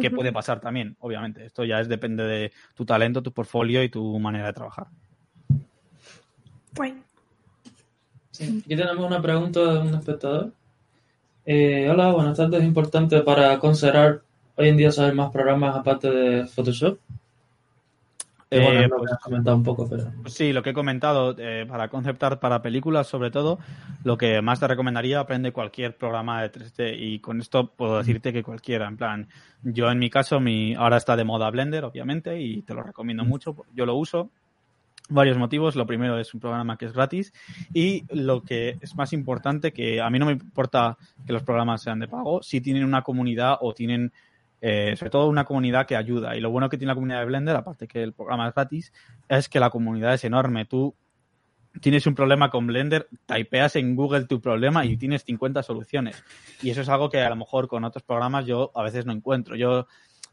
Que 0.00 0.12
puede 0.12 0.32
pasar 0.32 0.60
también, 0.60 0.96
obviamente. 1.00 1.44
Esto 1.44 1.64
ya 1.64 1.80
es 1.80 1.88
depende 1.88 2.22
de 2.22 2.52
tu 2.74 2.86
talento, 2.86 3.24
tu 3.24 3.32
portfolio 3.32 3.82
y 3.82 3.88
tu 3.88 4.20
manera 4.20 4.46
de 4.46 4.52
trabajar. 4.52 4.86
Bueno. 6.76 7.02
aquí 8.32 8.76
tenemos 8.76 9.04
una 9.04 9.20
pregunta 9.20 9.60
de 9.60 9.78
un 9.80 9.94
espectador. 9.96 10.52
Eh, 11.46 11.88
hola, 11.90 12.12
buenas 12.12 12.36
tardes. 12.36 12.60
¿Es 12.60 12.66
importante 12.66 13.20
para 13.20 13.58
considerar 13.58 14.22
hoy 14.56 14.68
en 14.68 14.76
día 14.76 14.90
saber 14.90 15.14
más 15.14 15.30
programas 15.30 15.76
aparte 15.76 16.10
de 16.10 16.46
Photoshop? 16.46 16.98
Eh, 18.52 18.88
pues, 18.88 19.12
comentado 19.22 19.56
un 19.56 19.62
poco, 19.62 19.88
pero... 19.88 20.10
Sí, 20.26 20.52
lo 20.52 20.60
que 20.62 20.70
he 20.70 20.74
comentado, 20.74 21.36
eh, 21.38 21.64
para 21.68 21.88
conceptar 21.88 22.40
para 22.40 22.60
películas 22.60 23.06
sobre 23.06 23.30
todo, 23.30 23.60
lo 24.02 24.18
que 24.18 24.42
más 24.42 24.58
te 24.58 24.66
recomendaría, 24.66 25.20
aprende 25.20 25.52
cualquier 25.52 25.96
programa 25.96 26.42
de 26.42 26.50
3D 26.50 26.96
y 26.98 27.20
con 27.20 27.40
esto 27.40 27.68
puedo 27.68 27.98
decirte 27.98 28.32
que 28.32 28.42
cualquiera, 28.42 28.88
en 28.88 28.96
plan, 28.96 29.28
yo 29.62 29.88
en 29.88 30.00
mi 30.00 30.10
caso, 30.10 30.40
mi 30.40 30.74
ahora 30.74 30.96
está 30.96 31.14
de 31.14 31.22
moda 31.22 31.48
Blender, 31.50 31.84
obviamente, 31.84 32.40
y 32.40 32.62
te 32.62 32.74
lo 32.74 32.82
recomiendo 32.82 33.24
mucho, 33.24 33.54
yo 33.72 33.86
lo 33.86 33.94
uso, 33.94 34.30
varios 35.10 35.36
motivos. 35.36 35.76
Lo 35.76 35.86
primero 35.86 36.18
es 36.18 36.32
un 36.32 36.40
programa 36.40 36.76
que 36.78 36.86
es 36.86 36.92
gratis 36.92 37.32
y 37.74 38.04
lo 38.10 38.42
que 38.42 38.78
es 38.80 38.94
más 38.96 39.12
importante, 39.12 39.72
que 39.72 40.00
a 40.00 40.08
mí 40.08 40.18
no 40.18 40.26
me 40.26 40.32
importa 40.32 40.96
que 41.26 41.32
los 41.32 41.42
programas 41.42 41.82
sean 41.82 41.98
de 41.98 42.08
pago, 42.08 42.42
si 42.42 42.60
tienen 42.60 42.84
una 42.84 43.02
comunidad 43.02 43.58
o 43.60 43.74
tienen 43.74 44.12
eh, 44.62 44.94
sobre 44.96 45.10
todo 45.10 45.28
una 45.28 45.44
comunidad 45.44 45.86
que 45.86 45.96
ayuda. 45.96 46.36
Y 46.36 46.40
lo 46.40 46.50
bueno 46.50 46.68
que 46.68 46.76
tiene 46.76 46.90
la 46.90 46.94
comunidad 46.94 47.20
de 47.20 47.26
Blender, 47.26 47.56
aparte 47.56 47.88
que 47.88 48.02
el 48.02 48.12
programa 48.12 48.48
es 48.48 48.54
gratis, 48.54 48.92
es 49.28 49.48
que 49.48 49.60
la 49.60 49.70
comunidad 49.70 50.14
es 50.14 50.24
enorme. 50.24 50.66
Tú 50.66 50.94
tienes 51.80 52.06
un 52.06 52.14
problema 52.14 52.50
con 52.50 52.66
Blender, 52.66 53.08
typeas 53.26 53.76
en 53.76 53.94
Google 53.94 54.26
tu 54.26 54.40
problema 54.40 54.84
y 54.84 54.96
tienes 54.96 55.24
50 55.24 55.62
soluciones. 55.62 56.22
Y 56.62 56.70
eso 56.70 56.82
es 56.82 56.88
algo 56.88 57.08
que 57.08 57.20
a 57.20 57.30
lo 57.30 57.36
mejor 57.36 57.68
con 57.68 57.84
otros 57.84 58.02
programas 58.02 58.44
yo 58.44 58.70
a 58.74 58.82
veces 58.82 59.06
no 59.06 59.12
encuentro. 59.12 59.56
Yo 59.56 59.86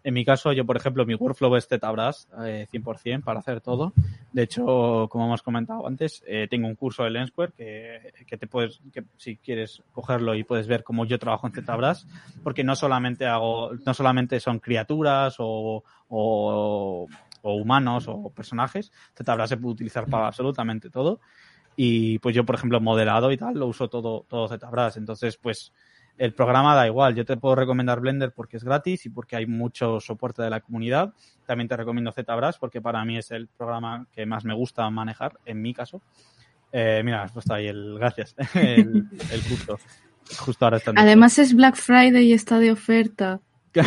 en 0.07 0.13
mi 0.13 0.23
caso, 0.23 0.53
yo, 0.53 0.65
por 0.65 0.77
ejemplo, 0.77 1.05
mi 1.05 1.15
workflow 1.15 1.57
es 1.57 1.67
ZBrush 1.67 2.27
eh, 2.45 2.65
100% 2.71 3.25
para 3.25 3.41
hacer 3.41 3.59
todo. 3.59 3.91
De 4.31 4.43
hecho, 4.43 5.09
como 5.09 5.25
hemos 5.25 5.41
comentado 5.41 5.85
antes, 5.85 6.23
eh, 6.25 6.47
tengo 6.49 6.69
un 6.69 6.75
curso 6.75 7.03
de 7.03 7.09
Lensquare 7.09 7.51
que, 7.51 8.13
que, 8.25 8.37
te 8.37 8.47
puedes, 8.47 8.79
que 8.93 9.03
si 9.17 9.35
quieres 9.35 9.83
cogerlo 9.91 10.33
y 10.33 10.45
puedes 10.45 10.65
ver 10.65 10.85
cómo 10.85 11.03
yo 11.03 11.19
trabajo 11.19 11.47
en 11.47 11.51
ZBrush, 11.51 12.05
porque 12.41 12.63
no 12.63 12.77
solamente 12.77 13.25
hago, 13.25 13.73
no 13.85 13.93
solamente 13.93 14.39
son 14.39 14.59
criaturas 14.59 15.35
o, 15.39 15.83
o, 16.07 17.07
o 17.41 17.53
humanos 17.53 18.05
o 18.07 18.29
personajes, 18.29 18.93
ZBrush 19.13 19.49
se 19.49 19.57
puede 19.57 19.73
utilizar 19.73 20.05
para 20.05 20.27
absolutamente 20.27 20.89
todo. 20.89 21.19
Y 21.75 22.19
pues 22.19 22.33
yo, 22.33 22.45
por 22.45 22.55
ejemplo, 22.55 22.79
modelado 22.79 23.29
y 23.29 23.35
tal, 23.35 23.55
lo 23.55 23.67
uso 23.67 23.89
todo, 23.89 24.25
todo 24.29 24.47
ZBrush. 24.47 24.95
Entonces, 24.95 25.35
pues, 25.35 25.73
el 26.17 26.33
programa 26.33 26.75
da 26.75 26.87
igual. 26.87 27.15
Yo 27.15 27.25
te 27.25 27.37
puedo 27.37 27.55
recomendar 27.55 27.99
Blender 27.99 28.31
porque 28.33 28.57
es 28.57 28.63
gratis 28.63 29.05
y 29.05 29.09
porque 29.09 29.35
hay 29.35 29.45
mucho 29.45 29.99
soporte 29.99 30.41
de 30.41 30.49
la 30.49 30.61
comunidad. 30.61 31.13
También 31.45 31.67
te 31.67 31.77
recomiendo 31.77 32.11
ZBrush 32.11 32.57
porque 32.59 32.81
para 32.81 33.03
mí 33.05 33.17
es 33.17 33.31
el 33.31 33.47
programa 33.47 34.07
que 34.11 34.25
más 34.25 34.43
me 34.45 34.53
gusta 34.53 34.89
manejar, 34.89 35.37
en 35.45 35.61
mi 35.61 35.73
caso. 35.73 36.01
Eh, 36.71 37.01
mira, 37.03 37.23
has 37.23 37.31
puesto 37.31 37.53
ahí 37.53 37.67
el 37.67 37.97
gracias, 37.97 38.35
el, 38.55 39.07
el 39.31 39.41
justo. 39.43 39.79
Justo 40.39 40.65
ahora 40.65 40.77
está 40.77 40.91
Además 40.95 41.39
es 41.39 41.53
Black 41.53 41.75
Friday 41.75 42.25
y 42.25 42.33
está 42.33 42.59
de 42.59 42.71
oferta. 42.71 43.39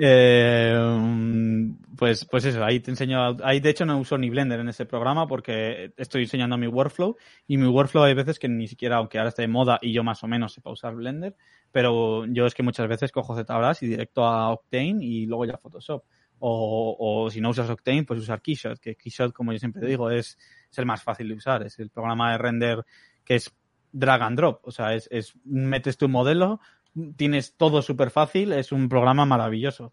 eh, 0.00 0.74
pues, 1.96 2.24
pues 2.24 2.44
eso, 2.44 2.64
ahí 2.64 2.80
te 2.80 2.90
enseño, 2.90 3.36
ahí 3.42 3.60
de 3.60 3.70
hecho 3.70 3.84
no 3.84 3.98
uso 3.98 4.16
ni 4.16 4.30
Blender 4.30 4.60
en 4.60 4.68
ese 4.68 4.86
programa 4.86 5.26
porque 5.26 5.92
estoy 5.96 6.22
enseñando 6.22 6.56
mi 6.56 6.66
workflow 6.66 7.16
y 7.46 7.56
mi 7.56 7.66
workflow 7.66 8.04
hay 8.04 8.14
veces 8.14 8.38
que 8.38 8.48
ni 8.48 8.68
siquiera, 8.68 8.96
aunque 8.96 9.18
ahora 9.18 9.30
esté 9.30 9.42
de 9.42 9.48
moda 9.48 9.78
y 9.82 9.92
yo 9.92 10.04
más 10.04 10.22
o 10.22 10.28
menos 10.28 10.52
sepa 10.52 10.70
usar 10.70 10.94
Blender, 10.94 11.36
pero 11.72 12.26
yo 12.26 12.46
es 12.46 12.54
que 12.54 12.62
muchas 12.62 12.88
veces 12.88 13.12
cojo 13.12 13.34
ZBrush 13.34 13.78
y 13.82 13.86
directo 13.86 14.24
a 14.24 14.50
Octane 14.50 14.98
y 15.00 15.26
luego 15.26 15.44
ya 15.46 15.56
Photoshop. 15.56 16.04
O, 16.42 16.96
o 16.98 17.30
si 17.30 17.40
no 17.40 17.50
usas 17.50 17.68
Octane, 17.68 18.04
pues 18.04 18.20
usar 18.20 18.40
Keyshot, 18.40 18.78
que 18.78 18.96
Keyshot, 18.96 19.32
como 19.32 19.52
yo 19.52 19.58
siempre 19.58 19.86
digo, 19.86 20.10
es, 20.10 20.38
es 20.70 20.78
el 20.78 20.86
más 20.86 21.02
fácil 21.02 21.28
de 21.28 21.34
usar, 21.34 21.62
es 21.64 21.78
el 21.78 21.90
programa 21.90 22.32
de 22.32 22.38
render 22.38 22.84
que 23.24 23.34
es 23.34 23.54
drag 23.92 24.22
and 24.22 24.38
drop, 24.38 24.66
o 24.66 24.70
sea, 24.70 24.94
es, 24.94 25.06
es 25.10 25.34
metes 25.44 25.98
tu 25.98 26.08
modelo, 26.08 26.60
tienes 27.16 27.56
todo 27.56 27.82
súper 27.82 28.10
fácil, 28.10 28.52
es 28.52 28.72
un 28.72 28.88
programa 28.88 29.26
maravilloso. 29.26 29.92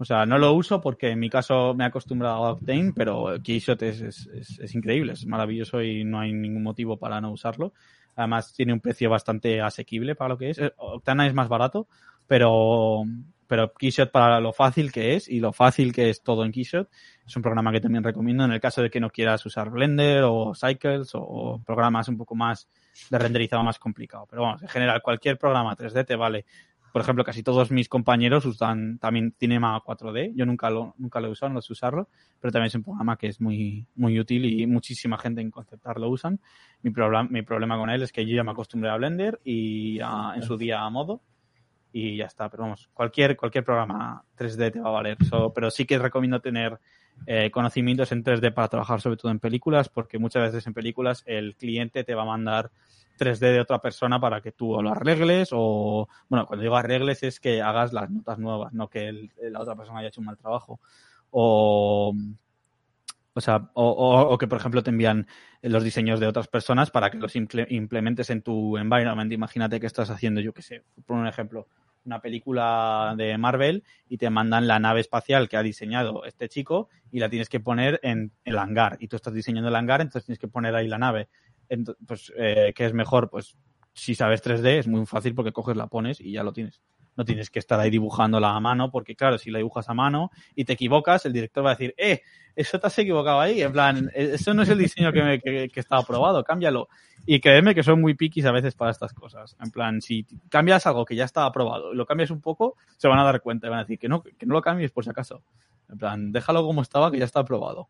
O 0.00 0.04
sea, 0.06 0.24
no 0.24 0.38
lo 0.38 0.54
uso 0.54 0.80
porque 0.80 1.10
en 1.10 1.18
mi 1.18 1.28
caso 1.28 1.74
me 1.74 1.84
he 1.84 1.86
acostumbrado 1.86 2.46
a 2.46 2.52
Octane, 2.52 2.94
pero 2.96 3.34
Keyshot 3.44 3.82
es, 3.82 4.00
es, 4.00 4.58
es, 4.58 4.74
increíble, 4.74 5.12
es 5.12 5.26
maravilloso 5.26 5.82
y 5.82 6.04
no 6.04 6.18
hay 6.18 6.32
ningún 6.32 6.62
motivo 6.62 6.96
para 6.96 7.20
no 7.20 7.30
usarlo. 7.30 7.74
Además, 8.16 8.54
tiene 8.54 8.72
un 8.72 8.80
precio 8.80 9.10
bastante 9.10 9.60
asequible 9.60 10.14
para 10.14 10.30
lo 10.30 10.38
que 10.38 10.48
es. 10.48 10.58
Eh, 10.58 10.72
Octane 10.78 11.26
es 11.26 11.34
más 11.34 11.48
barato, 11.48 11.86
pero, 12.26 13.04
pero 13.46 13.74
Keyshot 13.74 14.10
para 14.10 14.40
lo 14.40 14.54
fácil 14.54 14.90
que 14.90 15.16
es 15.16 15.28
y 15.28 15.38
lo 15.38 15.52
fácil 15.52 15.92
que 15.92 16.08
es 16.08 16.22
todo 16.22 16.46
en 16.46 16.52
Keyshot, 16.52 16.88
es 17.26 17.36
un 17.36 17.42
programa 17.42 17.70
que 17.70 17.82
también 17.82 18.02
recomiendo 18.02 18.42
en 18.46 18.52
el 18.52 18.60
caso 18.60 18.80
de 18.80 18.88
que 18.88 19.00
no 19.00 19.10
quieras 19.10 19.44
usar 19.44 19.68
Blender 19.68 20.22
o 20.24 20.54
Cycles 20.54 21.10
o 21.12 21.60
programas 21.62 22.08
un 22.08 22.16
poco 22.16 22.34
más 22.34 22.70
de 23.10 23.18
renderizado 23.18 23.62
más 23.62 23.78
complicado. 23.78 24.26
Pero 24.30 24.42
vamos, 24.42 24.62
en 24.62 24.68
general, 24.68 25.02
cualquier 25.02 25.36
programa 25.36 25.76
3D 25.76 26.06
te 26.06 26.16
vale 26.16 26.46
por 26.92 27.02
ejemplo, 27.02 27.24
casi 27.24 27.42
todos 27.42 27.70
mis 27.70 27.88
compañeros 27.88 28.44
usan 28.46 28.98
también 28.98 29.34
Cinema 29.38 29.80
4D. 29.80 30.32
Yo 30.34 30.46
nunca 30.46 30.70
lo, 30.70 30.94
nunca 30.98 31.20
lo 31.20 31.28
he 31.28 31.30
usado, 31.30 31.52
no 31.52 31.60
sé 31.60 31.72
usarlo, 31.72 32.08
pero 32.40 32.52
también 32.52 32.68
es 32.68 32.74
un 32.74 32.82
programa 32.82 33.16
que 33.16 33.28
es 33.28 33.40
muy, 33.40 33.86
muy 33.94 34.18
útil 34.18 34.44
y 34.44 34.66
muchísima 34.66 35.18
gente 35.18 35.40
en 35.40 35.50
Conceptar 35.50 35.98
lo 35.98 36.08
usan. 36.08 36.40
Mi, 36.82 36.90
problema 36.90 37.28
mi 37.30 37.42
problema 37.42 37.78
con 37.78 37.90
él 37.90 38.02
es 38.02 38.12
que 38.12 38.26
yo 38.26 38.36
ya 38.36 38.44
me 38.44 38.52
acostumbré 38.52 38.90
a 38.90 38.96
Blender 38.96 39.40
y 39.44 39.98
en 40.00 40.42
su 40.42 40.56
día 40.56 40.82
a 40.82 40.90
modo 40.90 41.22
y 41.92 42.16
ya 42.16 42.26
está. 42.26 42.48
Pero 42.48 42.64
vamos, 42.64 42.88
cualquier, 42.92 43.36
cualquier 43.36 43.64
programa 43.64 44.24
3D 44.36 44.72
te 44.72 44.80
va 44.80 44.88
a 44.88 44.92
valer. 44.92 45.16
pero 45.54 45.70
sí 45.70 45.84
que 45.84 45.98
recomiendo 45.98 46.40
tener 46.40 46.78
eh, 47.26 47.50
conocimientos 47.50 48.12
en 48.12 48.24
3D 48.24 48.52
para 48.52 48.68
trabajar 48.68 49.00
sobre 49.00 49.16
todo 49.16 49.30
en 49.30 49.40
películas, 49.40 49.88
porque 49.88 50.18
muchas 50.18 50.42
veces 50.42 50.66
en 50.66 50.74
películas 50.74 51.22
el 51.26 51.56
cliente 51.56 52.04
te 52.04 52.14
va 52.14 52.22
a 52.22 52.26
mandar 52.26 52.70
3D 53.20 53.38
de 53.38 53.60
otra 53.60 53.80
persona 53.80 54.18
para 54.18 54.40
que 54.40 54.52
tú 54.52 54.80
lo 54.82 54.90
arregles 54.90 55.50
o, 55.52 56.08
bueno, 56.28 56.46
cuando 56.46 56.62
digo 56.62 56.76
arregles 56.76 57.22
es 57.22 57.38
que 57.38 57.60
hagas 57.60 57.92
las 57.92 58.10
notas 58.10 58.38
nuevas, 58.38 58.72
no 58.72 58.88
que 58.88 59.28
la 59.42 59.60
otra 59.60 59.76
persona 59.76 60.00
haya 60.00 60.08
hecho 60.08 60.20
un 60.20 60.26
mal 60.26 60.38
trabajo. 60.38 60.80
O, 61.30 62.14
o 63.32 63.40
sea, 63.40 63.70
o, 63.74 64.36
que 64.38 64.48
por 64.48 64.58
ejemplo 64.58 64.82
te 64.82 64.90
envían 64.90 65.26
los 65.62 65.84
diseños 65.84 66.18
de 66.18 66.26
otras 66.26 66.48
personas 66.48 66.90
para 66.90 67.10
que 67.10 67.18
los 67.18 67.36
implementes 67.36 68.30
en 68.30 68.42
tu 68.42 68.76
environment. 68.76 69.32
Imagínate 69.32 69.78
que 69.78 69.86
estás 69.86 70.10
haciendo, 70.10 70.40
yo 70.40 70.52
qué 70.52 70.62
sé, 70.62 70.84
por 71.06 71.16
un 71.16 71.26
ejemplo, 71.26 71.68
una 72.04 72.20
película 72.20 73.14
de 73.16 73.36
Marvel 73.38 73.84
y 74.08 74.16
te 74.16 74.30
mandan 74.30 74.66
la 74.66 74.78
nave 74.78 75.00
espacial 75.00 75.48
que 75.48 75.56
ha 75.56 75.62
diseñado 75.62 76.24
este 76.24 76.48
chico 76.48 76.88
y 77.12 77.20
la 77.20 77.28
tienes 77.28 77.48
que 77.48 77.60
poner 77.60 78.00
en 78.02 78.32
el 78.44 78.58
hangar. 78.58 78.96
Y 79.00 79.08
tú 79.08 79.16
estás 79.16 79.34
diseñando 79.34 79.68
el 79.68 79.76
hangar, 79.76 80.00
entonces 80.00 80.26
tienes 80.26 80.38
que 80.38 80.48
poner 80.48 80.74
ahí 80.74 80.88
la 80.88 80.98
nave 80.98 81.28
pues, 82.06 82.32
eh, 82.36 82.72
¿qué 82.74 82.86
es 82.86 82.94
mejor? 82.94 83.30
Pues 83.30 83.56
si 83.92 84.14
sabes 84.14 84.42
3D 84.42 84.78
es 84.78 84.88
muy 84.88 85.04
fácil 85.06 85.34
porque 85.34 85.52
coges, 85.52 85.76
la 85.76 85.86
pones 85.86 86.20
y 86.20 86.32
ya 86.32 86.42
lo 86.42 86.52
tienes. 86.52 86.80
No 87.16 87.24
tienes 87.24 87.50
que 87.50 87.58
estar 87.58 87.78
ahí 87.78 87.90
dibujándola 87.90 88.54
a 88.54 88.60
mano, 88.60 88.90
porque 88.90 89.16
claro, 89.16 89.36
si 89.36 89.50
la 89.50 89.58
dibujas 89.58 89.88
a 89.88 89.94
mano 89.94 90.30
y 90.54 90.64
te 90.64 90.74
equivocas, 90.74 91.26
el 91.26 91.32
director 91.32 91.64
va 91.64 91.72
a 91.72 91.74
decir, 91.74 91.94
eh, 91.98 92.22
eso 92.54 92.78
te 92.78 92.86
has 92.86 92.98
equivocado 92.98 93.40
ahí, 93.40 93.62
en 93.62 93.72
plan, 93.72 94.10
e-, 94.14 94.34
eso 94.34 94.54
no 94.54 94.62
es 94.62 94.68
el 94.68 94.78
diseño 94.78 95.12
que, 95.12 95.22
me, 95.22 95.40
que, 95.40 95.70
está 95.74 95.98
aprobado, 95.98 96.42
cámbialo. 96.44 96.88
Y 97.26 97.40
créeme 97.40 97.74
que 97.74 97.82
son 97.82 98.00
muy 98.00 98.14
piquis 98.14 98.46
a 98.46 98.52
veces 98.52 98.74
para 98.74 98.90
estas 98.90 99.12
cosas. 99.12 99.56
En 99.60 99.70
plan, 99.70 100.00
si 100.00 100.24
cambias 100.48 100.86
algo 100.86 101.04
que 101.04 101.16
ya 101.16 101.24
está 101.24 101.44
aprobado 101.44 101.92
y 101.92 101.96
lo 101.96 102.06
cambias 102.06 102.30
un 102.30 102.40
poco, 102.40 102.76
se 102.96 103.08
van 103.08 103.18
a 103.18 103.24
dar 103.24 103.42
cuenta 103.42 103.66
y 103.66 103.70
van 103.70 103.80
a 103.80 103.82
decir 103.82 103.98
que 103.98 104.08
no, 104.08 104.22
que 104.22 104.46
no 104.46 104.54
lo 104.54 104.62
cambies 104.62 104.90
por 104.90 105.04
si 105.04 105.10
acaso. 105.10 105.42
En 105.90 105.98
plan, 105.98 106.32
déjalo 106.32 106.64
como 106.64 106.82
estaba, 106.82 107.10
que 107.10 107.18
ya 107.18 107.24
está 107.24 107.40
aprobado. 107.40 107.88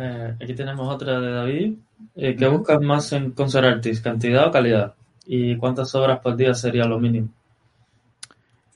Eh, 0.00 0.34
aquí 0.40 0.54
tenemos 0.54 0.94
otra 0.94 1.20
de 1.20 1.30
David. 1.32 1.74
Eh, 2.14 2.36
¿Qué 2.36 2.46
buscas 2.46 2.80
más 2.80 3.12
en 3.12 3.32
Concert 3.32 3.66
Artist, 3.66 4.04
cantidad 4.04 4.46
o 4.46 4.50
calidad? 4.52 4.94
¿Y 5.26 5.56
cuántas 5.56 5.92
obras 5.96 6.20
por 6.20 6.36
día 6.36 6.54
sería 6.54 6.84
lo 6.84 7.00
mínimo? 7.00 7.28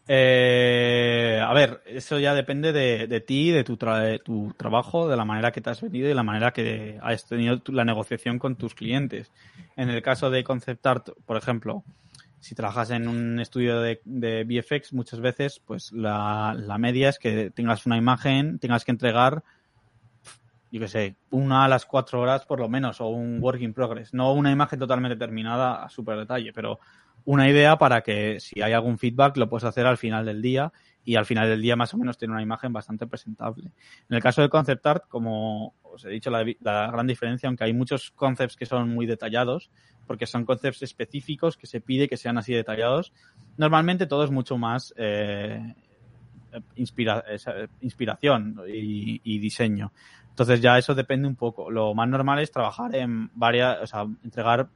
Eh, 0.09 1.41
a 1.41 1.55
ver, 1.55 1.81
eso 1.87 2.19
ya 2.19 2.35
depende 2.35 2.73
de, 2.73 3.21
ti, 3.21 3.53
de 3.53 3.63
tu, 3.63 3.77
tu 3.77 4.53
trabajo, 4.57 5.09
de 5.09 5.17
la 5.17 5.25
manera 5.25 5.53
que 5.53 5.61
te 5.61 5.71
has 5.71 5.81
venido 5.81 6.11
y 6.11 6.15
la 6.15 6.25
manera 6.25 6.51
que 6.51 6.99
has 7.01 7.25
tenido 7.25 7.63
la 7.67 7.85
negociación 7.85 8.41
con 8.41 8.57
tus 8.57 8.75
clientes. 8.75 9.31
En 9.77 9.91
el 9.91 10.03
caso 10.03 10.29
de 10.29 10.43
Concept 10.43 10.85
Art, 10.85 11.11
por 11.25 11.37
ejemplo, 11.37 11.85
si 12.41 12.57
trabajas 12.57 12.91
en 12.91 13.07
un 13.07 13.39
estudio 13.39 13.81
de, 13.81 14.01
de 14.05 14.43
VFX, 14.43 14.93
muchas 14.93 15.21
veces, 15.21 15.63
pues 15.65 15.93
la, 15.93 16.53
la, 16.59 16.79
media 16.79 17.09
es 17.09 17.21
que 17.21 17.51
tengas 17.51 17.87
una 17.87 17.97
imagen, 17.97 18.59
tengas 18.59 18.85
que 18.85 18.91
entregar, 18.91 19.45
yo 20.73 20.81
qué 20.81 20.89
sé, 20.89 21.17
una 21.31 21.67
a 21.67 21.69
las 21.69 21.85
cuatro 21.85 22.21
horas 22.21 22.47
por 22.47 22.59
lo 22.59 22.69
menos, 22.69 23.01
o 23.03 23.09
un 23.09 23.43
work 23.43 23.61
in 23.61 23.75
progress. 23.75 24.15
No 24.15 24.33
una 24.33 24.51
imagen 24.51 24.79
totalmente 24.79 25.17
terminada 25.17 25.85
a 25.85 25.91
súper 25.91 26.17
detalle, 26.17 26.53
pero 26.55 26.81
una 27.27 27.49
idea 27.49 27.77
para 27.77 28.01
que 28.01 28.41
si 28.41 28.63
hay 28.63 28.73
algún 28.73 28.99
feedback 28.99 29.37
lo 29.37 29.51
puedes 29.51 29.65
hacer 29.65 29.87
al 29.87 29.99
final 29.99 30.25
del 30.25 30.41
día 30.41 30.73
y 31.05 31.17
al 31.17 31.27
final 31.27 31.47
del 31.49 31.61
día 31.61 31.77
más 31.77 31.93
o 31.93 31.99
menos 31.99 32.17
tiene 32.17 32.33
una 32.33 32.43
imagen 32.43 32.73
bastante 32.73 33.07
presentable. 33.07 33.71
En 34.09 34.17
el 34.17 34.23
caso 34.23 34.41
de 34.41 34.49
concept 34.49 34.87
art, 34.87 35.05
como 35.09 35.75
os 35.83 36.07
he 36.07 36.09
dicho, 36.09 36.31
la, 36.31 36.43
gran 36.43 37.07
diferencia, 37.07 37.49
aunque 37.49 37.65
hay 37.65 37.75
muchos 37.75 38.11
concepts 38.13 38.57
que 38.57 38.65
son 38.65 38.89
muy 38.95 39.05
detallados, 39.05 39.71
porque 40.07 40.27
son 40.27 40.47
conceptos 40.47 40.83
específicos 40.83 41.59
que 41.59 41.67
se 41.67 41.83
pide 41.83 42.09
que 42.09 42.17
sean 42.17 42.39
así 42.39 42.55
detallados. 42.55 43.13
Normalmente 43.59 44.07
todo 44.07 44.25
es 44.25 44.31
mucho 44.31 44.57
más 44.57 44.95
eh, 44.97 45.75
inspira 46.77 47.25
inspiración 47.81 48.61
y, 48.69 49.39
diseño. 49.39 49.93
Entonces 50.33 50.63
ya 50.63 50.79
eso 50.79 50.95
depende 50.95 51.29
un 51.29 51.37
poco. 51.37 51.71
Lo 51.71 51.95
más 51.95 52.09
normal 52.09 52.39
es 52.39 52.51
trabajar 52.51 52.97
en 52.97 53.31
varias, 53.35 53.79
o 53.83 53.87
sea, 53.87 54.07
entregar 54.25 54.69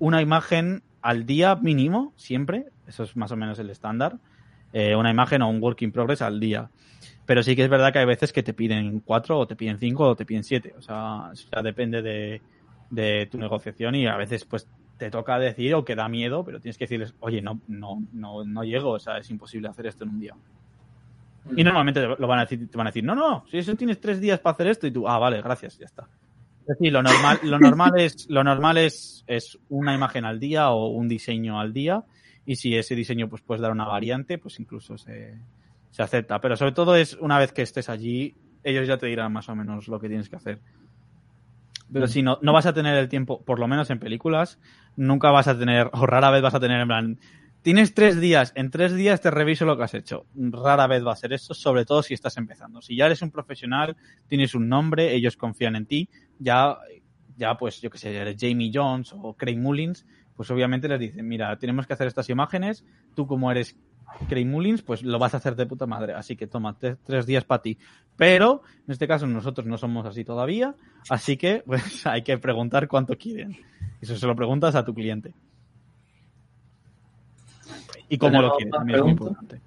una 0.00 0.20
imagen 0.20 0.82
al 1.00 1.26
día 1.26 1.54
mínimo, 1.54 2.12
siempre. 2.16 2.66
Eso 2.88 3.04
es 3.04 3.16
más 3.16 3.30
o 3.30 3.36
menos 3.36 3.58
el 3.60 3.70
estándar. 3.70 4.18
Eh, 4.72 4.96
una 4.96 5.10
imagen 5.10 5.42
o 5.42 5.48
un 5.48 5.62
work 5.62 5.82
in 5.82 5.92
progress 5.92 6.22
al 6.22 6.40
día. 6.40 6.70
Pero 7.24 7.44
sí 7.44 7.54
que 7.54 7.62
es 7.62 7.70
verdad 7.70 7.92
que 7.92 8.00
hay 8.00 8.04
veces 8.04 8.32
que 8.32 8.42
te 8.42 8.52
piden 8.52 8.98
cuatro 8.98 9.38
o 9.38 9.46
te 9.46 9.54
piden 9.54 9.78
cinco 9.78 10.08
o 10.08 10.16
te 10.16 10.26
piden 10.26 10.42
siete. 10.42 10.74
O 10.76 10.82
sea, 10.82 11.30
ya 11.54 11.62
depende 11.62 12.02
de, 12.02 12.42
de 12.90 13.26
tu 13.30 13.38
negociación 13.38 13.94
y 13.94 14.08
a 14.08 14.16
veces 14.16 14.44
pues 14.44 14.68
te 14.98 15.10
toca 15.10 15.38
decir 15.38 15.74
o 15.74 15.84
que 15.84 15.94
da 15.94 16.08
miedo, 16.08 16.44
pero 16.44 16.60
tienes 16.60 16.78
que 16.78 16.84
decirles, 16.84 17.14
oye, 17.20 17.40
no, 17.40 17.60
no, 17.68 18.02
no, 18.12 18.44
no 18.44 18.64
llego, 18.64 18.90
o 18.90 18.98
sea, 18.98 19.18
es 19.18 19.30
imposible 19.30 19.68
hacer 19.68 19.86
esto 19.86 20.04
en 20.04 20.10
un 20.10 20.20
día. 20.20 20.34
Y 21.56 21.62
normalmente 21.62 22.00
lo 22.00 22.26
van 22.26 22.38
a 22.38 22.42
decir, 22.42 22.70
te 22.70 22.76
van 22.78 22.86
a 22.86 22.90
decir, 22.90 23.04
no, 23.04 23.14
no, 23.14 23.44
si 23.50 23.58
eso 23.58 23.74
tienes 23.74 24.00
tres 24.00 24.20
días 24.20 24.40
para 24.40 24.54
hacer 24.54 24.66
esto 24.68 24.86
y 24.86 24.90
tú, 24.90 25.06
ah, 25.08 25.18
vale, 25.18 25.42
gracias, 25.42 25.78
ya 25.78 25.84
está. 25.84 26.08
Es 26.62 26.78
decir, 26.78 26.92
lo 26.92 27.02
normal, 27.02 27.38
lo 27.42 27.58
normal 27.58 27.92
es, 27.98 28.28
lo 28.30 28.42
normal 28.42 28.78
es, 28.78 29.24
es 29.26 29.58
una 29.68 29.94
imagen 29.94 30.24
al 30.24 30.40
día 30.40 30.70
o 30.70 30.88
un 30.88 31.08
diseño 31.08 31.60
al 31.60 31.74
día. 31.74 32.04
Y 32.46 32.56
si 32.56 32.74
ese 32.74 32.94
diseño 32.94 33.28
pues 33.28 33.42
puedes 33.42 33.60
dar 33.60 33.72
una 33.72 33.84
variante, 33.84 34.38
pues 34.38 34.58
incluso 34.58 34.96
se, 34.96 35.38
se 35.90 36.02
acepta. 36.02 36.40
Pero 36.40 36.56
sobre 36.56 36.72
todo 36.72 36.96
es 36.96 37.14
una 37.20 37.38
vez 37.38 37.52
que 37.52 37.62
estés 37.62 37.90
allí, 37.90 38.34
ellos 38.62 38.88
ya 38.88 38.96
te 38.96 39.06
dirán 39.06 39.32
más 39.32 39.48
o 39.50 39.54
menos 39.54 39.88
lo 39.88 40.00
que 40.00 40.08
tienes 40.08 40.30
que 40.30 40.36
hacer. 40.36 40.60
Pero 41.92 42.06
si 42.06 42.22
no, 42.22 42.38
no 42.40 42.52
vas 42.52 42.66
a 42.66 42.72
tener 42.72 42.96
el 42.96 43.08
tiempo, 43.08 43.42
por 43.44 43.58
lo 43.58 43.68
menos 43.68 43.90
en 43.90 43.98
películas, 43.98 44.58
nunca 44.96 45.30
vas 45.30 45.48
a 45.48 45.58
tener, 45.58 45.90
o 45.92 46.06
rara 46.06 46.30
vez 46.30 46.42
vas 46.42 46.54
a 46.54 46.60
tener 46.60 46.80
en 46.80 46.88
plan, 46.88 47.18
tienes 47.64 47.94
tres 47.94 48.20
días, 48.20 48.52
en 48.56 48.70
tres 48.70 48.94
días 48.94 49.22
te 49.22 49.30
reviso 49.30 49.64
lo 49.64 49.76
que 49.76 49.84
has 49.84 49.94
hecho. 49.94 50.26
Rara 50.34 50.86
vez 50.86 51.04
va 51.04 51.12
a 51.12 51.16
ser 51.16 51.32
eso, 51.32 51.54
sobre 51.54 51.86
todo 51.86 52.02
si 52.02 52.12
estás 52.12 52.36
empezando. 52.36 52.82
Si 52.82 52.94
ya 52.94 53.06
eres 53.06 53.22
un 53.22 53.30
profesional, 53.30 53.96
tienes 54.28 54.54
un 54.54 54.68
nombre, 54.68 55.14
ellos 55.14 55.38
confían 55.38 55.74
en 55.74 55.86
ti, 55.86 56.10
ya, 56.38 56.76
ya 57.38 57.56
pues 57.56 57.80
yo 57.80 57.88
que 57.88 57.96
sé, 57.96 58.14
eres 58.14 58.36
Jamie 58.38 58.70
Jones 58.72 59.14
o 59.16 59.34
Craig 59.34 59.56
Mullins, 59.56 60.06
pues 60.36 60.50
obviamente 60.50 60.88
les 60.88 61.00
dicen, 61.00 61.26
mira, 61.26 61.56
tenemos 61.58 61.86
que 61.86 61.94
hacer 61.94 62.06
estas 62.06 62.28
imágenes, 62.28 62.84
tú 63.14 63.26
como 63.26 63.50
eres 63.50 63.78
Craig 64.28 64.44
Mullins, 64.44 64.82
pues 64.82 65.02
lo 65.02 65.18
vas 65.18 65.32
a 65.32 65.38
hacer 65.38 65.56
de 65.56 65.64
puta 65.64 65.86
madre. 65.86 66.12
Así 66.12 66.36
que 66.36 66.46
toma 66.46 66.76
tres 66.78 67.24
días 67.24 67.44
para 67.44 67.62
ti. 67.62 67.78
Pero 68.14 68.60
en 68.86 68.92
este 68.92 69.08
caso 69.08 69.26
nosotros 69.26 69.66
no 69.66 69.78
somos 69.78 70.04
así 70.04 70.22
todavía, 70.22 70.74
así 71.08 71.38
que 71.38 71.62
pues 71.66 72.06
hay 72.06 72.22
que 72.22 72.36
preguntar 72.36 72.88
cuánto 72.88 73.16
quieren. 73.16 73.56
Eso 74.02 74.16
se 74.16 74.26
lo 74.26 74.36
preguntas 74.36 74.74
a 74.74 74.84
tu 74.84 74.92
cliente. 74.92 75.32
Y 78.08 78.18
cómo 78.18 78.40
lo 78.40 78.52
quieren, 78.56 78.70
también 78.70 78.98
es 78.98 79.02
muy 79.02 79.12
importante. 79.12 79.60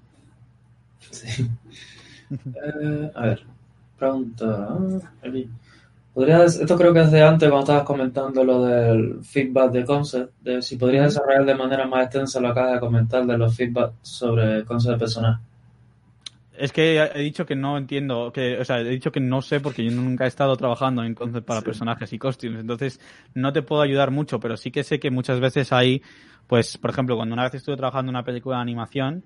Sí. 1.10 1.48
Eh, 2.30 3.10
a 3.14 3.22
ver, 3.22 3.42
pregunta. 3.98 4.76
¿Podrías, 6.12 6.56
esto 6.56 6.76
creo 6.76 6.92
que 6.92 7.00
es 7.00 7.10
de 7.10 7.22
antes 7.22 7.48
cuando 7.48 7.64
estabas 7.64 7.84
comentando 7.84 8.44
lo 8.44 8.64
del 8.64 9.24
feedback 9.24 9.70
de 9.70 9.84
concept, 9.84 10.32
de 10.42 10.60
si 10.60 10.76
podrías 10.76 11.14
desarrollar 11.14 11.46
de 11.46 11.54
manera 11.54 11.86
más 11.86 12.04
extensa 12.04 12.40
lo 12.40 12.48
que 12.48 12.50
acabas 12.52 12.74
de 12.74 12.80
comentar 12.80 13.24
de 13.24 13.38
los 13.38 13.54
feedback 13.54 13.92
sobre 14.02 14.64
concept 14.64 14.94
de 14.94 14.98
personaje. 14.98 15.42
Es 16.58 16.72
que 16.72 16.98
he 16.98 17.20
dicho 17.20 17.46
que 17.46 17.54
no 17.54 17.78
entiendo, 17.78 18.32
que, 18.32 18.58
o 18.58 18.64
sea, 18.64 18.80
he 18.80 18.88
dicho 18.88 19.12
que 19.12 19.20
no 19.20 19.42
sé 19.42 19.60
porque 19.60 19.84
yo 19.84 19.90
nunca 19.92 20.24
he 20.24 20.28
estado 20.28 20.56
trabajando 20.56 21.04
en 21.04 21.14
concept 21.14 21.46
para 21.46 21.62
personajes 21.62 22.12
y 22.12 22.18
costumes, 22.18 22.60
entonces 22.60 23.00
no 23.34 23.52
te 23.52 23.62
puedo 23.62 23.80
ayudar 23.82 24.10
mucho, 24.10 24.40
pero 24.40 24.56
sí 24.56 24.70
que 24.70 24.82
sé 24.82 24.98
que 24.98 25.10
muchas 25.10 25.38
veces 25.38 25.72
hay, 25.72 26.02
pues, 26.46 26.76
por 26.76 26.90
ejemplo, 26.90 27.16
cuando 27.16 27.34
una 27.34 27.44
vez 27.44 27.54
estuve 27.54 27.76
trabajando 27.76 28.10
en 28.10 28.16
una 28.16 28.24
película 28.24 28.56
de 28.56 28.62
animación, 28.62 29.24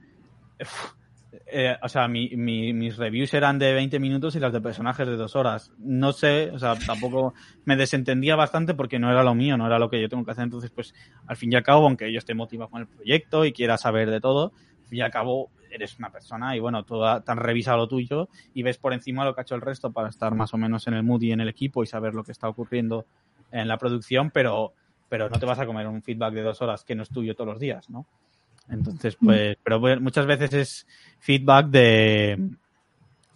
eh, 1.46 1.76
o 1.82 1.88
sea, 1.88 2.08
mi, 2.08 2.28
mis 2.36 2.96
reviews 2.96 3.32
eran 3.34 3.58
de 3.58 3.72
20 3.72 3.98
minutos 3.98 4.36
y 4.36 4.40
las 4.40 4.52
de 4.52 4.60
personajes 4.60 5.06
de 5.06 5.16
dos 5.16 5.34
horas. 5.34 5.72
No 5.78 6.12
sé, 6.12 6.50
o 6.50 6.58
sea, 6.58 6.74
tampoco 6.76 7.34
me 7.64 7.76
desentendía 7.76 8.36
bastante 8.36 8.74
porque 8.74 8.98
no 8.98 9.10
era 9.10 9.22
lo 9.22 9.34
mío, 9.34 9.56
no 9.56 9.66
era 9.66 9.78
lo 9.78 9.88
que 9.88 10.00
yo 10.00 10.08
tengo 10.08 10.24
que 10.24 10.32
hacer. 10.32 10.44
Entonces, 10.44 10.70
pues, 10.70 10.94
al 11.26 11.36
fin 11.36 11.52
y 11.52 11.56
al 11.56 11.62
cabo, 11.62 11.86
aunque 11.86 12.12
yo 12.12 12.18
esté 12.18 12.34
motivado 12.34 12.70
con 12.70 12.82
el 12.82 12.86
proyecto 12.86 13.44
y 13.44 13.52
quiera 13.52 13.78
saber 13.78 14.10
de 14.10 14.20
todo, 14.20 14.52
al 14.82 14.86
fin 14.88 14.98
y 14.98 15.02
al 15.02 15.10
cabo, 15.10 15.50
eres 15.72 15.98
una 15.98 16.10
persona 16.10 16.54
y 16.56 16.60
bueno, 16.60 16.84
tú 16.84 17.04
han 17.04 17.36
revisado 17.36 17.78
lo 17.78 17.88
tuyo 17.88 18.28
y 18.54 18.62
ves 18.62 18.78
por 18.78 18.92
encima 18.92 19.24
lo 19.24 19.34
que 19.34 19.40
ha 19.40 19.42
hecho 19.42 19.54
el 19.54 19.60
resto 19.60 19.90
para 19.92 20.08
estar 20.08 20.34
más 20.34 20.52
o 20.54 20.58
menos 20.58 20.86
en 20.86 20.94
el 20.94 21.02
mood 21.02 21.22
y 21.22 21.32
en 21.32 21.40
el 21.40 21.48
equipo 21.48 21.82
y 21.82 21.86
saber 21.86 22.14
lo 22.14 22.24
que 22.24 22.32
está 22.32 22.48
ocurriendo 22.48 23.06
en 23.50 23.68
la 23.68 23.78
producción, 23.78 24.30
pero, 24.30 24.74
pero 25.08 25.28
no 25.28 25.38
te 25.38 25.46
vas 25.46 25.58
a 25.58 25.66
comer 25.66 25.86
un 25.86 26.02
feedback 26.02 26.34
de 26.34 26.42
dos 26.42 26.62
horas 26.62 26.84
que 26.84 26.94
no 26.94 27.02
es 27.02 27.10
tuyo 27.10 27.34
todos 27.34 27.48
los 27.48 27.60
días, 27.60 27.88
¿no? 27.90 28.06
Entonces, 28.68 29.16
mm. 29.20 29.26
pues, 29.26 29.56
pero 29.62 29.80
muchas 30.00 30.26
veces 30.26 30.52
es 30.52 30.86
feedback 31.18 31.66
de, 31.66 32.50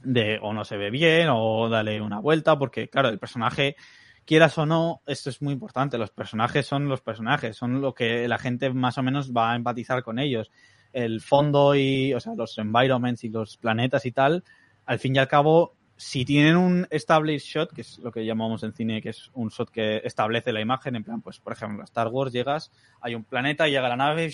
de 0.03 0.39
o 0.41 0.53
no 0.53 0.65
se 0.65 0.77
ve 0.77 0.91
bien 0.91 1.29
o 1.31 1.69
dale 1.69 2.01
una 2.01 2.21
vuelta, 2.21 2.59
porque 2.59 2.89
claro, 2.89 3.09
el 3.09 3.19
personaje, 3.19 3.77
quieras 4.25 4.57
o 4.59 4.67
no, 4.67 5.03
esto 5.07 5.31
es 5.31 5.43
muy 5.43 5.53
importante, 5.53 5.99
los 5.99 6.11
personajes 6.11 6.67
son 6.67 6.89
los 6.89 7.01
personajes, 7.01 7.57
son 7.57 7.81
lo 7.81 7.95
que 7.95 8.27
la 8.29 8.39
gente 8.39 8.71
más 8.71 8.99
o 8.99 9.03
menos 9.03 9.33
va 9.33 9.53
a 9.53 9.57
empatizar 9.57 10.03
con 10.03 10.19
ellos. 10.19 10.51
El 10.97 11.21
fondo 11.21 11.75
y, 11.75 12.15
o 12.15 12.21
sea, 12.21 12.35
los 12.35 12.57
environments 12.57 13.23
y 13.25 13.29
los 13.29 13.59
planetas 13.59 14.07
y 14.07 14.13
tal, 14.13 14.45
al 14.87 14.99
fin 14.99 15.15
y 15.15 15.19
al 15.19 15.29
cabo, 15.29 15.75
si 15.95 16.25
tienen 16.25 16.57
un 16.57 16.87
established 16.91 17.47
shot, 17.47 17.73
que 17.73 17.83
es 17.83 17.99
lo 17.99 18.11
que 18.11 18.25
llamamos 18.25 18.63
en 18.63 18.73
cine, 18.73 19.03
que 19.03 19.11
es 19.11 19.31
un 19.35 19.51
shot 19.51 19.71
que 19.71 20.01
establece 20.05 20.53
la 20.53 20.63
imagen, 20.63 20.97
en 20.97 21.05
plan, 21.05 21.21
pues, 21.21 21.39
por 21.39 21.53
ejemplo, 21.53 21.85
Star 21.85 22.09
Wars 22.09 22.33
llegas, 22.33 22.73
hay 23.03 23.15
un 23.15 23.25
planeta, 23.25 23.67
llega 23.67 23.91
la 23.91 23.97
nave, 23.97 24.31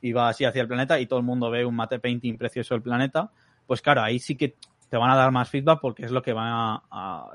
y 0.00 0.12
va 0.12 0.28
así 0.28 0.44
hacia 0.44 0.62
el 0.62 0.68
planeta 0.68 0.98
y 1.00 1.06
todo 1.06 1.18
el 1.18 1.24
mundo 1.24 1.50
ve 1.50 1.64
un 1.64 1.74
mate 1.74 1.98
painting 1.98 2.36
precioso 2.36 2.74
del 2.74 2.82
planeta, 2.82 3.30
pues 3.66 3.82
claro, 3.82 4.02
ahí 4.02 4.18
sí 4.18 4.36
que 4.36 4.56
te 4.88 4.96
van 4.96 5.10
a 5.10 5.16
dar 5.16 5.30
más 5.32 5.50
feedback 5.50 5.80
porque 5.80 6.04
es 6.04 6.10
lo 6.10 6.22
que 6.22 6.32
va 6.32 6.82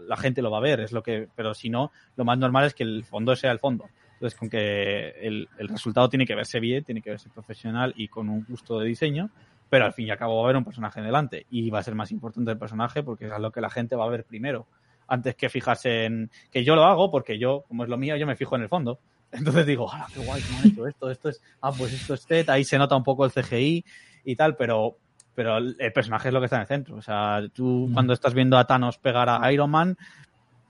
la 0.01 0.17
gente 0.17 0.41
lo 0.41 0.49
va 0.49 0.57
a 0.57 0.61
ver, 0.61 0.79
es 0.79 0.91
lo 0.91 1.03
que, 1.03 1.27
pero 1.35 1.53
si 1.53 1.69
no, 1.69 1.91
lo 2.15 2.25
más 2.25 2.37
normal 2.37 2.65
es 2.65 2.73
que 2.73 2.83
el 2.83 3.03
fondo 3.03 3.35
sea 3.35 3.51
el 3.51 3.59
fondo. 3.59 3.85
Entonces, 4.23 4.39
con 4.39 4.49
que 4.49 5.09
el, 5.21 5.49
el 5.57 5.67
resultado 5.67 6.07
tiene 6.07 6.25
que 6.25 6.33
verse 6.33 6.61
bien, 6.61 6.81
tiene 6.85 7.01
que 7.01 7.09
verse 7.09 7.29
profesional 7.29 7.93
y 7.97 8.07
con 8.07 8.29
un 8.29 8.45
gusto 8.47 8.79
de 8.79 8.87
diseño, 8.87 9.29
pero 9.69 9.83
al 9.83 9.91
fin 9.91 10.07
y 10.07 10.11
al 10.11 10.17
cabo 10.17 10.35
va 10.37 10.43
a 10.43 10.45
haber 10.45 10.55
un 10.55 10.63
personaje 10.63 11.01
delante 11.01 11.45
y 11.49 11.69
va 11.69 11.79
a 11.79 11.83
ser 11.83 11.93
más 11.93 12.09
importante 12.09 12.49
el 12.49 12.57
personaje 12.57 13.03
porque 13.03 13.25
es 13.25 13.37
lo 13.37 13.51
que 13.51 13.59
la 13.59 13.69
gente 13.69 13.97
va 13.97 14.05
a 14.05 14.09
ver 14.09 14.23
primero, 14.23 14.65
antes 15.09 15.35
que 15.35 15.49
fijarse 15.49 16.05
en 16.05 16.31
que 16.49 16.63
yo 16.63 16.73
lo 16.73 16.85
hago 16.85 17.11
porque 17.11 17.37
yo, 17.37 17.65
como 17.67 17.83
es 17.83 17.89
lo 17.89 17.97
mío, 17.97 18.15
yo 18.15 18.25
me 18.25 18.37
fijo 18.37 18.55
en 18.55 18.61
el 18.61 18.69
fondo. 18.69 18.97
Entonces 19.33 19.65
digo, 19.65 19.91
¡ah, 19.91 20.07
qué 20.13 20.21
guay, 20.21 20.41
cómo 20.41 20.59
han 20.59 20.67
hecho 20.69 20.87
esto! 20.87 21.09
Esto 21.09 21.27
es, 21.27 21.41
ah, 21.59 21.73
pues 21.77 21.91
esto 21.91 22.13
es 22.13 22.25
TED, 22.25 22.49
ahí 22.49 22.63
se 22.63 22.77
nota 22.77 22.95
un 22.95 23.03
poco 23.03 23.25
el 23.25 23.31
CGI 23.33 23.83
y 24.23 24.35
tal, 24.37 24.55
pero, 24.55 24.95
pero 25.35 25.57
el 25.57 25.91
personaje 25.91 26.29
es 26.29 26.33
lo 26.33 26.39
que 26.39 26.45
está 26.45 26.55
en 26.55 26.61
el 26.61 26.67
centro. 26.69 26.95
O 26.95 27.01
sea, 27.01 27.41
tú 27.53 27.89
cuando 27.93 28.13
estás 28.13 28.33
viendo 28.33 28.57
a 28.57 28.65
Thanos 28.65 28.99
pegar 28.99 29.27
a 29.27 29.51
Iron 29.51 29.69
Man, 29.69 29.97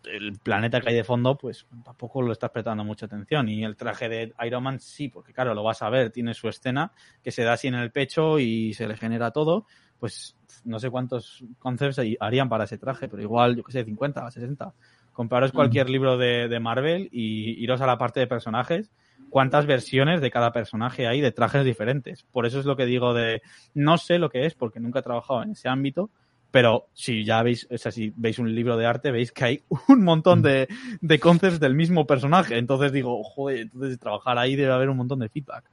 el 0.05 0.37
planeta 0.39 0.81
que 0.81 0.89
hay 0.89 0.95
de 0.95 1.03
fondo, 1.03 1.37
pues 1.37 1.65
tampoco 1.83 2.21
lo 2.21 2.31
estás 2.31 2.51
prestando 2.51 2.83
mucha 2.83 3.05
atención. 3.05 3.49
Y 3.49 3.63
el 3.63 3.75
traje 3.75 4.09
de 4.09 4.33
Iron 4.45 4.63
Man 4.63 4.79
sí, 4.79 5.09
porque 5.09 5.33
claro, 5.33 5.53
lo 5.53 5.63
vas 5.63 5.81
a 5.81 5.89
ver, 5.89 6.11
tiene 6.11 6.33
su 6.33 6.47
escena 6.47 6.91
que 7.23 7.31
se 7.31 7.43
da 7.43 7.53
así 7.53 7.67
en 7.67 7.75
el 7.75 7.91
pecho 7.91 8.39
y 8.39 8.73
se 8.73 8.87
le 8.87 8.97
genera 8.97 9.31
todo. 9.31 9.65
Pues 9.99 10.35
no 10.65 10.79
sé 10.79 10.89
cuántos 10.89 11.43
conceptos 11.59 12.05
harían 12.19 12.49
para 12.49 12.65
ese 12.65 12.77
traje, 12.77 13.07
pero 13.07 13.21
igual, 13.21 13.55
yo 13.55 13.63
qué 13.63 13.71
sé, 13.71 13.85
50, 13.85 14.29
60. 14.29 14.73
Compraros 15.13 15.51
cualquier 15.51 15.89
libro 15.89 16.17
de, 16.17 16.47
de, 16.47 16.59
Marvel 16.59 17.07
y 17.11 17.63
iros 17.63 17.81
a 17.81 17.87
la 17.87 17.97
parte 17.97 18.19
de 18.19 18.27
personajes. 18.27 18.91
¿Cuántas 19.29 19.65
versiones 19.65 20.21
de 20.21 20.31
cada 20.31 20.51
personaje 20.51 21.07
hay 21.07 21.21
de 21.21 21.31
trajes 21.31 21.63
diferentes? 21.63 22.23
Por 22.23 22.45
eso 22.45 22.59
es 22.59 22.65
lo 22.65 22.75
que 22.75 22.85
digo 22.85 23.13
de 23.13 23.41
no 23.73 23.97
sé 23.97 24.19
lo 24.19 24.29
que 24.29 24.45
es 24.45 24.55
porque 24.55 24.79
nunca 24.79 24.99
he 24.99 25.03
trabajado 25.03 25.43
en 25.43 25.51
ese 25.51 25.69
ámbito, 25.69 26.09
pero 26.53 26.85
si 26.93 27.25
ya 27.25 27.41
veis, 27.41 27.67
o 27.71 27.77
sea, 27.79 27.91
si 27.91 28.13
veis 28.15 28.37
un 28.37 28.53
libro 28.53 28.77
de 28.77 28.85
arte, 28.85 29.09
veis 29.09 29.31
que 29.31 29.43
hay 29.43 29.63
un 29.87 30.03
montón 30.03 30.43
de, 30.43 30.67
de 31.01 31.19
concepts 31.19 31.59
del 31.59 31.73
mismo 31.73 32.05
personaje. 32.05 32.59
Entonces 32.59 32.91
digo, 32.91 33.23
joder, 33.23 33.61
entonces 33.61 33.97
trabajar 33.97 34.37
ahí 34.37 34.55
debe 34.55 34.71
haber 34.71 34.91
un 34.91 34.97
montón 34.97 35.17
de 35.17 35.29
feedback. 35.29 35.63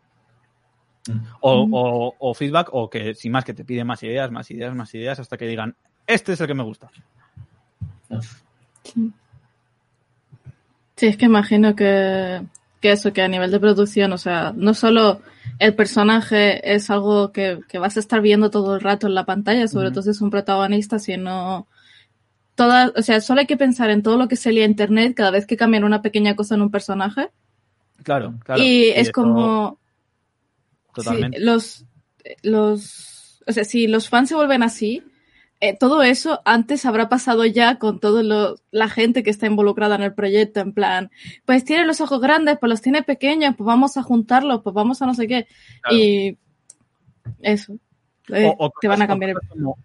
O, 1.40 2.14
o, 2.18 2.34
feedback, 2.34 2.70
o 2.72 2.88
que 2.88 3.14
sin 3.14 3.30
más 3.30 3.44
que 3.44 3.52
te 3.52 3.62
piden 3.62 3.86
más 3.86 4.02
ideas, 4.02 4.30
más 4.30 4.50
ideas, 4.50 4.74
más 4.74 4.94
ideas, 4.94 5.20
hasta 5.20 5.36
que 5.36 5.46
digan, 5.46 5.76
este 6.06 6.32
es 6.32 6.40
el 6.40 6.46
que 6.46 6.54
me 6.54 6.62
gusta. 6.62 6.90
Sí, 10.96 11.06
es 11.06 11.16
que 11.18 11.26
imagino 11.26 11.76
que, 11.76 12.42
eso, 12.82 13.12
que 13.12 13.22
a 13.22 13.28
nivel 13.28 13.50
de 13.50 13.60
producción, 13.60 14.12
o 14.12 14.18
sea, 14.18 14.52
no 14.56 14.74
solo 14.74 15.20
el 15.58 15.74
personaje 15.74 16.74
es 16.74 16.90
algo 16.90 17.32
que, 17.32 17.60
vas 17.78 17.96
a 17.96 18.00
estar 18.00 18.20
viendo 18.20 18.50
todo 18.50 18.76
el 18.76 18.80
rato 18.80 19.06
en 19.06 19.14
la 19.14 19.26
pantalla, 19.26 19.68
sobre 19.68 19.90
todo 19.90 20.02
si 20.02 20.10
es 20.10 20.20
un 20.20 20.30
protagonista, 20.30 20.98
sino 20.98 21.68
todas, 22.54 22.92
o 22.96 23.02
sea, 23.02 23.20
solo 23.20 23.40
hay 23.40 23.46
que 23.46 23.56
pensar 23.56 23.90
en 23.90 24.02
todo 24.02 24.16
lo 24.16 24.28
que 24.28 24.36
se 24.36 24.50
en 24.50 24.70
internet 24.70 25.14
cada 25.14 25.30
vez 25.30 25.46
que 25.46 25.56
cambian 25.56 25.84
una 25.84 26.02
pequeña 26.02 26.34
cosa 26.36 26.54
en 26.54 26.62
un 26.62 26.70
personaje. 26.70 27.28
Claro, 28.02 28.34
claro. 28.44 28.62
Y, 28.62 28.88
es 28.88 29.12
como 29.12 29.78
Totalmente. 30.94 31.38
los, 31.40 31.84
los, 32.42 33.42
o 33.46 33.52
sea, 33.52 33.64
si 33.64 33.86
los 33.86 34.08
fans 34.08 34.30
se 34.30 34.34
vuelven 34.34 34.62
así, 34.62 35.02
eh, 35.60 35.76
todo 35.78 36.02
eso 36.02 36.40
antes 36.44 36.86
habrá 36.86 37.08
pasado 37.08 37.44
ya 37.44 37.78
con 37.78 38.00
toda 38.00 38.56
la 38.70 38.88
gente 38.88 39.22
que 39.22 39.30
está 39.30 39.46
involucrada 39.46 39.96
en 39.96 40.02
el 40.02 40.14
proyecto, 40.14 40.60
en 40.60 40.72
plan, 40.72 41.10
pues 41.44 41.64
tiene 41.64 41.84
los 41.84 42.00
ojos 42.00 42.20
grandes, 42.20 42.58
pues 42.58 42.70
los 42.70 42.80
tiene 42.80 43.02
pequeños, 43.02 43.54
pues 43.56 43.66
vamos 43.66 43.98
a 43.98 44.02
juntarlos, 44.02 44.62
pues 44.62 44.74
vamos 44.74 45.02
a 45.02 45.06
no 45.06 45.14
sé 45.14 45.28
qué. 45.28 45.46
Y 45.90 46.38
eso. 47.42 47.74
Eh, 48.28 48.54
te 48.80 48.88
van 48.88 49.02
a 49.02 49.06
cambiar. 49.06 49.36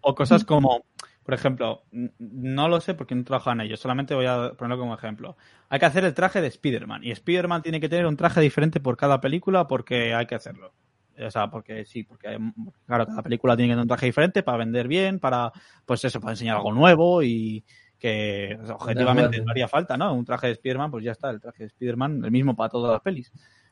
o 0.02 0.16
cosas 0.16 0.46
como, 0.46 0.86
por 1.24 1.34
ejemplo, 1.34 1.84
no 1.92 2.70
lo 2.70 2.80
sé 2.80 2.94
porque 2.94 3.16
no 3.16 3.22
he 3.22 3.26
trabajado 3.26 3.56
en 3.56 3.62
ello, 3.62 3.76
solamente 3.76 4.16
voy 4.16 4.28
a 4.28 4.54
ponerlo 4.54 4.80
como 4.80 4.94
ejemplo. 4.94 5.36
Hay 5.68 5.80
que 5.80 5.88
hacer 5.88 6.06
el 6.06 6.14
traje 6.14 6.40
de 6.40 6.48
Spider-Man 6.48 7.04
y 7.04 7.12
Spider-Man 7.12 7.64
tiene 7.64 7.82
que 7.82 7.90
tener 7.90 8.06
un 8.06 8.16
traje 8.16 8.40
diferente 8.40 8.80
por 8.80 8.96
cada 8.96 9.20
película 9.20 9.68
porque 9.68 10.14
hay 10.14 10.26
que 10.26 10.36
hacerlo. 10.36 10.72
O 11.18 11.32
sea, 11.32 11.50
porque 11.50 11.86
sí, 11.86 12.04
porque 12.04 12.38
claro, 12.86 13.06
cada 13.06 13.22
película 13.22 13.56
tiene 13.56 13.70
que 13.70 13.74
tener 13.74 13.84
un 13.84 13.88
traje 13.88 14.08
diferente 14.08 14.44
para 14.44 14.58
vender 14.58 14.88
bien, 14.88 15.20
para, 15.20 15.52
pues 15.86 16.04
eso, 16.04 16.20
para 16.20 16.34
enseñar 16.34 16.58
algo 16.58 16.74
nuevo 16.74 17.24
y 17.24 17.64
que 17.98 18.58
objetivamente 18.70 19.42
no 19.42 19.52
haría 19.52 19.68
falta, 19.68 19.98
¿no? 19.98 20.14
Un 20.14 20.26
traje 20.26 20.48
de 20.48 20.54
Spider-Man, 20.54 20.92
pues 20.92 21.06
ya 21.06 21.12
está, 21.14 21.30
el 21.30 21.40
traje 21.40 21.64
de 21.64 21.68
Spider-Man, 21.68 22.26
el 22.26 22.32
mismo 22.32 22.56
para 22.56 22.70
todas 22.70 22.92
las 22.92 23.02
pelis. 23.02 23.32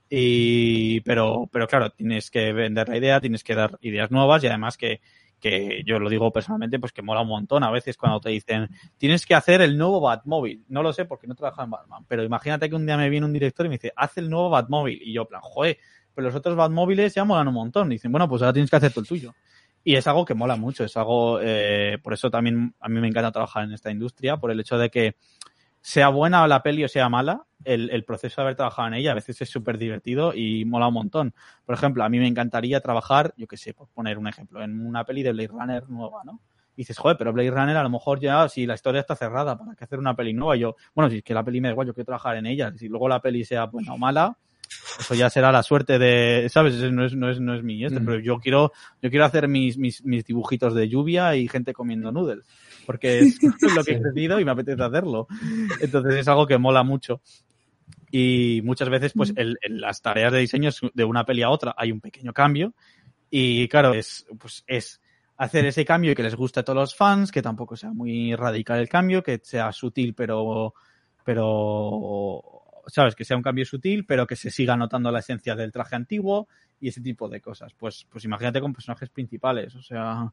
Y, 0.09 1.01
pero, 1.01 1.49
pero 1.51 1.67
claro, 1.67 1.89
tienes 1.89 2.29
que 2.31 2.53
vender 2.53 2.87
la 2.87 2.97
idea, 2.97 3.19
tienes 3.19 3.43
que 3.43 3.55
dar 3.55 3.77
ideas 3.81 4.11
nuevas 4.11 4.43
y 4.43 4.47
además 4.47 4.77
que, 4.77 5.01
que 5.43 5.83
yo 5.85 5.99
lo 5.99 6.09
digo 6.09 6.31
personalmente, 6.31 6.79
pues 6.79 6.93
que 6.93 7.01
mola 7.01 7.21
un 7.21 7.27
montón 7.27 7.63
a 7.63 7.71
veces 7.71 7.97
cuando 7.97 8.21
te 8.21 8.29
dicen, 8.29 8.69
tienes 8.97 9.25
que 9.25 9.35
hacer 9.35 9.61
el 9.61 9.77
nuevo 9.77 9.99
Batmóvil. 9.99 10.63
No 10.69 10.81
lo 10.81 10.93
sé 10.93 11.03
porque 11.03 11.27
no 11.27 11.35
trabajo 11.35 11.63
en 11.63 11.69
Batman, 11.69 12.05
pero 12.07 12.23
imagínate 12.23 12.69
que 12.69 12.75
un 12.75 12.85
día 12.85 12.95
me 12.95 13.09
viene 13.09 13.25
un 13.25 13.33
director 13.33 13.65
y 13.65 13.69
me 13.69 13.75
dice, 13.75 13.91
haz 13.95 14.17
el 14.17 14.29
nuevo 14.29 14.49
Batmóvil. 14.49 15.01
Y 15.01 15.13
yo, 15.13 15.25
plan, 15.25 15.41
joder, 15.41 15.77
pero 16.13 16.27
los 16.27 16.35
otros 16.35 16.55
Batmóviles 16.55 17.13
ya 17.13 17.23
molan 17.23 17.47
un 17.47 17.53
montón. 17.53 17.89
dicen, 17.89 18.11
bueno, 18.11 18.27
pues 18.27 18.41
ahora 18.41 18.53
tienes 18.53 18.69
que 18.69 18.75
hacer 18.75 18.91
todo 18.91 19.01
el 19.01 19.07
tuyo. 19.07 19.33
Y 19.83 19.95
es 19.95 20.07
algo 20.07 20.23
que 20.23 20.33
mola 20.33 20.55
mucho, 20.55 20.85
es 20.85 20.95
algo, 20.95 21.39
eh, 21.41 21.97
por 22.01 22.13
eso 22.13 22.29
también 22.29 22.73
a 22.79 22.87
mí 22.87 23.01
me 23.01 23.07
encanta 23.07 23.31
trabajar 23.31 23.65
en 23.65 23.73
esta 23.73 23.91
industria, 23.91 24.37
por 24.37 24.49
el 24.49 24.59
hecho 24.59 24.77
de 24.77 24.89
que 24.89 25.17
sea 25.81 26.07
buena 26.07 26.47
la 26.47 26.63
peli 26.63 26.85
o 26.85 26.87
sea 26.87 27.09
mala, 27.09 27.45
el, 27.65 28.03
proceso 28.05 28.37
de 28.37 28.43
haber 28.43 28.55
trabajado 28.55 28.87
en 28.87 28.93
ella 28.95 29.11
a 29.11 29.15
veces 29.15 29.41
es 29.41 29.49
súper 29.49 29.77
divertido 29.77 30.33
y 30.33 30.63
mola 30.65 30.87
un 30.87 30.93
montón. 30.93 31.33
Por 31.65 31.75
ejemplo, 31.75 32.03
a 32.03 32.09
mí 32.09 32.19
me 32.19 32.27
encantaría 32.27 32.79
trabajar, 32.79 33.33
yo 33.37 33.47
qué 33.47 33.57
sé, 33.57 33.73
por 33.73 33.89
poner 33.89 34.17
un 34.17 34.27
ejemplo, 34.27 34.63
en 34.63 34.85
una 34.85 35.03
peli 35.03 35.23
de 35.23 35.33
Blade 35.33 35.49
Runner 35.49 35.89
nueva, 35.89 36.21
¿no? 36.23 36.39
Dices, 36.75 36.97
joder, 36.97 37.17
pero 37.17 37.33
Blade 37.33 37.51
Runner 37.51 37.77
a 37.77 37.83
lo 37.83 37.89
mejor 37.89 38.19
ya, 38.19 38.47
si 38.49 38.65
la 38.65 38.73
historia 38.73 39.01
está 39.01 39.15
cerrada, 39.15 39.57
¿para 39.57 39.75
qué 39.75 39.83
hacer 39.83 39.99
una 39.99 40.15
peli 40.15 40.33
nueva? 40.33 40.55
yo, 40.55 40.75
bueno, 40.95 41.09
si 41.09 41.17
es 41.17 41.23
que 41.23 41.33
la 41.33 41.43
peli 41.43 41.61
me 41.61 41.67
da 41.67 41.73
igual, 41.73 41.87
yo 41.87 41.93
quiero 41.93 42.05
trabajar 42.05 42.37
en 42.37 42.47
ella. 42.47 42.73
Si 42.75 42.87
luego 42.87 43.07
la 43.07 43.21
peli 43.21 43.45
sea 43.45 43.65
buena 43.65 43.93
o 43.93 43.97
mala, 43.97 44.37
eso 44.99 45.13
ya 45.15 45.29
será 45.29 45.51
la 45.51 45.63
suerte 45.63 45.99
de, 45.99 46.47
¿sabes? 46.49 46.75
No 46.91 47.05
es, 47.05 47.15
no 47.15 47.29
es, 47.29 47.39
no 47.39 47.55
es 47.55 47.63
mi 47.63 47.83
este, 47.83 47.99
pero 48.01 48.19
yo 48.19 48.39
quiero, 48.39 48.71
yo 49.01 49.09
quiero 49.09 49.25
hacer 49.25 49.47
mis, 49.47 49.77
mis, 49.77 50.03
mis, 50.05 50.25
dibujitos 50.25 50.73
de 50.73 50.87
lluvia 50.87 51.35
y 51.35 51.47
gente 51.47 51.73
comiendo 51.73 52.11
noodles, 52.11 52.45
porque 52.85 53.19
es 53.19 53.41
lo 53.75 53.83
que 53.83 53.93
he 53.93 54.01
crecido 54.01 54.39
y 54.39 54.45
me 54.45 54.51
apetece 54.51 54.83
hacerlo. 54.83 55.27
Entonces 55.79 56.15
es 56.15 56.27
algo 56.27 56.47
que 56.47 56.57
mola 56.57 56.83
mucho. 56.83 57.21
Y 58.11 58.61
muchas 58.63 58.89
veces, 58.89 59.13
pues, 59.13 59.33
en, 59.35 59.55
las 59.81 60.01
tareas 60.01 60.31
de 60.31 60.39
diseño 60.39 60.69
de 60.93 61.03
una 61.03 61.25
peli 61.25 61.41
a 61.41 61.49
otra 61.49 61.73
hay 61.75 61.91
un 61.91 61.99
pequeño 61.99 62.31
cambio. 62.31 62.73
Y 63.29 63.67
claro, 63.67 63.93
es, 63.93 64.27
pues, 64.39 64.63
es 64.67 65.01
hacer 65.37 65.65
ese 65.65 65.83
cambio 65.83 66.11
y 66.11 66.15
que 66.15 66.21
les 66.21 66.35
guste 66.35 66.59
a 66.59 66.63
todos 66.63 66.77
los 66.77 66.95
fans, 66.95 67.31
que 67.31 67.41
tampoco 67.41 67.75
sea 67.75 67.91
muy 67.91 68.35
radical 68.35 68.79
el 68.79 68.87
cambio, 68.87 69.23
que 69.23 69.39
sea 69.43 69.71
sutil, 69.71 70.13
pero, 70.13 70.75
pero 71.23 72.52
¿sabes? 72.87 73.15
Que 73.15 73.25
sea 73.25 73.37
un 73.37 73.43
cambio 73.43 73.65
sutil, 73.65 74.05
pero 74.05 74.27
que 74.27 74.35
se 74.35 74.51
siga 74.51 74.75
notando 74.75 75.11
la 75.11 75.19
esencia 75.19 75.55
del 75.55 75.71
traje 75.71 75.95
antiguo 75.95 76.47
y 76.79 76.89
ese 76.89 77.01
tipo 77.01 77.29
de 77.29 77.41
cosas. 77.41 77.73
Pues, 77.73 78.05
pues 78.09 78.25
imagínate 78.25 78.61
con 78.61 78.73
personajes 78.73 79.09
principales, 79.09 79.75
o 79.75 79.81
sea, 79.81 80.31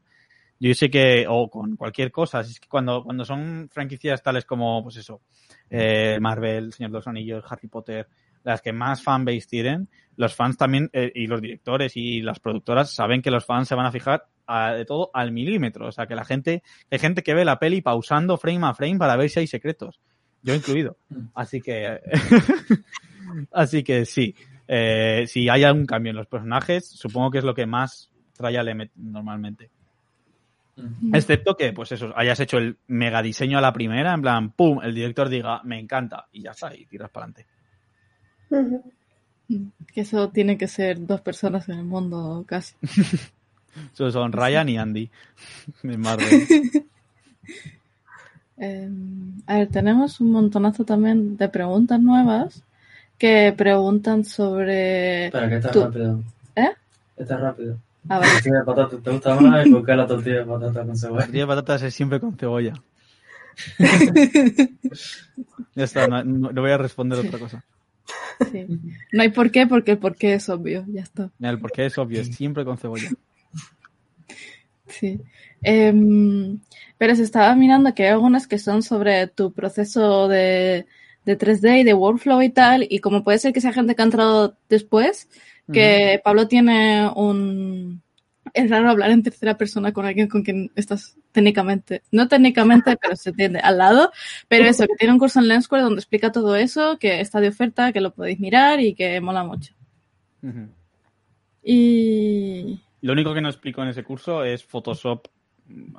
yo 0.58 0.74
sé 0.74 0.90
que, 0.90 1.24
o 1.28 1.48
con 1.48 1.76
cualquier 1.76 2.12
cosa, 2.12 2.40
es 2.40 2.60
que 2.60 2.68
cuando, 2.68 3.02
cuando 3.02 3.24
son 3.24 3.68
franquicias 3.72 4.22
tales 4.22 4.44
como, 4.44 4.82
pues 4.82 4.96
eso, 4.96 5.22
eh, 5.70 6.18
Marvel, 6.20 6.72
Señor 6.72 6.90
de 6.90 6.98
los 6.98 7.06
Anillos, 7.06 7.44
Harry 7.48 7.68
Potter, 7.68 8.08
las 8.42 8.60
que 8.60 8.72
más 8.72 9.02
fanbase 9.02 9.46
tienen, 9.48 9.88
los 10.16 10.34
fans 10.34 10.58
también, 10.58 10.90
eh, 10.92 11.10
y 11.14 11.26
los 11.26 11.40
directores 11.40 11.96
y 11.96 12.20
las 12.20 12.40
productoras 12.40 12.90
saben 12.90 13.22
que 13.22 13.30
los 13.30 13.46
fans 13.46 13.68
se 13.68 13.74
van 13.74 13.86
a 13.86 13.92
fijar 13.92 14.26
de 14.76 14.84
todo 14.84 15.10
al 15.14 15.30
milímetro. 15.30 15.86
O 15.86 15.92
sea, 15.92 16.06
que 16.06 16.14
la 16.14 16.24
gente, 16.24 16.62
hay 16.90 16.98
gente 16.98 17.22
que 17.22 17.34
ve 17.34 17.44
la 17.44 17.58
peli 17.58 17.82
pausando 17.82 18.36
frame 18.36 18.66
a 18.66 18.74
frame 18.74 18.98
para 18.98 19.16
ver 19.16 19.30
si 19.30 19.40
hay 19.40 19.46
secretos 19.46 20.00
yo 20.42 20.54
incluido. 20.54 20.96
Así 21.34 21.60
que, 21.60 22.00
así 23.52 23.82
que 23.82 24.04
sí, 24.06 24.34
eh, 24.66 25.24
si 25.26 25.48
hay 25.48 25.64
algún 25.64 25.86
cambio 25.86 26.10
en 26.10 26.16
los 26.16 26.26
personajes, 26.26 26.86
supongo 26.86 27.30
que 27.30 27.38
es 27.38 27.44
lo 27.44 27.54
que 27.54 27.66
más 27.66 28.10
trae 28.32 28.62
le 28.62 28.90
normalmente. 28.96 29.70
Excepto 31.12 31.56
que, 31.56 31.72
pues 31.72 31.92
eso, 31.92 32.12
hayas 32.16 32.40
hecho 32.40 32.58
el 32.58 32.78
mega 32.86 33.20
diseño 33.22 33.58
a 33.58 33.60
la 33.60 33.72
primera, 33.72 34.14
en 34.14 34.22
plan, 34.22 34.50
pum, 34.52 34.80
el 34.82 34.94
director 34.94 35.28
diga, 35.28 35.60
me 35.64 35.78
encanta, 35.78 36.28
y 36.32 36.42
ya 36.42 36.52
está, 36.52 36.74
y 36.74 36.86
tiras 36.86 37.10
para 37.10 37.26
adelante. 37.26 37.46
Que 39.92 40.00
eso 40.00 40.30
tiene 40.30 40.56
que 40.56 40.68
ser 40.68 41.04
dos 41.04 41.20
personas 41.20 41.68
en 41.68 41.80
el 41.80 41.84
mundo, 41.84 42.44
casi. 42.46 42.76
eso 43.92 44.10
son 44.10 44.32
Ryan 44.32 44.68
y 44.68 44.78
Andy, 44.78 45.10
de 45.82 45.98
Marvel. 45.98 46.46
Em, 48.60 49.40
a 49.46 49.56
ver, 49.56 49.68
tenemos 49.68 50.20
un 50.20 50.32
montonazo 50.32 50.84
también 50.84 51.38
de 51.38 51.48
preguntas 51.48 51.98
nuevas 51.98 52.62
que 53.16 53.54
preguntan 53.56 54.26
sobre. 54.26 55.26
Espera, 55.26 55.48
que 55.48 55.56
está 55.56 55.72
rápido. 55.72 56.22
¿Eh? 56.54 56.70
Está 57.16 57.38
rápido. 57.38 57.78
A 58.10 58.18
ver. 58.18 58.28
La 58.28 58.34
tortilla 58.34 58.58
de 58.58 58.64
patata 58.64 58.96
te 58.98 59.10
gusta 59.10 59.40
más 59.40 59.66
y 59.66 59.70
por 59.70 59.86
qué 59.86 59.96
la 59.96 60.06
tortilla 60.06 60.36
de 60.36 60.44
patata 60.44 60.84
con 60.84 60.96
cebolla. 60.96 61.20
La 61.20 61.24
tortilla 61.24 61.42
de 61.42 61.46
patata 61.46 61.86
es 61.86 61.94
siempre 61.94 62.20
con 62.20 62.36
cebolla. 62.36 62.74
ya 65.74 65.84
está, 65.84 66.06
no, 66.06 66.52
voy 66.52 66.70
a 66.70 66.78
responder 66.78 67.18
otra 67.18 67.38
cosa. 67.38 67.64
Sí. 68.52 68.66
No 69.12 69.22
hay 69.22 69.30
por 69.30 69.50
qué, 69.50 69.66
porque 69.66 69.92
el 69.92 69.98
por 69.98 70.16
qué 70.16 70.34
es 70.34 70.48
obvio, 70.50 70.84
ya 70.88 71.00
está. 71.02 71.30
El 71.40 71.58
por 71.58 71.72
qué 71.72 71.86
es 71.86 71.96
obvio, 71.96 72.20
es 72.20 72.34
siempre 72.34 72.66
con 72.66 72.76
cebolla. 72.76 73.10
Sí. 74.86 75.18
Em, 75.62 76.58
pero 77.00 77.16
se 77.16 77.22
estaba 77.22 77.54
mirando 77.54 77.94
que 77.94 78.02
hay 78.02 78.10
algunas 78.10 78.46
que 78.46 78.58
son 78.58 78.82
sobre 78.82 79.26
tu 79.26 79.54
proceso 79.54 80.28
de, 80.28 80.84
de 81.24 81.38
3D 81.38 81.80
y 81.80 81.82
de 81.82 81.94
workflow 81.94 82.42
y 82.42 82.50
tal, 82.50 82.86
y 82.90 82.98
como 82.98 83.24
puede 83.24 83.38
ser 83.38 83.54
que 83.54 83.62
sea 83.62 83.72
gente 83.72 83.94
que 83.94 84.02
ha 84.02 84.04
entrado 84.04 84.58
después, 84.68 85.30
que 85.72 86.20
Pablo 86.22 86.46
tiene 86.46 87.08
un... 87.16 88.02
Es 88.52 88.68
raro 88.68 88.90
hablar 88.90 89.12
en 89.12 89.22
tercera 89.22 89.56
persona 89.56 89.94
con 89.94 90.04
alguien 90.04 90.28
con 90.28 90.42
quien 90.42 90.72
estás 90.76 91.16
técnicamente, 91.32 92.02
no 92.10 92.28
técnicamente, 92.28 92.98
pero 93.00 93.16
se 93.16 93.30
entiende 93.30 93.60
al 93.60 93.78
lado, 93.78 94.12
pero 94.48 94.66
eso, 94.66 94.86
que 94.86 94.96
tiene 94.96 95.14
un 95.14 95.18
curso 95.18 95.40
en 95.40 95.48
Lensquare 95.48 95.82
donde 95.82 96.00
explica 96.00 96.30
todo 96.30 96.54
eso, 96.54 96.98
que 96.98 97.22
está 97.22 97.40
de 97.40 97.48
oferta, 97.48 97.94
que 97.94 98.02
lo 98.02 98.12
podéis 98.12 98.40
mirar 98.40 98.78
y 98.78 98.92
que 98.92 99.22
mola 99.22 99.42
mucho. 99.42 99.72
Y... 101.62 102.78
Lo 103.00 103.14
único 103.14 103.32
que 103.32 103.40
no 103.40 103.48
explico 103.48 103.82
en 103.82 103.88
ese 103.88 104.04
curso 104.04 104.44
es 104.44 104.62
Photoshop 104.62 105.28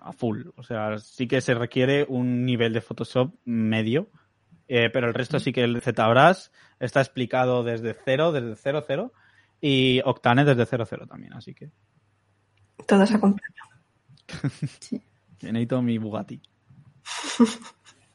a 0.01 0.13
full. 0.13 0.47
O 0.55 0.63
sea, 0.63 0.97
sí 0.99 1.27
que 1.27 1.41
se 1.41 1.53
requiere 1.53 2.05
un 2.07 2.45
nivel 2.45 2.73
de 2.73 2.81
Photoshop 2.81 3.33
medio, 3.45 4.09
eh, 4.67 4.89
pero 4.91 5.07
el 5.07 5.13
resto 5.13 5.39
sí 5.39 5.51
que 5.51 5.63
el 5.63 5.81
ZBrush 5.81 6.49
está 6.79 7.01
explicado 7.01 7.63
desde 7.63 7.93
cero, 7.93 8.31
desde 8.31 8.55
cero, 8.55 8.83
cero, 8.85 9.13
y 9.59 10.01
Octane 10.05 10.45
desde 10.45 10.65
cero, 10.65 10.85
cero 10.87 11.05
también, 11.07 11.33
así 11.33 11.53
que. 11.53 11.71
Todo 12.87 13.05
se 13.05 13.15
acompaña. 13.15 13.63
sí. 14.79 15.01
Necesito 15.41 15.81
mi 15.81 15.97
Bugatti. 15.97 16.41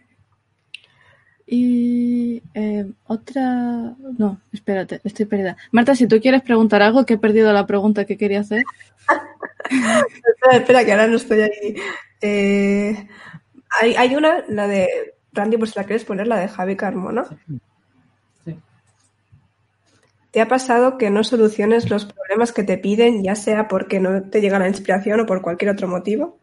y 1.48 2.42
eh, 2.54 2.86
otra. 3.08 3.96
No, 4.18 4.42
espérate, 4.52 5.02
estoy 5.04 5.26
perdida. 5.26 5.58
Marta, 5.72 5.96
si 5.96 6.08
tú 6.08 6.20
quieres 6.20 6.42
preguntar 6.42 6.82
algo, 6.82 7.06
que 7.06 7.16
he 7.16 7.18
perdido 7.18 7.54
la 7.54 7.68
pregunta 7.68 8.06
que 8.06 8.18
quería 8.18 8.42
hacer. 8.42 8.64
espera, 10.52 10.86
que 10.86 10.92
ahora 10.92 11.08
no 11.08 11.18
estoy 11.18 11.42
ahí. 11.42 11.76
Eh, 12.22 13.08
hay, 13.82 13.96
hay, 13.96 14.16
una, 14.16 14.44
la 14.48 14.68
de 14.68 15.16
Randy, 15.34 15.58
pues 15.58 15.72
si 15.72 15.80
la 15.80 15.86
quieres 15.86 16.06
poner, 16.06 16.28
la 16.28 16.40
de 16.40 16.48
Javi 16.48 16.76
Carmona. 16.76 17.26
Sí. 17.26 17.60
¿te 20.36 20.42
ha 20.42 20.50
pasado 20.50 20.98
que 20.98 21.10
no 21.10 21.24
soluciones 21.24 21.90
los 21.90 22.08
problemas 22.08 22.52
que 22.52 22.66
te 22.66 22.78
piden, 22.78 23.24
ya 23.24 23.36
sea 23.36 23.70
porque 23.70 24.02
no 24.02 24.22
te 24.24 24.42
llega 24.42 24.60
la 24.60 24.68
inspiración 24.68 25.22
o 25.22 25.26
por 25.26 25.42
cualquier 25.42 25.72
otro 25.72 25.88
motivo? 25.88 26.42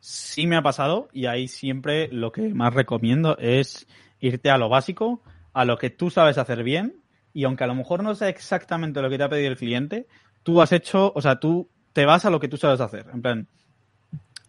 Sí 0.00 0.46
me 0.46 0.56
ha 0.56 0.62
pasado 0.62 1.08
y 1.12 1.26
ahí 1.26 1.46
siempre 1.46 2.08
lo 2.08 2.32
que 2.32 2.54
más 2.54 2.72
recomiendo 2.74 3.36
es 3.38 3.86
irte 4.18 4.50
a 4.50 4.58
lo 4.58 4.68
básico, 4.68 5.22
a 5.52 5.64
lo 5.64 5.76
que 5.78 5.90
tú 5.90 6.10
sabes 6.10 6.38
hacer 6.38 6.62
bien 6.64 6.96
y 7.32 7.44
aunque 7.44 7.64
a 7.64 7.66
lo 7.66 7.74
mejor 7.74 8.02
no 8.02 8.14
sea 8.14 8.28
exactamente 8.28 9.02
lo 9.02 9.10
que 9.10 9.18
te 9.18 9.24
ha 9.24 9.28
pedido 9.28 9.50
el 9.50 9.56
cliente, 9.56 10.06
tú 10.42 10.60
has 10.60 10.72
hecho, 10.72 11.12
o 11.14 11.20
sea, 11.20 11.38
tú 11.38 11.68
te 11.92 12.04
vas 12.04 12.24
a 12.24 12.30
lo 12.30 12.40
que 12.40 12.48
tú 12.48 12.56
sabes 12.56 12.80
hacer. 12.80 13.06
En 13.12 13.22
plan, 13.22 13.48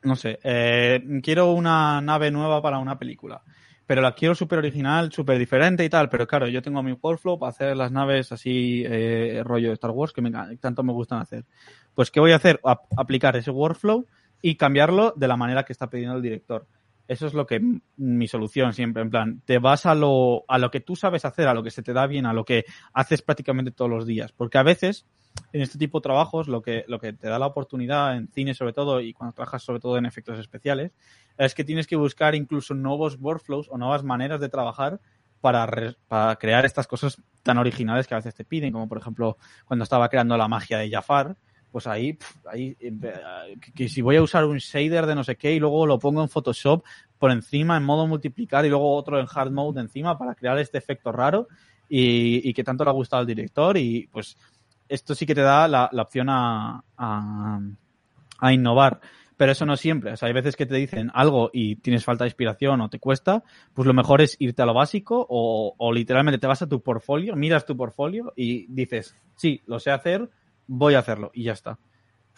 no 0.04 0.16
sé, 0.16 0.40
eh, 0.44 1.04
quiero 1.22 1.52
una 1.52 2.02
nave 2.02 2.32
nueva 2.32 2.62
para 2.62 2.80
una 2.80 2.98
película, 2.98 3.42
pero 3.86 4.02
la 4.02 4.14
quiero 4.14 4.34
súper 4.34 4.60
original, 4.60 5.12
súper 5.12 5.38
diferente 5.38 5.84
y 5.84 5.90
tal, 5.90 6.10
pero 6.10 6.26
claro, 6.26 6.48
yo 6.48 6.62
tengo 6.62 6.82
mi 6.82 6.94
workflow 6.94 7.38
para 7.38 7.50
hacer 7.50 7.76
las 7.76 7.92
naves 7.92 8.32
así, 8.32 8.84
eh, 8.86 9.42
rollo 9.44 9.68
de 9.68 9.74
Star 9.74 9.92
Wars, 9.92 10.14
que 10.14 10.22
me, 10.22 10.32
tanto 10.58 10.82
me 10.84 10.94
gustan 10.94 11.20
hacer. 11.20 11.46
Pues, 11.94 12.10
¿qué 12.10 12.20
voy 12.20 12.32
a 12.32 12.38
hacer? 12.38 12.60
aplicar 12.98 13.36
ese 13.36 13.52
workflow 13.52 14.06
y 14.42 14.56
cambiarlo 14.56 15.14
de 15.16 15.28
la 15.28 15.38
manera 15.38 15.64
que 15.64 15.74
está 15.74 15.90
pidiendo 15.90 16.16
el 16.16 16.22
director. 16.22 16.68
Eso 17.08 17.28
es 17.28 17.34
lo 17.34 17.46
que 17.46 17.62
mi 17.98 18.28
solución 18.28 18.72
siempre, 18.72 19.04
en 19.04 19.10
plan, 19.10 19.42
te 19.44 19.60
vas 19.60 19.86
a 19.86 19.96
lo, 19.96 20.46
a 20.48 20.58
lo 20.58 20.72
que 20.72 20.80
tú 20.80 20.96
sabes 20.96 21.26
hacer, 21.26 21.48
a 21.48 21.54
lo 21.54 21.62
que 21.62 21.70
se 21.72 21.84
te 21.84 21.92
da 21.92 22.08
bien, 22.08 22.26
a 22.26 22.32
lo 22.32 22.46
que 22.46 22.64
haces 22.94 23.22
prácticamente 23.22 23.72
todos 23.72 23.92
los 23.92 24.06
días. 24.06 24.32
Porque 24.32 24.58
a 24.58 24.64
veces, 24.64 25.06
en 25.52 25.62
este 25.62 25.78
tipo 25.78 26.00
de 26.00 26.04
trabajos, 26.04 26.48
lo 26.48 26.62
que, 26.62 26.86
lo 26.88 27.00
que 27.00 27.12
te 27.12 27.28
da 27.28 27.38
la 27.38 27.48
oportunidad, 27.48 28.16
en 28.16 28.30
cine 28.30 28.54
sobre 28.54 28.72
todo, 28.72 29.02
y 29.02 29.12
cuando 29.12 29.34
trabajas 29.34 29.62
sobre 29.62 29.82
todo 29.82 29.98
en 29.98 30.06
efectos 30.06 30.40
especiales, 30.40 30.94
es 31.38 31.54
que 31.54 31.66
tienes 31.66 31.86
que 31.86 31.98
buscar 31.98 32.34
incluso 32.34 32.74
nuevos 32.76 33.18
workflows 33.20 33.68
o 33.70 33.78
nuevas 33.78 34.04
maneras 34.06 34.40
de 34.40 34.48
trabajar 34.48 35.02
para, 35.42 35.68
para 36.08 36.36
crear 36.38 36.66
estas 36.66 36.88
cosas 36.88 37.22
tan 37.44 37.58
originales 37.58 38.08
que 38.08 38.14
a 38.14 38.20
veces 38.20 38.36
te 38.36 38.46
piden, 38.46 38.72
como 38.72 38.88
por 38.88 39.00
ejemplo 39.00 39.38
cuando 39.66 39.84
estaba 39.84 40.08
creando 40.08 40.38
la 40.38 40.48
magia 40.48 40.78
de 40.78 40.90
Jafar, 40.90 41.36
pues 41.72 41.88
ahí, 41.88 42.18
ahí 42.52 42.76
que, 43.76 43.88
si 43.88 44.02
voy 44.02 44.18
a 44.18 44.22
usar 44.22 44.46
un 44.46 44.58
shader 44.58 45.06
de 45.06 45.16
no 45.16 45.24
sé 45.24 45.38
qué 45.38 45.54
y 45.54 45.60
luego 45.60 45.86
lo 45.86 46.00
pongo 46.00 46.22
en 46.22 46.30
Photoshop 46.30 46.84
por 47.18 47.32
encima 47.32 47.78
en 47.78 47.84
modo 47.84 48.08
multiplicar 48.08 48.66
y 48.66 48.70
luego 48.70 48.96
otro 48.96 49.20
en 49.20 49.28
hard 49.34 49.52
mode 49.52 49.80
encima 49.80 50.18
para 50.18 50.36
crear 50.36 50.58
este 50.60 50.78
efecto 50.78 51.12
raro 51.12 51.48
y, 51.88 52.54
que 52.54 52.64
tanto 52.64 52.84
le 52.84 52.90
ha 52.90 52.94
gustado 52.94 53.22
al 53.22 53.28
director 53.28 53.78
y 53.78 54.08
pues 54.12 54.38
esto 54.88 55.14
sí 55.14 55.26
que 55.26 55.36
te 55.36 55.42
da 55.42 55.68
la, 55.68 55.90
opción 55.94 56.28
a, 56.30 56.84
a, 56.98 58.54
innovar. 58.54 59.02
Pero 59.38 59.54
eso 59.54 59.66
no 59.66 59.76
siempre. 59.76 60.14
O 60.14 60.18
sea, 60.18 60.28
hay 60.28 60.34
veces 60.34 60.56
que 60.56 60.66
te 60.66 60.76
dicen 60.76 61.10
algo 61.14 61.50
y 61.52 61.78
tienes 61.78 62.06
falta 62.06 62.24
de 62.24 62.30
inspiración 62.30 62.80
o 62.80 62.90
te 62.90 63.00
cuesta, 63.00 63.44
pues 63.74 63.88
lo 63.88 63.94
mejor 63.94 64.22
es 64.22 64.36
irte 64.40 64.62
a 64.62 64.66
lo 64.66 64.74
básico 64.74 65.26
o, 65.30 65.74
o 65.78 65.92
literalmente 65.92 66.38
te 66.38 66.48
vas 66.48 66.62
a 66.62 66.70
tu 66.70 66.82
portfolio, 66.82 67.36
miras 67.36 67.66
tu 67.66 67.76
portfolio 67.76 68.34
y 68.36 68.68
dices, 68.68 69.16
sí, 69.36 69.62
lo 69.66 69.80
sé 69.80 69.92
hacer, 69.92 70.30
voy 70.72 70.94
a 70.94 71.00
hacerlo 71.00 71.32
y 71.34 71.44
ya 71.44 71.54
está. 71.54 71.78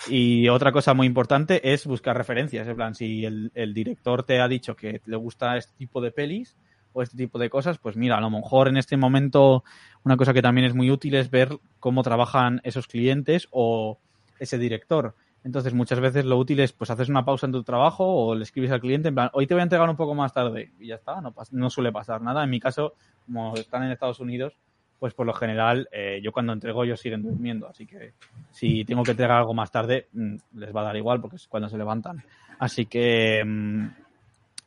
Y 0.08 0.50
otra 0.50 0.72
cosa 0.72 0.94
muy 0.96 1.06
importante 1.06 1.72
es 1.72 1.86
buscar 1.86 2.18
referencias. 2.18 2.68
En 2.68 2.76
plan, 2.76 2.96
si 2.96 3.26
el, 3.26 3.74
director 3.74 4.24
te 4.24 4.42
ha 4.42 4.48
dicho 4.48 4.76
que 4.76 5.02
le 5.06 5.16
gusta 5.18 5.56
este 5.56 5.74
tipo 5.78 6.02
de 6.02 6.12
pelis 6.12 6.58
o 6.94 7.04
este 7.04 7.16
tipo 7.16 7.38
de 7.38 7.50
cosas, 7.50 7.78
pues 7.78 7.96
mira, 7.96 8.18
a 8.18 8.22
lo 8.22 8.32
mejor 8.32 8.68
en 8.68 8.78
este 8.78 8.98
momento 8.98 9.64
una 10.04 10.18
cosa 10.18 10.34
que 10.34 10.42
también 10.42 10.66
es 10.66 10.74
muy 10.74 10.90
útil 10.90 11.14
es 11.16 11.30
ver 11.30 11.60
cómo 11.80 12.02
trabajan 12.02 12.60
esos 12.64 12.88
clientes 12.88 13.48
o 13.52 14.00
ese 14.40 14.58
director. 14.58 15.16
Entonces, 15.44 15.74
muchas 15.74 16.00
veces 16.00 16.26
lo 16.26 16.38
útil 16.38 16.60
es, 16.62 16.72
pues, 16.72 16.90
haces 16.90 17.10
una 17.10 17.26
pausa 17.26 17.46
en 17.46 17.52
tu 17.52 17.64
trabajo 17.64 18.06
o 18.06 18.34
le 18.34 18.44
escribes 18.44 18.72
al 18.72 18.80
cliente, 18.80 19.10
en 19.10 19.16
plan, 19.16 19.30
hoy 19.34 19.46
te 19.46 19.54
voy 19.54 19.60
a 19.60 19.64
entregar 19.64 19.90
un 19.90 19.98
poco 19.98 20.16
más 20.16 20.34
tarde. 20.34 20.72
Y 20.80 20.88
ya 20.88 20.96
está, 20.96 21.20
no, 21.20 21.34
no 21.52 21.70
suele 21.70 21.92
pasar 21.92 22.22
nada. 22.22 22.44
En 22.44 22.50
mi 22.50 22.62
caso, 22.62 22.94
como 23.26 23.54
están 23.56 23.84
en 23.84 23.92
Estados 23.92 24.22
Unidos, 24.22 24.58
pues 25.04 25.14
por 25.14 25.26
lo 25.26 25.34
general 25.34 25.90
eh, 25.92 26.22
yo 26.24 26.32
cuando 26.32 26.54
entrego 26.54 26.86
ellos 26.86 26.98
siguen 26.98 27.24
durmiendo, 27.24 27.68
así 27.68 27.86
que 27.86 28.14
si 28.52 28.86
tengo 28.86 29.04
que 29.04 29.12
entregar 29.12 29.36
algo 29.36 29.54
más 29.54 29.70
tarde 29.70 30.08
mm, 30.14 30.36
les 30.54 30.74
va 30.74 30.80
a 30.80 30.86
dar 30.86 30.96
igual 30.96 31.20
porque 31.20 31.36
es 31.36 31.46
cuando 31.46 31.68
se 31.68 31.78
levantan. 31.78 32.24
Así 32.58 32.86
que 32.86 33.44
mm, 33.46 33.88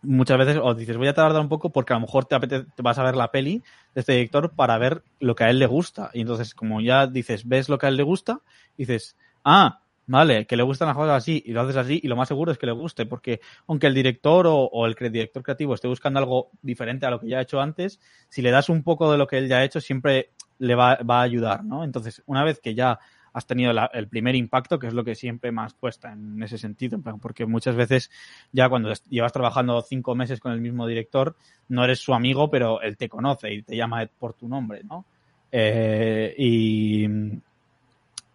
muchas 0.02 0.36
veces 0.36 0.58
os 0.62 0.76
dices 0.76 0.98
voy 0.98 1.08
a 1.08 1.14
tardar 1.14 1.40
un 1.40 1.48
poco 1.48 1.70
porque 1.70 1.94
a 1.94 1.96
lo 1.96 2.02
mejor 2.02 2.26
te, 2.26 2.38
te 2.38 2.82
vas 2.82 2.98
a 2.98 3.02
ver 3.02 3.16
la 3.16 3.30
peli 3.30 3.62
de 3.94 4.00
este 4.02 4.12
director 4.12 4.52
para 4.54 4.76
ver 4.76 5.02
lo 5.20 5.34
que 5.34 5.44
a 5.44 5.48
él 5.48 5.58
le 5.58 5.64
gusta 5.64 6.10
y 6.12 6.20
entonces 6.20 6.54
como 6.54 6.82
ya 6.82 7.06
dices 7.06 7.48
ves 7.48 7.70
lo 7.70 7.78
que 7.78 7.86
a 7.86 7.88
él 7.88 7.96
le 7.96 8.02
gusta 8.02 8.42
dices 8.76 9.16
ah 9.42 9.80
Vale, 10.08 10.46
que 10.46 10.56
le 10.56 10.62
gustan 10.62 10.86
las 10.86 10.96
cosas 10.96 11.16
así 11.16 11.42
y 11.44 11.52
lo 11.52 11.62
haces 11.62 11.76
así 11.76 12.00
y 12.02 12.06
lo 12.06 12.14
más 12.14 12.28
seguro 12.28 12.52
es 12.52 12.58
que 12.58 12.66
le 12.66 12.72
guste, 12.72 13.06
porque 13.06 13.40
aunque 13.66 13.88
el 13.88 13.94
director 13.94 14.46
o, 14.48 14.86
el 14.86 14.94
director 14.94 15.42
creativo 15.42 15.74
esté 15.74 15.88
buscando 15.88 16.20
algo 16.20 16.50
diferente 16.62 17.06
a 17.06 17.10
lo 17.10 17.18
que 17.18 17.28
ya 17.28 17.38
ha 17.38 17.42
hecho 17.42 17.60
antes, 17.60 17.98
si 18.28 18.40
le 18.40 18.52
das 18.52 18.68
un 18.68 18.84
poco 18.84 19.10
de 19.10 19.18
lo 19.18 19.26
que 19.26 19.38
él 19.38 19.48
ya 19.48 19.58
ha 19.58 19.64
hecho, 19.64 19.80
siempre 19.80 20.30
le 20.58 20.76
va, 20.76 20.96
va 20.96 21.20
a 21.20 21.22
ayudar, 21.22 21.64
¿no? 21.64 21.82
Entonces, 21.82 22.22
una 22.26 22.44
vez 22.44 22.60
que 22.60 22.74
ya 22.74 23.00
has 23.36 23.46
tenido 23.46 23.70
el 23.92 24.08
primer 24.08 24.34
impacto, 24.34 24.78
que 24.78 24.86
es 24.86 24.94
lo 24.94 25.04
que 25.04 25.14
siempre 25.14 25.52
más 25.52 25.74
cuesta 25.74 26.10
en 26.10 26.42
ese 26.42 26.56
sentido, 26.56 26.98
porque 27.20 27.44
muchas 27.44 27.76
veces 27.76 28.10
ya 28.50 28.70
cuando 28.70 28.90
llevas 29.10 29.32
trabajando 29.32 29.82
cinco 29.82 30.14
meses 30.14 30.40
con 30.40 30.52
el 30.52 30.60
mismo 30.62 30.86
director, 30.86 31.36
no 31.68 31.84
eres 31.84 31.98
su 31.98 32.14
amigo, 32.14 32.48
pero 32.48 32.80
él 32.80 32.96
te 32.96 33.10
conoce 33.10 33.52
y 33.52 33.62
te 33.62 33.76
llama 33.76 34.08
por 34.18 34.32
tu 34.32 34.48
nombre, 34.48 34.84
¿no? 34.84 35.04
Eh, 35.52 36.34
y 36.38 37.06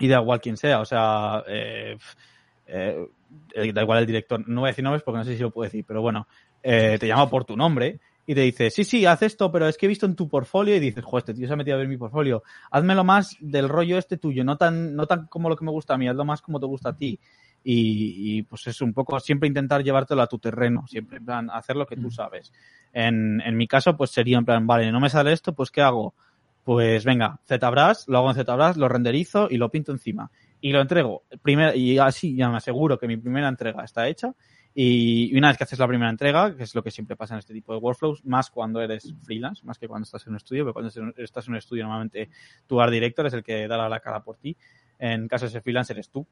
y 0.02 0.07
da 0.07 0.19
igual 0.19 0.41
quien 0.41 0.57
sea, 0.57 0.80
o 0.80 0.86
sea, 0.86 1.44
eh, 1.48 1.98
eh, 2.65 3.07
da 3.73 3.82
igual 3.82 3.99
el 3.99 4.06
director, 4.06 4.48
no 4.48 4.61
voy 4.61 4.69
a 4.69 4.72
decir 4.72 4.84
nombres 4.84 5.03
porque 5.03 5.19
no 5.19 5.23
sé 5.23 5.36
si 5.36 5.41
lo 5.41 5.52
puedo 5.52 5.65
decir, 5.65 5.86
pero 5.88 6.02
bueno, 6.02 6.28
eh, 6.64 6.98
te 6.99 7.07
llama 7.07 7.30
por 7.30 7.45
tu 7.45 7.56
nombre 7.56 7.99
y 8.26 8.36
te 8.36 8.41
dice, 8.41 8.69
sí, 8.69 8.84
sí, 8.84 9.06
haz 9.06 9.22
esto, 9.22 9.52
pero 9.52 9.68
es 9.68 9.78
que 9.78 9.86
he 9.86 9.90
visto 9.90 10.06
en 10.06 10.15
tu 10.15 10.28
portfolio 10.28 10.76
y 10.76 10.80
dices, 10.80 11.03
joder, 11.03 11.22
este 11.22 11.34
tío 11.34 11.48
se 11.48 11.53
ha 11.53 11.57
metido 11.57 11.76
a 11.76 11.80
ver 11.80 11.88
mi 11.88 11.98
portfolio, 11.98 12.44
házmelo 12.69 13.03
más 13.03 13.36
del 13.40 13.69
rollo 13.69 13.98
este 13.98 14.18
tuyo, 14.18 14.44
no 14.44 14.57
tan, 14.57 14.95
no 14.95 15.06
tan 15.06 15.28
como 15.28 15.49
lo 15.49 15.56
que 15.56 15.65
me 15.65 15.72
gusta 15.72 15.94
a 15.94 15.98
mí, 15.98 16.07
hazlo 16.07 16.26
más 16.26 16.41
como 16.41 16.60
te 16.60 16.65
gusta 16.65 16.90
a 16.90 16.95
ti. 16.95 17.19
Y, 17.64 18.38
y 18.40 18.41
pues 18.41 18.65
es 18.65 18.82
un 18.82 18.91
poco 18.91 19.19
siempre 19.19 19.48
intentar 19.48 19.84
llevártelo 19.84 20.23
a 20.23 20.28
tu 20.28 20.40
terreno, 20.40 20.88
siempre, 20.88 21.18
en 21.18 21.26
plan, 21.26 21.49
hacer 21.52 21.76
lo 21.76 21.86
que 21.86 21.95
tú 21.95 22.07
mm. 22.07 22.11
sabes. 22.11 22.52
En, 22.91 23.40
en 23.41 23.56
mi 23.56 23.68
caso, 23.68 23.95
pues 23.95 24.10
sería 24.10 24.40
en 24.40 24.45
plan, 24.45 24.65
vale, 24.65 24.91
no 24.91 24.99
me 24.99 25.11
sale 25.11 25.32
esto, 25.32 25.53
pues 25.53 25.69
¿qué 25.69 25.82
hago? 25.82 26.15
Pues 26.63 27.05
venga, 27.05 27.39
ZBrush, 27.47 28.07
lo 28.07 28.19
hago 28.19 28.31
en 28.31 28.35
ZBrush, 28.35 28.75
lo 28.75 28.88
renderizo 28.88 29.47
y 29.49 29.57
lo 29.57 29.69
pinto 29.69 29.91
encima. 29.91 30.29
Y 30.59 30.71
lo 30.71 30.79
entrego. 30.79 31.23
Primer, 31.41 31.75
y 31.75 31.97
así 31.97 32.35
ya 32.35 32.49
me 32.49 32.57
aseguro 32.57 32.99
que 32.99 33.07
mi 33.07 33.17
primera 33.17 33.47
entrega 33.47 33.83
está 33.83 34.07
hecha. 34.07 34.33
Y 34.73 35.35
una 35.35 35.49
vez 35.49 35.57
que 35.57 35.65
haces 35.65 35.79
la 35.79 35.88
primera 35.88 36.09
entrega, 36.09 36.55
que 36.55 36.63
es 36.63 36.75
lo 36.75 36.83
que 36.83 36.91
siempre 36.91 37.15
pasa 37.15 37.33
en 37.33 37.39
este 37.39 37.53
tipo 37.53 37.73
de 37.73 37.79
workflows, 37.79 38.23
más 38.25 38.49
cuando 38.49 38.79
eres 38.79 39.13
freelance, 39.23 39.65
más 39.65 39.77
que 39.77 39.88
cuando 39.88 40.03
estás 40.03 40.25
en 40.27 40.31
un 40.31 40.38
estudio, 40.38 40.63
porque 40.63 40.73
cuando 40.73 41.13
estás 41.17 41.47
en 41.47 41.53
un 41.53 41.57
estudio 41.57 41.83
normalmente 41.83 42.29
tu 42.67 42.79
art 42.79 42.91
director 42.91 43.25
es 43.25 43.33
el 43.33 43.43
que 43.43 43.67
dará 43.67 43.89
la 43.89 43.99
cara 43.99 44.23
por 44.23 44.38
ti. 44.38 44.55
En 44.97 45.27
caso 45.27 45.45
de 45.45 45.51
ser 45.51 45.61
freelance 45.61 45.91
eres 45.91 46.09
tú. 46.09 46.25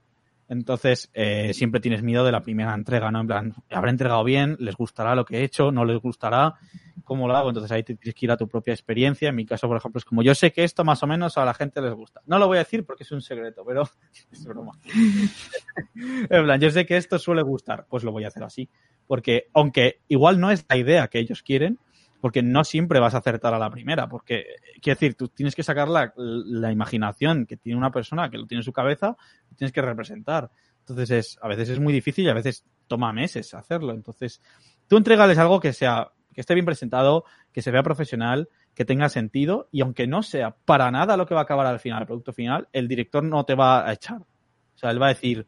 Entonces, 0.50 1.12
eh, 1.14 1.54
siempre 1.54 1.80
tienes 1.80 2.02
miedo 2.02 2.26
de 2.26 2.32
la 2.32 2.42
primera 2.42 2.74
entrega, 2.74 3.12
¿no? 3.12 3.22
En 3.22 3.28
plan, 3.28 3.54
habré 3.70 3.92
entregado 3.92 4.24
bien, 4.24 4.58
les 4.60 4.76
gustará 4.76 5.14
lo 5.14 5.24
que 5.24 5.38
he 5.38 5.44
hecho, 5.44 5.72
no 5.72 5.86
les 5.86 6.00
gustará, 6.00 6.56
¿cómo 7.04 7.28
lo 7.28 7.38
hago? 7.38 7.50
Entonces 7.50 7.72
ahí 7.72 7.84
tienes 7.84 8.16
que 8.16 8.26
ir 8.26 8.32
a 8.32 8.38
tu 8.38 8.48
propia 8.48 8.74
experiencia. 8.74 9.30
En 9.30 9.36
mi 9.36 9.46
caso, 9.46 9.68
por 9.68 9.78
ejemplo, 9.78 10.00
es 10.00 10.06
como 10.06 10.24
yo 10.24 10.34
sé 10.34 10.52
que 10.52 10.64
esto 10.64 10.84
más 10.84 11.04
o 11.04 11.08
menos 11.08 11.38
a 11.38 11.46
la 11.46 11.54
gente 11.54 11.82
les 11.82 11.94
gusta. 11.94 12.22
No 12.26 12.40
lo 12.40 12.48
voy 12.48 12.58
a 12.58 12.62
decir 12.62 12.84
porque 12.84 13.04
es 13.04 13.12
un 13.12 13.22
secreto, 13.22 13.64
pero 13.64 13.84
es 14.32 14.44
broma. 14.44 14.74
en 15.96 16.44
plan, 16.46 16.60
yo 16.60 16.72
sé 16.72 16.84
que 16.88 16.98
esto 16.98 17.20
suele 17.20 17.44
gustar, 17.44 17.86
pues 17.88 18.04
lo 18.04 18.12
voy 18.12 18.24
a 18.24 18.30
hacer 18.30 18.44
así. 18.44 18.70
Porque, 19.06 19.50
aunque 19.54 20.02
igual 20.08 20.40
no 20.40 20.50
es 20.50 20.66
la 20.68 20.78
idea 20.78 21.08
que 21.10 21.20
ellos 21.20 21.44
quieren, 21.44 21.78
porque 22.20 22.44
no 22.44 22.64
siempre 22.64 23.00
vas 23.00 23.16
a 23.16 23.20
acertar 23.20 23.54
a 23.54 23.60
la 23.60 23.70
primera, 23.70 24.08
porque, 24.10 24.46
quiero 24.82 24.96
decir, 24.96 25.16
tú 25.16 25.30
tienes 25.30 25.56
que 25.56 25.64
sacar 25.64 25.88
la, 25.88 26.14
la 26.16 26.72
imaginación 26.72 27.46
que 27.46 27.58
tiene 27.58 27.78
una 27.78 27.92
persona, 27.92 28.30
que 28.30 28.38
lo 28.38 28.46
tiene 28.46 28.60
en 28.60 28.66
su 28.66 28.74
cabeza, 28.74 29.16
tienes 29.56 29.72
que 29.72 29.82
representar. 29.82 30.52
Entonces, 30.80 31.12
es, 31.12 31.40
a 31.42 31.48
veces 31.48 31.70
es 31.70 31.80
muy 31.80 31.94
difícil 31.94 32.26
y 32.26 32.30
a 32.30 32.34
veces 32.34 32.66
toma 32.88 33.14
meses 33.14 33.54
hacerlo. 33.54 33.94
Entonces, 33.94 34.42
tú 34.88 34.98
entregales 34.98 35.38
algo 35.38 35.60
que 35.60 35.72
sea, 35.72 36.12
que 36.34 36.42
esté 36.42 36.56
bien 36.56 36.66
presentado, 36.66 37.26
que 37.54 37.62
se 37.62 37.72
vea 37.72 37.84
profesional, 37.84 38.50
que 38.74 38.86
tenga 38.86 39.08
sentido, 39.10 39.70
y 39.72 39.82
aunque 39.82 40.08
no 40.08 40.24
sea 40.24 40.56
para 40.66 40.90
nada 40.92 41.16
lo 41.16 41.26
que 41.26 41.36
va 41.36 41.42
a 41.42 41.44
acabar 41.44 41.68
al 41.68 41.80
final, 41.80 42.02
el 42.02 42.08
producto 42.08 42.34
final, 42.34 42.68
el 42.74 42.88
director 42.88 43.24
no 43.24 43.46
te 43.46 43.56
va 43.56 43.88
a 43.88 43.94
echar. 43.94 44.22
O 44.22 44.78
sea, 44.78 44.92
él 44.92 45.02
va 45.02 45.08
a 45.08 45.10
decir, 45.10 45.46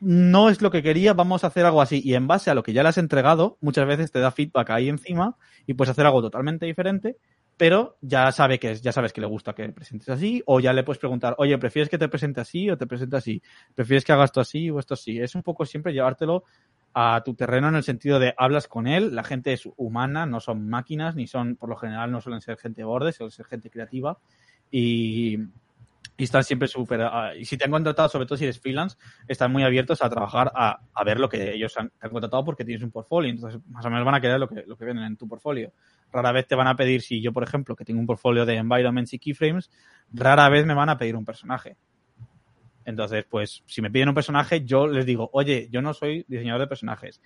no 0.00 0.50
es 0.50 0.62
lo 0.62 0.70
que 0.70 0.82
quería, 0.82 1.14
vamos 1.14 1.44
a 1.44 1.48
hacer 1.48 1.64
algo 1.64 1.80
así. 1.80 2.00
Y 2.04 2.14
en 2.14 2.26
base 2.26 2.50
a 2.50 2.54
lo 2.54 2.62
que 2.62 2.72
ya 2.72 2.82
le 2.82 2.90
has 2.90 2.98
entregado, 2.98 3.58
muchas 3.60 3.86
veces 3.86 4.12
te 4.12 4.20
da 4.20 4.30
feedback 4.30 4.70
ahí 4.70 4.88
encima 4.88 5.36
y 5.66 5.74
puedes 5.74 5.90
hacer 5.90 6.06
algo 6.06 6.22
totalmente 6.22 6.66
diferente, 6.66 7.16
pero 7.56 7.96
ya 8.02 8.30
sabe 8.32 8.58
que 8.58 8.72
es, 8.72 8.82
ya 8.82 8.92
sabes 8.92 9.12
que 9.12 9.20
le 9.20 9.26
gusta 9.26 9.54
que 9.54 9.68
presentes 9.70 10.08
así, 10.08 10.42
o 10.46 10.60
ya 10.60 10.72
le 10.72 10.82
puedes 10.84 10.98
preguntar, 10.98 11.34
oye, 11.38 11.56
¿prefieres 11.58 11.88
que 11.88 11.98
te 11.98 12.08
presente 12.08 12.40
así 12.40 12.68
o 12.68 12.76
te 12.76 12.86
presente 12.86 13.16
así? 13.16 13.42
¿Prefieres 13.74 14.04
que 14.04 14.12
haga 14.12 14.24
esto 14.24 14.40
así 14.40 14.70
o 14.70 14.78
esto 14.78 14.94
así? 14.94 15.18
Es 15.18 15.34
un 15.34 15.42
poco 15.42 15.64
siempre 15.64 15.92
llevártelo 15.92 16.44
a 16.92 17.22
tu 17.24 17.34
terreno 17.34 17.68
en 17.68 17.76
el 17.76 17.82
sentido 17.82 18.18
de 18.18 18.34
hablas 18.36 18.68
con 18.68 18.86
él, 18.86 19.14
la 19.14 19.24
gente 19.24 19.52
es 19.52 19.68
humana, 19.76 20.26
no 20.26 20.40
son 20.40 20.68
máquinas, 20.68 21.14
ni 21.14 21.26
son, 21.26 21.56
por 21.56 21.68
lo 21.68 21.76
general, 21.76 22.10
no 22.10 22.20
suelen 22.20 22.40
ser 22.40 22.58
gente 22.58 22.84
borde, 22.84 23.12
suelen 23.12 23.32
ser 23.32 23.46
gente 23.46 23.70
creativa. 23.70 24.18
Y, 24.70 25.38
y 26.16 26.24
están 26.24 26.44
siempre 26.44 26.68
súper. 26.68 27.02
Ah, 27.02 27.32
y 27.36 27.44
si 27.44 27.56
te 27.56 27.64
han 27.64 27.70
contratado, 27.70 28.08
sobre 28.08 28.26
todo 28.26 28.38
si 28.38 28.44
eres 28.44 28.58
freelance, 28.58 28.96
están 29.28 29.52
muy 29.52 29.62
abiertos 29.62 30.02
a 30.02 30.08
trabajar, 30.08 30.50
a, 30.54 31.04
ver 31.04 31.20
lo 31.20 31.28
que 31.28 31.54
ellos 31.54 31.76
han, 31.76 31.90
te 31.90 32.06
han 32.06 32.10
contratado 32.10 32.44
porque 32.44 32.64
tienes 32.64 32.82
un 32.82 32.90
portfolio. 32.90 33.30
Entonces, 33.30 33.60
más 33.68 33.84
o 33.84 33.90
menos 33.90 34.04
van 34.04 34.14
a 34.14 34.20
querer 34.20 34.40
lo 34.40 34.48
que, 34.48 34.64
lo 34.66 34.76
que 34.76 34.84
ven 34.84 34.98
en 34.98 35.16
tu 35.16 35.28
portfolio. 35.28 35.72
rara 36.12 36.32
vez 36.32 36.46
te 36.46 36.54
van 36.54 36.68
a 36.68 36.76
pedir, 36.76 37.02
si 37.02 37.20
yo, 37.20 37.32
por 37.32 37.42
ejemplo, 37.42 37.76
que 37.76 37.84
tengo 37.84 38.00
un 38.00 38.06
portfolio 38.06 38.46
de 38.46 38.56
environments 38.56 39.12
y 39.12 39.18
keyframes, 39.18 39.70
rara 40.12 40.48
vez 40.48 40.64
me 40.64 40.74
van 40.74 40.88
a 40.88 40.96
pedir 40.96 41.16
un 41.16 41.24
personaje. 41.24 41.76
Entonces, 42.86 43.24
pues, 43.28 43.62
si 43.66 43.82
me 43.82 43.90
piden 43.90 44.08
un 44.08 44.14
personaje, 44.14 44.64
yo 44.64 44.86
les 44.86 45.04
digo, 45.04 45.28
oye, 45.32 45.68
yo 45.70 45.82
no 45.82 45.92
soy 45.92 46.24
diseñador 46.28 46.62
de 46.62 46.66
personajes. 46.68 47.20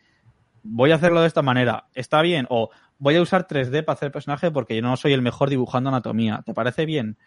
Voy 0.62 0.90
a 0.90 0.96
hacerlo 0.96 1.20
de 1.20 1.26
esta 1.26 1.42
manera. 1.42 1.86
¿Está 1.94 2.22
bien? 2.22 2.46
O 2.48 2.70
voy 2.98 3.16
a 3.16 3.22
usar 3.22 3.46
3D 3.46 3.84
para 3.84 3.94
hacer 3.94 4.10
personaje 4.10 4.50
porque 4.50 4.74
yo 4.74 4.82
no 4.82 4.96
soy 4.96 5.12
el 5.12 5.22
mejor 5.22 5.48
dibujando 5.50 5.90
anatomía. 5.90 6.42
¿Te 6.44 6.54
parece 6.54 6.86
bien? 6.86 7.18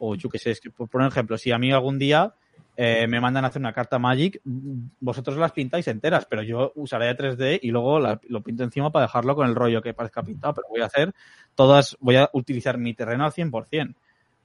O 0.00 0.16
yo 0.16 0.28
qué 0.28 0.38
sé, 0.38 0.50
es 0.50 0.60
que, 0.60 0.70
por 0.70 1.02
ejemplo, 1.02 1.38
si 1.38 1.52
a 1.52 1.58
mí 1.58 1.70
algún 1.72 1.98
día 1.98 2.34
eh, 2.76 3.06
me 3.06 3.20
mandan 3.20 3.44
a 3.44 3.48
hacer 3.48 3.60
una 3.60 3.72
carta 3.72 3.98
Magic, 3.98 4.40
vosotros 4.44 5.36
las 5.36 5.52
pintáis 5.52 5.86
enteras, 5.88 6.24
pero 6.24 6.42
yo 6.42 6.72
usaré 6.76 7.14
3D 7.16 7.60
y 7.62 7.70
luego 7.70 8.00
lo 8.00 8.42
pinto 8.42 8.64
encima 8.64 8.90
para 8.90 9.04
dejarlo 9.04 9.36
con 9.36 9.46
el 9.46 9.54
rollo 9.54 9.82
que 9.82 9.92
parezca 9.94 10.22
pintado, 10.22 10.54
pero 10.54 10.68
voy 10.68 10.80
a 10.80 10.86
hacer 10.86 11.12
todas, 11.54 11.96
voy 12.00 12.16
a 12.16 12.30
utilizar 12.32 12.78
mi 12.78 12.94
terreno 12.94 13.24
al 13.24 13.32
100%. 13.32 13.94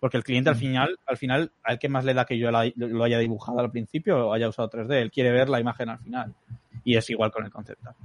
Porque 0.01 0.17
el 0.17 0.23
cliente 0.23 0.49
al 0.49 0.57
final, 0.57 0.99
al 1.05 1.17
final, 1.17 1.51
al 1.63 1.79
que 1.79 1.87
más 1.87 2.03
le 2.03 2.13
da 2.13 2.25
que 2.25 2.37
yo 2.37 2.51
lo 2.51 3.03
haya 3.03 3.17
dibujado 3.17 3.59
al 3.59 3.71
principio 3.71 4.27
o 4.27 4.33
haya 4.33 4.49
usado 4.49 4.69
3D, 4.69 5.01
él 5.01 5.11
quiere 5.11 5.31
ver 5.31 5.47
la 5.47 5.59
imagen 5.59 5.89
al 5.89 5.99
final. 5.99 6.33
Y 6.83 6.97
es 6.97 7.09
igual 7.09 7.31
con 7.31 7.45
el 7.45 7.51
concepto. 7.51 7.95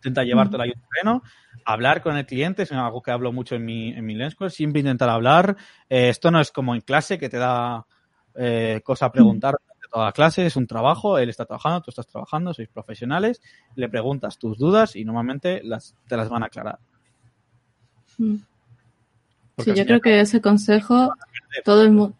Intenta 0.00 0.24
llevártelo 0.24 0.62
ahí 0.62 0.72
al 0.74 0.82
terreno, 0.88 1.22
hablar 1.64 2.02
con 2.02 2.16
el 2.16 2.24
cliente, 2.24 2.62
es 2.62 2.72
algo 2.72 3.02
que 3.02 3.10
hablo 3.10 3.32
mucho 3.32 3.54
en 3.54 3.66
mi, 3.66 3.90
en 3.90 4.06
mi 4.06 4.16
siempre 4.48 4.80
intentar 4.80 5.10
hablar. 5.10 5.56
Eh, 5.90 6.08
esto 6.08 6.30
no 6.30 6.40
es 6.40 6.50
como 6.50 6.74
en 6.74 6.80
clase 6.80 7.18
que 7.18 7.28
te 7.28 7.36
da 7.36 7.84
eh, 8.34 8.80
cosa 8.82 9.06
a 9.06 9.12
preguntar 9.12 9.54
de 9.54 9.88
toda 9.92 10.06
la 10.06 10.12
clase, 10.12 10.46
es 10.46 10.56
un 10.56 10.66
trabajo, 10.66 11.18
él 11.18 11.28
está 11.28 11.44
trabajando, 11.44 11.82
tú 11.82 11.90
estás 11.90 12.06
trabajando, 12.06 12.54
sois 12.54 12.68
profesionales, 12.68 13.42
le 13.76 13.90
preguntas 13.90 14.38
tus 14.38 14.56
dudas 14.56 14.96
y 14.96 15.04
normalmente 15.04 15.60
las, 15.64 15.94
te 16.08 16.16
las 16.16 16.30
van 16.30 16.44
a 16.44 16.46
aclarar. 16.46 16.78
Sí, 18.16 19.74
yo 19.74 19.84
creo 19.84 20.00
que 20.00 20.20
ese 20.20 20.40
consejo 20.40 21.12
todo 21.62 21.82
el 21.82 21.90
mundo... 21.90 22.16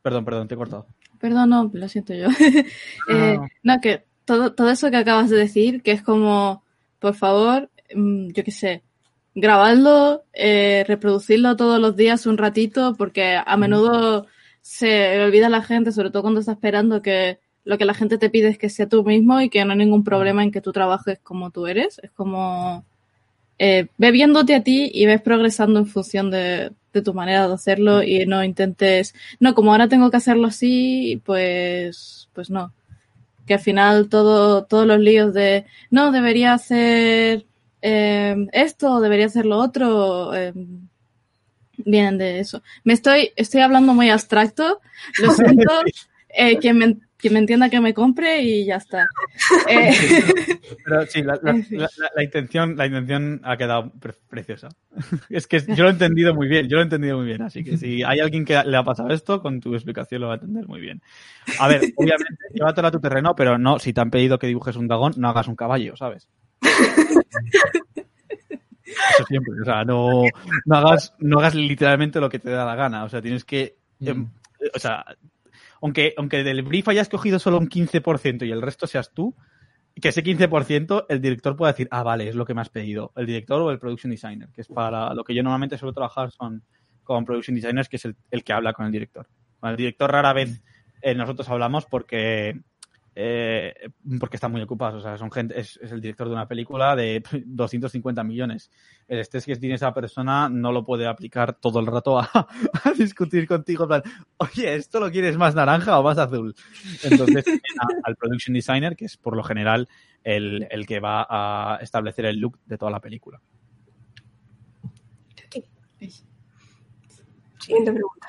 Perdón, 0.00 0.24
perdón, 0.24 0.48
te 0.48 0.54
he 0.54 0.56
cortado. 0.56 0.86
Perdón, 1.20 1.50
no, 1.50 1.70
lo 1.72 1.88
siento 1.88 2.14
yo. 2.14 2.28
Eh, 3.08 3.38
no, 3.62 3.80
que 3.80 4.04
todo, 4.24 4.52
todo 4.52 4.70
eso 4.70 4.90
que 4.90 4.96
acabas 4.96 5.30
de 5.30 5.36
decir, 5.36 5.82
que 5.82 5.92
es 5.92 6.02
como, 6.02 6.62
por 6.98 7.14
favor, 7.14 7.70
mm, 7.94 8.28
yo 8.32 8.44
qué 8.44 8.50
sé, 8.50 8.82
grabadlo, 9.34 10.24
eh, 10.34 10.84
reproducirlo 10.86 11.56
todos 11.56 11.80
los 11.80 11.96
días 11.96 12.26
un 12.26 12.38
ratito, 12.38 12.94
porque 12.96 13.38
a 13.44 13.56
menudo 13.56 14.26
se 14.60 15.20
olvida 15.22 15.48
la 15.48 15.62
gente, 15.62 15.92
sobre 15.92 16.10
todo 16.10 16.22
cuando 16.22 16.40
está 16.40 16.52
esperando 16.52 17.02
que 17.02 17.38
lo 17.64 17.78
que 17.78 17.84
la 17.84 17.94
gente 17.94 18.18
te 18.18 18.30
pide 18.30 18.48
es 18.48 18.58
que 18.58 18.68
sea 18.68 18.88
tú 18.88 19.04
mismo 19.04 19.40
y 19.40 19.48
que 19.50 19.64
no 19.64 19.72
hay 19.72 19.78
ningún 19.78 20.04
problema 20.04 20.42
en 20.42 20.50
que 20.50 20.60
tú 20.60 20.72
trabajes 20.72 21.18
como 21.20 21.50
tú 21.50 21.66
eres. 21.66 22.00
Es 22.02 22.10
como 22.10 22.84
eh, 23.58 23.86
ve 23.98 24.10
viéndote 24.10 24.54
a 24.54 24.62
ti 24.64 24.90
y 24.92 25.06
ves 25.06 25.20
progresando 25.22 25.78
en 25.80 25.86
función 25.86 26.30
de, 26.30 26.72
de, 26.92 27.02
tu 27.02 27.14
manera 27.14 27.46
de 27.48 27.54
hacerlo 27.54 28.02
y 28.02 28.26
no 28.26 28.42
intentes, 28.44 29.14
no, 29.40 29.54
como 29.54 29.72
ahora 29.72 29.88
tengo 29.88 30.10
que 30.10 30.16
hacerlo 30.16 30.48
así, 30.48 31.22
pues, 31.24 32.28
pues 32.34 32.50
no. 32.50 32.72
Que 33.46 33.54
al 33.54 33.60
final 33.60 34.08
todo, 34.08 34.64
todos 34.64 34.86
los 34.86 34.98
líos 34.98 35.34
de, 35.34 35.66
no, 35.90 36.12
debería 36.12 36.54
hacer 36.54 37.46
eh, 37.82 38.36
esto, 38.52 39.00
debería 39.00 39.28
ser 39.28 39.46
lo 39.46 39.58
otro, 39.58 40.34
eh, 40.34 40.52
vienen 41.78 42.18
de 42.18 42.38
eso. 42.38 42.62
Me 42.84 42.92
estoy, 42.92 43.32
estoy 43.36 43.60
hablando 43.60 43.92
muy 43.94 44.10
abstracto, 44.10 44.80
lo 45.18 45.32
siento, 45.32 45.72
eh, 46.28 46.58
quien, 46.58 46.78
me, 46.78 46.96
quien 47.22 47.34
me 47.34 47.38
entienda 47.38 47.70
que 47.70 47.80
me 47.80 47.94
compre 47.94 48.42
y 48.42 48.66
ya 48.66 48.76
está. 48.76 49.06
Eh, 49.68 49.92
Pero 50.84 51.06
sí, 51.06 51.22
la, 51.22 51.38
la, 51.42 52.22
intención, 52.22 52.76
la 52.76 52.86
intención 52.86 53.40
ha 53.44 53.56
quedado 53.56 53.92
preciosa. 54.28 54.68
Es 55.30 55.46
que 55.46 55.60
yo 55.60 55.84
lo 55.84 55.88
he 55.88 55.92
entendido 55.92 56.34
muy 56.34 56.48
bien, 56.48 56.68
yo 56.68 56.76
lo 56.76 56.82
he 56.82 56.84
entendido 56.84 57.16
muy 57.18 57.26
bien, 57.26 57.42
así 57.42 57.62
que 57.62 57.76
si 57.76 58.02
hay 58.02 58.18
alguien 58.18 58.44
que 58.44 58.60
le 58.64 58.76
ha 58.76 58.82
pasado 58.82 59.10
esto, 59.10 59.40
con 59.40 59.60
tu 59.60 59.74
explicación 59.74 60.20
lo 60.20 60.26
va 60.28 60.34
a 60.34 60.36
entender 60.36 60.66
muy 60.66 60.80
bien. 60.80 61.00
A 61.60 61.68
ver, 61.68 61.80
obviamente, 61.96 62.44
llévatelo 62.52 62.88
a 62.88 62.90
tu 62.90 63.00
terreno, 63.00 63.34
pero 63.36 63.56
no, 63.56 63.78
si 63.78 63.92
te 63.92 64.00
han 64.00 64.10
pedido 64.10 64.38
que 64.38 64.48
dibujes 64.48 64.76
un 64.76 64.88
dragón, 64.88 65.12
no 65.16 65.28
hagas 65.28 65.46
un 65.46 65.56
caballo, 65.56 65.96
¿sabes? 65.96 66.28
Eso 68.84 69.24
siempre, 69.28 69.54
o 69.62 69.64
sea, 69.64 69.84
no, 69.84 70.24
no, 70.66 70.76
hagas, 70.76 71.14
no 71.18 71.38
hagas 71.38 71.54
literalmente 71.54 72.20
lo 72.20 72.28
que 72.28 72.40
te 72.40 72.50
da 72.50 72.64
la 72.64 72.74
gana, 72.74 73.04
o 73.04 73.08
sea, 73.08 73.22
tienes 73.22 73.44
que, 73.44 73.76
mm. 74.00 74.08
em, 74.08 74.28
o 74.74 74.78
sea, 74.78 75.04
aunque, 75.82 76.14
aunque 76.16 76.44
del 76.44 76.62
brief 76.62 76.88
hayas 76.88 77.08
cogido 77.08 77.38
solo 77.38 77.58
un 77.58 77.68
15% 77.68 78.46
y 78.46 78.50
el 78.50 78.62
resto 78.62 78.86
seas 78.86 79.12
tú, 79.12 79.34
que 80.00 80.08
ese 80.08 80.22
15% 80.22 81.06
el 81.08 81.20
director 81.20 81.56
puede 81.56 81.72
decir, 81.72 81.88
ah, 81.90 82.02
vale, 82.02 82.28
es 82.28 82.34
lo 82.34 82.46
que 82.46 82.54
me 82.54 82.62
has 82.62 82.70
pedido, 82.70 83.12
el 83.16 83.26
director 83.26 83.60
o 83.60 83.70
el 83.70 83.78
production 83.78 84.10
designer, 84.10 84.48
que 84.54 84.62
es 84.62 84.68
para 84.68 85.12
lo 85.12 85.24
que 85.24 85.34
yo 85.34 85.42
normalmente 85.42 85.76
suelo 85.76 85.92
trabajar 85.92 86.30
son 86.30 86.62
con 87.02 87.24
production 87.24 87.56
designers, 87.56 87.88
que 87.88 87.96
es 87.96 88.04
el, 88.04 88.16
el 88.30 88.44
que 88.44 88.52
habla 88.52 88.72
con 88.72 88.86
el 88.86 88.92
director. 88.92 89.26
Con 89.58 89.70
el 89.70 89.76
director 89.76 90.10
rara 90.10 90.32
vez 90.32 90.62
eh, 91.02 91.14
nosotros 91.14 91.48
hablamos 91.48 91.84
porque 91.86 92.60
eh, 93.14 93.74
porque 94.18 94.36
están 94.36 94.52
muy 94.52 94.62
ocupados. 94.62 95.00
O 95.00 95.02
sea, 95.02 95.18
son 95.18 95.30
gente, 95.30 95.58
es, 95.58 95.78
el 95.82 96.00
director 96.00 96.28
de 96.28 96.34
una 96.34 96.48
película 96.48 96.96
de 96.96 97.22
250 97.46 98.24
millones. 98.24 98.70
El 99.08 99.18
estrés 99.18 99.44
que 99.44 99.56
tiene 99.56 99.74
esa 99.74 99.92
persona 99.92 100.48
no 100.48 100.72
lo 100.72 100.84
puede 100.84 101.06
aplicar 101.06 101.54
todo 101.54 101.80
el 101.80 101.86
rato 101.86 102.18
a, 102.18 102.28
discutir 102.98 103.46
contigo. 103.46 103.88
oye, 104.38 104.74
¿esto 104.74 105.00
lo 105.00 105.10
quieres 105.10 105.36
más 105.36 105.54
naranja 105.54 105.98
o 105.98 106.02
más 106.02 106.18
azul? 106.18 106.54
Entonces, 107.02 107.44
al 108.04 108.16
production 108.16 108.54
designer, 108.54 108.96
que 108.96 109.04
es 109.04 109.16
por 109.16 109.36
lo 109.36 109.42
general 109.42 109.88
el, 110.24 110.66
el 110.70 110.86
que 110.86 111.00
va 111.00 111.26
a 111.28 111.78
establecer 111.82 112.24
el 112.26 112.38
look 112.38 112.58
de 112.66 112.78
toda 112.78 112.90
la 112.90 113.00
película. 113.00 113.40
Siguiente 117.58 117.92
pregunta. 117.92 118.28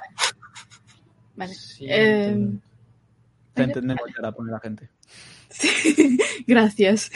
Vale. 1.36 1.54
Eh, 1.82 2.60
te 3.54 3.64
entendemos 3.64 4.04
ya 4.22 4.32
poner 4.32 4.54
la 4.54 4.60
gente. 4.60 4.90
Sí, 5.50 6.18
gracias. 6.48 7.12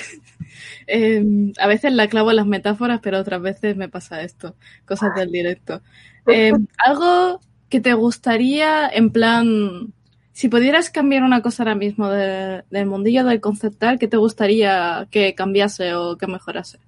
Em, 0.85 1.53
a 1.59 1.68
veces 1.68 1.91
la 1.91 2.07
clavo 2.07 2.30
en 2.30 2.38
las 2.38 2.45
metáforas, 2.45 2.99
pero 3.01 3.19
otras 3.19 3.41
veces 3.41 3.76
me 3.76 3.89
pasa 3.89 4.22
esto, 4.22 4.55
cosas 4.85 5.15
del 5.15 5.31
directo. 5.31 5.81
Em, 6.26 6.68
algo 6.77 7.41
que 7.69 7.81
te 7.81 7.93
gustaría, 7.93 8.88
en 8.89 9.09
plan, 9.11 9.93
si 10.31 10.49
pudieras 10.49 10.89
cambiar 10.89 11.23
una 11.23 11.41
cosa 11.41 11.64
ahora 11.64 11.76
mismo 11.76 12.09
del 12.09 12.85
mundillo 12.85 13.26
del 13.26 13.41
conceptual, 13.41 13.97
¿qué 13.97 14.07
te 14.07 14.18
gustaría 14.18 15.07
que 15.09 15.34
cambiase 15.35 15.95
o 15.95 16.18
que 16.18 16.27
mejorase? 16.27 16.80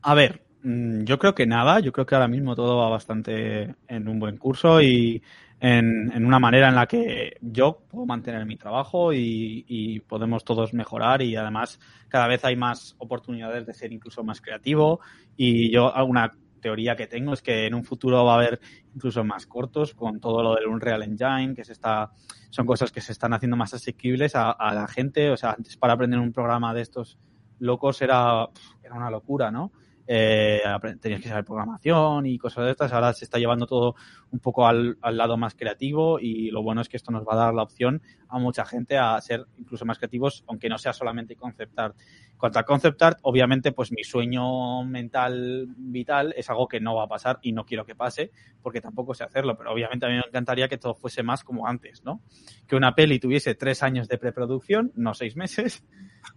A 0.00 0.14
ver, 0.14 0.42
mm, 0.62 1.04
yo 1.04 1.18
creo 1.18 1.34
que 1.34 1.46
nada, 1.46 1.80
yo 1.80 1.92
creo 1.92 2.06
que 2.06 2.14
ahora 2.14 2.28
mismo 2.28 2.56
todo 2.56 2.78
va 2.78 2.88
bastante 2.88 3.74
en 3.86 4.08
un 4.08 4.18
buen 4.18 4.38
curso 4.38 4.80
y 4.80 5.22
en, 5.62 6.26
una 6.26 6.40
manera 6.40 6.68
en 6.68 6.74
la 6.74 6.88
que 6.88 7.36
yo 7.40 7.84
puedo 7.88 8.04
mantener 8.04 8.44
mi 8.46 8.56
trabajo 8.56 9.12
y, 9.12 10.02
podemos 10.08 10.44
todos 10.44 10.74
mejorar 10.74 11.22
y 11.22 11.36
además 11.36 11.78
cada 12.08 12.26
vez 12.26 12.44
hay 12.44 12.56
más 12.56 12.96
oportunidades 12.98 13.64
de 13.64 13.72
ser 13.72 13.92
incluso 13.92 14.24
más 14.24 14.40
creativo 14.40 15.00
y 15.36 15.70
yo 15.70 15.94
alguna 15.94 16.32
teoría 16.60 16.96
que 16.96 17.06
tengo 17.06 17.32
es 17.32 17.42
que 17.42 17.66
en 17.66 17.74
un 17.74 17.84
futuro 17.84 18.24
va 18.24 18.32
a 18.32 18.36
haber 18.36 18.60
incluso 18.94 19.22
más 19.24 19.46
cortos 19.46 19.94
con 19.94 20.18
todo 20.20 20.42
lo 20.42 20.54
del 20.56 20.66
Unreal 20.66 21.04
Engine, 21.04 21.54
que 21.54 21.64
se 21.64 21.72
está, 21.72 22.10
son 22.50 22.66
cosas 22.66 22.90
que 22.90 23.00
se 23.00 23.12
están 23.12 23.32
haciendo 23.32 23.56
más 23.56 23.72
asequibles 23.72 24.34
a, 24.34 24.50
a 24.50 24.74
la 24.74 24.86
gente. 24.86 25.30
O 25.30 25.36
sea, 25.36 25.52
antes 25.56 25.76
para 25.76 25.94
aprender 25.94 26.20
un 26.20 26.32
programa 26.32 26.74
de 26.74 26.82
estos 26.82 27.18
locos 27.58 28.02
era, 28.02 28.48
era 28.82 28.94
una 28.94 29.10
locura, 29.10 29.50
¿no? 29.50 29.72
Eh, 30.06 30.60
tenías 31.00 31.20
que 31.20 31.28
saber 31.28 31.44
programación 31.44 32.26
y 32.26 32.38
cosas 32.38 32.64
de 32.64 32.70
estas. 32.72 32.92
Ahora 32.92 33.12
se 33.12 33.24
está 33.24 33.38
llevando 33.38 33.66
todo 33.66 33.94
un 34.30 34.40
poco 34.40 34.66
al, 34.66 34.98
al, 35.00 35.16
lado 35.16 35.36
más 35.36 35.54
creativo 35.54 36.18
y 36.18 36.50
lo 36.50 36.62
bueno 36.62 36.80
es 36.80 36.88
que 36.88 36.96
esto 36.96 37.12
nos 37.12 37.24
va 37.24 37.34
a 37.34 37.36
dar 37.36 37.54
la 37.54 37.62
opción 37.62 38.02
a 38.28 38.38
mucha 38.38 38.64
gente 38.64 38.96
a 38.98 39.20
ser 39.20 39.46
incluso 39.58 39.84
más 39.84 39.98
creativos, 39.98 40.44
aunque 40.48 40.68
no 40.68 40.78
sea 40.78 40.92
solamente 40.92 41.36
concept 41.36 41.78
art. 41.78 41.96
Cuanto 42.36 42.58
a 42.58 42.64
concept 42.64 43.00
art, 43.02 43.18
obviamente, 43.22 43.70
pues 43.70 43.92
mi 43.92 44.02
sueño 44.02 44.82
mental 44.84 45.68
vital 45.76 46.34
es 46.36 46.50
algo 46.50 46.66
que 46.66 46.80
no 46.80 46.96
va 46.96 47.04
a 47.04 47.08
pasar 47.08 47.38
y 47.42 47.52
no 47.52 47.64
quiero 47.64 47.84
que 47.84 47.94
pase 47.94 48.32
porque 48.60 48.80
tampoco 48.80 49.14
sé 49.14 49.22
hacerlo, 49.22 49.56
pero 49.56 49.72
obviamente 49.72 50.06
a 50.06 50.08
mí 50.08 50.16
me 50.16 50.24
encantaría 50.26 50.68
que 50.68 50.78
todo 50.78 50.94
fuese 50.94 51.22
más 51.22 51.44
como 51.44 51.68
antes, 51.68 52.02
¿no? 52.04 52.20
Que 52.66 52.74
una 52.74 52.94
peli 52.94 53.20
tuviese 53.20 53.54
tres 53.54 53.82
años 53.82 54.08
de 54.08 54.18
preproducción, 54.18 54.90
no 54.96 55.14
seis 55.14 55.36
meses, 55.36 55.84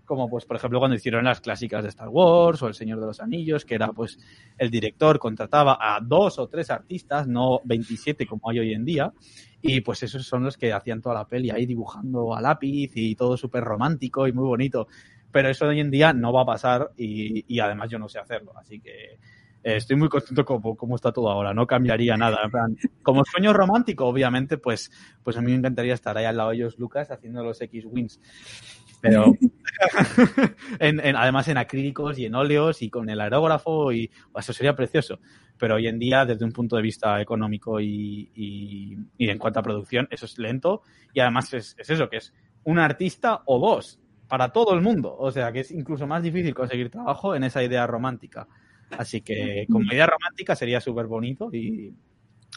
como 0.05 0.29
pues 0.29 0.45
por 0.45 0.57
ejemplo 0.57 0.79
cuando 0.79 0.95
hicieron 0.95 1.25
las 1.25 1.41
clásicas 1.41 1.83
de 1.83 1.89
Star 1.89 2.09
Wars 2.09 2.61
o 2.61 2.67
El 2.67 2.73
Señor 2.73 2.99
de 2.99 3.07
los 3.07 3.19
Anillos, 3.19 3.65
que 3.65 3.75
era 3.75 3.87
pues 3.87 4.19
el 4.57 4.69
director 4.69 5.19
contrataba 5.19 5.77
a 5.79 5.99
dos 6.01 6.39
o 6.39 6.47
tres 6.47 6.69
artistas, 6.69 7.27
no 7.27 7.61
27 7.63 8.25
como 8.25 8.49
hay 8.49 8.59
hoy 8.59 8.73
en 8.73 8.85
día, 8.85 9.13
y 9.61 9.81
pues 9.81 10.03
esos 10.03 10.25
son 10.25 10.43
los 10.43 10.57
que 10.57 10.73
hacían 10.73 11.01
toda 11.01 11.15
la 11.15 11.27
peli 11.27 11.49
ahí 11.49 11.65
dibujando 11.65 12.35
a 12.35 12.41
lápiz 12.41 12.91
y 12.95 13.15
todo 13.15 13.37
súper 13.37 13.63
romántico 13.63 14.27
y 14.27 14.33
muy 14.33 14.45
bonito. 14.45 14.87
Pero 15.31 15.49
eso 15.49 15.65
hoy 15.65 15.81
en 15.81 15.91
día 15.91 16.13
no 16.13 16.31
va 16.31 16.43
a 16.43 16.45
pasar 16.45 16.91
y, 16.95 17.43
y 17.53 17.59
además 17.59 17.89
yo 17.89 17.99
no 17.99 18.07
sé 18.07 18.19
hacerlo, 18.19 18.53
así 18.57 18.79
que 18.79 19.17
eh, 19.65 19.77
estoy 19.77 19.95
muy 19.95 20.09
contento 20.09 20.45
como, 20.45 20.77
como 20.77 20.95
está 20.95 21.11
todo 21.11 21.27
ahora, 21.27 21.51
no 21.51 21.65
cambiaría 21.65 22.15
nada. 22.15 22.47
Como 23.01 23.25
sueño 23.25 23.51
romántico, 23.51 24.05
obviamente, 24.05 24.59
pues, 24.59 24.91
pues 25.23 25.35
a 25.37 25.41
mí 25.41 25.51
me 25.51 25.57
encantaría 25.57 25.95
estar 25.95 26.15
ahí 26.15 26.25
al 26.25 26.37
lado 26.37 26.51
de 26.51 26.57
ellos, 26.57 26.77
Lucas, 26.77 27.09
haciendo 27.09 27.43
los 27.43 27.59
X-Wings 27.59 28.19
Pero 29.05 29.37
además 31.17 31.47
en 31.47 31.57
acrílicos 31.57 32.17
y 32.17 32.25
en 32.25 32.35
óleos 32.35 32.81
y 32.81 32.89
con 32.89 33.09
el 33.09 33.21
aerógrafo 33.21 33.91
y 33.91 34.09
eso 34.35 34.53
sería 34.53 34.75
precioso. 34.75 35.19
Pero 35.57 35.75
hoy 35.75 35.87
en 35.87 35.99
día, 35.99 36.25
desde 36.25 36.43
un 36.43 36.51
punto 36.51 36.75
de 36.75 36.81
vista 36.81 37.21
económico 37.21 37.79
y, 37.79 38.29
y, 38.35 39.29
en 39.29 39.37
cuanto 39.37 39.59
a 39.59 39.63
producción, 39.63 40.07
eso 40.09 40.25
es 40.25 40.37
lento 40.37 40.81
y 41.13 41.19
además 41.19 41.53
es, 41.53 41.75
es 41.77 41.89
eso, 41.89 42.09
que 42.09 42.17
es 42.17 42.33
un 42.63 42.79
artista 42.79 43.41
o 43.45 43.59
dos 43.59 43.99
para 44.27 44.49
todo 44.49 44.73
el 44.73 44.81
mundo. 44.81 45.15
O 45.17 45.31
sea, 45.31 45.51
que 45.51 45.61
es 45.61 45.71
incluso 45.71 46.07
más 46.07 46.23
difícil 46.23 46.53
conseguir 46.53 46.89
trabajo 46.89 47.35
en 47.35 47.43
esa 47.43 47.63
idea 47.63 47.85
romántica. 47.87 48.47
Así 48.97 49.21
que 49.21 49.65
como 49.71 49.91
idea 49.91 50.07
romántica 50.07 50.55
sería 50.55 50.81
súper 50.81 51.05
bonito 51.05 51.49
y, 51.53 51.93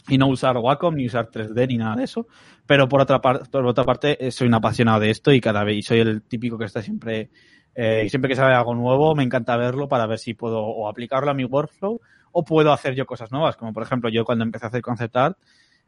y 0.09 0.17
no 0.17 0.27
usar 0.27 0.57
Wacom 0.57 0.95
ni 0.95 1.05
usar 1.05 1.29
3D 1.29 1.67
ni 1.67 1.77
nada 1.77 1.95
de 1.95 2.03
eso. 2.03 2.27
Pero 2.65 2.87
por 2.87 3.01
otra, 3.01 3.21
parte 3.21 3.49
por 3.49 3.65
otra 3.65 3.83
parte, 3.83 4.25
eh, 4.25 4.31
soy 4.31 4.47
un 4.47 4.53
apasionado 4.53 4.99
de 4.99 5.09
esto 5.09 5.31
y 5.31 5.41
cada 5.41 5.63
vez 5.63 5.85
soy 5.85 5.99
el 5.99 6.21
típico 6.23 6.57
que 6.57 6.65
está 6.65 6.81
siempre, 6.81 7.29
eh, 7.75 8.07
siempre 8.09 8.29
que 8.29 8.35
sale 8.35 8.53
algo 8.53 8.75
nuevo, 8.75 9.15
me 9.15 9.23
encanta 9.23 9.57
verlo 9.57 9.87
para 9.87 10.07
ver 10.07 10.19
si 10.19 10.33
puedo 10.33 10.61
o 10.61 10.87
aplicarlo 10.87 11.31
a 11.31 11.33
mi 11.33 11.45
workflow 11.45 11.99
o 12.31 12.43
puedo 12.43 12.71
hacer 12.71 12.95
yo 12.95 13.05
cosas 13.05 13.31
nuevas. 13.31 13.55
Como 13.55 13.73
por 13.73 13.83
ejemplo, 13.83 14.09
yo 14.09 14.25
cuando 14.25 14.43
empecé 14.43 14.65
a 14.65 14.69
hacer 14.69 14.81
concept 14.81 15.15
art, 15.15 15.37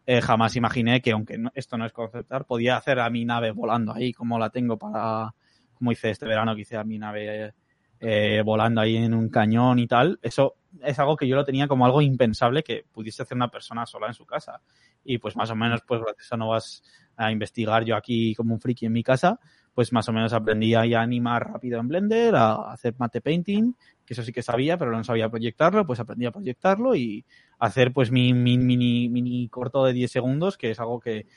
eh, 0.05 0.21
jamás 0.21 0.55
imaginé 0.55 1.01
que 1.01 1.11
aunque 1.11 1.37
esto 1.53 1.77
no 1.77 1.85
es 1.85 1.93
concept 1.93 2.31
art, 2.31 2.47
podía 2.47 2.77
hacer 2.77 2.99
a 2.99 3.09
mi 3.09 3.25
nave 3.25 3.51
volando 3.51 3.93
ahí, 3.93 4.13
como 4.13 4.39
la 4.39 4.49
tengo 4.49 4.77
para, 4.77 5.33
como 5.73 5.91
hice 5.91 6.09
este 6.09 6.25
verano 6.25 6.55
que 6.55 6.61
hice 6.61 6.77
a 6.77 6.83
mi 6.83 6.97
nave 6.97 7.53
eh, 7.99 8.41
volando 8.43 8.81
ahí 8.81 8.97
en 8.97 9.13
un 9.13 9.29
cañón 9.29 9.77
y 9.77 9.85
tal, 9.85 10.17
eso 10.23 10.55
es 10.81 10.99
algo 10.99 11.17
que 11.17 11.27
yo 11.27 11.35
lo 11.35 11.43
tenía 11.43 11.67
como 11.67 11.85
algo 11.85 12.01
impensable 12.01 12.63
que 12.63 12.85
pudiese 12.91 13.23
hacer 13.23 13.35
una 13.35 13.49
persona 13.49 13.85
sola 13.85 14.07
en 14.07 14.13
su 14.13 14.25
casa. 14.25 14.61
Y 15.03 15.17
pues 15.17 15.35
más 15.35 15.49
o 15.51 15.55
menos, 15.55 15.81
pues 15.85 16.01
gracias 16.01 16.31
a 16.31 16.37
no 16.37 16.49
vas 16.49 16.83
a 17.15 17.31
investigar 17.31 17.83
yo 17.83 17.95
aquí 17.95 18.33
como 18.35 18.53
un 18.53 18.61
friki 18.61 18.85
en 18.85 18.93
mi 18.93 19.03
casa, 19.03 19.39
pues 19.73 19.93
más 19.93 20.07
o 20.09 20.13
menos 20.13 20.33
aprendí 20.33 20.73
a 20.73 20.81
animar 21.01 21.51
rápido 21.51 21.79
en 21.79 21.87
Blender, 21.87 22.35
a 22.35 22.71
hacer 22.71 22.95
mate 22.97 23.21
painting, 23.21 23.73
que 24.05 24.13
eso 24.13 24.23
sí 24.23 24.31
que 24.31 24.41
sabía, 24.41 24.77
pero 24.77 24.91
no 24.91 25.03
sabía 25.03 25.29
proyectarlo, 25.29 25.85
pues 25.85 25.99
aprendí 25.99 26.25
a 26.25 26.31
proyectarlo 26.31 26.95
y 26.95 27.25
hacer 27.59 27.93
pues 27.93 28.11
mi, 28.11 28.33
mini, 28.33 29.09
mini 29.09 29.47
corto 29.49 29.85
de 29.85 29.93
10 29.93 30.11
segundos, 30.11 30.57
que 30.57 30.71
es 30.71 30.79
algo 30.79 30.99
que, 30.99 31.27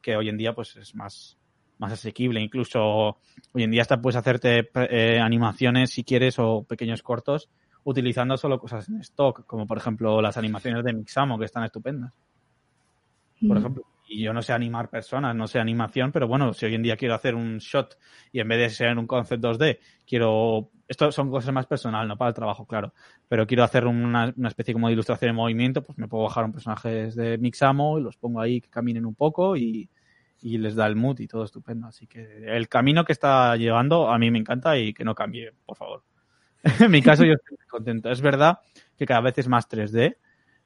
que 0.00 0.16
hoy 0.16 0.28
en 0.28 0.36
día 0.36 0.54
pues 0.54 0.76
es 0.76 0.94
más, 0.94 1.38
más 1.78 1.92
asequible. 1.92 2.40
Incluso 2.40 3.18
hoy 3.52 3.62
en 3.62 3.70
día 3.70 3.82
hasta 3.82 4.00
puedes 4.00 4.16
hacerte 4.16 4.70
eh, 4.74 5.20
animaciones 5.20 5.90
si 5.90 6.04
quieres 6.04 6.38
o 6.38 6.64
pequeños 6.64 7.02
cortos 7.02 7.48
utilizando 7.84 8.36
solo 8.36 8.58
cosas 8.58 8.88
en 8.88 9.00
stock, 9.00 9.46
como 9.46 9.66
por 9.66 9.78
ejemplo 9.78 10.20
las 10.20 10.36
animaciones 10.36 10.84
de 10.84 10.92
Mixamo, 10.92 11.38
que 11.38 11.44
están 11.44 11.64
estupendas. 11.64 12.12
Por 13.46 13.56
mm. 13.56 13.60
ejemplo, 13.60 13.84
y 14.08 14.22
yo 14.22 14.32
no 14.32 14.42
sé 14.42 14.52
animar 14.52 14.90
personas, 14.90 15.34
no 15.34 15.46
sé 15.46 15.58
animación, 15.58 16.12
pero 16.12 16.28
bueno, 16.28 16.52
si 16.52 16.66
hoy 16.66 16.74
en 16.74 16.82
día 16.82 16.96
quiero 16.96 17.14
hacer 17.14 17.34
un 17.34 17.58
shot 17.58 17.98
y 18.32 18.40
en 18.40 18.48
vez 18.48 18.58
de 18.58 18.70
ser 18.70 18.98
un 18.98 19.06
concept 19.06 19.42
2D, 19.42 19.78
quiero, 20.06 20.70
esto 20.86 21.10
son 21.10 21.30
cosas 21.30 21.52
más 21.54 21.66
personal, 21.66 22.06
no 22.06 22.16
para 22.16 22.28
el 22.28 22.34
trabajo, 22.34 22.66
claro, 22.66 22.92
pero 23.28 23.46
quiero 23.46 23.64
hacer 23.64 23.86
una, 23.86 24.32
una 24.36 24.48
especie 24.48 24.74
como 24.74 24.88
de 24.88 24.94
ilustración 24.94 25.30
en 25.30 25.36
movimiento, 25.36 25.82
pues 25.82 25.98
me 25.98 26.08
puedo 26.08 26.24
bajar 26.24 26.44
un 26.44 26.52
personaje 26.52 27.10
de 27.10 27.38
Mixamo 27.38 27.98
y 27.98 28.02
los 28.02 28.16
pongo 28.16 28.40
ahí 28.40 28.60
que 28.60 28.68
caminen 28.68 29.06
un 29.06 29.14
poco 29.14 29.56
y, 29.56 29.88
y 30.42 30.58
les 30.58 30.74
da 30.74 30.86
el 30.86 30.94
mood 30.94 31.20
y 31.20 31.26
todo 31.26 31.44
estupendo. 31.44 31.86
Así 31.86 32.06
que 32.06 32.44
el 32.46 32.68
camino 32.68 33.04
que 33.04 33.12
está 33.12 33.56
llevando 33.56 34.10
a 34.10 34.18
mí 34.18 34.30
me 34.30 34.38
encanta 34.38 34.76
y 34.76 34.92
que 34.92 35.04
no 35.04 35.14
cambie, 35.14 35.52
por 35.64 35.76
favor. 35.76 36.02
en 36.80 36.90
mi 36.90 37.02
caso 37.02 37.24
yo 37.24 37.34
estoy 37.34 37.56
contento. 37.68 38.10
Es 38.10 38.20
verdad 38.20 38.58
que 38.96 39.06
cada 39.06 39.20
vez 39.20 39.38
es 39.38 39.48
más 39.48 39.68
3D, 39.68 40.16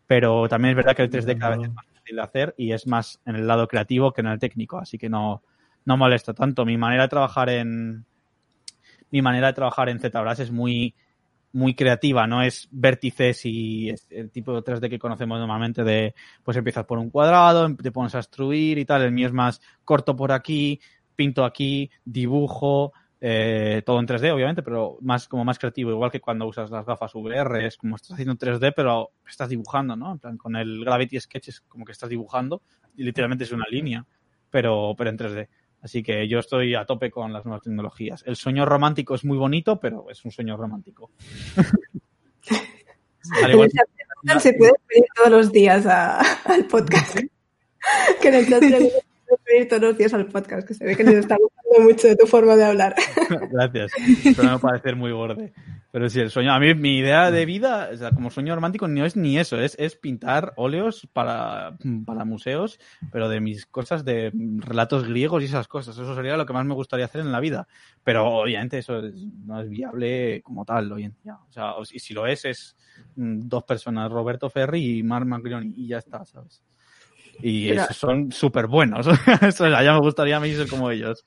pero 0.07 0.49
también 0.49 0.71
es 0.71 0.77
verdad 0.77 0.97
que 0.97 1.03
el 1.03 1.11
3D 1.11 1.39
cada 1.39 1.57
vez 1.57 1.69
es 1.69 1.75
más 1.75 1.87
fácil 1.87 2.17
de 2.17 2.23
hacer 2.23 2.55
y 2.57 2.73
es 2.73 2.87
más 2.87 3.21
en 3.27 3.37
el 3.37 3.47
lado 3.47 3.67
creativo 3.67 4.13
que 4.13 4.21
en 4.21 4.29
el 4.29 4.39
técnico, 4.39 4.79
así 4.79 4.97
que 4.97 5.09
no, 5.09 5.43
no 5.85 5.97
molesta 5.97 6.33
tanto. 6.35 6.65
Mi 6.65 6.77
manera 6.77 7.05
de 7.05 7.09
trabajar 7.09 7.51
en 7.51 8.05
mi 9.11 9.23
manera 9.23 9.49
de 9.49 9.53
trabajar 9.55 9.89
en 9.89 9.99
ZBrush 9.99 10.41
es 10.41 10.53
muy 10.53 10.95
muy 11.53 11.75
creativa, 11.75 12.27
no 12.27 12.43
es 12.43 12.69
vértices 12.71 13.45
y 13.47 13.93
el 14.11 14.31
tipo 14.31 14.53
de 14.53 14.63
3D 14.63 14.91
que 14.91 14.99
conocemos 14.99 15.39
normalmente 15.39 15.83
de, 15.83 16.15
pues 16.43 16.57
empiezas 16.59 16.85
por 16.85 16.99
un 16.99 17.09
cuadrado, 17.09 17.75
te 17.75 17.91
pones 17.91 18.15
a 18.15 18.19
extruir 18.19 18.79
y 18.79 18.85
tal, 18.85 19.03
el 19.03 19.13
mío 19.13 19.27
es 19.27 19.33
más 19.33 19.61
corto 19.85 20.15
por 20.15 20.31
aquí, 20.31 20.79
pinto 21.17 21.45
aquí, 21.45 21.91
dibujo, 22.05 22.93
eh, 23.21 23.83
todo 23.85 23.99
en 23.99 24.07
3D 24.07 24.33
obviamente, 24.33 24.63
pero 24.63 24.99
más 25.01 25.27
como 25.27 25.45
más 25.45 25.59
creativo, 25.59 25.91
igual 25.91 26.11
que 26.11 26.21
cuando 26.21 26.47
usas 26.47 26.71
las 26.71 26.87
gafas 26.87 27.15
VR, 27.15 27.67
es 27.67 27.77
como 27.77 27.97
estás 27.97 28.13
haciendo 28.13 28.37
3D, 28.37 28.73
pero 28.75 29.11
estás 29.29 29.49
dibujando, 29.49 29.97
¿no? 29.97 30.13
En 30.13 30.19
plan, 30.19 30.37
con 30.37 30.57
el 30.57 30.85
Gravity 30.85 31.21
Sketch 31.21 31.49
es 31.49 31.61
como 31.63 31.85
que 31.85 31.93
estás 31.93 32.09
dibujando 32.09 32.63
y 32.97 33.05
literalmente 33.05 33.45
es 33.45 33.53
una 33.53 33.67
línea, 33.69 34.05
pero, 34.51 34.95
pero 34.97 35.11
en 35.11 35.19
3D. 35.19 35.49
Así 35.81 36.03
que 36.03 36.27
yo 36.29 36.41
estoy 36.41 36.75
a 36.75 36.85
tope 36.85 37.11
con 37.11 37.33
las 37.33 37.45
nuevas 37.45 37.63
tecnologías. 37.63 38.25
El 38.27 38.37
sueño 38.37 38.67
romántico 38.67 39.15
es 39.15 39.25
muy 39.25 39.39
bonito, 39.39 39.79
pero 39.79 40.11
es 40.11 40.25
un 40.25 40.31
sueño 40.31 40.57
romántico. 40.57 41.11
se 44.41 44.55
puede 44.55 44.73
pedir 44.87 45.05
todos 45.15 45.31
los 45.31 45.53
días 45.53 45.87
al 45.87 46.65
podcast. 46.67 47.19
que 48.21 48.29
en 48.29 48.35
el 48.35 48.93
puede 49.29 49.43
pedir 49.45 49.69
todos 49.69 49.83
los 49.83 49.99
días 49.99 50.15
al 50.15 50.27
podcast, 50.27 50.67
que 50.67 50.75
se 50.75 50.85
ve 50.85 50.97
que 50.97 51.05
nos 51.05 51.15
está 51.15 51.37
gustando 51.37 51.89
mucho 51.89 52.09
de 52.09 52.17
tu 52.17 52.27
forma 52.27 52.57
de 52.57 52.65
hablar. 52.65 52.95
Gracias. 53.53 53.93
Pero 54.37 54.51
me 54.51 54.59
parecer 54.59 54.97
muy 54.97 55.13
borde. 55.13 55.53
Pero 55.91 56.11
sí, 56.11 56.21
el 56.21 56.31
sueño, 56.31 56.53
a 56.53 56.61
mí 56.61 56.75
mi 56.75 56.99
idea 56.99 57.31
de 57.31 57.47
vida, 57.47 57.89
o 57.93 57.97
sea, 57.97 58.11
como 58.11 58.31
sueño 58.31 58.55
romántico, 58.55 58.89
no 58.89 59.07
es 59.07 59.17
ni 59.17 59.39
eso, 59.39 59.59
es, 59.59 59.75
es 59.79 59.97
pintar 59.97 60.53
óleos 60.57 61.09
para, 61.13 61.79
para 62.05 62.25
museos, 62.27 62.79
pero 63.11 63.29
de 63.29 63.41
mis 63.41 63.65
cosas 63.65 64.05
de 64.05 64.31
relatos 64.59 65.09
griegos 65.09 65.43
y 65.43 65.47
esas 65.47 65.67
cosas. 65.67 65.97
Eso 65.97 66.15
sería 66.15 66.37
lo 66.37 66.45
que 66.45 66.53
más 66.53 66.67
me 66.67 66.75
gustaría 66.75 67.07
hacer 67.07 67.23
en 67.23 67.33
la 67.33 67.41
vida. 67.41 67.69
Pero 68.05 68.27
obviamente 68.27 68.79
eso 68.79 69.01
no 69.45 69.63
es 69.63 69.69
viable 69.69 70.43
como 70.43 70.65
tal 70.65 70.93
hoy 70.93 71.05
en 71.05 71.17
día. 71.23 71.39
O 71.49 71.53
sea, 71.53 71.73
y 71.91 71.99
si 71.99 72.13
lo 72.13 72.27
es, 72.27 72.45
es 72.45 72.77
mm, 73.17 73.41
dos 73.49 73.65
personas, 73.65 74.11
Roberto 74.11 74.51
Ferri 74.51 74.99
y 74.99 75.03
Mark 75.03 75.27
McGrony, 75.27 75.73
y 75.75 75.89
ya 75.89 75.99
está, 75.99 76.25
¿sabes? 76.25 76.63
Y 77.43 77.71
esos 77.71 77.97
son 77.97 78.33
súper 78.33 78.67
buenos. 78.67 79.07
eso 79.43 79.69
ya 79.69 79.93
me 79.93 80.01
gustaría 80.01 80.37
a 80.37 80.41
mí 80.41 80.53
ser 80.55 80.69
como 80.69 80.91
ellos. 80.91 81.25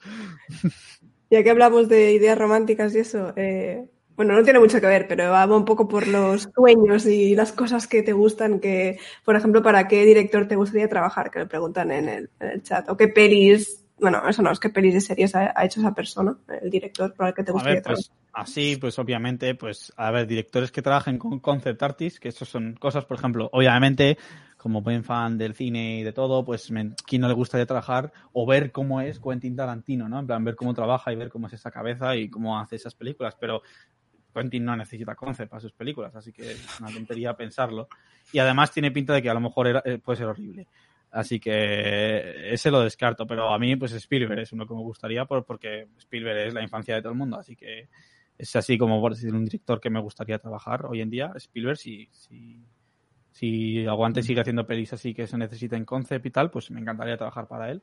Ya 1.30 1.44
que 1.44 1.50
hablamos 1.50 1.88
de 1.88 2.14
ideas 2.14 2.38
románticas 2.38 2.94
y 2.94 3.00
eso, 3.00 3.34
eh, 3.38 3.90
bueno, 4.16 4.36
no 4.36 4.44
tiene 4.44 4.60
mucho 4.60 4.80
que 4.80 4.88
ver, 4.88 5.08
pero 5.08 5.32
va 5.32 5.46
un 5.46 5.66
poco 5.66 5.88
por 5.88 6.08
los 6.08 6.50
sueños 6.54 7.06
y 7.06 7.36
las 7.36 7.54
cosas 7.54 7.88
que 7.88 8.04
te 8.04 8.14
gustan, 8.14 8.60
que, 8.60 9.00
por 9.24 9.36
ejemplo, 9.36 9.64
¿para 9.64 9.88
qué 9.88 10.06
director 10.06 10.48
te 10.48 10.56
gustaría 10.56 10.90
trabajar? 10.90 11.32
Que 11.32 11.40
le 11.40 11.46
preguntan 11.48 11.92
en 11.92 12.30
el, 12.40 12.64
chat. 12.64 12.88
O 12.90 12.98
qué 12.98 13.08
pelis, 13.08 13.86
bueno, 14.00 14.22
eso 14.28 14.42
no, 14.42 14.52
es 14.52 14.60
qué 14.60 14.70
pelis 14.70 14.94
de 14.94 15.02
series 15.02 15.34
ha, 15.34 15.54
hecho 15.64 15.80
esa 15.80 15.96
persona, 15.96 16.38
el 16.62 16.70
director 16.70 17.14
para 17.16 17.30
el 17.30 17.36
que 17.36 17.44
te 17.44 17.52
gustaría 17.52 17.82
pues, 17.82 17.84
trabajar. 17.84 18.22
Así, 18.34 18.78
pues 18.80 19.00
obviamente, 19.00 19.56
pues, 19.56 19.92
a 19.98 20.12
ver, 20.12 20.28
directores 20.28 20.72
que 20.72 20.82
trabajen 20.82 21.18
con 21.18 21.40
concept 21.40 21.82
artists, 21.82 22.20
que 22.20 22.30
eso 22.30 22.46
son 22.46 22.76
cosas, 22.80 23.06
por 23.06 23.18
ejemplo, 23.18 23.50
obviamente, 23.52 24.18
como 24.62 24.84
buen 24.84 25.04
fan 25.04 25.40
del 25.40 25.56
cine 25.56 26.02
y 26.02 26.04
de 26.04 26.14
todo, 26.14 26.46
pues, 26.46 26.70
me, 26.70 26.94
¿quién 27.08 27.24
no 27.24 27.28
le 27.28 27.34
gustaría 27.34 27.66
trabajar 27.66 28.14
o 28.32 28.46
ver 28.46 28.72
cómo 28.72 29.02
es 29.02 29.20
Quentin 29.20 29.56
Tarantino, 29.56 30.08
¿no? 30.08 30.20
En 30.20 30.28
plan, 30.28 30.44
ver 30.44 30.56
cómo 30.56 30.72
trabaja 30.76 31.12
y 31.12 31.16
ver 31.16 31.30
cómo 31.30 31.48
es 31.48 31.54
esa 31.54 31.72
cabeza 31.72 32.16
y 32.16 32.30
cómo 32.30 32.60
hace 32.60 32.76
esas 32.76 32.94
películas, 32.94 33.36
pero 33.40 33.64
Quentin 34.32 34.64
no 34.64 34.78
necesita 34.78 35.16
concept 35.16 35.50
para 35.50 35.62
sus 35.62 35.72
películas, 35.72 36.16
así 36.16 36.32
que 36.32 36.52
es 36.52 36.80
una 36.80 36.92
tontería 36.92 37.36
pensarlo. 37.36 37.88
Y 38.32 38.38
además 38.38 38.72
tiene 38.72 38.92
pinta 38.92 39.16
de 39.16 39.24
que 39.24 39.32
a 39.32 39.34
lo 39.34 39.40
mejor 39.40 39.82
eh, 39.84 39.98
puede 39.98 40.18
ser 40.18 40.28
horrible. 40.28 40.68
Así 41.10 41.40
que 41.40 42.54
ese 42.54 42.70
lo 42.70 42.82
descarto, 42.82 43.26
pero 43.26 43.52
a 43.52 43.58
mí 43.58 43.76
pues 43.78 43.94
Spielberg 43.94 44.42
es 44.42 44.54
uno 44.54 44.68
que 44.68 44.76
me 44.76 44.82
gustaría 44.82 45.26
porque 45.26 45.88
Spielberg 45.98 46.50
es 46.50 46.54
la 46.54 46.62
infancia 46.62 46.94
de 46.94 47.02
todo 47.02 47.14
el 47.14 47.18
mundo, 47.18 47.40
así 47.40 47.56
que 47.56 47.90
es 48.38 48.56
así 48.56 48.78
como 48.78 49.02
por 49.02 49.16
decir 49.16 49.34
un 49.34 49.44
director 49.44 49.82
que 49.82 49.90
me 49.90 50.00
gustaría 50.00 50.38
trabajar 50.38 50.86
hoy 50.86 51.02
en 51.02 51.10
día, 51.10 51.34
Spielberg, 51.36 51.78
si, 51.78 52.08
si, 52.12 52.64
si 53.32 53.86
aguante 53.88 54.24
sigue 54.24 54.42
haciendo 54.42 54.68
pelis 54.68 54.94
así 54.94 55.14
que 55.14 55.26
se 55.28 55.38
necesita 55.38 55.78
en 55.78 55.86
concept 55.86 56.26
y 56.26 56.32
tal, 56.32 56.52
pues 56.52 56.70
me 56.72 56.82
encantaría 56.82 57.18
trabajar 57.18 57.48
para 57.48 57.72
él. 57.72 57.82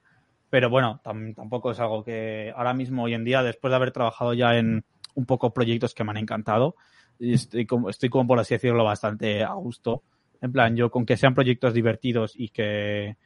Pero 0.51 0.70
bueno, 0.70 1.01
tampoco 1.03 1.70
es 1.70 1.81
algo 1.81 2.05
que 2.05 2.53
ahora 2.57 2.73
mismo 2.73 3.05
hoy 3.05 3.15
en 3.15 3.25
día, 3.25 3.43
después 3.43 3.70
de 3.70 3.77
haber 3.77 3.93
trabajado 3.93 4.33
ya 4.35 4.57
en 4.57 4.85
un 5.15 5.27
poco 5.27 5.53
proyectos 5.53 5.95
que 5.95 6.05
me 6.05 6.11
han 6.11 6.16
encantado. 6.19 6.77
Estoy 7.19 7.66
como, 7.66 7.91
estoy 7.91 8.09
como, 8.09 8.27
por 8.29 8.39
así 8.39 8.55
decirlo, 8.55 8.85
bastante 8.85 9.43
a 9.43 9.53
gusto. 9.55 10.03
En 10.41 10.53
plan, 10.53 10.77
yo 10.77 10.91
con 10.91 11.05
que 11.05 11.16
sean 11.16 11.35
proyectos 11.35 11.75
divertidos 11.75 12.35
y 12.37 12.49
que, 12.49 13.16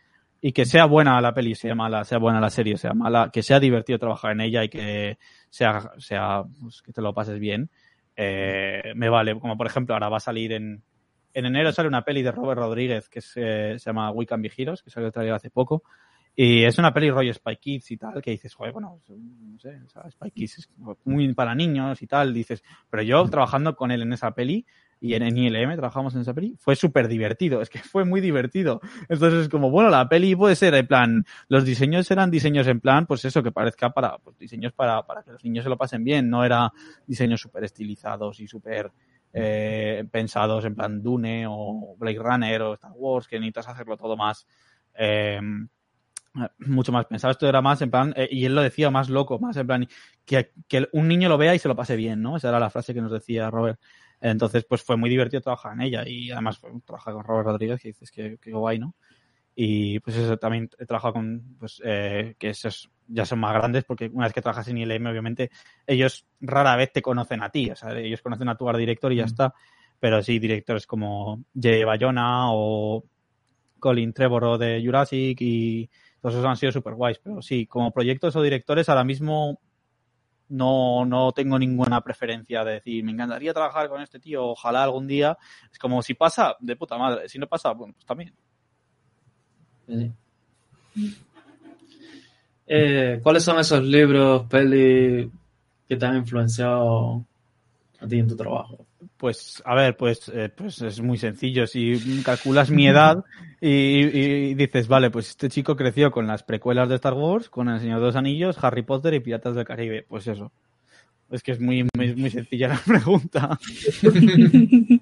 y 0.40 0.53
que 0.53 0.65
sea 0.65 0.86
buena 0.86 1.20
la 1.20 1.35
peli, 1.35 1.55
sea 1.55 1.74
mala, 1.74 2.05
sea 2.05 2.19
buena 2.19 2.40
la 2.40 2.51
serie, 2.51 2.77
sea 2.77 2.94
mala, 2.94 3.31
que 3.32 3.43
sea 3.43 3.61
divertido 3.61 3.99
trabajar 3.99 4.32
en 4.32 4.40
ella 4.40 4.65
y 4.65 4.69
que 4.69 5.19
sea, 5.51 5.93
sea, 5.99 6.43
pues, 6.61 6.82
que 6.82 6.93
te 6.93 7.03
lo 7.03 7.15
pases 7.15 7.39
bien, 7.39 7.70
eh, 8.16 8.93
me 8.97 9.09
vale. 9.09 9.39
Como 9.39 9.57
por 9.57 9.66
ejemplo, 9.66 9.94
ahora 9.94 10.09
va 10.09 10.16
a 10.16 10.20
salir 10.20 10.53
en, 10.53 10.82
en 11.34 11.46
enero 11.46 11.72
sale 11.72 11.88
una 11.88 12.04
peli 12.04 12.22
de 12.22 12.32
Robert 12.32 12.60
Rodríguez 12.60 13.09
que 13.09 13.20
se, 13.20 13.78
llama 13.78 14.10
We 14.10 14.26
Can 14.26 14.42
Be 14.42 14.50
Heroes, 14.56 14.82
que 14.82 14.90
salió 14.90 15.10
vez 15.10 15.32
hace 15.32 15.50
poco. 15.50 15.82
Y 16.34 16.64
es 16.64 16.78
una 16.78 16.94
peli 16.94 17.10
rollo 17.10 17.32
Spy 17.34 17.56
Kids 17.56 17.90
y 17.90 17.96
tal, 17.98 18.22
que 18.22 18.30
dices, 18.30 18.54
joder, 18.54 18.72
bueno, 18.72 19.02
no 19.09 19.59
sé, 19.59 19.78
Spy 20.10 20.30
Kids 20.30 20.59
es 20.60 20.70
muy 21.04 21.32
para 21.34 21.54
niños 21.54 22.00
y 22.00 22.06
tal, 22.06 22.32
dices, 22.32 22.64
pero 22.88 23.02
yo 23.02 23.22
trabajando 23.28 23.76
con 23.76 23.90
él 23.90 24.00
en 24.00 24.14
esa 24.14 24.30
peli, 24.30 24.64
y 25.02 25.14
en, 25.14 25.36
ILM 25.36 25.74
trabajamos 25.74 26.14
en 26.14 26.20
esa 26.20 26.32
peli, 26.32 26.54
fue 26.59 26.76
súper 26.76 27.09
divertido, 27.09 27.60
es 27.60 27.68
que 27.68 27.78
fue 27.80 28.04
muy 28.04 28.20
divertido. 28.20 28.80
Entonces 29.09 29.42
es 29.42 29.48
como, 29.48 29.68
bueno, 29.68 29.90
la 29.90 30.09
peli 30.09 30.36
puede 30.36 30.54
ser 30.54 30.74
en 30.74 30.86
plan, 30.86 31.26
los 31.48 31.64
diseños 31.64 32.09
eran 32.10 32.30
diseños 32.30 32.68
en 32.68 32.80
plan, 32.80 33.06
pues 33.06 33.24
eso, 33.24 33.42
que 33.42 33.50
parezca 33.50 33.90
para, 33.90 34.16
pues 34.18 34.38
diseños 34.38 34.72
para, 34.72 35.02
para 35.02 35.24
que 35.24 35.32
los 35.32 35.44
niños 35.44 35.64
se 35.64 35.70
lo 35.70 35.76
pasen 35.76 36.04
bien, 36.04 36.30
no 36.30 36.44
era 36.44 36.72
diseños 37.04 37.40
súper 37.40 37.64
estilizados 37.64 38.38
y 38.38 38.46
súper 38.46 38.92
eh, 39.32 40.04
pensados 40.10 40.64
en 40.64 40.74
plan 40.74 41.02
Dune 41.02 41.46
o 41.48 41.96
Blade 41.98 42.18
Runner 42.18 42.62
o 42.62 42.74
Star 42.74 42.92
Wars, 42.94 43.28
que 43.28 43.38
necesitas 43.38 43.68
hacerlo 43.68 43.96
todo 43.96 44.16
más... 44.16 44.46
Eh, 44.94 45.40
mucho 46.59 46.92
más 46.92 47.06
pensado. 47.06 47.32
Esto 47.32 47.48
era 47.48 47.60
más 47.60 47.82
en 47.82 47.90
plan, 47.90 48.14
eh, 48.16 48.28
y 48.30 48.44
él 48.44 48.54
lo 48.54 48.62
decía 48.62 48.90
más 48.90 49.09
loco, 49.09 49.38
más 49.38 49.56
en 49.56 49.66
plan, 49.66 49.88
que, 50.24 50.52
que, 50.66 50.88
un 50.92 51.09
niño 51.09 51.28
lo 51.28 51.38
vea 51.38 51.54
y 51.54 51.59
se 51.59 51.68
lo 51.68 51.76
pase 51.76 51.96
bien, 51.96 52.22
¿no? 52.22 52.36
Esa 52.36 52.48
era 52.48 52.59
la 52.59 52.70
frase 52.70 52.94
que 52.94 53.02
nos 53.02 53.12
decía 53.12 53.50
Robert. 53.50 53.78
Entonces, 54.20 54.64
pues 54.64 54.82
fue 54.82 54.96
muy 54.96 55.10
divertido 55.10 55.42
trabajar 55.42 55.74
en 55.74 55.82
ella 55.82 56.04
y 56.06 56.30
además 56.30 56.60
trabajar 56.84 57.14
con 57.14 57.24
Robert 57.24 57.46
Rodríguez, 57.48 57.80
que 57.80 57.88
dices 57.88 58.10
que, 58.10 58.38
que 58.38 58.52
guay, 58.52 58.78
¿no? 58.78 58.94
Y 59.55 60.01
pues 60.01 60.16
eso 60.16 60.39
también 60.39 60.70
he 60.79 60.87
trabajado 60.87 61.15
con, 61.15 61.57
pues, 61.59 61.81
eh, 61.85 62.35
que 62.39 62.51
esos 62.51 62.91
ya 63.07 63.27
son 63.27 63.41
más 63.41 63.53
grandes 63.53 63.85
porque 63.85 64.11
una 64.12 64.24
vez 64.24 64.33
que 64.33 64.41
trabajas 64.41 64.69
en 64.69 64.79
ILM, 64.79 65.07
obviamente, 65.07 65.51
ellos 65.87 66.27
rara 66.41 66.77
vez 66.77 66.93
te 66.93 67.03
conocen 67.03 67.43
a 67.43 67.51
ti, 67.51 67.70
o 67.70 67.77
sea, 67.77 67.99
ellos 67.99 68.23
conocen 68.23 68.49
a 68.49 68.57
tu 68.57 68.69
art 68.69 68.79
director 68.79 69.12
y 69.12 69.16
ya 69.16 69.24
mm. 69.24 69.27
está. 69.27 69.55
Pero 70.01 70.23
sí, 70.23 70.39
directores 70.39 70.87
como 70.87 71.45
Jay 71.61 71.85
Bayona 71.85 72.53
o 72.53 73.05
Colin 73.79 74.12
Trevorrow 74.12 74.57
de 74.57 74.83
Jurassic 74.85 75.39
y 75.41 75.89
todos 76.20 76.35
esos 76.35 76.47
han 76.47 76.57
sido 76.57 76.73
súper 76.73 76.95
guays. 76.95 77.19
Pero 77.19 77.43
sí, 77.43 77.66
como 77.66 77.93
proyectos 77.93 78.35
o 78.37 78.43
directores, 78.43 78.89
ahora 78.89 79.05
mismo 79.05 79.61
no, 80.49 81.05
no 81.05 81.33
tengo 81.33 81.59
ninguna 81.59 82.01
preferencia 82.03 82.65
de 82.65 82.74
decir, 82.74 83.03
me 83.05 83.12
encantaría 83.12 83.55
trabajar 83.55 83.89
con 83.89 84.03
este 84.03 84.20
tío, 84.20 84.45
ojalá 84.49 84.85
algún 84.85 85.07
día. 85.07 85.37
Es 85.70 85.79
como 85.79 86.03
si 86.03 86.15
pasa, 86.15 86.57
de 86.61 86.77
puta 86.77 86.99
madre. 86.99 87.29
Si 87.29 87.39
no 87.39 87.47
pasa, 87.47 87.73
bueno, 87.73 87.95
pues 87.95 88.07
también. 88.07 88.35
Eh, 92.66 93.20
¿Cuáles 93.23 93.44
son 93.44 93.59
esos 93.59 93.82
libros, 93.82 94.44
peli 94.48 95.31
que 95.89 95.97
te 95.97 96.06
han 96.06 96.16
influenciado 96.16 97.24
a 98.01 98.06
ti 98.06 98.19
en 98.19 98.28
tu 98.28 98.36
trabajo? 98.36 98.86
Pues, 99.16 99.62
a 99.64 99.74
ver, 99.74 99.97
pues, 99.97 100.31
eh, 100.35 100.51
pues 100.55 100.81
es 100.82 101.01
muy 101.01 101.19
sencillo. 101.19 101.66
Si 101.66 102.23
calculas 102.24 102.70
mi 102.70 102.89
edad 102.89 103.24
y, 103.60 104.55
dices, 104.55 104.89
vale, 104.89 105.10
pues 105.10 105.28
este 105.28 105.48
chico 105.48 105.77
creció 105.77 106.10
con 106.10 106.27
las 106.27 106.43
precuelas 106.43 106.89
de 106.89 106.97
Star 106.97 107.14
Wars, 107.14 107.48
con 107.48 107.69
El 107.69 107.81
Señor 107.81 108.01
de 108.01 108.06
los 108.06 108.16
Anillos, 108.16 108.56
Harry 108.62 108.82
Potter 108.82 109.14
y 109.14 109.20
Piratas 109.20 109.55
del 109.55 109.64
Caribe. 109.64 110.05
Pues 110.09 110.27
eso. 110.27 110.51
Es 111.31 111.43
que 111.43 111.52
es 111.52 111.60
muy, 111.60 111.86
muy, 111.97 112.14
muy 112.14 112.31
sencilla 112.31 112.69
la 112.69 112.78
pregunta. 112.86 113.59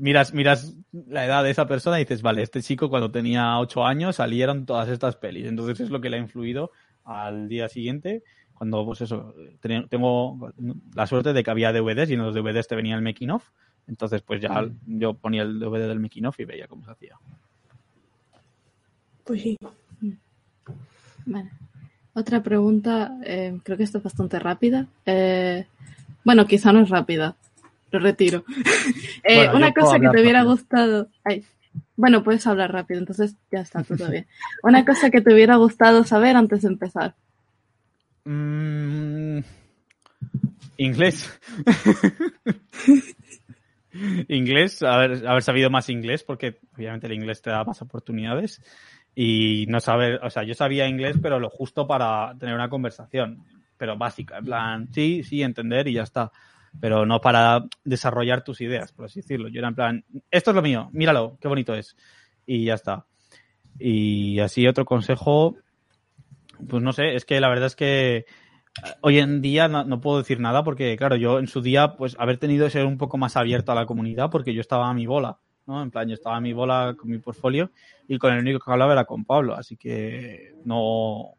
miras, 0.00 0.32
miras 0.34 0.74
la 0.92 1.26
edad 1.26 1.44
de 1.44 1.50
esa 1.50 1.66
persona 1.66 1.98
y 1.98 2.04
dices, 2.04 2.22
vale, 2.22 2.42
este 2.42 2.62
chico 2.62 2.88
cuando 2.88 3.10
tenía 3.10 3.58
ocho 3.58 3.84
años 3.84 4.16
salieron 4.16 4.66
todas 4.66 4.88
estas 4.88 5.16
pelis. 5.16 5.46
Entonces 5.46 5.80
es 5.80 5.90
lo 5.90 6.00
que 6.00 6.10
le 6.10 6.16
ha 6.16 6.20
influido 6.20 6.70
al 7.04 7.48
día 7.48 7.68
siguiente 7.68 8.22
cuando, 8.54 8.84
pues 8.86 9.00
eso, 9.00 9.34
tengo 9.88 10.52
la 10.94 11.06
suerte 11.06 11.32
de 11.32 11.42
que 11.42 11.50
había 11.50 11.72
DVDs 11.72 12.10
y 12.10 12.14
en 12.14 12.22
los 12.22 12.34
DVDs 12.34 12.68
te 12.68 12.76
venía 12.76 12.94
el 12.94 13.02
making 13.02 13.30
of. 13.30 13.50
Entonces, 13.86 14.22
pues 14.22 14.40
ya 14.40 14.62
mm. 14.62 14.98
yo 14.98 15.14
ponía 15.14 15.42
el 15.42 15.58
DVD 15.58 15.88
del 15.88 16.00
making 16.00 16.26
of 16.26 16.38
y 16.40 16.44
veía 16.44 16.68
cómo 16.68 16.84
se 16.84 16.92
hacía. 16.92 17.16
Pues 19.24 19.42
sí. 19.42 19.58
Vale. 21.26 21.50
Otra 22.14 22.42
pregunta, 22.42 23.18
eh, 23.24 23.58
creo 23.64 23.76
que 23.76 23.82
esta 23.82 23.98
es 23.98 24.04
bastante 24.04 24.38
rápida. 24.38 24.86
Eh, 25.04 25.66
bueno, 26.24 26.46
quizá 26.46 26.72
no 26.72 26.80
es 26.80 26.88
rápida. 26.88 27.36
Lo 27.94 28.00
retiro. 28.00 28.44
Eh, 29.26 29.48
una 29.54 29.72
cosa 29.72 29.98
que 29.98 30.10
te 30.10 30.20
hubiera 30.20 30.42
gustado. 30.42 31.08
bueno, 31.96 32.22
puedes 32.22 32.46
hablar 32.46 32.72
rápido, 32.72 33.00
entonces 33.00 33.36
ya 33.50 33.60
está, 33.60 33.82
todo 33.82 34.10
bien. 34.10 34.26
Una 34.62 34.84
cosa 34.84 35.08
que 35.08 35.22
te 35.22 35.32
hubiera 35.32 35.56
gustado 35.56 36.04
saber 36.04 36.36
antes 36.36 36.60
de 36.60 36.68
empezar. 36.68 37.14
Mm, 38.24 39.38
inglés. 40.76 41.40
inglés, 44.28 44.82
haber, 44.82 45.26
haber 45.26 45.42
sabido 45.42 45.70
más 45.70 45.88
inglés, 45.88 46.22
porque 46.22 46.58
obviamente 46.76 47.06
el 47.06 47.14
inglés 47.14 47.40
te 47.40 47.48
da 47.48 47.64
más 47.64 47.80
oportunidades. 47.80 48.60
Y 49.14 49.64
no 49.68 49.80
saber, 49.80 50.20
o 50.22 50.28
sea, 50.28 50.42
yo 50.42 50.52
sabía 50.52 50.86
inglés, 50.86 51.16
pero 51.22 51.40
lo 51.40 51.48
justo 51.48 51.86
para 51.86 52.34
tener 52.38 52.54
una 52.54 52.68
conversación, 52.68 53.42
pero 53.78 53.96
básica, 53.96 54.36
en 54.36 54.44
plan, 54.44 54.88
sí, 54.92 55.22
sí, 55.22 55.40
entender 55.40 55.88
y 55.88 55.94
ya 55.94 56.02
está. 56.02 56.30
Pero 56.80 57.06
no 57.06 57.20
para 57.20 57.64
desarrollar 57.84 58.42
tus 58.42 58.60
ideas, 58.60 58.92
por 58.92 59.06
así 59.06 59.20
decirlo. 59.20 59.48
Yo 59.48 59.60
era 59.60 59.68
en 59.68 59.74
plan, 59.74 60.04
esto 60.30 60.50
es 60.50 60.54
lo 60.54 60.62
mío, 60.62 60.90
míralo, 60.92 61.38
qué 61.40 61.48
bonito 61.48 61.74
es. 61.74 61.96
Y 62.46 62.64
ya 62.64 62.74
está. 62.74 63.06
Y 63.78 64.40
así 64.40 64.66
otro 64.66 64.84
consejo, 64.84 65.56
pues 66.68 66.82
no 66.82 66.92
sé, 66.92 67.14
es 67.14 67.24
que 67.24 67.40
la 67.40 67.48
verdad 67.48 67.66
es 67.66 67.76
que 67.76 68.16
eh, 68.16 68.24
hoy 69.00 69.18
en 69.18 69.40
día 69.40 69.68
no, 69.68 70.00
puedo 70.00 70.18
decir 70.18 70.40
nada 70.40 70.64
porque, 70.64 70.96
claro, 70.96 71.16
yo 71.16 71.38
en 71.38 71.46
su 71.46 71.60
día, 71.60 71.96
pues 71.96 72.16
haber 72.18 72.38
tenido 72.38 72.66
que 72.66 72.72
ser 72.72 72.86
un 72.86 72.98
poco 72.98 73.18
más 73.18 73.36
abierto 73.36 73.72
a 73.72 73.74
la 73.74 73.86
comunidad 73.86 74.30
porque 74.30 74.54
yo 74.54 74.60
estaba 74.60 74.88
a 74.88 74.94
mi 74.94 75.06
bola, 75.06 75.38
¿no? 75.66 75.82
En 75.82 75.90
plan, 75.90 76.08
yo 76.08 76.14
estaba 76.14 76.36
a 76.36 76.40
mi 76.40 76.52
bola 76.52 76.94
con 76.98 77.10
mi 77.10 77.18
portfolio 77.18 77.70
y 78.08 78.18
con 78.18 78.32
el 78.32 78.40
único 78.40 78.58
que 78.58 78.70
hablaba 78.70 78.92
era 78.92 79.04
con 79.04 79.24
Pablo, 79.24 79.54
así 79.54 79.76
que 79.76 80.54
no... 80.64 81.34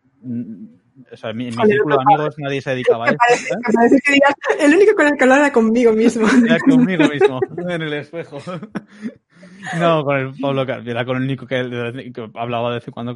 O 1.11 1.17
sea, 1.17 1.31
en 1.31 1.37
mi, 1.37 1.51
círculo 1.51 1.97
de 1.97 2.01
amigos 2.01 2.35
nadie 2.37 2.61
se 2.61 2.69
dedicaba 2.71 3.09
a. 3.09 3.13
Parece, 3.13 3.99
que 4.03 4.13
digas, 4.13 4.33
el 4.59 4.73
único 4.73 4.95
con 4.95 5.07
el 5.07 5.17
que 5.17 5.23
hablaba 5.23 5.41
era 5.41 5.53
conmigo 5.53 5.91
mismo. 5.91 6.25
Era 6.45 6.59
conmigo 6.59 7.03
mismo, 7.09 7.39
en 7.69 7.81
el 7.81 7.93
espejo. 7.93 8.37
No, 9.79 10.03
con 10.05 10.17
el 10.17 10.33
Pablo 10.39 10.61
era 10.61 11.05
con 11.05 11.17
el 11.17 11.23
único 11.23 11.47
que, 11.47 11.57
hablaba 12.35 12.69
de 12.69 12.75
vez 12.75 12.87
en 12.87 12.93
cuando 12.93 13.15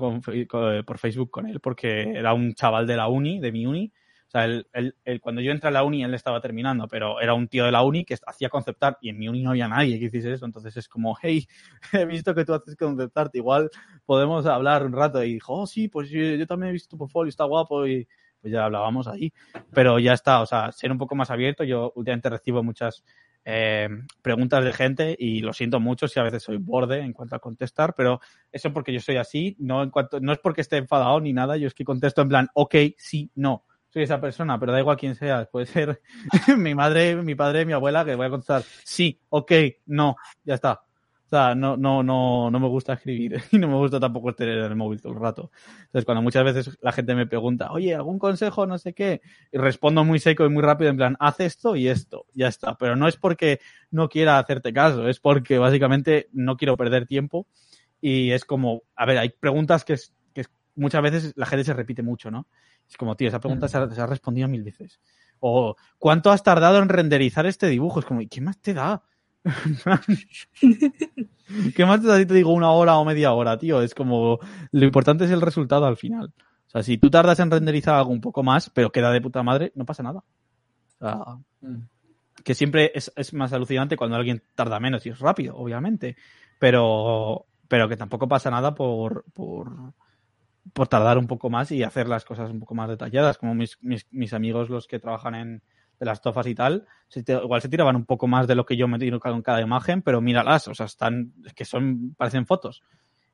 por 0.86 0.98
Facebook 0.98 1.30
con 1.30 1.48
él, 1.48 1.60
porque 1.60 2.02
era 2.02 2.34
un 2.34 2.54
chaval 2.54 2.88
de 2.88 2.98
la 2.98 3.08
uni, 3.08 3.40
de 3.40 3.52
mi 3.52 3.66
uni. 3.66 3.94
O 4.30 4.32
sea, 4.32 4.46
él, 4.46 4.96
cuando 5.22 5.42
yo 5.42 5.52
entré 5.52 5.70
a 5.70 5.72
la 5.72 5.84
uni, 5.84 6.04
él 6.04 6.14
estaba 6.14 6.40
terminando, 6.40 6.88
pero 6.88 7.20
era 7.20 7.34
un 7.34 7.48
tío 7.48 7.66
de 7.66 7.72
la 7.72 7.82
uni 7.82 8.06
que 8.06 8.16
hacía 8.28 8.48
conceptar 8.48 8.96
y 9.02 9.10
en 9.10 9.18
mi 9.18 9.28
uni 9.28 9.42
no 9.42 9.50
había 9.50 9.68
nadie 9.68 9.98
que 9.98 10.06
hiciese 10.06 10.34
eso. 10.34 10.46
Entonces 10.46 10.78
es 10.78 10.88
como, 10.88 11.18
hey, 11.20 11.48
he 11.94 12.06
visto 12.06 12.36
que 12.36 12.46
tú 12.46 12.54
haces 12.54 12.76
conceptarte, 12.76 13.40
igual 13.40 13.72
podemos 14.06 14.46
hablar 14.46 14.86
un 14.86 14.94
rato. 14.94 15.24
Y 15.24 15.34
dijo, 15.34 15.56
oh, 15.56 15.66
sí, 15.66 15.88
pues 15.88 16.12
yo, 16.12 16.46
también 16.46 16.70
he 16.70 16.74
visto 16.74 16.90
tu 16.90 16.98
portfolio, 17.00 17.28
está 17.30 17.46
guapo 17.46 17.88
y 17.88 18.08
pues 18.40 18.54
ya 18.54 18.66
hablábamos 18.66 19.08
ahí. 19.08 19.34
Pero 19.74 19.98
ya 19.98 20.14
está, 20.14 20.42
o 20.42 20.46
sea, 20.46 20.72
ser 20.74 20.92
un 20.92 21.00
poco 21.00 21.16
más 21.16 21.32
abierto. 21.32 21.64
Yo 21.64 21.92
últimamente 21.96 22.30
recibo 22.30 22.62
muchas 22.62 23.04
eh, 23.46 23.90
preguntas 24.22 24.64
de 24.64 24.74
gente 24.74 25.16
y 25.18 25.40
lo 25.40 25.54
siento 25.54 25.80
mucho 25.80 26.08
si 26.08 26.20
a 26.20 26.24
veces 26.24 26.44
soy 26.44 26.58
borde 26.58 27.00
en 27.00 27.14
cuanto 27.14 27.36
a 27.36 27.40
contestar, 27.40 27.96
pero 27.96 28.20
eso 28.52 28.72
porque 28.72 28.94
yo 28.94 29.00
soy 29.00 29.16
así, 29.16 29.56
no 29.58 29.82
en 29.82 29.90
cuanto, 29.90 30.20
no 30.20 30.32
es 30.32 30.38
porque 30.38 30.62
esté 30.62 30.78
enfadado 30.78 31.20
ni 31.20 31.34
nada, 31.34 31.58
yo 31.58 31.66
es 31.66 31.74
que 31.74 31.84
contesto 31.84 32.22
en 32.22 32.30
plan, 32.30 32.48
ok, 32.54 32.76
sí, 32.98 33.32
no, 33.34 33.66
soy 34.00 34.04
esa 34.06 34.22
persona, 34.22 34.58
pero 34.60 34.72
da 34.72 34.80
igual 34.80 34.98
quién 34.98 35.16
sea, 35.16 35.46
puede 35.46 35.66
ser 35.66 36.02
mi 36.58 36.74
madre, 36.74 37.16
mi 37.18 37.36
padre, 37.36 37.66
mi 37.66 37.74
abuela, 37.74 38.06
que 38.06 38.16
voy 38.16 38.28
a 38.28 38.30
contestar, 38.30 38.64
sí, 38.84 39.20
ok, 39.30 39.52
no, 39.88 40.16
ya 40.46 40.56
está. 40.56 40.82
O 41.26 41.30
sea, 41.30 41.54
no, 41.54 41.78
no, 41.78 42.02
no, 42.02 42.50
no 42.50 42.60
me 42.60 42.68
gusta 42.68 42.94
escribir 42.94 43.40
y 43.52 43.60
no 43.60 43.68
me 43.68 43.76
gusta 43.76 44.00
tampoco 44.00 44.34
tener 44.34 44.58
el 44.58 44.76
móvil 44.76 45.02
todo 45.02 45.14
el 45.14 45.20
rato. 45.20 45.52
Entonces, 45.82 46.06
cuando 46.06 46.24
muchas 46.24 46.44
veces 46.44 46.78
la 46.82 46.92
gente 46.92 47.14
me 47.14 47.28
pregunta, 47.28 47.72
oye, 47.72 47.94
¿algún 47.94 48.18
consejo? 48.18 48.66
No 48.66 48.78
sé 48.78 48.94
qué, 48.94 49.22
y 49.52 49.58
respondo 49.58 50.04
muy 50.04 50.20
seco 50.20 50.46
y 50.46 50.50
muy 50.50 50.64
rápido, 50.64 50.90
en 50.90 50.98
plan, 50.98 51.18
haz 51.20 51.40
esto 51.42 51.76
y 51.76 51.88
esto, 51.88 52.26
ya 52.34 52.48
está. 52.48 52.76
Pero 52.78 52.96
no 52.96 53.08
es 53.08 53.18
porque 53.18 53.60
no 53.92 54.10
quiera 54.10 54.40
hacerte 54.40 54.74
caso, 54.74 55.08
es 55.08 55.20
porque 55.20 55.58
básicamente 55.60 56.30
no 56.32 56.56
quiero 56.56 56.78
perder 56.78 57.06
tiempo 57.06 57.48
y 58.02 58.32
es 58.32 58.46
como, 58.46 58.84
a 58.96 59.06
ver, 59.06 59.18
hay 59.18 59.30
preguntas 59.30 59.84
que, 59.84 59.98
que 60.34 60.46
muchas 60.76 61.04
veces 61.04 61.34
la 61.36 61.46
gente 61.46 61.66
se 61.66 61.74
repite 61.74 62.02
mucho, 62.02 62.32
¿no? 62.32 62.48
Es 62.90 62.98
como, 62.98 63.16
tío, 63.16 63.28
esa 63.28 63.40
pregunta 63.40 63.68
se 63.68 63.78
ha, 63.78 63.90
se 63.90 64.02
ha 64.02 64.08
respondido 64.08 64.48
mil 64.48 64.64
veces. 64.64 65.00
O, 65.40 65.76
¿cuánto 65.98 66.32
has 66.32 66.44
tardado 66.44 66.80
en 66.80 66.90
renderizar 66.90 67.46
este 67.46 67.68
dibujo? 67.68 68.00
Es 68.00 68.06
como, 68.06 68.22
¿qué 68.30 68.42
más 68.42 68.60
te 68.60 68.74
da? 68.74 69.04
¿Qué 71.76 71.86
más 71.86 72.02
te 72.02 72.26
te 72.26 72.34
digo 72.34 72.52
una 72.52 72.72
hora 72.72 72.98
o 72.98 73.06
media 73.06 73.32
hora, 73.34 73.58
tío? 73.58 73.82
Es 73.82 73.96
como, 73.96 74.40
lo 74.72 74.86
importante 74.86 75.26
es 75.26 75.32
el 75.32 75.42
resultado 75.42 75.86
al 75.86 75.98
final. 75.98 76.34
O 76.68 76.72
sea, 76.72 76.84
si 76.84 76.98
tú 76.98 77.10
tardas 77.10 77.40
en 77.40 77.50
renderizar 77.50 77.96
algo 77.96 78.12
un 78.12 78.22
poco 78.22 78.44
más, 78.44 78.70
pero 78.70 78.92
queda 78.92 79.12
de 79.12 79.22
puta 79.22 79.42
madre, 79.42 79.72
no 79.76 79.86
pasa 79.86 80.04
nada. 80.04 80.20
O 80.20 81.00
sea, 81.00 81.16
mm. 81.62 81.78
que 82.44 82.54
siempre 82.54 82.92
es, 82.94 83.12
más 83.34 83.54
alucinante 83.54 83.98
cuando 83.98 84.18
alguien 84.18 84.44
tarda 84.56 84.80
menos 84.80 85.06
y 85.06 85.10
es 85.10 85.20
rápido, 85.20 85.56
obviamente. 85.56 86.16
Pero, 86.60 87.46
pero 87.68 87.90
que 87.90 87.98
tampoco 87.98 88.28
pasa 88.28 88.52
nada 88.52 88.76
por, 88.76 89.26
por, 89.34 89.72
por 90.74 90.88
tardar 90.88 91.18
un 91.18 91.28
poco 91.28 91.50
más 91.50 91.72
y 91.72 91.84
hacer 91.84 92.08
las 92.08 92.26
cosas 92.26 92.50
un 92.52 92.60
poco 92.60 92.76
más 92.76 92.90
detalladas, 92.90 93.38
como 93.38 93.56
mis, 93.56 93.78
mis, 93.82 94.34
amigos 94.34 94.70
los 94.70 94.88
que 94.88 95.00
trabajan 95.00 95.36
en, 95.36 95.64
las 96.00 96.22
tofas 96.22 96.48
y 96.48 96.56
tal, 96.56 96.88
igual 97.14 97.62
se 97.62 97.68
tiraban 97.68 97.98
un 97.98 98.06
poco 98.06 98.26
más 98.26 98.48
de 98.48 98.56
lo 98.56 98.66
que 98.66 98.78
yo 98.78 98.88
me 98.88 98.98
tiro 98.98 99.20
con 99.20 99.42
cada 99.42 99.60
imagen, 99.60 100.02
pero 100.02 100.22
míralas, 100.22 100.70
o 100.70 100.74
sea, 100.74 100.86
están, 100.86 101.34
es 101.46 101.54
que 101.54 101.66
son, 101.66 102.16
parecen 102.16 102.46
fotos. 102.46 102.84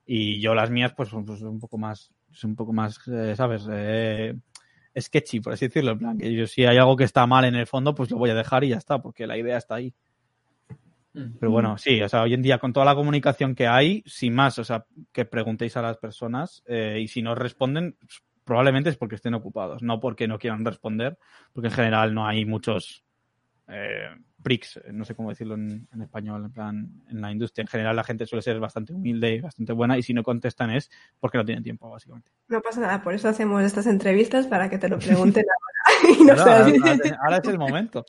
Y 0.04 0.40
yo 0.40 0.56
las 0.56 0.72
mías, 0.72 0.94
pues, 0.96 1.10
pues 1.26 1.42
un 1.42 1.60
poco 1.60 1.78
más, 1.78 2.12
un 2.44 2.56
poco 2.56 2.74
más, 2.74 3.00
eh, 3.08 3.36
¿sabes? 3.36 3.68
Eh, 3.72 4.36
sketchy, 5.00 5.40
por 5.42 5.54
así 5.54 5.68
decirlo. 5.68 5.92
En 5.92 6.00
plan, 6.00 6.18
que 6.18 6.34
yo 6.34 6.48
si 6.48 6.66
hay 6.66 6.78
algo 6.78 6.96
que 6.96 7.04
está 7.04 7.26
mal 7.28 7.46
en 7.46 7.56
el 7.56 7.68
fondo, 7.68 7.94
pues 7.94 8.12
lo 8.12 8.18
voy 8.18 8.30
a 8.30 8.36
dejar 8.36 8.64
y 8.64 8.70
ya 8.70 8.78
está, 8.78 9.00
porque 9.00 9.28
la 9.28 9.38
idea 9.38 9.58
está 9.58 9.76
ahí. 9.76 9.94
Pero 11.40 11.52
bueno, 11.52 11.78
sí, 11.78 12.02
o 12.02 12.10
sea, 12.10 12.24
hoy 12.24 12.34
en 12.34 12.42
día 12.42 12.60
con 12.60 12.74
toda 12.74 12.86
la 12.86 12.96
comunicación 12.96 13.56
que 13.56 13.68
hay, 13.68 14.04
sin 14.06 14.34
más, 14.34 14.60
o 14.60 14.64
sea, 14.64 14.86
que 15.12 15.26
preguntéis 15.26 15.78
a 15.78 15.82
las 15.82 15.98
personas 15.98 16.64
eh, 16.68 17.00
y 17.02 17.08
si 17.08 17.22
no 17.22 17.36
responden, 17.36 17.96
pues, 18.00 18.22
probablemente 18.44 18.90
es 18.90 18.98
porque 18.98 19.16
estén 19.16 19.34
ocupados, 19.34 19.82
no 19.82 20.00
porque 20.00 20.28
no 20.28 20.38
quieran 20.38 20.66
responder, 20.66 21.18
porque 21.54 21.68
en 21.68 21.74
general 21.74 22.14
no 22.14 22.28
hay 22.28 22.46
muchos 22.46 23.04
eh, 23.68 24.10
pricks, 24.44 24.80
no 24.92 25.06
sé 25.06 25.16
cómo 25.16 25.30
decirlo 25.30 25.56
en, 25.56 25.88
español, 26.00 26.46
en 26.46 26.52
plan, 26.52 27.04
en 27.10 27.22
la 27.22 27.32
industria. 27.32 27.64
En 27.64 27.68
general 27.68 27.96
la 27.96 28.04
gente 28.04 28.28
suele 28.28 28.44
ser 28.44 28.60
bastante 28.60 28.94
humilde 28.94 29.34
y 29.34 29.42
bastante 29.42 29.74
buena 29.74 29.98
y 29.98 30.04
si 30.04 30.14
no 30.14 30.22
contestan 30.22 30.70
es 30.70 30.92
porque 31.20 31.40
no 31.40 31.46
tienen 31.46 31.64
tiempo, 31.64 31.90
básicamente. 31.90 32.30
No 32.48 32.62
pasa 32.62 32.82
nada, 32.82 33.02
por 33.02 33.16
eso 33.16 33.28
hacemos 33.28 33.64
estas 33.64 33.88
entrevistas 33.88 34.46
para 34.46 34.70
que 34.70 34.78
te 34.78 34.88
lo 34.88 35.00
pregunten 35.00 35.44
ahora. 36.32 36.68
ahora, 37.24 37.38
es 37.38 37.48
el 37.48 37.60
momento. 37.60 38.06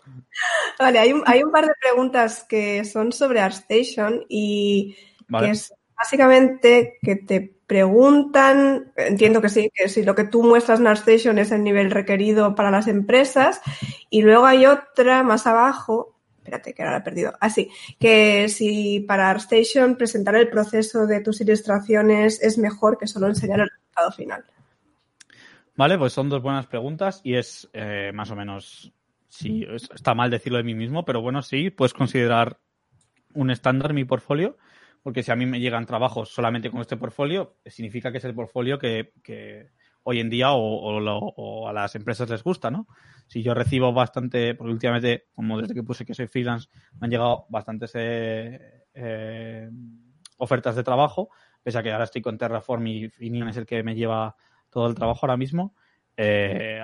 Vale, 0.79 0.99
hay 0.99 1.13
un, 1.13 1.23
hay 1.27 1.43
un 1.43 1.51
par 1.51 1.67
de 1.67 1.73
preguntas 1.81 2.45
que 2.49 2.85
son 2.85 3.13
sobre 3.13 3.41
ArtStation 3.41 4.25
y 4.29 4.97
que 5.41 5.51
es 5.51 5.73
básicamente 5.97 6.99
que 7.03 7.17
te 7.17 7.57
preguntan, 7.67 8.93
entiendo 8.97 9.43
que 9.43 9.49
sí, 9.49 9.71
que 9.75 9.89
si 9.89 10.05
lo 10.05 10.15
que 10.15 10.25
tú 10.25 10.43
muestras 10.43 10.79
en 10.79 10.87
ArtStation 10.87 11.39
es 11.39 11.51
el 11.51 11.65
nivel 11.65 11.91
requerido 11.91 12.55
para 12.55 12.71
las 12.71 12.87
empresas, 12.87 13.61
y 14.09 14.23
luego 14.23 14.47
hay 14.47 14.67
otra 14.67 15.23
más 15.25 15.47
abajo, 15.47 16.17
espérate 16.39 16.75
que 16.75 16.83
ahora 16.83 16.93
la 16.93 16.99
he 16.99 17.03
perdido, 17.05 17.33
así, 17.41 17.69
ah, 17.71 17.95
que 17.99 18.49
si 18.49 19.01
para 19.01 19.31
ArtStation 19.31 19.97
presentar 19.97 20.37
el 20.37 20.49
proceso 20.49 21.07
de 21.07 21.21
tus 21.21 21.41
ilustraciones 21.41 22.41
es 22.41 22.57
mejor 22.57 22.99
que 22.99 23.09
solo 23.09 23.27
enseñar 23.27 23.61
el 23.61 23.69
resultado 23.69 24.13
final. 24.13 24.45
Vale, 25.77 25.99
pues 25.99 26.13
son 26.13 26.29
dos 26.29 26.43
buenas 26.43 26.67
preguntas 26.67 27.21
y 27.23 27.35
es 27.35 27.69
eh, 27.73 28.11
más 28.15 28.31
o 28.31 28.37
menos, 28.37 28.93
sí, 29.29 29.67
está 29.95 30.15
mal 30.15 30.31
decirlo 30.31 30.59
de 30.59 30.65
mí 30.65 30.75
mismo, 30.75 31.05
pero 31.05 31.21
bueno, 31.21 31.43
sí, 31.43 31.71
puedes 31.71 31.93
considerar 31.93 32.59
un 33.35 33.51
estándar 33.51 33.93
mi 33.93 34.05
portfolio 34.05 34.57
porque 35.07 35.23
si 35.23 35.31
a 35.31 35.37
mí 35.37 35.47
me 35.47 35.61
llegan 35.61 35.87
trabajos 35.87 36.31
solamente 36.31 36.69
con 36.69 36.81
este 36.81 36.97
portfolio, 36.97 37.59
significa 37.65 38.11
que 38.11 38.19
es 38.19 38.25
el 38.25 38.35
portfolio 38.35 38.77
que, 38.77 39.13
hoy 40.03 40.19
en 40.19 40.29
día 40.29 40.49
o, 40.51 41.69
a 41.69 41.73
las 41.73 41.95
empresas 41.95 42.29
les 42.29 42.43
gusta, 42.43 42.73
¿no? 42.73 42.89
Si 43.29 43.41
yo 43.41 43.55
recibo 43.55 43.93
bastante, 43.93 44.57
porque 44.57 44.73
últimamente, 44.73 45.29
como 45.33 45.61
desde 45.61 45.75
que 45.75 45.85
puse 45.85 46.05
que 46.05 46.13
soy 46.13 46.27
freelance, 46.27 46.69
me 46.99 47.05
han 47.05 47.11
llegado 47.13 47.47
bastantes 47.51 47.93
eh, 47.95 48.87
eh, 48.95 49.71
ofertas 50.39 50.75
de 50.75 50.83
trabajo, 50.83 51.31
pese 51.63 51.79
a 51.79 51.85
que 51.85 51.93
ahora 51.93 52.03
estoy 52.03 52.21
con 52.21 52.37
Terraform 52.37 52.87
y 52.89 53.09
Finian 53.09 53.47
es 53.47 53.59
el 53.59 53.67
que 53.67 53.85
me 53.85 53.95
lleva 53.95 54.35
todo 54.77 54.89
el 54.89 54.95
trabajo 54.95 55.21
ahora 55.23 55.39
mismo, 55.39 55.75
eh, 56.19 56.83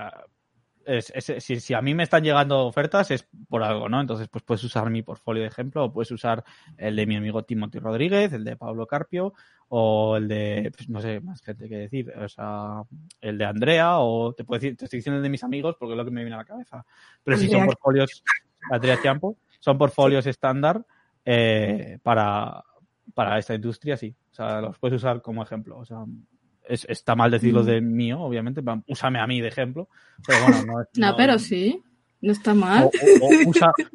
si, 1.11 1.75
a 1.75 1.83
mí 1.83 1.95
me 1.95 2.05
están 2.05 2.25
llegando 2.25 2.65
ofertas 2.65 3.11
es 3.11 3.29
por 3.51 3.63
algo, 3.63 3.87
¿no? 3.91 4.01
Entonces, 4.01 4.29
pues 4.29 4.43
puedes 4.43 4.65
usar 4.65 4.89
mi 4.89 5.03
portfolio 5.03 5.43
de 5.43 5.49
ejemplo 5.49 5.85
o 5.85 5.93
puedes 5.93 6.11
usar 6.11 6.43
el 6.79 6.97
de 6.97 7.05
mi 7.07 7.17
amigo 7.17 7.45
Timothy 7.45 7.81
Rodríguez, 7.81 8.33
el 8.33 8.45
de 8.45 8.57
Pablo 8.57 8.87
Carpio 8.87 9.35
o 9.69 10.17
el 10.17 10.27
de, 10.27 10.73
pues 10.75 10.89
no 10.89 11.03
sé, 11.03 11.21
más 11.21 11.43
gente 11.43 11.69
que 11.69 11.77
decir, 11.77 12.11
o 12.17 12.27
sea, 12.31 12.83
el 13.21 13.37
de 13.37 13.45
Andrea 13.45 13.99
o 13.99 14.33
te 14.33 14.45
puedo 14.45 14.59
decir, 14.59 14.75
te 14.75 14.87
estoy 14.87 15.01
diciendo 15.01 15.19
el 15.19 15.23
de 15.23 15.29
mis 15.29 15.45
amigos 15.45 15.77
porque 15.79 15.93
es 15.93 15.99
lo 15.99 16.05
que 16.07 16.11
me 16.11 16.23
viene 16.23 16.37
a 16.37 16.39
la 16.39 16.47
cabeza. 16.47 16.83
Pero 17.23 17.37
si 17.37 17.47
son 17.47 17.67
portfolios, 17.67 18.25
Andrea 18.71 18.99
Champo, 19.03 19.37
son 19.61 19.77
portfolios 19.77 20.27
estándar 20.27 20.83
eh, 21.27 21.99
para, 22.03 22.65
para 23.13 23.39
esta 23.39 23.55
industria, 23.55 23.99
sí. 23.99 24.17
O 24.31 24.35
sea, 24.35 24.63
los 24.63 24.79
puedes 24.79 24.97
usar 24.97 25.21
como 25.21 25.43
ejemplo. 25.43 25.77
O 25.79 25.85
sea, 25.85 26.07
está 26.69 27.15
mal 27.15 27.31
decirlo 27.31 27.63
mm. 27.63 27.67
de 27.67 27.81
mío, 27.81 28.21
obviamente. 28.21 28.63
Úsame 28.87 29.21
a 29.21 29.27
mí 29.27 29.41
de 29.41 29.49
ejemplo. 29.49 29.89
Pero 30.27 30.43
bueno, 30.43 30.63
no, 30.65 30.85
no, 31.09 31.17
pero 31.17 31.39
sí. 31.39 31.83
No 32.21 32.33
está 32.33 32.55
mal. 32.55 32.89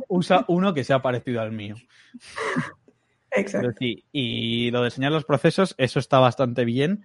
usa, 0.09 0.45
uno 0.49 0.73
que 0.73 0.83
sea 0.83 1.01
parecido 1.01 1.41
al 1.41 1.51
mío. 1.51 1.75
Exacto. 3.31 3.85
y 4.11 4.71
lo 4.71 4.81
de 4.81 4.87
enseñar 4.87 5.11
los 5.11 5.25
procesos, 5.25 5.75
eso 5.77 5.99
está 5.99 6.17
bastante 6.19 6.65
bien. 6.65 7.03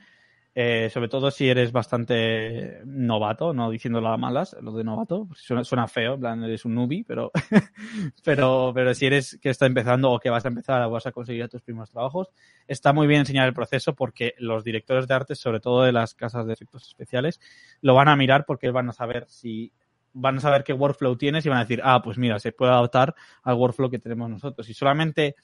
Eh, 0.54 0.90
sobre 0.92 1.08
todo 1.08 1.30
si 1.30 1.48
eres 1.48 1.72
bastante 1.72 2.82
novato, 2.84 3.54
no 3.54 3.70
diciéndolo 3.70 4.08
a 4.08 4.18
malas, 4.18 4.54
lo 4.60 4.72
de 4.72 4.84
novato, 4.84 5.28
suena, 5.34 5.88
feo, 5.88 6.14
en 6.14 6.20
plan, 6.20 6.44
eres 6.44 6.66
un 6.66 6.74
newbie, 6.74 7.04
pero, 7.08 7.30
pero, 8.24 8.72
pero 8.74 8.92
si 8.92 9.06
eres 9.06 9.38
que 9.40 9.48
está 9.48 9.64
empezando 9.64 10.10
o 10.10 10.18
que 10.18 10.28
vas 10.28 10.44
a 10.44 10.48
empezar 10.48 10.82
o 10.82 10.90
vas 10.90 11.06
a 11.06 11.12
conseguir 11.12 11.48
tus 11.48 11.62
primeros 11.62 11.90
trabajos, 11.90 12.28
está 12.68 12.92
muy 12.92 13.06
bien 13.06 13.20
enseñar 13.20 13.48
el 13.48 13.54
proceso 13.54 13.94
porque 13.94 14.34
los 14.38 14.62
directores 14.62 15.08
de 15.08 15.14
arte, 15.14 15.34
sobre 15.36 15.60
todo 15.60 15.84
de 15.84 15.92
las 15.92 16.14
casas 16.14 16.46
de 16.46 16.52
efectos 16.52 16.86
especiales, 16.86 17.40
lo 17.80 17.94
van 17.94 18.08
a 18.08 18.16
mirar 18.16 18.44
porque 18.44 18.70
van 18.70 18.90
a 18.90 18.92
saber 18.92 19.24
si 19.28 19.72
van 20.12 20.36
a 20.36 20.40
saber 20.40 20.64
qué 20.64 20.74
workflow 20.74 21.16
tienes 21.16 21.46
y 21.46 21.48
van 21.48 21.58
a 21.58 21.62
decir, 21.62 21.80
ah, 21.82 22.02
pues 22.02 22.18
mira, 22.18 22.38
se 22.38 22.52
puede 22.52 22.72
adaptar 22.72 23.14
al 23.42 23.54
workflow 23.54 23.88
que 23.88 23.98
tenemos 23.98 24.28
nosotros. 24.28 24.66
Si 24.66 24.74
solamente 24.74 25.36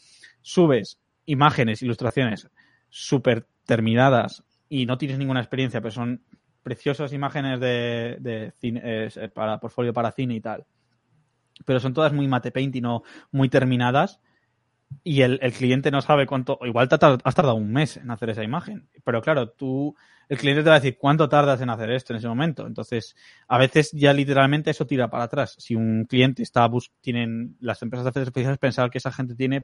subes 0.42 0.98
imágenes, 1.24 1.80
ilustraciones 1.80 2.46
súper 2.90 3.46
terminadas 3.64 4.44
y 4.68 4.86
no 4.86 4.98
tienes 4.98 5.18
ninguna 5.18 5.40
experiencia, 5.40 5.80
pero 5.80 5.92
son 5.92 6.22
preciosas 6.62 7.12
imágenes 7.12 7.60
de, 7.60 8.52
cine, 8.60 8.80
eh, 8.84 9.28
para 9.32 9.58
portfolio 9.58 9.92
para 9.92 10.12
cine 10.12 10.34
y 10.34 10.40
tal. 10.40 10.66
Pero 11.64 11.80
son 11.80 11.94
todas 11.94 12.12
muy 12.12 12.28
mate 12.28 12.50
paint 12.50 12.76
y 12.76 12.80
no 12.80 13.02
muy 13.32 13.48
terminadas. 13.48 14.20
Y 15.04 15.22
el, 15.22 15.38
cliente 15.52 15.90
no 15.90 16.00
sabe 16.00 16.26
cuánto, 16.26 16.58
igual 16.62 16.88
te 16.88 16.94
has 16.96 17.34
tardado 17.34 17.54
un 17.54 17.72
mes 17.72 17.96
en 17.98 18.10
hacer 18.10 18.30
esa 18.30 18.44
imagen. 18.44 18.88
Pero 19.04 19.20
claro, 19.20 19.50
tú, 19.50 19.94
el 20.28 20.38
cliente 20.38 20.62
te 20.62 20.70
va 20.70 20.76
a 20.76 20.80
decir 20.80 20.96
cuánto 20.98 21.28
tardas 21.28 21.60
en 21.60 21.70
hacer 21.70 21.90
esto 21.90 22.12
en 22.12 22.18
ese 22.18 22.28
momento. 22.28 22.66
Entonces, 22.66 23.16
a 23.48 23.58
veces 23.58 23.90
ya 23.92 24.12
literalmente 24.12 24.70
eso 24.70 24.86
tira 24.86 25.10
para 25.10 25.24
atrás. 25.24 25.56
Si 25.58 25.74
un 25.74 26.04
cliente 26.04 26.42
está, 26.42 26.70
tienen 27.00 27.56
las 27.60 27.82
empresas 27.82 28.04
de 28.04 28.10
efectos 28.10 28.28
especiales 28.28 28.58
pensar 28.58 28.90
que 28.90 28.98
esa 28.98 29.12
gente 29.12 29.34
tiene 29.34 29.62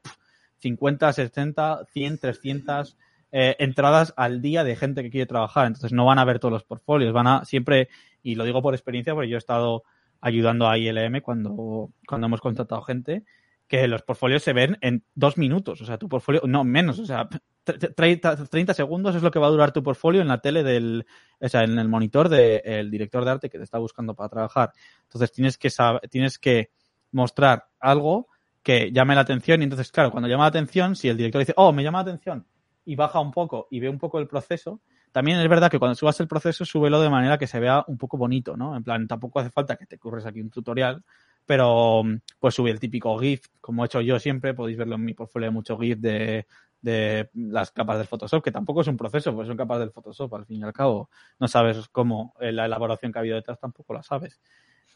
50, 0.59 1.13
60, 1.13 1.85
100, 1.93 2.19
300 2.19 2.97
eh, 3.37 3.57
entradas 3.59 4.15
al 4.17 4.41
día 4.41 4.63
de 4.63 4.77
gente 4.77 5.03
que 5.03 5.11
quiere 5.11 5.27
trabajar. 5.27 5.67
Entonces 5.67 5.93
no 5.93 6.05
van 6.05 6.21
a 6.21 6.25
ver 6.25 6.39
todos 6.39 6.53
los 6.53 6.63
portfolios, 6.63 7.13
van 7.13 7.27
a 7.27 7.45
siempre, 7.45 7.89
y 8.23 8.37
lo 8.37 8.45
digo 8.45 8.63
por 8.63 8.75
experiencia, 8.75 9.13
porque 9.13 9.29
yo 9.29 9.35
he 9.35 9.39
estado 9.39 9.83
ayudando 10.21 10.69
a 10.69 10.79
ILM 10.79 11.21
cuando, 11.21 11.91
cuando 12.07 12.29
hemos 12.29 12.41
contratado 12.41 12.81
gente, 12.83 13.25
que 13.67 13.89
los 13.89 14.03
portfolios 14.03 14.45
se 14.45 14.53
ven 14.53 14.79
en 14.83 15.03
dos 15.17 15.37
minutos. 15.37 15.81
O 15.81 15.85
sea, 15.85 15.99
tu 15.99 16.09
portfolio, 16.09 16.43
no 16.47 16.63
menos, 16.63 17.01
o 17.01 17.07
sea, 17.07 17.29
30, 17.65 18.73
segundos 18.73 19.17
es 19.17 19.23
lo 19.25 19.33
que 19.33 19.41
va 19.41 19.49
a 19.49 19.51
durar 19.51 19.73
tu 19.73 19.83
portfolio 19.83 20.23
en 20.23 20.29
la 20.29 20.39
tele 20.39 20.63
del, 20.63 21.05
o 21.41 21.49
sea, 21.49 21.65
en 21.65 21.77
el 21.77 21.89
monitor 21.89 22.29
del 22.29 22.89
director 22.89 23.25
de 23.25 23.33
arte 23.33 23.51
que 23.51 23.59
te 23.59 23.65
está 23.65 23.79
buscando 23.79 24.15
para 24.15 24.29
trabajar. 24.29 24.71
Entonces 25.03 25.33
tienes 25.33 25.59
que 25.59 25.71
tienes 26.09 26.39
que 26.39 26.71
mostrar 27.11 27.67
algo 27.81 28.29
que 28.63 28.93
llame 28.93 29.17
la 29.17 29.23
atención 29.23 29.61
y 29.61 29.65
entonces, 29.65 29.91
claro, 29.91 30.13
cuando 30.13 30.29
llama 30.29 30.45
la 30.45 30.51
atención, 30.51 30.95
si 30.95 31.09
el 31.09 31.17
director 31.17 31.41
dice, 31.41 31.55
oh, 31.57 31.73
me 31.73 31.83
llama 31.83 31.99
la 31.99 32.13
atención, 32.13 32.47
y 32.85 32.97
baja 32.97 33.21
un 33.21 33.31
poco 33.31 33.69
y 33.71 33.81
ve 33.81 33.89
un 33.89 33.99
poco 33.99 34.19
el 34.19 34.27
proceso, 34.27 34.81
también 35.13 35.39
es 35.39 35.49
verdad 35.49 35.71
que 35.71 35.79
cuando 35.79 35.95
subas 35.95 36.19
el 36.21 36.29
proceso, 36.29 36.65
súbelo 36.65 37.01
de 37.01 37.09
manera 37.09 37.39
que 37.39 37.47
se 37.47 37.61
vea 37.61 37.85
un 37.87 37.97
poco 37.97 38.17
bonito, 38.17 38.57
¿no? 38.57 38.77
En 38.77 38.83
plan, 38.83 39.07
tampoco 39.07 39.39
hace 39.39 39.51
falta 39.51 39.77
que 39.77 39.87
te 39.87 39.99
curres 39.99 40.27
aquí 40.27 40.41
un 40.41 40.51
tutorial, 40.51 41.05
pero 41.47 42.03
pues 42.39 42.55
sube 42.55 42.71
el 42.71 42.81
típico 42.81 43.17
GIF, 43.19 43.47
como 43.61 43.85
he 43.85 43.87
hecho 43.87 44.01
yo 44.01 44.19
siempre, 44.19 44.55
podéis 44.55 44.77
verlo 44.77 44.97
en 44.97 45.05
mi 45.05 45.15
portfolio 45.15 45.47
de 45.47 45.53
mucho 45.53 45.79
GIF 45.79 45.99
de, 45.99 46.47
de 46.85 47.31
las 47.33 47.71
capas 47.71 47.97
del 47.97 48.07
Photoshop, 48.07 48.43
que 48.43 48.51
tampoco 48.51 48.83
es 48.83 48.89
un 48.89 48.97
proceso, 48.97 49.35
pues 49.35 49.49
son 49.49 49.57
capas 49.57 49.79
del 49.79 49.91
Photoshop, 49.91 50.35
al 50.35 50.45
fin 50.45 50.61
y 50.61 50.65
al 50.65 50.73
cabo. 50.73 51.09
No 51.39 51.49
sabes 51.49 51.89
cómo, 51.89 52.35
eh, 52.41 52.53
la 52.53 52.67
elaboración 52.67 53.11
que 53.11 53.19
ha 53.19 53.21
habido 53.21 53.37
detrás 53.37 53.59
tampoco 53.59 53.95
la 53.95 54.03
sabes. 54.03 54.39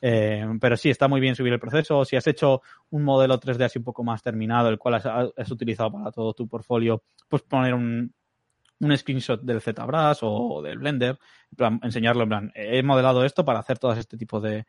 Eh, 0.00 0.46
pero 0.60 0.76
sí, 0.76 0.90
está 0.90 1.08
muy 1.08 1.20
bien 1.20 1.34
subir 1.34 1.52
el 1.52 1.60
proceso. 1.60 2.04
Si 2.04 2.16
has 2.16 2.26
hecho 2.26 2.62
un 2.90 3.04
modelo 3.04 3.38
3D 3.38 3.64
así 3.64 3.78
un 3.78 3.84
poco 3.84 4.04
más 4.04 4.22
terminado, 4.22 4.68
el 4.68 4.78
cual 4.78 4.94
has, 4.94 5.50
utilizado 5.50 5.92
para 5.92 6.12
todo 6.12 6.32
tu 6.34 6.48
portfolio, 6.48 7.02
pues 7.28 7.42
poner 7.42 7.74
un, 7.74 8.12
un 8.80 8.96
screenshot 8.96 9.40
del 9.42 9.60
ZBrush 9.60 10.18
o 10.22 10.62
del 10.62 10.78
Blender, 10.78 11.18
enseñarlo 11.82 12.22
en 12.22 12.28
plan, 12.28 12.52
he 12.54 12.82
modelado 12.82 13.24
esto 13.24 13.44
para 13.44 13.60
hacer 13.60 13.78
todo 13.78 13.92
este 13.92 14.16
tipo 14.16 14.40
de, 14.40 14.66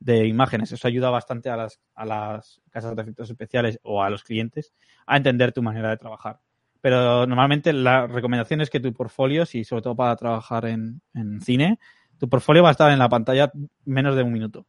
de 0.00 0.26
imágenes. 0.26 0.72
Eso 0.72 0.88
ayuda 0.88 1.10
bastante 1.10 1.48
a 1.48 1.56
las, 1.56 1.80
a 1.94 2.04
las 2.04 2.60
casas 2.70 2.96
de 2.96 3.02
efectos 3.02 3.30
especiales 3.30 3.78
o 3.82 4.02
a 4.02 4.10
los 4.10 4.24
clientes 4.24 4.72
a 5.06 5.16
entender 5.16 5.52
tu 5.52 5.62
manera 5.62 5.90
de 5.90 5.96
trabajar. 5.96 6.40
Pero 6.80 7.26
normalmente 7.26 7.72
la 7.72 8.08
recomendación 8.08 8.60
es 8.60 8.68
que 8.68 8.80
tu 8.80 8.92
portfolio, 8.92 9.46
si 9.46 9.62
sobre 9.62 9.82
todo 9.82 9.94
para 9.94 10.16
trabajar 10.16 10.66
en, 10.66 11.00
en 11.14 11.40
cine, 11.40 11.78
tu 12.18 12.28
portfolio 12.28 12.64
va 12.64 12.70
a 12.70 12.72
estar 12.72 12.90
en 12.90 12.98
la 12.98 13.08
pantalla 13.08 13.52
menos 13.84 14.16
de 14.16 14.24
un 14.24 14.32
minuto. 14.32 14.66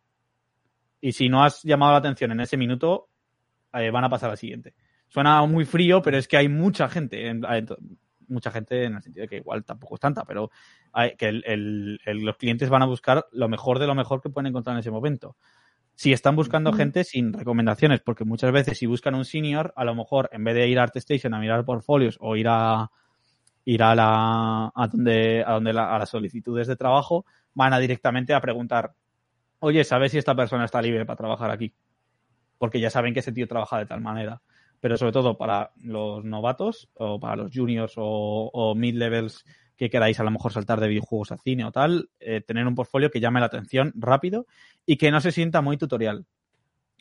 Y 1.04 1.12
si 1.12 1.28
no 1.28 1.44
has 1.44 1.62
llamado 1.64 1.92
la 1.92 1.98
atención 1.98 2.32
en 2.32 2.40
ese 2.40 2.56
minuto, 2.56 3.10
eh, 3.74 3.92
van 3.92 4.06
a 4.06 4.10
pasar 4.10 4.30
al 4.30 4.38
siguiente. 4.38 4.74
Suena 5.10 5.46
muy 5.46 5.66
frío, 5.66 6.02
pero 6.02 6.18
es 6.18 6.30
que 6.30 6.38
hay 6.38 6.48
mucha 6.48 6.88
gente, 6.88 7.30
mucha 8.30 8.52
gente 8.52 8.86
en 8.86 8.96
el 8.96 9.02
sentido 9.02 9.24
de 9.24 9.28
que 9.28 9.36
igual 9.36 9.66
tampoco 9.66 9.96
es 9.96 10.00
tanta, 10.00 10.24
pero 10.24 10.50
hay, 10.94 11.18
que 11.18 11.30
los 11.34 12.38
clientes 12.38 12.70
van 12.70 12.84
a 12.84 12.86
buscar 12.86 13.26
lo 13.34 13.50
mejor 13.50 13.80
de 13.80 13.88
lo 13.88 13.96
mejor 13.96 14.22
que 14.22 14.30
pueden 14.30 14.48
encontrar 14.48 14.78
en 14.78 14.80
ese 14.80 14.92
momento. 14.92 15.36
Si 15.94 16.14
están 16.14 16.38
buscando 16.38 16.72
gente 16.72 17.04
sin 17.04 17.34
recomendaciones, 17.34 18.00
porque 18.00 18.24
muchas 18.24 18.54
veces 18.54 18.78
si 18.78 18.86
buscan 18.86 19.14
un 19.14 19.26
senior, 19.26 19.74
a 19.76 19.84
lo 19.84 19.96
mejor 19.96 20.30
en 20.32 20.46
vez 20.46 20.56
de 20.56 20.70
ir 20.70 20.80
a 20.80 20.84
ArtStation 20.84 21.34
a 21.34 21.40
mirar 21.40 21.66
portfolios 21.66 22.18
o 22.22 22.38
ir 22.38 22.48
a, 22.48 22.90
ir 23.66 23.84
a 23.84 23.94
la, 23.94 24.72
a 24.74 24.88
donde, 24.88 25.44
a 25.46 25.52
donde 25.52 25.72
a 25.72 26.00
las 26.00 26.10
solicitudes 26.10 26.68
de 26.68 26.78
trabajo, 26.78 27.26
van 27.54 27.74
a 27.74 27.80
directamente 27.80 28.34
a 28.34 28.40
preguntar, 28.40 28.94
oye, 29.64 29.86
¿sabes 29.86 30.12
si 30.12 30.18
esta 30.18 30.36
persona 30.36 30.66
está 30.66 30.82
libre 30.82 31.06
para 31.06 31.16
trabajar 31.16 31.50
aquí? 31.50 31.74
Porque 32.58 32.82
ya 32.82 32.90
saben 32.90 33.14
que 33.14 33.22
ese 33.22 33.32
tío 33.32 33.48
trabaja 33.48 33.78
de 33.78 33.86
tal 33.86 34.02
manera. 34.02 34.42
Pero 34.82 34.98
sobre 34.98 35.14
todo 35.14 35.38
para 35.38 35.72
los 35.82 36.26
novatos 36.26 36.90
o 36.96 37.18
para 37.18 37.38
los 37.38 37.52
juniors 37.56 37.94
o, 37.96 38.74
mid-levels 38.76 39.46
que 39.78 39.90
queráis 39.90 40.20
a 40.20 40.24
lo 40.26 40.32
mejor 40.32 40.52
saltar 40.52 40.82
de 40.82 40.90
videojuegos 40.90 41.32
a 41.32 41.38
cine 41.38 41.64
o 41.64 41.72
tal, 41.72 42.10
eh, 42.20 42.42
tener 42.42 42.68
un 42.68 42.76
portfolio 42.76 43.10
que 43.10 43.22
llame 43.22 43.40
la 43.40 43.46
atención 43.46 43.94
rápido 43.96 44.48
y 44.86 44.98
que 44.98 45.12
no 45.12 45.22
se 45.22 45.32
sienta 45.32 45.62
muy 45.62 45.78
tutorial 45.78 46.26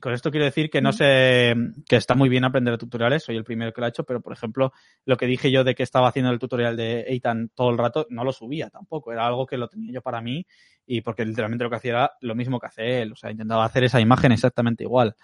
con 0.03 0.13
esto 0.13 0.33
quiero 0.33 0.45
decir 0.45 0.69
que 0.69 0.83
no 0.83 0.93
sé, 0.93 1.55
que 1.89 1.97
está 1.97 2.17
muy 2.17 2.29
bien 2.29 2.45
aprender 2.45 2.77
tutoriales, 2.77 3.23
soy 3.23 3.37
el 3.37 3.45
primero 3.45 3.73
que 3.73 3.81
lo 3.81 3.87
ha 3.87 3.89
hecho, 3.89 4.05
pero 4.05 4.21
por 4.21 4.33
ejemplo, 4.33 4.73
lo 5.05 5.17
que 5.17 5.27
dije 5.27 5.53
yo 5.53 5.63
de 5.63 5.77
que 5.77 5.85
estaba 5.85 6.09
haciendo 6.09 6.33
el 6.33 6.41
tutorial 6.41 6.77
de 6.77 7.03
Eitan 7.03 7.51
todo 7.55 7.71
el 7.71 7.79
rato, 7.79 8.07
no 8.11 8.25
lo 8.25 8.33
subía 8.33 8.69
tampoco, 8.69 9.13
era 9.13 9.25
algo 9.25 9.47
que 9.47 9.57
lo 9.57 9.69
tenía 9.69 9.93
yo 9.93 10.03
para 10.03 10.21
mí 10.21 10.45
y 10.85 11.03
porque 11.03 11.25
literalmente 11.25 11.63
lo 11.63 11.71
que 11.71 11.77
hacía 11.77 11.91
era 11.93 12.13
lo 12.21 12.35
mismo 12.35 12.59
que 12.59 12.67
hace 12.67 13.03
él, 13.03 13.13
o 13.13 13.17
sea, 13.17 13.31
intentaba 13.31 13.65
hacer 13.65 13.85
esa 13.85 14.01
imagen 14.01 14.33
exactamente 14.33 14.83
igual. 14.83 15.15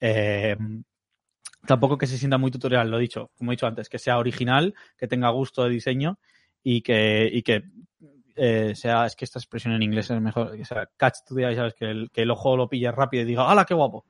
Eh, 0.00 0.56
tampoco 1.64 1.96
que 1.96 2.08
se 2.08 2.18
sienta 2.18 2.36
muy 2.36 2.50
tutorial, 2.50 2.90
lo 2.90 2.98
he 2.98 3.02
dicho, 3.02 3.30
como 3.38 3.52
he 3.52 3.54
dicho 3.54 3.68
antes, 3.68 3.88
que 3.88 4.00
sea 4.00 4.18
original, 4.18 4.74
que 4.98 5.06
tenga 5.06 5.30
gusto 5.30 5.62
de 5.62 5.70
diseño 5.70 6.18
y 6.64 6.82
que, 6.82 7.30
y 7.32 7.42
que 7.42 7.62
eh, 8.34 8.74
sea, 8.74 9.06
es 9.06 9.14
que 9.14 9.24
esta 9.24 9.38
expresión 9.38 9.72
en 9.72 9.82
inglés 9.84 10.10
es 10.10 10.20
mejor, 10.20 10.56
que 10.56 10.64
sea 10.64 10.90
catch 10.96 11.18
to 11.28 11.36
the 11.36 11.42
eye, 11.42 11.54
¿sabes? 11.54 11.74
Que 11.74 11.86
el, 11.86 12.10
que 12.10 12.22
el 12.22 12.30
ojo 12.32 12.56
lo 12.56 12.68
pille 12.68 12.90
rápido 12.90 13.22
y 13.22 13.26
diga, 13.26 13.48
¡hala, 13.48 13.64
qué 13.64 13.74
guapo! 13.74 14.04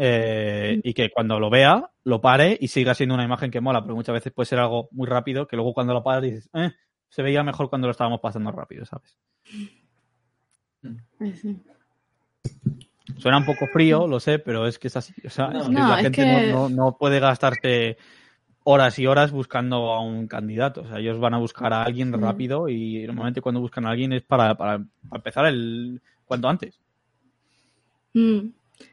Eh, 0.00 0.80
y 0.84 0.94
que 0.94 1.10
cuando 1.10 1.40
lo 1.40 1.50
vea, 1.50 1.90
lo 2.04 2.20
pare 2.20 2.56
y 2.60 2.68
siga 2.68 2.94
siendo 2.94 3.16
una 3.16 3.24
imagen 3.24 3.50
que 3.50 3.60
mola, 3.60 3.80
porque 3.80 3.94
muchas 3.94 4.12
veces 4.12 4.32
puede 4.32 4.46
ser 4.46 4.60
algo 4.60 4.88
muy 4.92 5.08
rápido 5.08 5.48
que 5.48 5.56
luego 5.56 5.74
cuando 5.74 5.92
lo 5.92 6.04
paras 6.04 6.22
dices, 6.22 6.48
eh, 6.54 6.70
se 7.08 7.22
veía 7.22 7.42
mejor 7.42 7.68
cuando 7.68 7.88
lo 7.88 7.90
estábamos 7.90 8.20
pasando 8.20 8.52
rápido, 8.52 8.84
¿sabes? 8.84 9.18
Suena 13.16 13.38
un 13.38 13.44
poco 13.44 13.66
frío, 13.66 14.06
lo 14.06 14.20
sé, 14.20 14.38
pero 14.38 14.68
es 14.68 14.78
que 14.78 14.86
es 14.86 14.96
así. 14.96 15.12
O 15.26 15.30
sea, 15.30 15.48
la 15.48 15.96
gente 15.96 16.52
no, 16.52 16.96
puede 16.96 17.18
gastarse 17.18 17.96
horas 18.62 18.98
y 19.00 19.06
horas 19.06 19.32
buscando 19.32 19.92
a 19.94 20.00
un 20.00 20.28
candidato. 20.28 20.82
O 20.82 20.86
sea, 20.86 21.00
ellos 21.00 21.18
van 21.18 21.34
a 21.34 21.38
buscar 21.38 21.72
a 21.72 21.82
alguien 21.82 22.12
rápido 22.12 22.68
y 22.68 23.04
normalmente 23.04 23.40
cuando 23.40 23.60
buscan 23.60 23.86
a 23.86 23.90
alguien 23.90 24.12
es 24.12 24.22
para, 24.22 24.54
para, 24.56 24.84
empezar 25.12 25.46
el 25.46 26.00
cuanto 26.24 26.48
antes. 26.48 26.78
Mm. 28.14 28.50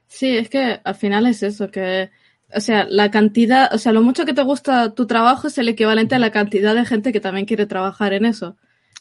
Sí, 0.07 0.37
es 0.37 0.49
que 0.49 0.79
al 0.83 0.95
final 0.95 1.25
es 1.25 1.43
eso, 1.43 1.69
que, 1.69 2.09
o 2.53 2.59
sea, 2.59 2.85
la 2.89 3.11
cantidad, 3.11 3.73
o 3.73 3.77
sea, 3.77 3.91
lo 3.91 4.01
mucho 4.01 4.25
que 4.25 4.33
te 4.33 4.43
gusta 4.43 4.93
tu 4.93 5.07
trabajo 5.07 5.47
es 5.47 5.57
el 5.57 5.67
equivalente 5.67 6.15
a 6.15 6.19
la 6.19 6.31
cantidad 6.31 6.73
de 6.75 6.85
gente 6.85 7.11
que 7.11 7.19
también 7.19 7.45
quiere 7.45 7.65
trabajar 7.65 8.13
en 8.13 8.25
eso. 8.25 8.55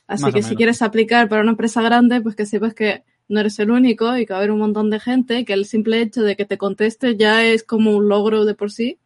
Así 0.06 0.31
que 0.32 0.43
si 0.43 0.55
quieres 0.56 0.82
aplicar 0.82 1.28
para 1.28 1.43
una 1.43 1.52
empresa 1.52 1.81
grande, 1.81 2.20
pues 2.20 2.36
que 2.36 2.47
sepas 2.47 2.74
que 2.74 3.05
no 3.28 3.40
eres 3.40 3.59
el 3.59 3.70
único 3.70 4.16
y 4.16 4.27
que 4.27 4.32
va 4.32 4.39
a 4.39 4.40
haber 4.40 4.51
un 4.51 4.59
montón 4.59 4.90
de 4.90 5.01
gente, 5.01 5.44
que 5.44 5.55
el 5.55 5.65
simple 5.65 6.01
hecho 6.01 6.23
de 6.23 6.36
que 6.36 6.44
te 6.44 6.59
conteste 6.59 7.16
ya 7.16 7.44
es 7.44 7.62
como 7.62 7.97
un 7.97 8.09
logro 8.09 8.44
de 8.44 8.55
por 8.55 8.70
sí. 8.70 8.98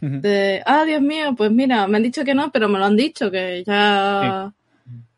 De, 0.00 0.62
ah, 0.66 0.84
Dios 0.84 1.00
mío, 1.00 1.34
pues 1.34 1.50
mira, 1.50 1.86
me 1.86 1.96
han 1.96 2.02
dicho 2.02 2.24
que 2.24 2.34
no, 2.34 2.52
pero 2.52 2.68
me 2.68 2.78
lo 2.78 2.84
han 2.84 2.96
dicho, 2.96 3.30
que 3.30 3.64
ya, 3.66 4.52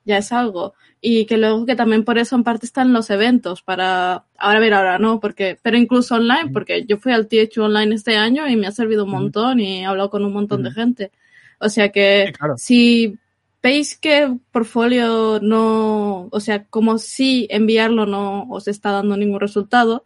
ya 0.07 0.19
es 0.19 0.33
algo. 0.33 0.75
Y 1.01 1.27
que 1.27 1.37
luego 1.37 1.67
que 1.67 1.77
también 1.77 2.05
por 2.05 2.17
eso 2.17 2.37
en 2.37 2.45
parte 2.45 2.65
están 2.65 2.93
los 2.93 3.11
eventos 3.11 3.63
para 3.63 4.25
ahora 4.39 4.61
ver 4.61 4.73
ahora 4.73 4.99
no 4.99 5.21
porque 5.21 5.59
pero 5.63 5.77
incluso 5.77 6.15
online 6.15 6.51
porque 6.53 6.87
yo 6.87 6.97
fui 6.97 7.13
al 7.13 7.29
TH 7.29 7.59
online 7.59 7.95
este 7.95 8.17
año 8.17 8.49
y 8.49 8.57
me 8.57 8.67
ha 8.67 8.73
servido 8.73 9.05
un 9.05 9.11
montón 9.11 9.61
y 9.61 9.83
he 9.83 9.87
hablado 9.87 10.09
con 10.09 10.25
un 10.25 10.33
montón 10.33 10.63
de 10.63 10.71
gente. 10.71 11.13
O 11.59 11.69
sea 11.69 11.91
que 11.91 12.33
si 12.57 13.19
veis 13.63 13.99
que 13.99 14.35
portfolio 14.53 15.41
no 15.43 16.29
o 16.31 16.41
sea 16.41 16.65
como 16.65 16.99
si 16.99 17.47
enviarlo 17.51 18.07
no 18.07 18.47
os 18.49 18.69
está 18.69 18.93
dando 18.93 19.17
ningún 19.17 19.41
resultado 19.41 20.05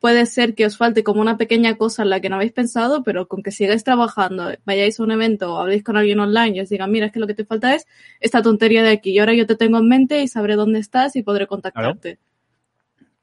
puede 0.00 0.26
ser 0.26 0.54
que 0.54 0.66
os 0.66 0.76
falte 0.76 1.04
como 1.04 1.20
una 1.20 1.36
pequeña 1.36 1.76
cosa 1.76 2.02
en 2.02 2.10
la 2.10 2.20
que 2.20 2.28
no 2.28 2.36
habéis 2.36 2.52
pensado, 2.52 3.04
pero 3.04 3.28
con 3.28 3.42
que 3.42 3.52
sigáis 3.52 3.84
trabajando, 3.84 4.50
vayáis 4.64 4.98
a 4.98 5.02
un 5.04 5.12
evento 5.12 5.54
o 5.54 5.58
habléis 5.58 5.84
con 5.84 5.96
alguien 5.96 6.18
online 6.18 6.56
y 6.56 6.60
os 6.60 6.70
digan, 6.70 6.90
mira, 6.90 7.06
es 7.06 7.12
que 7.12 7.20
lo 7.20 7.26
que 7.26 7.34
te 7.34 7.44
falta 7.44 7.74
es 7.74 7.86
esta 8.18 8.42
tontería 8.42 8.82
de 8.82 8.90
aquí 8.90 9.10
y 9.10 9.18
ahora 9.18 9.34
yo 9.34 9.46
te 9.46 9.56
tengo 9.56 9.78
en 9.78 9.88
mente 9.88 10.22
y 10.22 10.28
sabré 10.28 10.56
dónde 10.56 10.78
estás 10.78 11.14
y 11.16 11.22
podré 11.22 11.46
contactarte. 11.46 12.18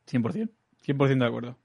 100%, 0.10 0.50
100% 0.86 1.20
de 1.20 1.26
acuerdo. 1.26 1.58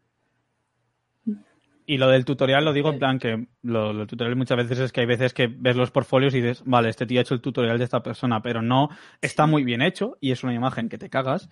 Y 1.85 1.99
lo 1.99 2.09
del 2.09 2.25
tutorial 2.25 2.65
lo 2.65 2.73
digo 2.73 2.91
en 2.91 2.99
plan 2.99 3.19
que 3.19 3.49
lo, 3.63 3.93
lo 3.93 4.07
tutorial 4.07 4.37
muchas 4.37 4.57
veces 4.57 4.79
es 4.79 4.93
que 4.93 5.01
hay 5.01 5.07
veces 5.07 5.35
que 5.35 5.47
ves 5.49 5.77
los 5.77 5.91
portfolios 5.91 6.35
y 6.35 6.41
dices, 6.41 6.63
vale, 6.65 6.89
este 6.89 7.07
tío 7.07 7.21
ha 7.21 7.23
hecho 7.23 7.35
el 7.35 7.41
tutorial 7.43 7.77
de 7.77 7.85
esta 7.85 8.03
persona, 8.03 8.41
pero 8.41 8.63
no 8.63 8.89
está 9.21 9.47
muy 9.47 9.63
bien 9.63 9.83
hecho 9.83 10.17
y 10.21 10.31
es 10.31 10.43
una 10.43 10.55
imagen 10.55 10.89
que 10.89 10.97
te 10.97 11.11
cagas 11.11 11.51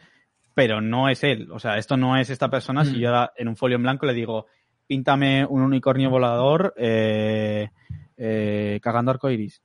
pero 0.55 0.81
no 0.81 1.09
es 1.09 1.24
él. 1.24 1.48
O 1.52 1.59
sea, 1.59 1.78
esto 1.78 1.97
no 1.97 2.16
es 2.16 2.31
esta 2.31 2.51
persona. 2.51 2.85
Si 2.85 2.97
mm. 2.97 3.01
yo 3.01 3.31
en 3.36 3.48
un 3.48 3.56
folio 3.56 3.77
en 3.77 3.82
blanco 3.82 4.06
le 4.06 4.14
digo, 4.14 4.47
píntame 4.86 5.44
un 5.44 5.62
unicornio 5.62 6.10
volador 6.10 6.74
eh, 6.77 7.70
eh, 8.16 8.81
cagando 8.82 9.12
arcoiris. 9.12 9.62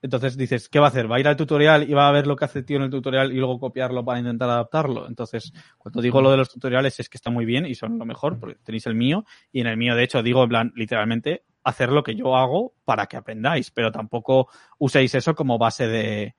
Entonces 0.00 0.36
dices, 0.36 0.68
¿qué 0.68 0.78
va 0.78 0.86
a 0.86 0.88
hacer? 0.90 1.10
¿Va 1.10 1.16
a 1.16 1.20
ir 1.20 1.26
al 1.26 1.36
tutorial 1.36 1.88
y 1.88 1.94
va 1.94 2.08
a 2.08 2.12
ver 2.12 2.26
lo 2.26 2.36
que 2.36 2.44
hace 2.44 2.58
el 2.58 2.66
tío 2.66 2.76
en 2.76 2.82
el 2.82 2.90
tutorial 2.90 3.32
y 3.32 3.36
luego 3.36 3.58
copiarlo 3.58 4.04
para 4.04 4.18
intentar 4.18 4.50
adaptarlo? 4.50 5.08
Entonces, 5.08 5.50
cuando 5.78 6.02
digo 6.02 6.20
lo 6.20 6.30
de 6.30 6.36
los 6.36 6.50
tutoriales 6.50 7.00
es 7.00 7.08
que 7.08 7.16
está 7.16 7.30
muy 7.30 7.46
bien 7.46 7.64
y 7.64 7.74
son 7.74 7.98
lo 7.98 8.04
mejor, 8.04 8.38
porque 8.38 8.58
tenéis 8.62 8.86
el 8.86 8.94
mío, 8.94 9.24
y 9.50 9.62
en 9.62 9.66
el 9.66 9.78
mío, 9.78 9.96
de 9.96 10.04
hecho, 10.04 10.22
digo, 10.22 10.42
en 10.42 10.48
plan, 10.50 10.72
literalmente, 10.76 11.44
hacer 11.62 11.90
lo 11.90 12.02
que 12.02 12.14
yo 12.14 12.36
hago 12.36 12.74
para 12.84 13.06
que 13.06 13.16
aprendáis, 13.16 13.70
pero 13.70 13.90
tampoco 13.90 14.48
uséis 14.78 15.14
eso 15.14 15.34
como 15.34 15.56
base 15.56 15.88
de, 15.88 16.34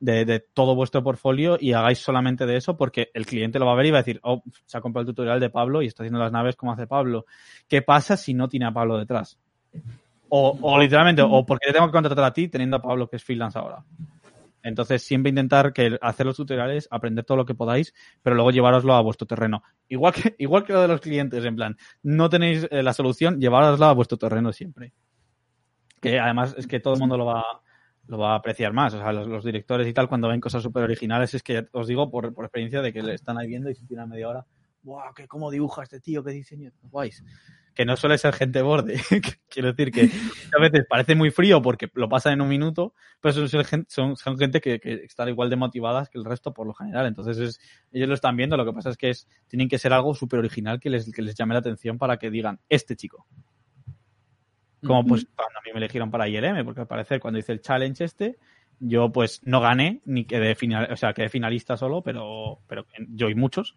de, 0.00 0.44
todo 0.52 0.74
vuestro 0.74 1.02
portfolio 1.02 1.56
y 1.60 1.72
hagáis 1.72 1.98
solamente 1.98 2.46
de 2.46 2.56
eso 2.56 2.76
porque 2.76 3.10
el 3.14 3.26
cliente 3.26 3.58
lo 3.58 3.66
va 3.66 3.72
a 3.72 3.76
ver 3.76 3.86
y 3.86 3.90
va 3.90 3.98
a 3.98 4.02
decir, 4.02 4.20
oh, 4.22 4.42
se 4.64 4.76
ha 4.76 4.80
comprado 4.80 5.02
el 5.02 5.14
tutorial 5.14 5.40
de 5.40 5.50
Pablo 5.50 5.82
y 5.82 5.86
está 5.86 6.02
haciendo 6.02 6.18
las 6.18 6.32
naves 6.32 6.56
como 6.56 6.72
hace 6.72 6.86
Pablo. 6.86 7.26
¿Qué 7.68 7.82
pasa 7.82 8.16
si 8.16 8.34
no 8.34 8.48
tiene 8.48 8.66
a 8.66 8.72
Pablo 8.72 8.98
detrás? 8.98 9.38
O, 10.28 10.58
o 10.60 10.78
literalmente, 10.78 11.22
o 11.22 11.46
porque 11.46 11.72
tengo 11.72 11.86
que 11.86 11.92
contratar 11.92 12.24
a 12.24 12.32
ti 12.32 12.48
teniendo 12.48 12.76
a 12.76 12.82
Pablo 12.82 13.08
que 13.08 13.16
es 13.16 13.24
freelance 13.24 13.58
ahora. 13.58 13.84
Entonces, 14.66 15.00
siempre 15.02 15.30
intentar 15.30 15.72
que 15.72 15.96
hacer 16.00 16.26
los 16.26 16.36
tutoriales, 16.36 16.88
aprender 16.90 17.24
todo 17.24 17.36
lo 17.36 17.46
que 17.46 17.54
podáis, 17.54 17.94
pero 18.20 18.34
luego 18.34 18.50
llevároslo 18.50 18.94
a 18.94 19.00
vuestro 19.00 19.24
terreno. 19.24 19.62
Igual 19.88 20.12
que, 20.12 20.34
igual 20.38 20.64
que 20.64 20.72
lo 20.72 20.82
de 20.82 20.88
los 20.88 21.00
clientes, 21.00 21.44
en 21.44 21.54
plan, 21.54 21.76
no 22.02 22.28
tenéis 22.28 22.66
eh, 22.72 22.82
la 22.82 22.92
solución, 22.92 23.40
llevárosla 23.40 23.90
a 23.90 23.92
vuestro 23.92 24.18
terreno 24.18 24.52
siempre. 24.52 24.92
Que 26.00 26.18
además 26.18 26.56
es 26.58 26.66
que 26.66 26.80
todo 26.80 26.94
el 26.94 27.00
mundo 27.00 27.16
lo 27.16 27.26
va, 27.26 27.44
lo 28.08 28.18
va 28.18 28.32
a 28.32 28.36
apreciar 28.36 28.72
más. 28.72 28.94
O 28.94 28.98
sea, 28.98 29.12
los, 29.12 29.44
directores 29.44 29.86
y 29.88 29.92
tal, 29.92 30.08
cuando 30.08 30.28
ven 30.28 30.40
cosas 30.40 30.62
súper 30.62 30.82
originales, 30.84 31.34
es 31.34 31.42
que 31.42 31.66
os 31.72 31.86
digo 31.86 32.10
por, 32.10 32.32
por, 32.34 32.44
experiencia 32.44 32.82
de 32.82 32.92
que 32.92 33.02
le 33.02 33.14
están 33.14 33.38
ahí 33.38 33.46
viendo 33.46 33.70
y 33.70 33.74
se 33.74 33.86
tiran 33.86 34.08
media 34.08 34.28
hora. 34.28 34.46
¡Guau! 34.82 35.12
¡Qué 35.14 35.26
cómo 35.26 35.50
dibuja 35.50 35.82
este 35.82 36.00
tío! 36.00 36.22
¡Qué 36.22 36.30
diseño! 36.30 36.70
¡Guays! 36.82 37.24
Que 37.74 37.84
no 37.84 37.96
suele 37.96 38.16
ser 38.18 38.34
gente 38.34 38.62
borde. 38.62 38.94
Quiero 39.50 39.72
decir 39.72 39.90
que 39.90 40.08
a 40.56 40.60
veces 40.60 40.86
parece 40.88 41.14
muy 41.14 41.30
frío 41.30 41.60
porque 41.60 41.90
lo 41.94 42.08
pasan 42.08 42.34
en 42.34 42.40
un 42.40 42.48
minuto, 42.48 42.94
pero 43.20 43.48
son, 43.48 43.86
son, 43.88 44.16
son 44.16 44.38
gente 44.38 44.60
que, 44.60 44.78
que, 44.78 44.94
están 45.04 45.28
igual 45.28 45.50
de 45.50 45.56
motivadas 45.56 46.08
que 46.08 46.18
el 46.18 46.24
resto 46.24 46.54
por 46.54 46.66
lo 46.66 46.72
general. 46.72 47.06
Entonces 47.06 47.36
es, 47.38 47.60
ellos 47.90 48.08
lo 48.08 48.14
están 48.14 48.36
viendo, 48.36 48.56
lo 48.56 48.64
que 48.64 48.72
pasa 48.72 48.90
es 48.90 48.96
que 48.96 49.10
es, 49.10 49.28
tienen 49.48 49.68
que 49.68 49.78
ser 49.78 49.92
algo 49.92 50.14
súper 50.14 50.38
original 50.38 50.78
que 50.80 50.88
les, 50.88 51.12
que 51.12 51.20
les 51.20 51.34
llame 51.34 51.54
la 51.54 51.60
atención 51.60 51.98
para 51.98 52.16
que 52.16 52.30
digan, 52.30 52.60
este 52.68 52.96
chico, 52.96 53.26
como 54.84 55.04
pues 55.04 55.26
cuando 55.34 55.58
a 55.58 55.62
mí 55.62 55.70
me 55.72 55.78
eligieron 55.78 56.10
para 56.10 56.28
ILM, 56.28 56.64
porque 56.64 56.80
al 56.80 56.86
parecer 56.86 57.20
cuando 57.20 57.38
hice 57.38 57.52
el 57.52 57.60
challenge 57.60 58.04
este, 58.04 58.38
yo 58.78 59.10
pues 59.10 59.40
no 59.44 59.60
gané, 59.60 60.00
ni 60.04 60.24
quedé 60.24 60.54
final, 60.54 60.92
o 60.92 60.96
sea, 60.96 61.12
quedé 61.12 61.28
finalista 61.28 61.76
solo, 61.76 62.02
pero, 62.02 62.60
pero 62.66 62.86
yo 63.08 63.28
y 63.28 63.34
muchos. 63.34 63.74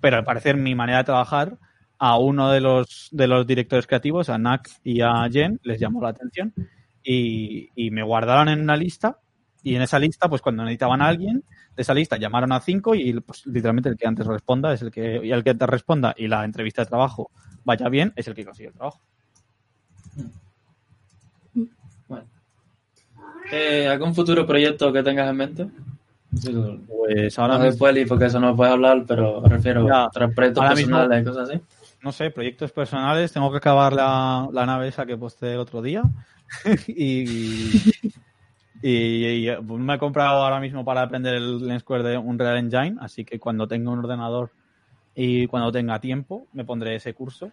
Pero 0.00 0.16
al 0.16 0.24
parecer 0.24 0.56
mi 0.56 0.74
manera 0.74 0.98
de 0.98 1.04
trabajar 1.04 1.58
a 1.98 2.18
uno 2.18 2.50
de 2.50 2.60
los, 2.60 3.08
de 3.12 3.26
los 3.26 3.46
directores 3.46 3.86
creativos, 3.86 4.28
a 4.28 4.38
Nak 4.38 4.68
y 4.84 5.00
a 5.00 5.28
Jen, 5.30 5.60
les 5.62 5.80
llamó 5.80 6.00
la 6.00 6.10
atención 6.10 6.54
y, 7.02 7.70
y 7.74 7.90
me 7.90 8.02
guardaron 8.02 8.48
en 8.48 8.60
una 8.60 8.76
lista 8.76 9.18
y 9.62 9.74
en 9.74 9.82
esa 9.82 9.98
lista, 9.98 10.28
pues 10.28 10.40
cuando 10.40 10.62
necesitaban 10.62 11.02
a 11.02 11.08
alguien 11.08 11.44
de 11.76 11.82
esa 11.82 11.94
lista, 11.94 12.16
llamaron 12.16 12.52
a 12.52 12.60
cinco 12.60 12.94
y 12.94 13.20
pues 13.20 13.44
literalmente 13.46 13.88
el 13.88 13.96
que 13.96 14.06
antes 14.06 14.26
responda 14.26 14.72
es 14.72 14.82
el 14.82 14.90
que, 14.90 15.20
y 15.24 15.32
el 15.32 15.42
que 15.42 15.54
te 15.54 15.66
responda 15.66 16.14
y 16.16 16.28
la 16.28 16.44
entrevista 16.44 16.82
de 16.82 16.88
trabajo 16.88 17.30
vaya 17.64 17.88
bien, 17.88 18.12
es 18.16 18.28
el 18.28 18.34
que 18.34 18.44
consigue 18.44 18.68
el 18.68 18.74
trabajo. 18.74 19.02
Bueno. 22.08 22.26
Eh, 23.52 23.88
¿Algún 23.88 24.14
futuro 24.14 24.46
proyecto 24.46 24.92
que 24.92 25.02
tengas 25.02 25.28
en 25.28 25.36
mente? 25.36 25.66
Pues 26.30 27.38
ahora 27.38 27.58
no 27.58 27.64
mismo... 27.64 28.08
porque 28.08 28.26
eso 28.26 28.38
no 28.38 28.54
puedes 28.54 28.72
hablar, 28.72 29.04
pero 29.06 29.40
me 29.40 29.48
refiero 29.48 29.94
a 29.94 30.10
proyectos 30.10 30.64
personales 30.64 31.22
y 31.22 31.24
cosas 31.24 31.48
así. 31.48 31.60
No 32.02 32.12
sé, 32.12 32.30
proyectos 32.30 32.70
personales. 32.70 33.32
Tengo 33.32 33.50
que 33.50 33.56
acabar 33.56 33.92
la, 33.92 34.48
la 34.52 34.66
nave 34.66 34.88
esa 34.88 35.06
que 35.06 35.16
posté 35.16 35.52
el 35.52 35.58
otro 35.58 35.82
día. 35.82 36.02
y, 36.86 37.24
y, 38.82 39.48
me 39.62 39.94
he 39.94 39.98
comprado 39.98 40.42
ahora 40.42 40.60
mismo 40.60 40.84
para 40.84 41.02
aprender 41.02 41.34
el 41.34 41.66
Lens 41.66 41.82
Square 41.82 42.04
de 42.04 42.18
Unreal 42.18 42.58
Engine. 42.58 42.96
Así 43.00 43.24
que 43.24 43.40
cuando 43.40 43.66
tenga 43.66 43.90
un 43.90 43.98
ordenador 44.00 44.50
y 45.14 45.46
cuando 45.46 45.72
tenga 45.72 45.98
tiempo, 45.98 46.46
me 46.52 46.64
pondré 46.64 46.94
ese 46.94 47.14
curso. 47.14 47.50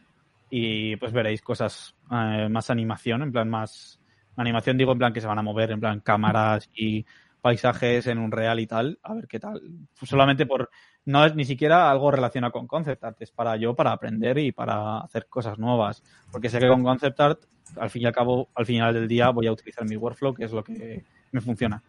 Y 0.49 0.95
pues 0.97 1.11
veréis 1.11 1.41
cosas, 1.41 1.95
eh, 2.11 2.47
más 2.49 2.69
animación, 2.69 3.23
en 3.23 3.31
plan 3.31 3.49
más 3.49 3.99
animación 4.37 4.77
digo 4.77 4.91
en 4.91 4.97
plan 4.97 5.13
que 5.13 5.21
se 5.21 5.27
van 5.27 5.39
a 5.39 5.43
mover, 5.43 5.71
en 5.71 5.79
plan 5.79 5.99
cámaras 6.01 6.69
y 6.75 7.05
paisajes 7.41 8.07
en 8.07 8.17
un 8.17 8.31
real 8.31 8.59
y 8.59 8.67
tal, 8.67 8.99
a 9.03 9.13
ver 9.13 9.27
qué 9.27 9.39
tal. 9.39 9.61
Solamente 10.01 10.45
por, 10.45 10.69
no 11.05 11.23
es 11.25 11.35
ni 11.35 11.45
siquiera 11.45 11.91
algo 11.91 12.09
relacionado 12.09 12.51
con 12.51 12.65
concept 12.65 13.03
art, 13.03 13.21
es 13.21 13.31
para 13.31 13.55
yo, 13.55 13.75
para 13.75 13.91
aprender 13.91 14.37
y 14.39 14.51
para 14.51 14.99
hacer 14.99 15.27
cosas 15.27 15.59
nuevas. 15.59 16.03
Porque 16.31 16.49
sé 16.49 16.59
que 16.59 16.67
con 16.67 16.83
concept 16.83 17.19
art, 17.19 17.43
al 17.79 17.89
fin 17.89 18.01
y 18.01 18.05
al 18.05 18.13
cabo, 18.13 18.49
al 18.55 18.65
final 18.65 18.93
del 18.93 19.07
día 19.07 19.29
voy 19.29 19.47
a 19.47 19.51
utilizar 19.51 19.87
mi 19.87 19.95
workflow, 19.95 20.33
que 20.33 20.45
es 20.45 20.51
lo 20.51 20.63
que 20.63 21.03
me 21.31 21.41
funciona. 21.41 21.81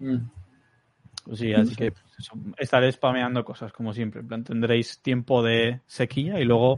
Mm. 0.00 0.16
Pues 1.24 1.38
sí, 1.38 1.54
así 1.54 1.76
que 1.76 1.92
pues 1.92 2.30
estaré 2.56 2.90
spameando 2.90 3.44
cosas 3.44 3.72
como 3.72 3.92
siempre. 3.92 4.20
En 4.20 4.26
plan, 4.26 4.42
tendréis 4.42 5.00
tiempo 5.00 5.44
de 5.44 5.80
sequía 5.86 6.40
y 6.40 6.44
luego 6.44 6.76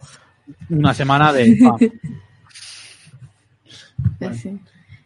una 0.68 0.94
semana 0.94 1.32
de 1.32 1.58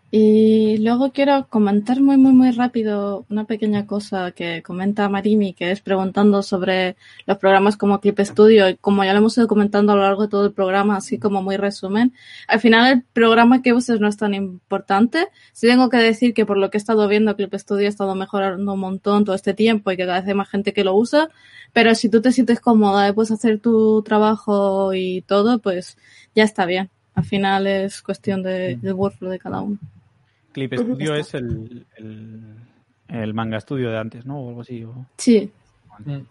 Y 0.08 0.78
luego 0.78 1.10
quiero 1.12 1.48
comentar 1.48 2.00
muy, 2.00 2.16
muy, 2.16 2.32
muy 2.32 2.52
rápido 2.52 3.26
una 3.28 3.44
pequeña 3.44 3.86
cosa 3.86 4.30
que 4.30 4.62
comenta 4.62 5.08
Marimi, 5.08 5.52
que 5.52 5.72
es 5.72 5.80
preguntando 5.80 6.42
sobre 6.42 6.96
los 7.26 7.38
programas 7.38 7.76
como 7.76 8.00
Clip 8.00 8.18
Studio 8.20 8.68
y 8.68 8.76
como 8.76 9.04
ya 9.04 9.12
lo 9.12 9.18
hemos 9.18 9.36
ido 9.36 9.48
comentando 9.48 9.92
a 9.92 9.96
lo 9.96 10.02
largo 10.02 10.22
de 10.22 10.28
todo 10.28 10.46
el 10.46 10.52
programa, 10.52 10.96
así 10.96 11.18
como 11.18 11.42
muy 11.42 11.56
resumen. 11.56 12.14
Al 12.46 12.60
final 12.60 12.92
el 12.92 13.02
programa 13.02 13.62
que 13.62 13.72
uses 13.72 13.98
no 14.00 14.06
es 14.06 14.16
tan 14.16 14.32
importante. 14.34 15.26
Sí 15.52 15.66
tengo 15.66 15.88
que 15.90 15.96
decir 15.98 16.34
que 16.34 16.46
por 16.46 16.56
lo 16.56 16.70
que 16.70 16.78
he 16.78 16.80
estado 16.80 17.08
viendo, 17.08 17.34
Clip 17.34 17.52
Studio 17.54 17.86
ha 17.86 17.88
estado 17.88 18.14
mejorando 18.14 18.74
un 18.74 18.80
montón 18.80 19.24
todo 19.24 19.34
este 19.34 19.54
tiempo 19.54 19.90
y 19.90 19.96
que 19.96 20.06
cada 20.06 20.20
vez 20.20 20.28
hay 20.28 20.34
más 20.34 20.48
gente 20.48 20.72
que 20.72 20.84
lo 20.84 20.94
usa. 20.94 21.30
Pero 21.72 21.94
si 21.96 22.08
tú 22.08 22.22
te 22.22 22.30
sientes 22.32 22.60
cómoda 22.60 23.08
y 23.08 23.12
puedes 23.12 23.32
hacer 23.32 23.58
tu 23.58 24.02
trabajo 24.02 24.94
y 24.94 25.22
todo, 25.22 25.58
pues 25.58 25.98
ya 26.34 26.44
está 26.44 26.64
bien. 26.64 26.90
Al 27.14 27.24
final 27.24 27.66
es 27.66 28.02
cuestión 28.02 28.42
de, 28.44 28.76
de 28.76 28.92
workflow 28.92 29.30
de 29.30 29.38
cada 29.38 29.60
uno. 29.62 29.78
Clip 30.56 30.72
Studio 30.72 31.14
es 31.14 31.34
el, 31.34 31.84
el, 33.08 33.34
manga 33.34 33.60
studio 33.60 33.90
de 33.90 33.98
antes, 33.98 34.24
¿no? 34.24 34.40
O 34.40 34.48
algo 34.48 34.62
así. 34.62 34.86
Sí. 35.18 35.50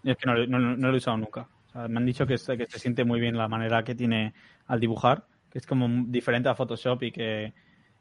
Es 0.03 0.17
que 0.17 0.25
no, 0.25 0.35
lo 0.35 0.93
he 0.93 0.97
usado 0.97 1.17
nunca. 1.17 1.47
me 1.87 1.99
han 1.99 2.05
dicho 2.07 2.25
que, 2.25 2.33
que 2.33 2.65
se 2.65 2.79
siente 2.79 3.05
muy 3.05 3.19
bien 3.19 3.37
la 3.37 3.47
manera 3.47 3.83
que 3.83 3.93
tiene 3.93 4.33
al 4.65 4.79
dibujar, 4.79 5.25
que 5.51 5.59
es 5.59 5.67
como 5.67 5.87
diferente 6.07 6.49
a 6.49 6.55
Photoshop 6.55 7.03
y 7.03 7.11
que, 7.11 7.53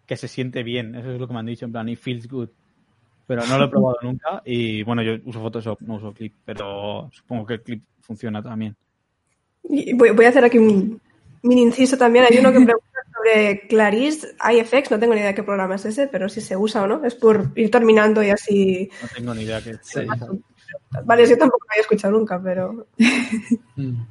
que 0.07 0.17
se 0.17 0.27
siente 0.27 0.63
bien. 0.63 0.95
Eso 0.95 1.11
es 1.11 1.21
lo 1.21 1.29
que 1.29 1.35
me 1.35 1.41
han 1.41 1.47
dicho, 1.47 1.67
en 1.67 1.73
plan, 1.73 1.91
it 1.91 1.99
feels 1.99 2.27
good. 2.27 2.49
Pero 3.27 3.45
no 3.45 3.59
lo 3.59 3.67
he 3.67 3.69
probado 3.71 3.99
nunca 4.01 4.41
y 4.47 4.83
bueno, 4.83 5.03
yo 5.03 5.17
uso 5.27 5.43
Photoshop, 5.43 5.83
no 5.83 5.97
uso 5.97 6.15
Clip, 6.15 6.33
pero 6.43 7.11
supongo 7.13 7.45
que 7.45 7.61
Clip 7.61 7.83
funciona 8.01 8.43
también. 8.43 8.75
voy, 9.63 10.11
voy 10.11 10.25
a 10.25 10.31
hacer 10.31 10.45
aquí 10.45 10.57
un 10.57 10.99
mini 11.45 11.63
inciso 11.63 11.97
también. 11.97 12.27
Hay 12.29 12.39
uno 12.39 12.53
que 12.53 12.61
pregunta 12.65 13.01
sobre 13.15 13.67
Claris 13.69 14.27
IFX, 14.53 14.91
no 14.91 14.99
tengo 14.99 15.15
ni 15.15 15.21
idea 15.21 15.29
de 15.29 15.35
qué 15.35 15.43
programa 15.43 15.77
es 15.77 15.85
ese, 15.85 16.09
pero 16.09 16.29
si 16.29 16.41
se 16.41 16.57
usa 16.57 16.83
o 16.83 16.87
no. 16.87 17.05
Es 17.05 17.15
por 17.15 17.53
ir 17.55 17.71
terminando 17.71 18.23
y 18.23 18.31
así. 18.31 18.91
No 19.03 19.09
tengo 19.15 19.35
ni 19.35 19.43
idea 19.43 19.63
qué 19.63 19.71
es. 19.71 19.81
Vale, 21.05 21.29
yo 21.29 21.39
tampoco 21.39 21.65
lo 21.65 21.73
había 21.73 21.83
escuchado 21.83 22.19
nunca, 22.19 22.41
pero. 22.43 22.87
Mm. 23.77 24.03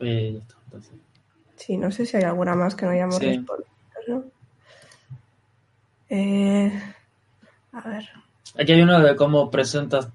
Eh, 0.00 0.40
sí, 1.56 1.76
no 1.78 1.90
sé 1.90 2.04
si 2.04 2.16
hay 2.18 2.24
alguna 2.24 2.54
más 2.54 2.74
que 2.74 2.84
no 2.84 2.92
hayamos 2.92 3.18
respondido. 3.18 3.66
Eh, 6.08 6.82
a 7.72 7.88
ver. 7.88 8.08
Aquí 8.58 8.72
hay 8.72 8.82
uno 8.82 9.00
de 9.00 9.16
cómo 9.16 9.50
presentas 9.50 10.08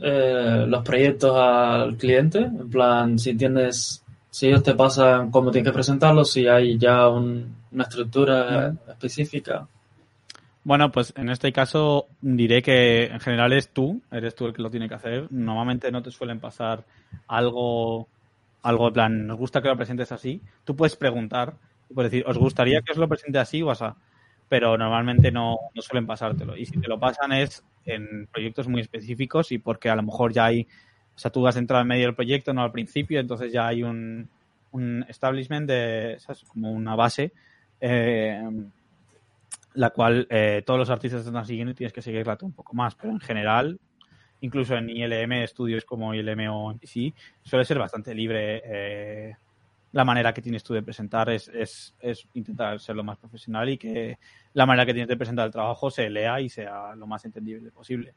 eh, 0.00 0.64
los 0.66 0.84
proyectos 0.84 1.36
al 1.36 1.96
cliente. 1.96 2.38
En 2.38 2.68
plan, 2.68 3.18
si 3.18 3.34
tienes 3.34 4.02
si 4.38 4.46
ellos 4.46 4.62
te 4.62 4.74
pasan 4.74 5.32
cómo 5.32 5.50
tienes 5.50 5.68
que 5.68 5.74
presentarlo, 5.74 6.24
si 6.24 6.46
hay 6.46 6.78
ya 6.78 7.08
una 7.08 7.82
estructura 7.82 8.72
específica. 8.88 9.66
Bueno, 10.62 10.92
pues 10.92 11.12
en 11.16 11.28
este 11.28 11.52
caso 11.52 12.06
diré 12.20 12.62
que 12.62 13.06
en 13.06 13.18
general 13.18 13.52
es 13.52 13.70
tú, 13.70 14.00
eres 14.12 14.36
tú 14.36 14.46
el 14.46 14.52
que 14.52 14.62
lo 14.62 14.70
tiene 14.70 14.88
que 14.88 14.94
hacer. 14.94 15.26
Normalmente 15.30 15.90
no 15.90 16.04
te 16.04 16.12
suelen 16.12 16.38
pasar 16.38 16.84
algo, 17.26 18.06
algo 18.62 18.86
en 18.86 18.94
plan, 18.94 19.26
nos 19.26 19.38
gusta 19.38 19.60
que 19.60 19.66
lo 19.66 19.76
presentes 19.76 20.12
así. 20.12 20.40
Tú 20.62 20.76
puedes 20.76 20.94
preguntar, 20.94 21.54
puedes 21.92 22.12
decir, 22.12 22.24
¿os 22.28 22.38
gustaría 22.38 22.80
que 22.82 22.92
os 22.92 22.98
lo 22.98 23.08
presente 23.08 23.40
así 23.40 23.60
o 23.62 23.72
así? 23.72 23.86
Pero 24.48 24.78
normalmente 24.78 25.32
no, 25.32 25.56
no 25.74 25.82
suelen 25.82 26.06
pasártelo. 26.06 26.56
Y 26.56 26.64
si 26.64 26.78
te 26.78 26.86
lo 26.86 27.00
pasan 27.00 27.32
es 27.32 27.64
en 27.84 28.28
proyectos 28.32 28.68
muy 28.68 28.82
específicos 28.82 29.50
y 29.50 29.58
porque 29.58 29.90
a 29.90 29.96
lo 29.96 30.04
mejor 30.04 30.32
ya 30.32 30.44
hay 30.44 30.68
o 31.18 31.20
sea, 31.20 31.32
tú 31.32 31.44
has 31.48 31.56
entrado 31.56 31.82
en 31.82 31.88
medio 31.88 32.04
del 32.04 32.14
proyecto, 32.14 32.54
no 32.54 32.62
al 32.62 32.70
principio, 32.70 33.18
entonces 33.18 33.52
ya 33.52 33.66
hay 33.66 33.82
un, 33.82 34.28
establishment 35.08 35.68
de, 35.68 36.16
como 36.46 36.70
una 36.70 36.94
base, 36.94 37.32
eh, 37.80 38.40
la 39.74 39.90
cual 39.90 40.28
eh, 40.30 40.62
todos 40.64 40.78
los 40.78 40.90
artistas 40.90 41.26
están 41.26 41.44
siguiendo 41.44 41.72
y 41.72 41.74
tienes 41.74 41.92
que 41.92 42.02
seguirla 42.02 42.36
tú 42.36 42.46
un 42.46 42.52
poco 42.52 42.72
más, 42.72 42.94
pero 42.94 43.12
en 43.12 43.18
general, 43.18 43.80
incluso 44.42 44.76
en 44.76 44.90
ILM, 44.90 45.32
estudios 45.42 45.84
como 45.84 46.14
ILM 46.14 46.50
o 46.50 46.72
MPC, 46.72 47.12
suele 47.42 47.64
ser 47.64 47.80
bastante 47.80 48.14
libre 48.14 48.62
eh, 48.64 49.34
la 49.90 50.04
manera 50.04 50.32
que 50.32 50.40
tienes 50.40 50.62
tú 50.62 50.72
de 50.72 50.84
presentar. 50.84 51.30
Es, 51.30 51.48
es, 51.48 51.96
es, 51.98 52.28
intentar 52.34 52.78
ser 52.78 52.94
lo 52.94 53.02
más 53.02 53.18
profesional 53.18 53.68
y 53.70 53.76
que 53.76 54.20
la 54.52 54.66
manera 54.66 54.86
que 54.86 54.92
tienes 54.92 55.08
de 55.08 55.16
presentar 55.16 55.46
el 55.46 55.52
trabajo 55.52 55.90
se 55.90 56.08
lea 56.08 56.40
y 56.40 56.48
sea 56.48 56.94
lo 56.94 57.08
más 57.08 57.24
entendible 57.24 57.72
posible. 57.72 58.14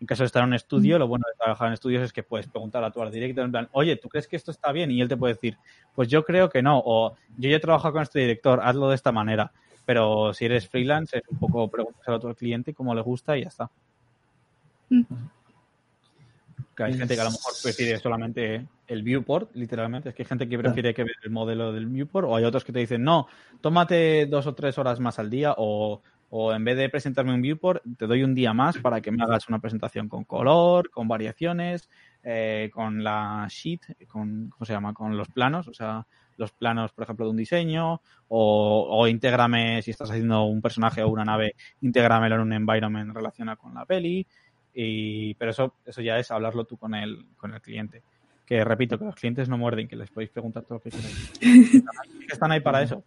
En 0.00 0.06
caso 0.06 0.22
de 0.22 0.26
estar 0.26 0.42
en 0.42 0.48
un 0.48 0.54
estudio, 0.54 0.98
lo 0.98 1.08
bueno 1.08 1.24
de 1.26 1.38
trabajar 1.38 1.68
en 1.68 1.74
estudios 1.74 2.02
es 2.02 2.12
que 2.12 2.22
puedes 2.22 2.46
preguntar 2.46 2.84
a 2.84 2.90
tu 2.90 3.00
art 3.00 3.12
director 3.12 3.44
en 3.44 3.50
plan, 3.50 3.68
oye, 3.72 3.96
¿tú 3.96 4.08
crees 4.08 4.28
que 4.28 4.36
esto 4.36 4.50
está 4.50 4.70
bien? 4.72 4.90
Y 4.90 5.00
él 5.00 5.08
te 5.08 5.16
puede 5.16 5.34
decir, 5.34 5.56
pues 5.94 6.08
yo 6.08 6.22
creo 6.24 6.50
que 6.50 6.62
no, 6.62 6.82
o 6.84 7.16
yo 7.38 7.48
ya 7.48 7.56
he 7.56 7.60
trabajado 7.60 7.94
con 7.94 8.02
este 8.02 8.20
director, 8.20 8.60
hazlo 8.62 8.90
de 8.90 8.94
esta 8.94 9.10
manera. 9.10 9.52
Pero 9.86 10.34
si 10.34 10.44
eres 10.44 10.68
freelance, 10.68 11.16
es 11.16 11.22
un 11.28 11.38
poco 11.38 11.68
preguntar 11.70 12.14
a 12.14 12.18
tu 12.18 12.34
cliente 12.34 12.74
cómo 12.74 12.94
le 12.94 13.00
gusta 13.00 13.38
y 13.38 13.42
ya 13.42 13.48
está. 13.48 13.70
Mm. 14.90 15.02
Que 16.76 16.82
hay 16.82 16.94
gente 16.94 17.14
que 17.14 17.20
a 17.20 17.24
lo 17.24 17.30
mejor 17.30 17.52
prefiere 17.62 17.98
solamente 17.98 18.66
el 18.86 19.02
viewport, 19.02 19.54
literalmente. 19.54 20.10
Es 20.10 20.14
que 20.14 20.24
hay 20.24 20.28
gente 20.28 20.46
que 20.46 20.58
prefiere 20.58 20.92
que 20.92 21.04
vea 21.04 21.14
el 21.22 21.30
modelo 21.30 21.72
del 21.72 21.86
viewport, 21.86 22.26
o 22.28 22.36
hay 22.36 22.44
otros 22.44 22.64
que 22.64 22.72
te 22.72 22.80
dicen, 22.80 23.02
no, 23.02 23.28
tómate 23.62 24.26
dos 24.26 24.46
o 24.46 24.54
tres 24.54 24.76
horas 24.76 25.00
más 25.00 25.18
al 25.18 25.30
día, 25.30 25.54
o 25.56 26.02
o 26.30 26.52
en 26.52 26.64
vez 26.64 26.76
de 26.76 26.88
presentarme 26.88 27.34
un 27.34 27.42
viewport, 27.42 27.82
te 27.96 28.06
doy 28.06 28.22
un 28.22 28.34
día 28.34 28.52
más 28.52 28.78
para 28.78 29.00
que 29.00 29.10
me 29.12 29.22
hagas 29.22 29.48
una 29.48 29.58
presentación 29.58 30.08
con 30.08 30.24
color, 30.24 30.90
con 30.90 31.06
variaciones, 31.08 31.88
eh, 32.22 32.70
con 32.72 33.04
la 33.04 33.46
sheet, 33.48 34.06
con, 34.08 34.50
¿cómo 34.50 34.64
se 34.64 34.72
llama? 34.72 34.92
Con 34.92 35.16
los 35.16 35.28
planos, 35.28 35.68
o 35.68 35.74
sea, 35.74 36.06
los 36.36 36.52
planos, 36.52 36.92
por 36.92 37.04
ejemplo, 37.04 37.26
de 37.26 37.30
un 37.30 37.36
diseño, 37.36 38.00
o, 38.28 38.86
o 38.90 39.06
intégrame, 39.06 39.80
si 39.82 39.90
estás 39.90 40.10
haciendo 40.10 40.44
un 40.44 40.60
personaje 40.60 41.02
o 41.02 41.08
una 41.08 41.24
nave, 41.24 41.54
intégramelo 41.80 42.34
en 42.36 42.40
un 42.42 42.52
environment 42.52 43.14
relacionado 43.14 43.58
con 43.58 43.74
la 43.74 43.84
peli. 43.84 44.26
Y, 44.74 45.34
pero 45.34 45.52
eso, 45.52 45.74
eso 45.86 46.02
ya 46.02 46.18
es 46.18 46.30
hablarlo 46.30 46.64
tú 46.64 46.76
con 46.76 46.94
el, 46.94 47.26
con 47.36 47.54
el 47.54 47.60
cliente. 47.62 48.02
Que 48.44 48.62
repito, 48.62 48.98
que 48.98 49.06
los 49.06 49.14
clientes 49.14 49.48
no 49.48 49.56
muerden, 49.56 49.88
que 49.88 49.96
les 49.96 50.10
podéis 50.10 50.30
preguntar 50.30 50.64
todo 50.64 50.74
lo 50.74 50.80
que 50.80 50.90
queráis. 50.90 51.32
Están 52.30 52.52
ahí 52.52 52.60
para 52.60 52.82
eso. 52.82 53.02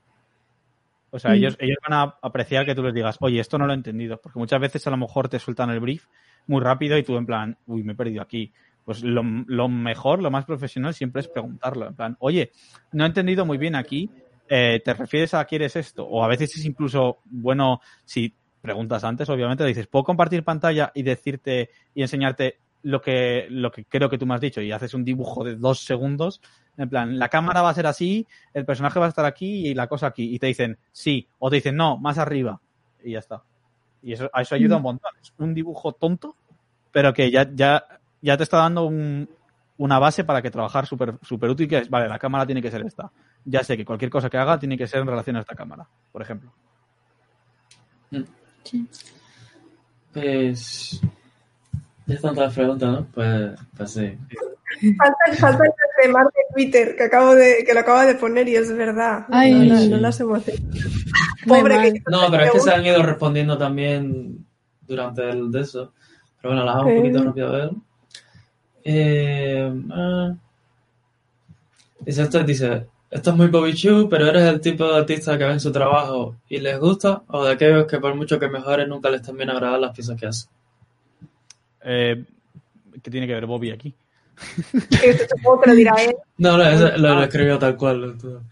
O 1.12 1.20
sea, 1.20 1.34
ellos, 1.34 1.58
ellos 1.60 1.78
van 1.88 2.00
a 2.00 2.16
apreciar 2.22 2.66
que 2.66 2.76
tú 2.76 2.84
les 2.84 2.94
digas, 2.94 3.18
oye, 3.20 3.40
esto 3.40 3.58
no 3.58 3.66
lo 3.66 3.74
he 3.74 3.76
entendido, 3.76 4.20
porque 4.22 4.40
muchas 4.40 4.60
veces 4.60 4.86
a 4.88 4.92
lo 4.92 4.98
mejor 4.98 5.28
te 5.28 5.40
sueltan 5.40 5.70
el 5.70 5.80
brief 5.80 6.06
muy 6.48 6.62
rápido 6.62 6.98
y 6.98 7.04
tú 7.04 7.18
en 7.18 7.26
plan, 7.26 7.58
uy, 7.68 7.84
me 7.84 7.94
he 7.94 7.96
perdido 7.96 8.22
aquí. 8.22 8.52
Pues 8.86 9.04
lo, 9.04 9.24
mejor, 9.24 10.22
lo 10.22 10.32
más 10.32 10.46
profesional 10.46 10.94
siempre 10.94 11.22
es 11.22 11.28
preguntarlo, 11.28 11.88
en 11.88 11.96
plan, 11.96 12.18
oye, 12.20 12.52
no 12.92 13.04
he 13.04 13.08
entendido 13.08 13.46
muy 13.46 13.58
bien 13.58 13.76
aquí, 13.76 14.10
eh, 14.48 14.82
¿te 14.84 14.94
refieres 14.96 15.36
a 15.36 15.46
quieres 15.46 15.76
esto? 15.76 16.06
O 16.08 16.24
a 16.24 16.28
veces 16.28 16.56
es 16.58 16.66
incluso 16.66 17.20
bueno 17.26 17.82
si 18.04 18.34
preguntas 18.62 19.04
antes, 19.04 19.30
obviamente, 19.30 19.64
le 19.64 19.70
dices, 19.70 19.88
¿puedo 19.88 20.04
compartir 20.04 20.44
pantalla 20.44 20.92
y 20.96 21.04
decirte 21.04 21.70
y 21.94 22.02
enseñarte 22.02 22.60
lo 22.82 23.00
que, 23.02 23.48
lo 23.50 23.72
que 23.72 23.86
creo 23.86 24.10
que 24.10 24.18
tú 24.18 24.26
me 24.26 24.34
has 24.34 24.42
dicho? 24.42 24.62
Y 24.62 24.72
haces 24.72 24.94
un 24.94 25.04
dibujo 25.04 25.44
de 25.44 25.56
dos 25.56 25.82
segundos 25.82 26.42
en 26.80 26.88
plan, 26.88 27.20
la 27.20 27.28
cámara 27.28 27.62
va 27.62 27.70
a 27.70 27.74
ser 27.74 27.86
así, 27.86 28.26
el 28.54 28.64
personaje 28.64 29.00
va 29.00 29.06
a 29.08 29.10
estar 29.10 29.26
aquí 29.26 29.68
y 29.68 29.74
la 29.74 29.88
cosa 29.88 30.08
aquí. 30.08 30.34
Y 30.34 30.40
te 30.40 30.48
dicen 30.48 30.78
sí, 30.94 31.28
o 31.38 31.50
te 31.50 31.58
dicen 31.58 31.76
no, 31.76 31.98
más 31.98 32.18
arriba. 32.18 32.62
Y 33.04 33.12
ya 33.12 33.20
está. 33.20 33.44
Y 34.02 34.14
eso, 34.14 34.30
a 34.32 34.42
eso 34.42 34.56
ayuda 34.56 34.78
un 34.78 34.84
montón. 34.84 35.12
Es 35.22 35.34
un 35.38 35.54
dibujo 35.54 35.92
tonto, 35.92 36.38
pero 36.94 37.14
que 37.14 37.30
ya, 37.30 37.50
ya, 37.54 37.86
ya 38.22 38.38
te 38.38 38.44
está 38.44 38.60
dando 38.60 38.90
una 39.78 40.00
base 40.00 40.24
para 40.24 40.42
que 40.42 40.52
trabajar 40.52 40.86
súper 40.86 41.16
super 41.22 41.50
útil, 41.50 41.68
que 41.68 41.80
es, 41.80 41.90
vale, 41.90 42.08
la 42.08 42.18
cámara 42.18 42.46
tiene 42.46 42.62
que 42.62 42.72
ser 42.72 42.86
esta. 42.86 43.12
Ya 43.44 43.62
sé 43.62 43.76
que 43.76 43.84
cualquier 43.84 44.10
cosa 44.10 44.30
que 44.30 44.38
haga 44.38 44.58
tiene 44.58 44.78
que 44.78 44.88
ser 44.88 45.02
en 45.02 45.08
relación 45.08 45.36
a 45.36 45.42
esta 45.42 45.56
cámara, 45.56 45.86
por 46.14 46.22
ejemplo. 46.22 46.50
Sí. 48.64 48.88
Pues... 50.14 51.02
Ya 52.06 52.16
están 52.16 52.34
todas 52.34 52.48
las 52.48 52.56
preguntas, 52.56 52.90
¿no? 52.90 53.06
Pues, 53.14 53.60
pues 53.76 53.92
sí. 53.92 54.18
Falta, 54.98 55.18
falta 55.40 55.64
el 55.64 56.04
tema 56.04 56.24
de 56.24 56.30
Twitter 56.54 56.96
que 56.96 57.04
acabo 57.04 57.34
de, 57.34 57.64
que 57.66 57.74
lo 57.74 57.80
acabo 57.80 58.02
de 58.02 58.16
poner 58.16 58.48
y 58.48 58.56
es 58.56 58.72
verdad. 58.72 59.26
Ay, 59.30 59.54
no, 59.54 59.76
no, 59.76 59.86
no 59.86 59.98
las 59.98 60.20
hemos 60.20 60.44
Pobre 61.48 61.94
que 61.94 62.04
No, 62.08 62.30
pero 62.30 62.44
es 62.44 62.52
que 62.52 62.60
se 62.60 62.72
han 62.72 62.86
ido 62.86 63.02
respondiendo 63.02 63.58
también 63.58 64.46
durante 64.88 65.28
el 65.30 65.52
de 65.52 65.62
eso. 65.62 65.94
Pero 66.42 66.54
bueno, 66.54 66.66
las 66.66 66.76
hago 66.76 66.90
un 66.90 66.98
poquito 66.98 67.24
rápido 67.24 67.48
a 67.48 67.52
ver. 67.52 67.72
Eh, 68.84 69.84
ah. 69.92 70.34
Dice 72.00 72.22
esto, 72.22 72.44
dice, 72.44 72.88
esto 73.12 73.30
es 73.32 73.36
muy 73.36 73.48
Bobby 73.48 73.74
Chu, 73.74 74.08
pero 74.10 74.28
eres 74.28 74.44
el 74.44 74.62
tipo 74.62 74.88
de 74.88 74.98
artista 74.98 75.38
que 75.38 75.44
ven 75.44 75.60
su 75.60 75.72
trabajo 75.72 76.36
y 76.48 76.60
les 76.60 76.80
gusta, 76.80 77.24
o 77.28 77.44
de 77.44 77.54
aquellos 77.54 77.88
que 77.88 78.00
por 78.00 78.16
mucho 78.16 78.40
que 78.40 78.48
mejores 78.48 78.88
nunca 78.88 79.10
les 79.10 79.22
termina 79.22 79.54
a 79.54 79.56
grabar 79.56 79.80
las 79.80 79.96
piezas 79.96 80.20
que 80.20 80.28
hacen. 80.28 80.50
Eh, 81.84 82.24
¿Qué 83.02 83.12
tiene 83.12 83.28
que 83.28 83.34
ver 83.34 83.46
Bobby 83.46 83.72
aquí? 83.72 83.94
Supongo 85.30 85.62
que 85.62 85.70
lo 85.70 85.76
dirá 85.76 85.94
él. 86.00 86.16
No, 86.38 86.58
no, 86.58 86.64
eso 86.64 86.98
lo, 86.98 87.16
lo 87.16 87.24
escribió 87.24 87.60
tal 87.60 87.76
cual. 87.78 88.18
todo. 88.20 88.44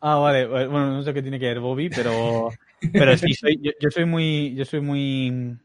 Ah, 0.00 0.16
vale. 0.16 0.46
Bueno, 0.46 0.92
no 0.92 1.02
sé 1.02 1.12
qué 1.14 1.22
tiene 1.22 1.38
que 1.38 1.46
ver 1.46 1.60
Bobby, 1.60 1.88
pero, 1.88 2.50
pero 2.92 3.16
sí, 3.16 3.34
soy, 3.34 3.58
yo, 3.62 3.72
yo 3.80 3.90
soy 3.90 4.04
muy, 4.04 4.54
yo 4.54 4.64
soy 4.64 4.80
muy, 4.80 5.56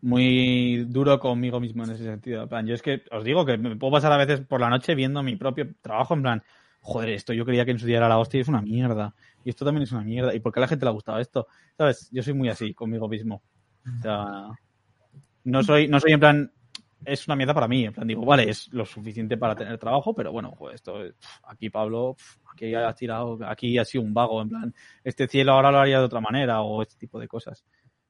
muy 0.00 0.84
duro 0.88 1.18
conmigo 1.18 1.60
mismo 1.60 1.84
en 1.84 1.90
ese 1.90 2.04
sentido. 2.04 2.42
En 2.42 2.48
plan, 2.48 2.66
yo 2.66 2.74
es 2.74 2.82
que 2.82 3.02
os 3.10 3.24
digo 3.24 3.44
que 3.44 3.58
me 3.58 3.76
puedo 3.76 3.92
pasar 3.92 4.12
a 4.12 4.16
veces 4.16 4.40
por 4.40 4.60
la 4.60 4.70
noche 4.70 4.94
viendo 4.94 5.22
mi 5.22 5.36
propio 5.36 5.68
trabajo 5.82 6.14
en 6.14 6.22
plan, 6.22 6.42
joder, 6.80 7.10
esto 7.10 7.32
yo 7.32 7.44
creía 7.44 7.64
que 7.64 7.72
en 7.72 7.78
su 7.78 7.86
día 7.86 7.98
era 7.98 8.08
la 8.08 8.18
hostia 8.18 8.38
y 8.38 8.40
es 8.42 8.48
una 8.48 8.62
mierda. 8.62 9.14
Y 9.44 9.50
esto 9.50 9.64
también 9.64 9.82
es 9.82 9.92
una 9.92 10.02
mierda. 10.02 10.34
¿Y 10.34 10.40
por 10.40 10.52
qué 10.52 10.60
a 10.60 10.62
la 10.62 10.68
gente 10.68 10.84
le 10.84 10.90
ha 10.90 10.94
gustado 10.94 11.18
esto? 11.18 11.46
¿Sabes? 11.76 12.08
Yo 12.10 12.22
soy 12.22 12.34
muy 12.34 12.48
así 12.48 12.74
conmigo 12.74 13.08
mismo. 13.08 13.42
O 13.98 14.02
sea, 14.02 14.48
no 15.44 15.62
soy, 15.62 15.88
no 15.88 16.00
soy 16.00 16.12
en 16.12 16.20
plan, 16.20 16.52
es 17.04 17.26
una 17.26 17.36
mierda 17.36 17.54
para 17.54 17.68
mí. 17.68 17.84
En 17.84 17.92
plan, 17.92 18.06
digo, 18.06 18.24
vale, 18.24 18.48
es 18.48 18.72
lo 18.72 18.84
suficiente 18.84 19.36
para 19.36 19.54
tener 19.54 19.78
trabajo, 19.78 20.14
pero 20.14 20.32
bueno, 20.32 20.52
joder, 20.52 20.74
esto, 20.74 20.94
pf, 20.94 21.40
aquí 21.44 21.70
Pablo, 21.70 22.14
pf, 22.16 22.38
aquí 22.52 22.74
has 22.74 22.96
tirado, 22.96 23.38
aquí 23.46 23.78
ha 23.78 23.84
sido 23.84 24.04
un 24.04 24.14
vago, 24.14 24.42
en 24.42 24.48
plan, 24.48 24.74
este 25.04 25.28
cielo 25.28 25.52
ahora 25.52 25.70
lo 25.70 25.78
haría 25.78 25.98
de 25.98 26.04
otra 26.04 26.20
manera 26.20 26.62
o 26.62 26.82
este 26.82 26.96
tipo 26.96 27.18
de 27.18 27.28
cosas. 27.28 27.64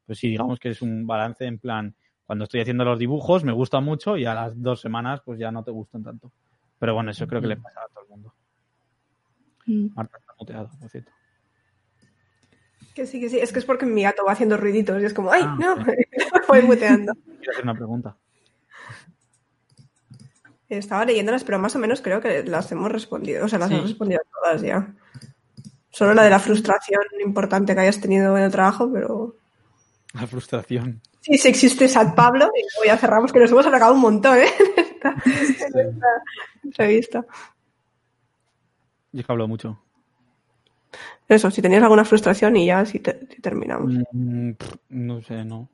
Pues 0.06 0.18
sí, 0.18 0.28
digamos 0.28 0.58
que 0.58 0.70
es 0.70 0.82
un 0.82 1.06
balance 1.06 1.44
en 1.44 1.58
plan, 1.58 1.94
cuando 2.24 2.44
estoy 2.44 2.60
haciendo 2.60 2.84
los 2.84 2.98
dibujos 2.98 3.44
me 3.44 3.52
gusta 3.52 3.80
mucho 3.80 4.16
y 4.16 4.24
a 4.24 4.34
las 4.34 4.60
dos 4.60 4.80
semanas 4.80 5.20
pues 5.24 5.38
ya 5.38 5.50
no 5.50 5.62
te 5.64 5.70
gustan 5.70 6.02
tanto. 6.02 6.32
Pero 6.78 6.94
bueno, 6.94 7.10
eso 7.10 7.26
creo 7.26 7.40
que 7.40 7.48
le 7.48 7.56
pasa 7.56 7.80
a 7.80 7.88
todo 7.88 8.04
el 8.04 8.10
mundo. 8.10 8.34
Mm. 9.66 9.86
Marta 9.94 10.18
está 10.18 10.32
muteado, 10.38 10.70
por 10.78 10.90
cierto. 10.90 11.10
Que 12.94 13.06
sí, 13.06 13.20
que 13.20 13.28
sí. 13.28 13.38
Es 13.38 13.52
que 13.52 13.58
es 13.60 13.64
porque 13.64 13.86
mi 13.86 14.02
gato 14.02 14.24
va 14.26 14.32
haciendo 14.32 14.56
ruiditos 14.56 15.00
y 15.00 15.04
es 15.04 15.14
como, 15.14 15.30
¡ay, 15.30 15.42
Ah, 15.44 15.56
no! 15.58 15.76
Voy 16.48 16.62
muteando. 16.62 17.14
Quiero 17.14 17.52
hacer 17.52 17.64
una 17.64 17.74
pregunta. 17.74 18.16
Estaba 20.68 21.04
leyéndolas, 21.04 21.44
pero 21.44 21.58
más 21.58 21.74
o 21.76 21.78
menos 21.78 22.00
creo 22.02 22.20
que 22.20 22.42
las 22.44 22.70
hemos 22.72 22.90
respondido. 22.92 23.44
O 23.46 23.48
sea, 23.48 23.58
las 23.58 23.68
Sí. 23.68 23.74
hemos 23.74 23.88
respondido 23.88 24.20
todas 24.32 24.60
ya. 24.62 24.94
Solo 25.90 26.14
la 26.14 26.22
de 26.24 26.30
la 26.30 26.38
frustración 26.38 27.00
importante 27.24 27.74
que 27.74 27.80
hayas 27.80 28.00
tenido 28.00 28.36
en 28.36 28.44
el 28.44 28.50
trabajo, 28.52 28.90
pero. 28.92 29.36
La 30.14 30.26
frustración. 30.26 31.00
Sí, 31.20 31.36
sí 31.38 31.48
existe 31.48 31.88
Sad 31.88 32.14
Pablo 32.14 32.50
y 32.54 32.60
luego 32.60 32.84
ya 32.86 32.96
cerramos, 32.98 33.32
que 33.32 33.40
nos 33.40 33.50
hemos 33.50 33.66
alargado 33.66 33.94
un 33.94 34.00
montón, 34.00 34.38
¿eh? 34.38 34.46
En 35.04 35.14
esta, 35.54 35.78
en 35.80 35.88
esta 35.90 36.06
entrevista. 36.64 37.24
Yo 39.12 39.20
es 39.20 39.26
que 39.26 39.32
hablo 39.32 39.46
mucho. 39.48 39.80
Eso, 41.28 41.50
si 41.50 41.62
tenías 41.62 41.82
alguna 41.82 42.04
frustración 42.04 42.56
y 42.56 42.66
ya 42.66 42.84
si, 42.84 42.98
te- 43.00 43.26
si 43.32 43.40
terminamos. 43.40 43.92
Mm, 44.12 44.52
pff, 44.52 44.74
no 44.90 45.22
sé, 45.22 45.44
no. 45.44 45.68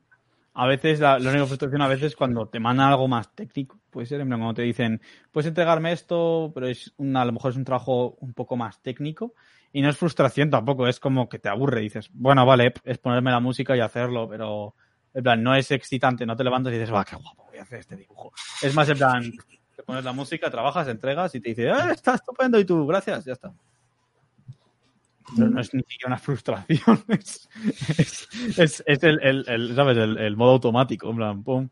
A 0.56 0.66
veces, 0.66 1.00
la, 1.00 1.16
única 1.16 1.46
frustración 1.46 1.82
a 1.82 1.88
veces 1.88 2.14
cuando 2.14 2.46
te 2.46 2.60
mandan 2.60 2.88
algo 2.88 3.08
más 3.08 3.34
técnico, 3.34 3.80
puede 3.90 4.06
ser, 4.06 4.24
cuando 4.26 4.54
te 4.54 4.62
dicen, 4.62 5.00
puedes 5.32 5.48
entregarme 5.48 5.92
esto, 5.92 6.52
pero 6.54 6.68
es 6.68 6.94
una, 6.96 7.22
a 7.22 7.24
lo 7.24 7.32
mejor 7.32 7.50
es 7.50 7.56
un 7.56 7.64
trabajo 7.64 8.16
un 8.20 8.34
poco 8.34 8.56
más 8.56 8.80
técnico 8.80 9.34
y 9.72 9.82
no 9.82 9.90
es 9.90 9.96
frustración 9.96 10.50
tampoco, 10.50 10.86
es 10.86 11.00
como 11.00 11.28
que 11.28 11.40
te 11.40 11.48
aburre, 11.48 11.80
dices, 11.80 12.08
bueno, 12.12 12.46
vale, 12.46 12.72
es 12.84 12.98
ponerme 12.98 13.32
la 13.32 13.40
música 13.40 13.76
y 13.76 13.80
hacerlo, 13.80 14.28
pero 14.28 14.76
en 15.12 15.22
plan, 15.24 15.42
no 15.42 15.56
es 15.56 15.70
excitante, 15.72 16.24
no 16.24 16.36
te 16.36 16.44
levantas 16.44 16.72
y 16.72 16.76
dices, 16.76 16.94
va, 16.94 17.04
qué 17.04 17.16
guapo, 17.16 17.46
voy 17.48 17.58
a 17.58 17.62
hacer 17.62 17.80
este 17.80 17.96
dibujo. 17.96 18.32
Es 18.62 18.72
más 18.74 18.88
en 18.88 18.98
plan, 18.98 19.32
te 19.74 19.82
pones 19.82 20.04
la 20.04 20.12
música, 20.12 20.50
trabajas, 20.50 20.86
entregas 20.86 21.34
y 21.34 21.40
te 21.40 21.48
dice, 21.48 21.68
eh, 21.68 21.74
está 21.90 22.14
estupendo 22.14 22.60
y 22.60 22.64
tú, 22.64 22.86
gracias, 22.86 23.24
ya 23.24 23.32
está. 23.32 23.52
Pero 25.36 25.50
no 25.50 25.60
es 25.60 25.72
ni 25.72 25.80
siquiera 25.82 26.08
una 26.08 26.18
frustración, 26.18 27.04
es, 27.08 27.48
es, 27.98 28.28
es, 28.58 28.84
es 28.86 29.02
el, 29.02 29.20
el, 29.22 29.44
el, 29.48 29.74
¿sabes? 29.74 29.96
El, 29.96 30.18
el 30.18 30.36
modo 30.36 30.52
automático, 30.52 31.10
en 31.10 31.16
plan, 31.16 31.42
pum. 31.42 31.68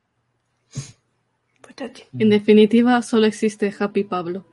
Pues. 1.77 2.09
En 2.19 2.29
definitiva, 2.29 3.01
solo 3.03 3.27
existe 3.27 3.74
Happy 3.79 4.05
Pablo. 4.05 4.47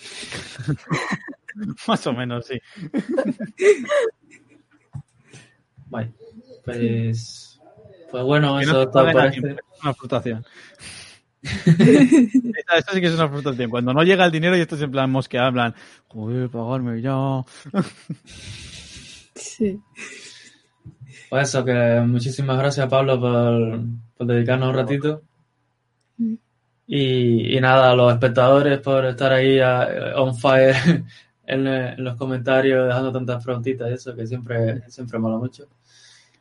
Más 1.88 2.06
o 2.06 2.12
menos, 2.12 2.46
sí. 2.46 2.60
Vale. 5.86 6.12
Pues, 6.64 7.60
pues 8.10 8.24
bueno, 8.24 8.60
eso 8.60 8.72
no 8.72 8.90
todo 8.90 9.06
a 9.06 9.26
este. 9.26 9.56
una 9.82 9.94
frustración. 9.94 10.44
Esta- 11.66 12.76
Esto 12.78 12.92
sí 12.94 13.00
que 13.00 13.06
es 13.06 13.14
una 13.14 13.28
frustración. 13.28 13.70
Cuando 13.70 13.92
no 13.94 14.02
llega 14.02 14.24
el 14.26 14.32
dinero 14.32 14.56
y 14.56 14.60
esto 14.60 14.76
es 14.76 14.82
en 14.82 14.90
plan 14.90 15.10
mosquear, 15.10 15.48
en 15.48 15.54
plan, 15.54 15.74
joder, 16.08 16.48
pagarme 16.50 17.00
ya. 17.00 17.42
Sí. 19.34 19.80
Pues 21.28 21.48
eso, 21.48 21.64
que 21.64 22.02
muchísimas 22.06 22.58
gracias 22.58 22.88
Pablo 22.88 23.20
por, 23.20 23.80
por 24.16 24.26
dedicarnos 24.26 24.68
un 24.70 24.74
ratito. 24.74 25.22
Mm. 26.18 26.34
Y, 26.88 27.56
y 27.56 27.60
nada, 27.60 27.92
a 27.92 27.94
los 27.94 28.12
espectadores 28.12 28.80
por 28.80 29.04
estar 29.06 29.32
ahí 29.32 29.60
a- 29.60 30.12
on 30.16 30.36
fire 30.36 30.74
en, 31.46 31.66
en 31.66 32.04
los 32.04 32.16
comentarios, 32.16 32.86
dejando 32.88 33.12
tantas 33.12 33.42
preguntitas 33.44 33.88
y 33.90 33.94
eso, 33.94 34.14
que 34.14 34.26
siempre, 34.26 34.82
siempre 34.90 35.18
mola 35.18 35.38
mucho. 35.38 35.68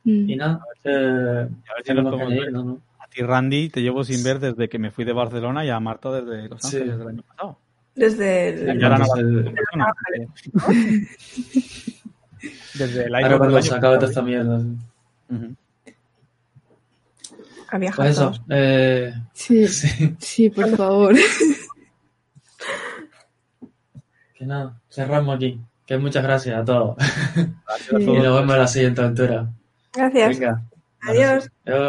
Mm. 0.03 0.29
Y 0.29 0.35
nada, 0.35 0.55
A 0.55 0.83
ver 0.83 1.85
si 1.85 1.91
ir, 1.91 1.95
ver. 2.41 2.51
¿no? 2.51 2.63
¿no? 2.63 2.81
A 3.19 3.21
ti, 3.21 3.27
Randy, 3.27 3.69
te 3.69 3.81
llevo 3.81 4.03
sin 4.05 4.23
ver 4.23 4.39
desde 4.39 4.69
que 4.69 4.79
me 4.79 4.91
fui 4.91 5.03
de 5.03 5.11
Barcelona 5.13 5.65
y 5.65 5.69
a 5.69 5.79
Marta 5.79 6.09
desde 6.11 6.47
Los 6.47 6.61
Sí. 6.61 6.77
Ángeles 6.77 6.97
del 6.99 7.07
año 7.09 7.23
pasado. 7.23 7.59
Desde 7.95 8.49
el... 8.49 8.69
Entonces, 8.69 9.53
Persona, 9.53 9.93
Desde 12.75 13.05
el 13.07 13.15
año 13.15 13.25
ahora 13.25 13.37
cuando 13.39 13.61
se 13.61 13.69
pasado. 13.71 13.95
toda 13.97 14.07
esta 14.07 14.21
mierda. 14.21 14.61
Ujú. 15.29 15.55
a 17.71 17.77
viajar 17.77 17.97
Pues 17.97 18.09
eso, 18.11 18.31
eh, 18.49 19.13
Sí, 19.33 19.67
sí, 19.67 20.15
sí, 20.19 20.49
por 20.49 20.69
favor. 20.77 21.15
que 24.35 24.45
nada, 24.45 24.79
cerramos 24.89 25.35
aquí. 25.35 25.59
Que 25.85 25.97
muchas 25.97 26.23
gracias 26.23 26.57
a 26.57 26.63
todos. 26.63 26.95
Gracias 26.97 27.93
a 27.93 27.97
Sí. 27.97 28.03
Y 28.03 28.05
nos 28.19 28.35
vemos 28.39 28.53
en 28.53 28.59
la 28.59 28.67
siguiente 28.67 29.01
aventura. 29.01 29.49
Gracias. 29.93 30.39
Venga. 30.39 30.61
Adiós. 31.01 31.49
Adiós. 31.65 31.79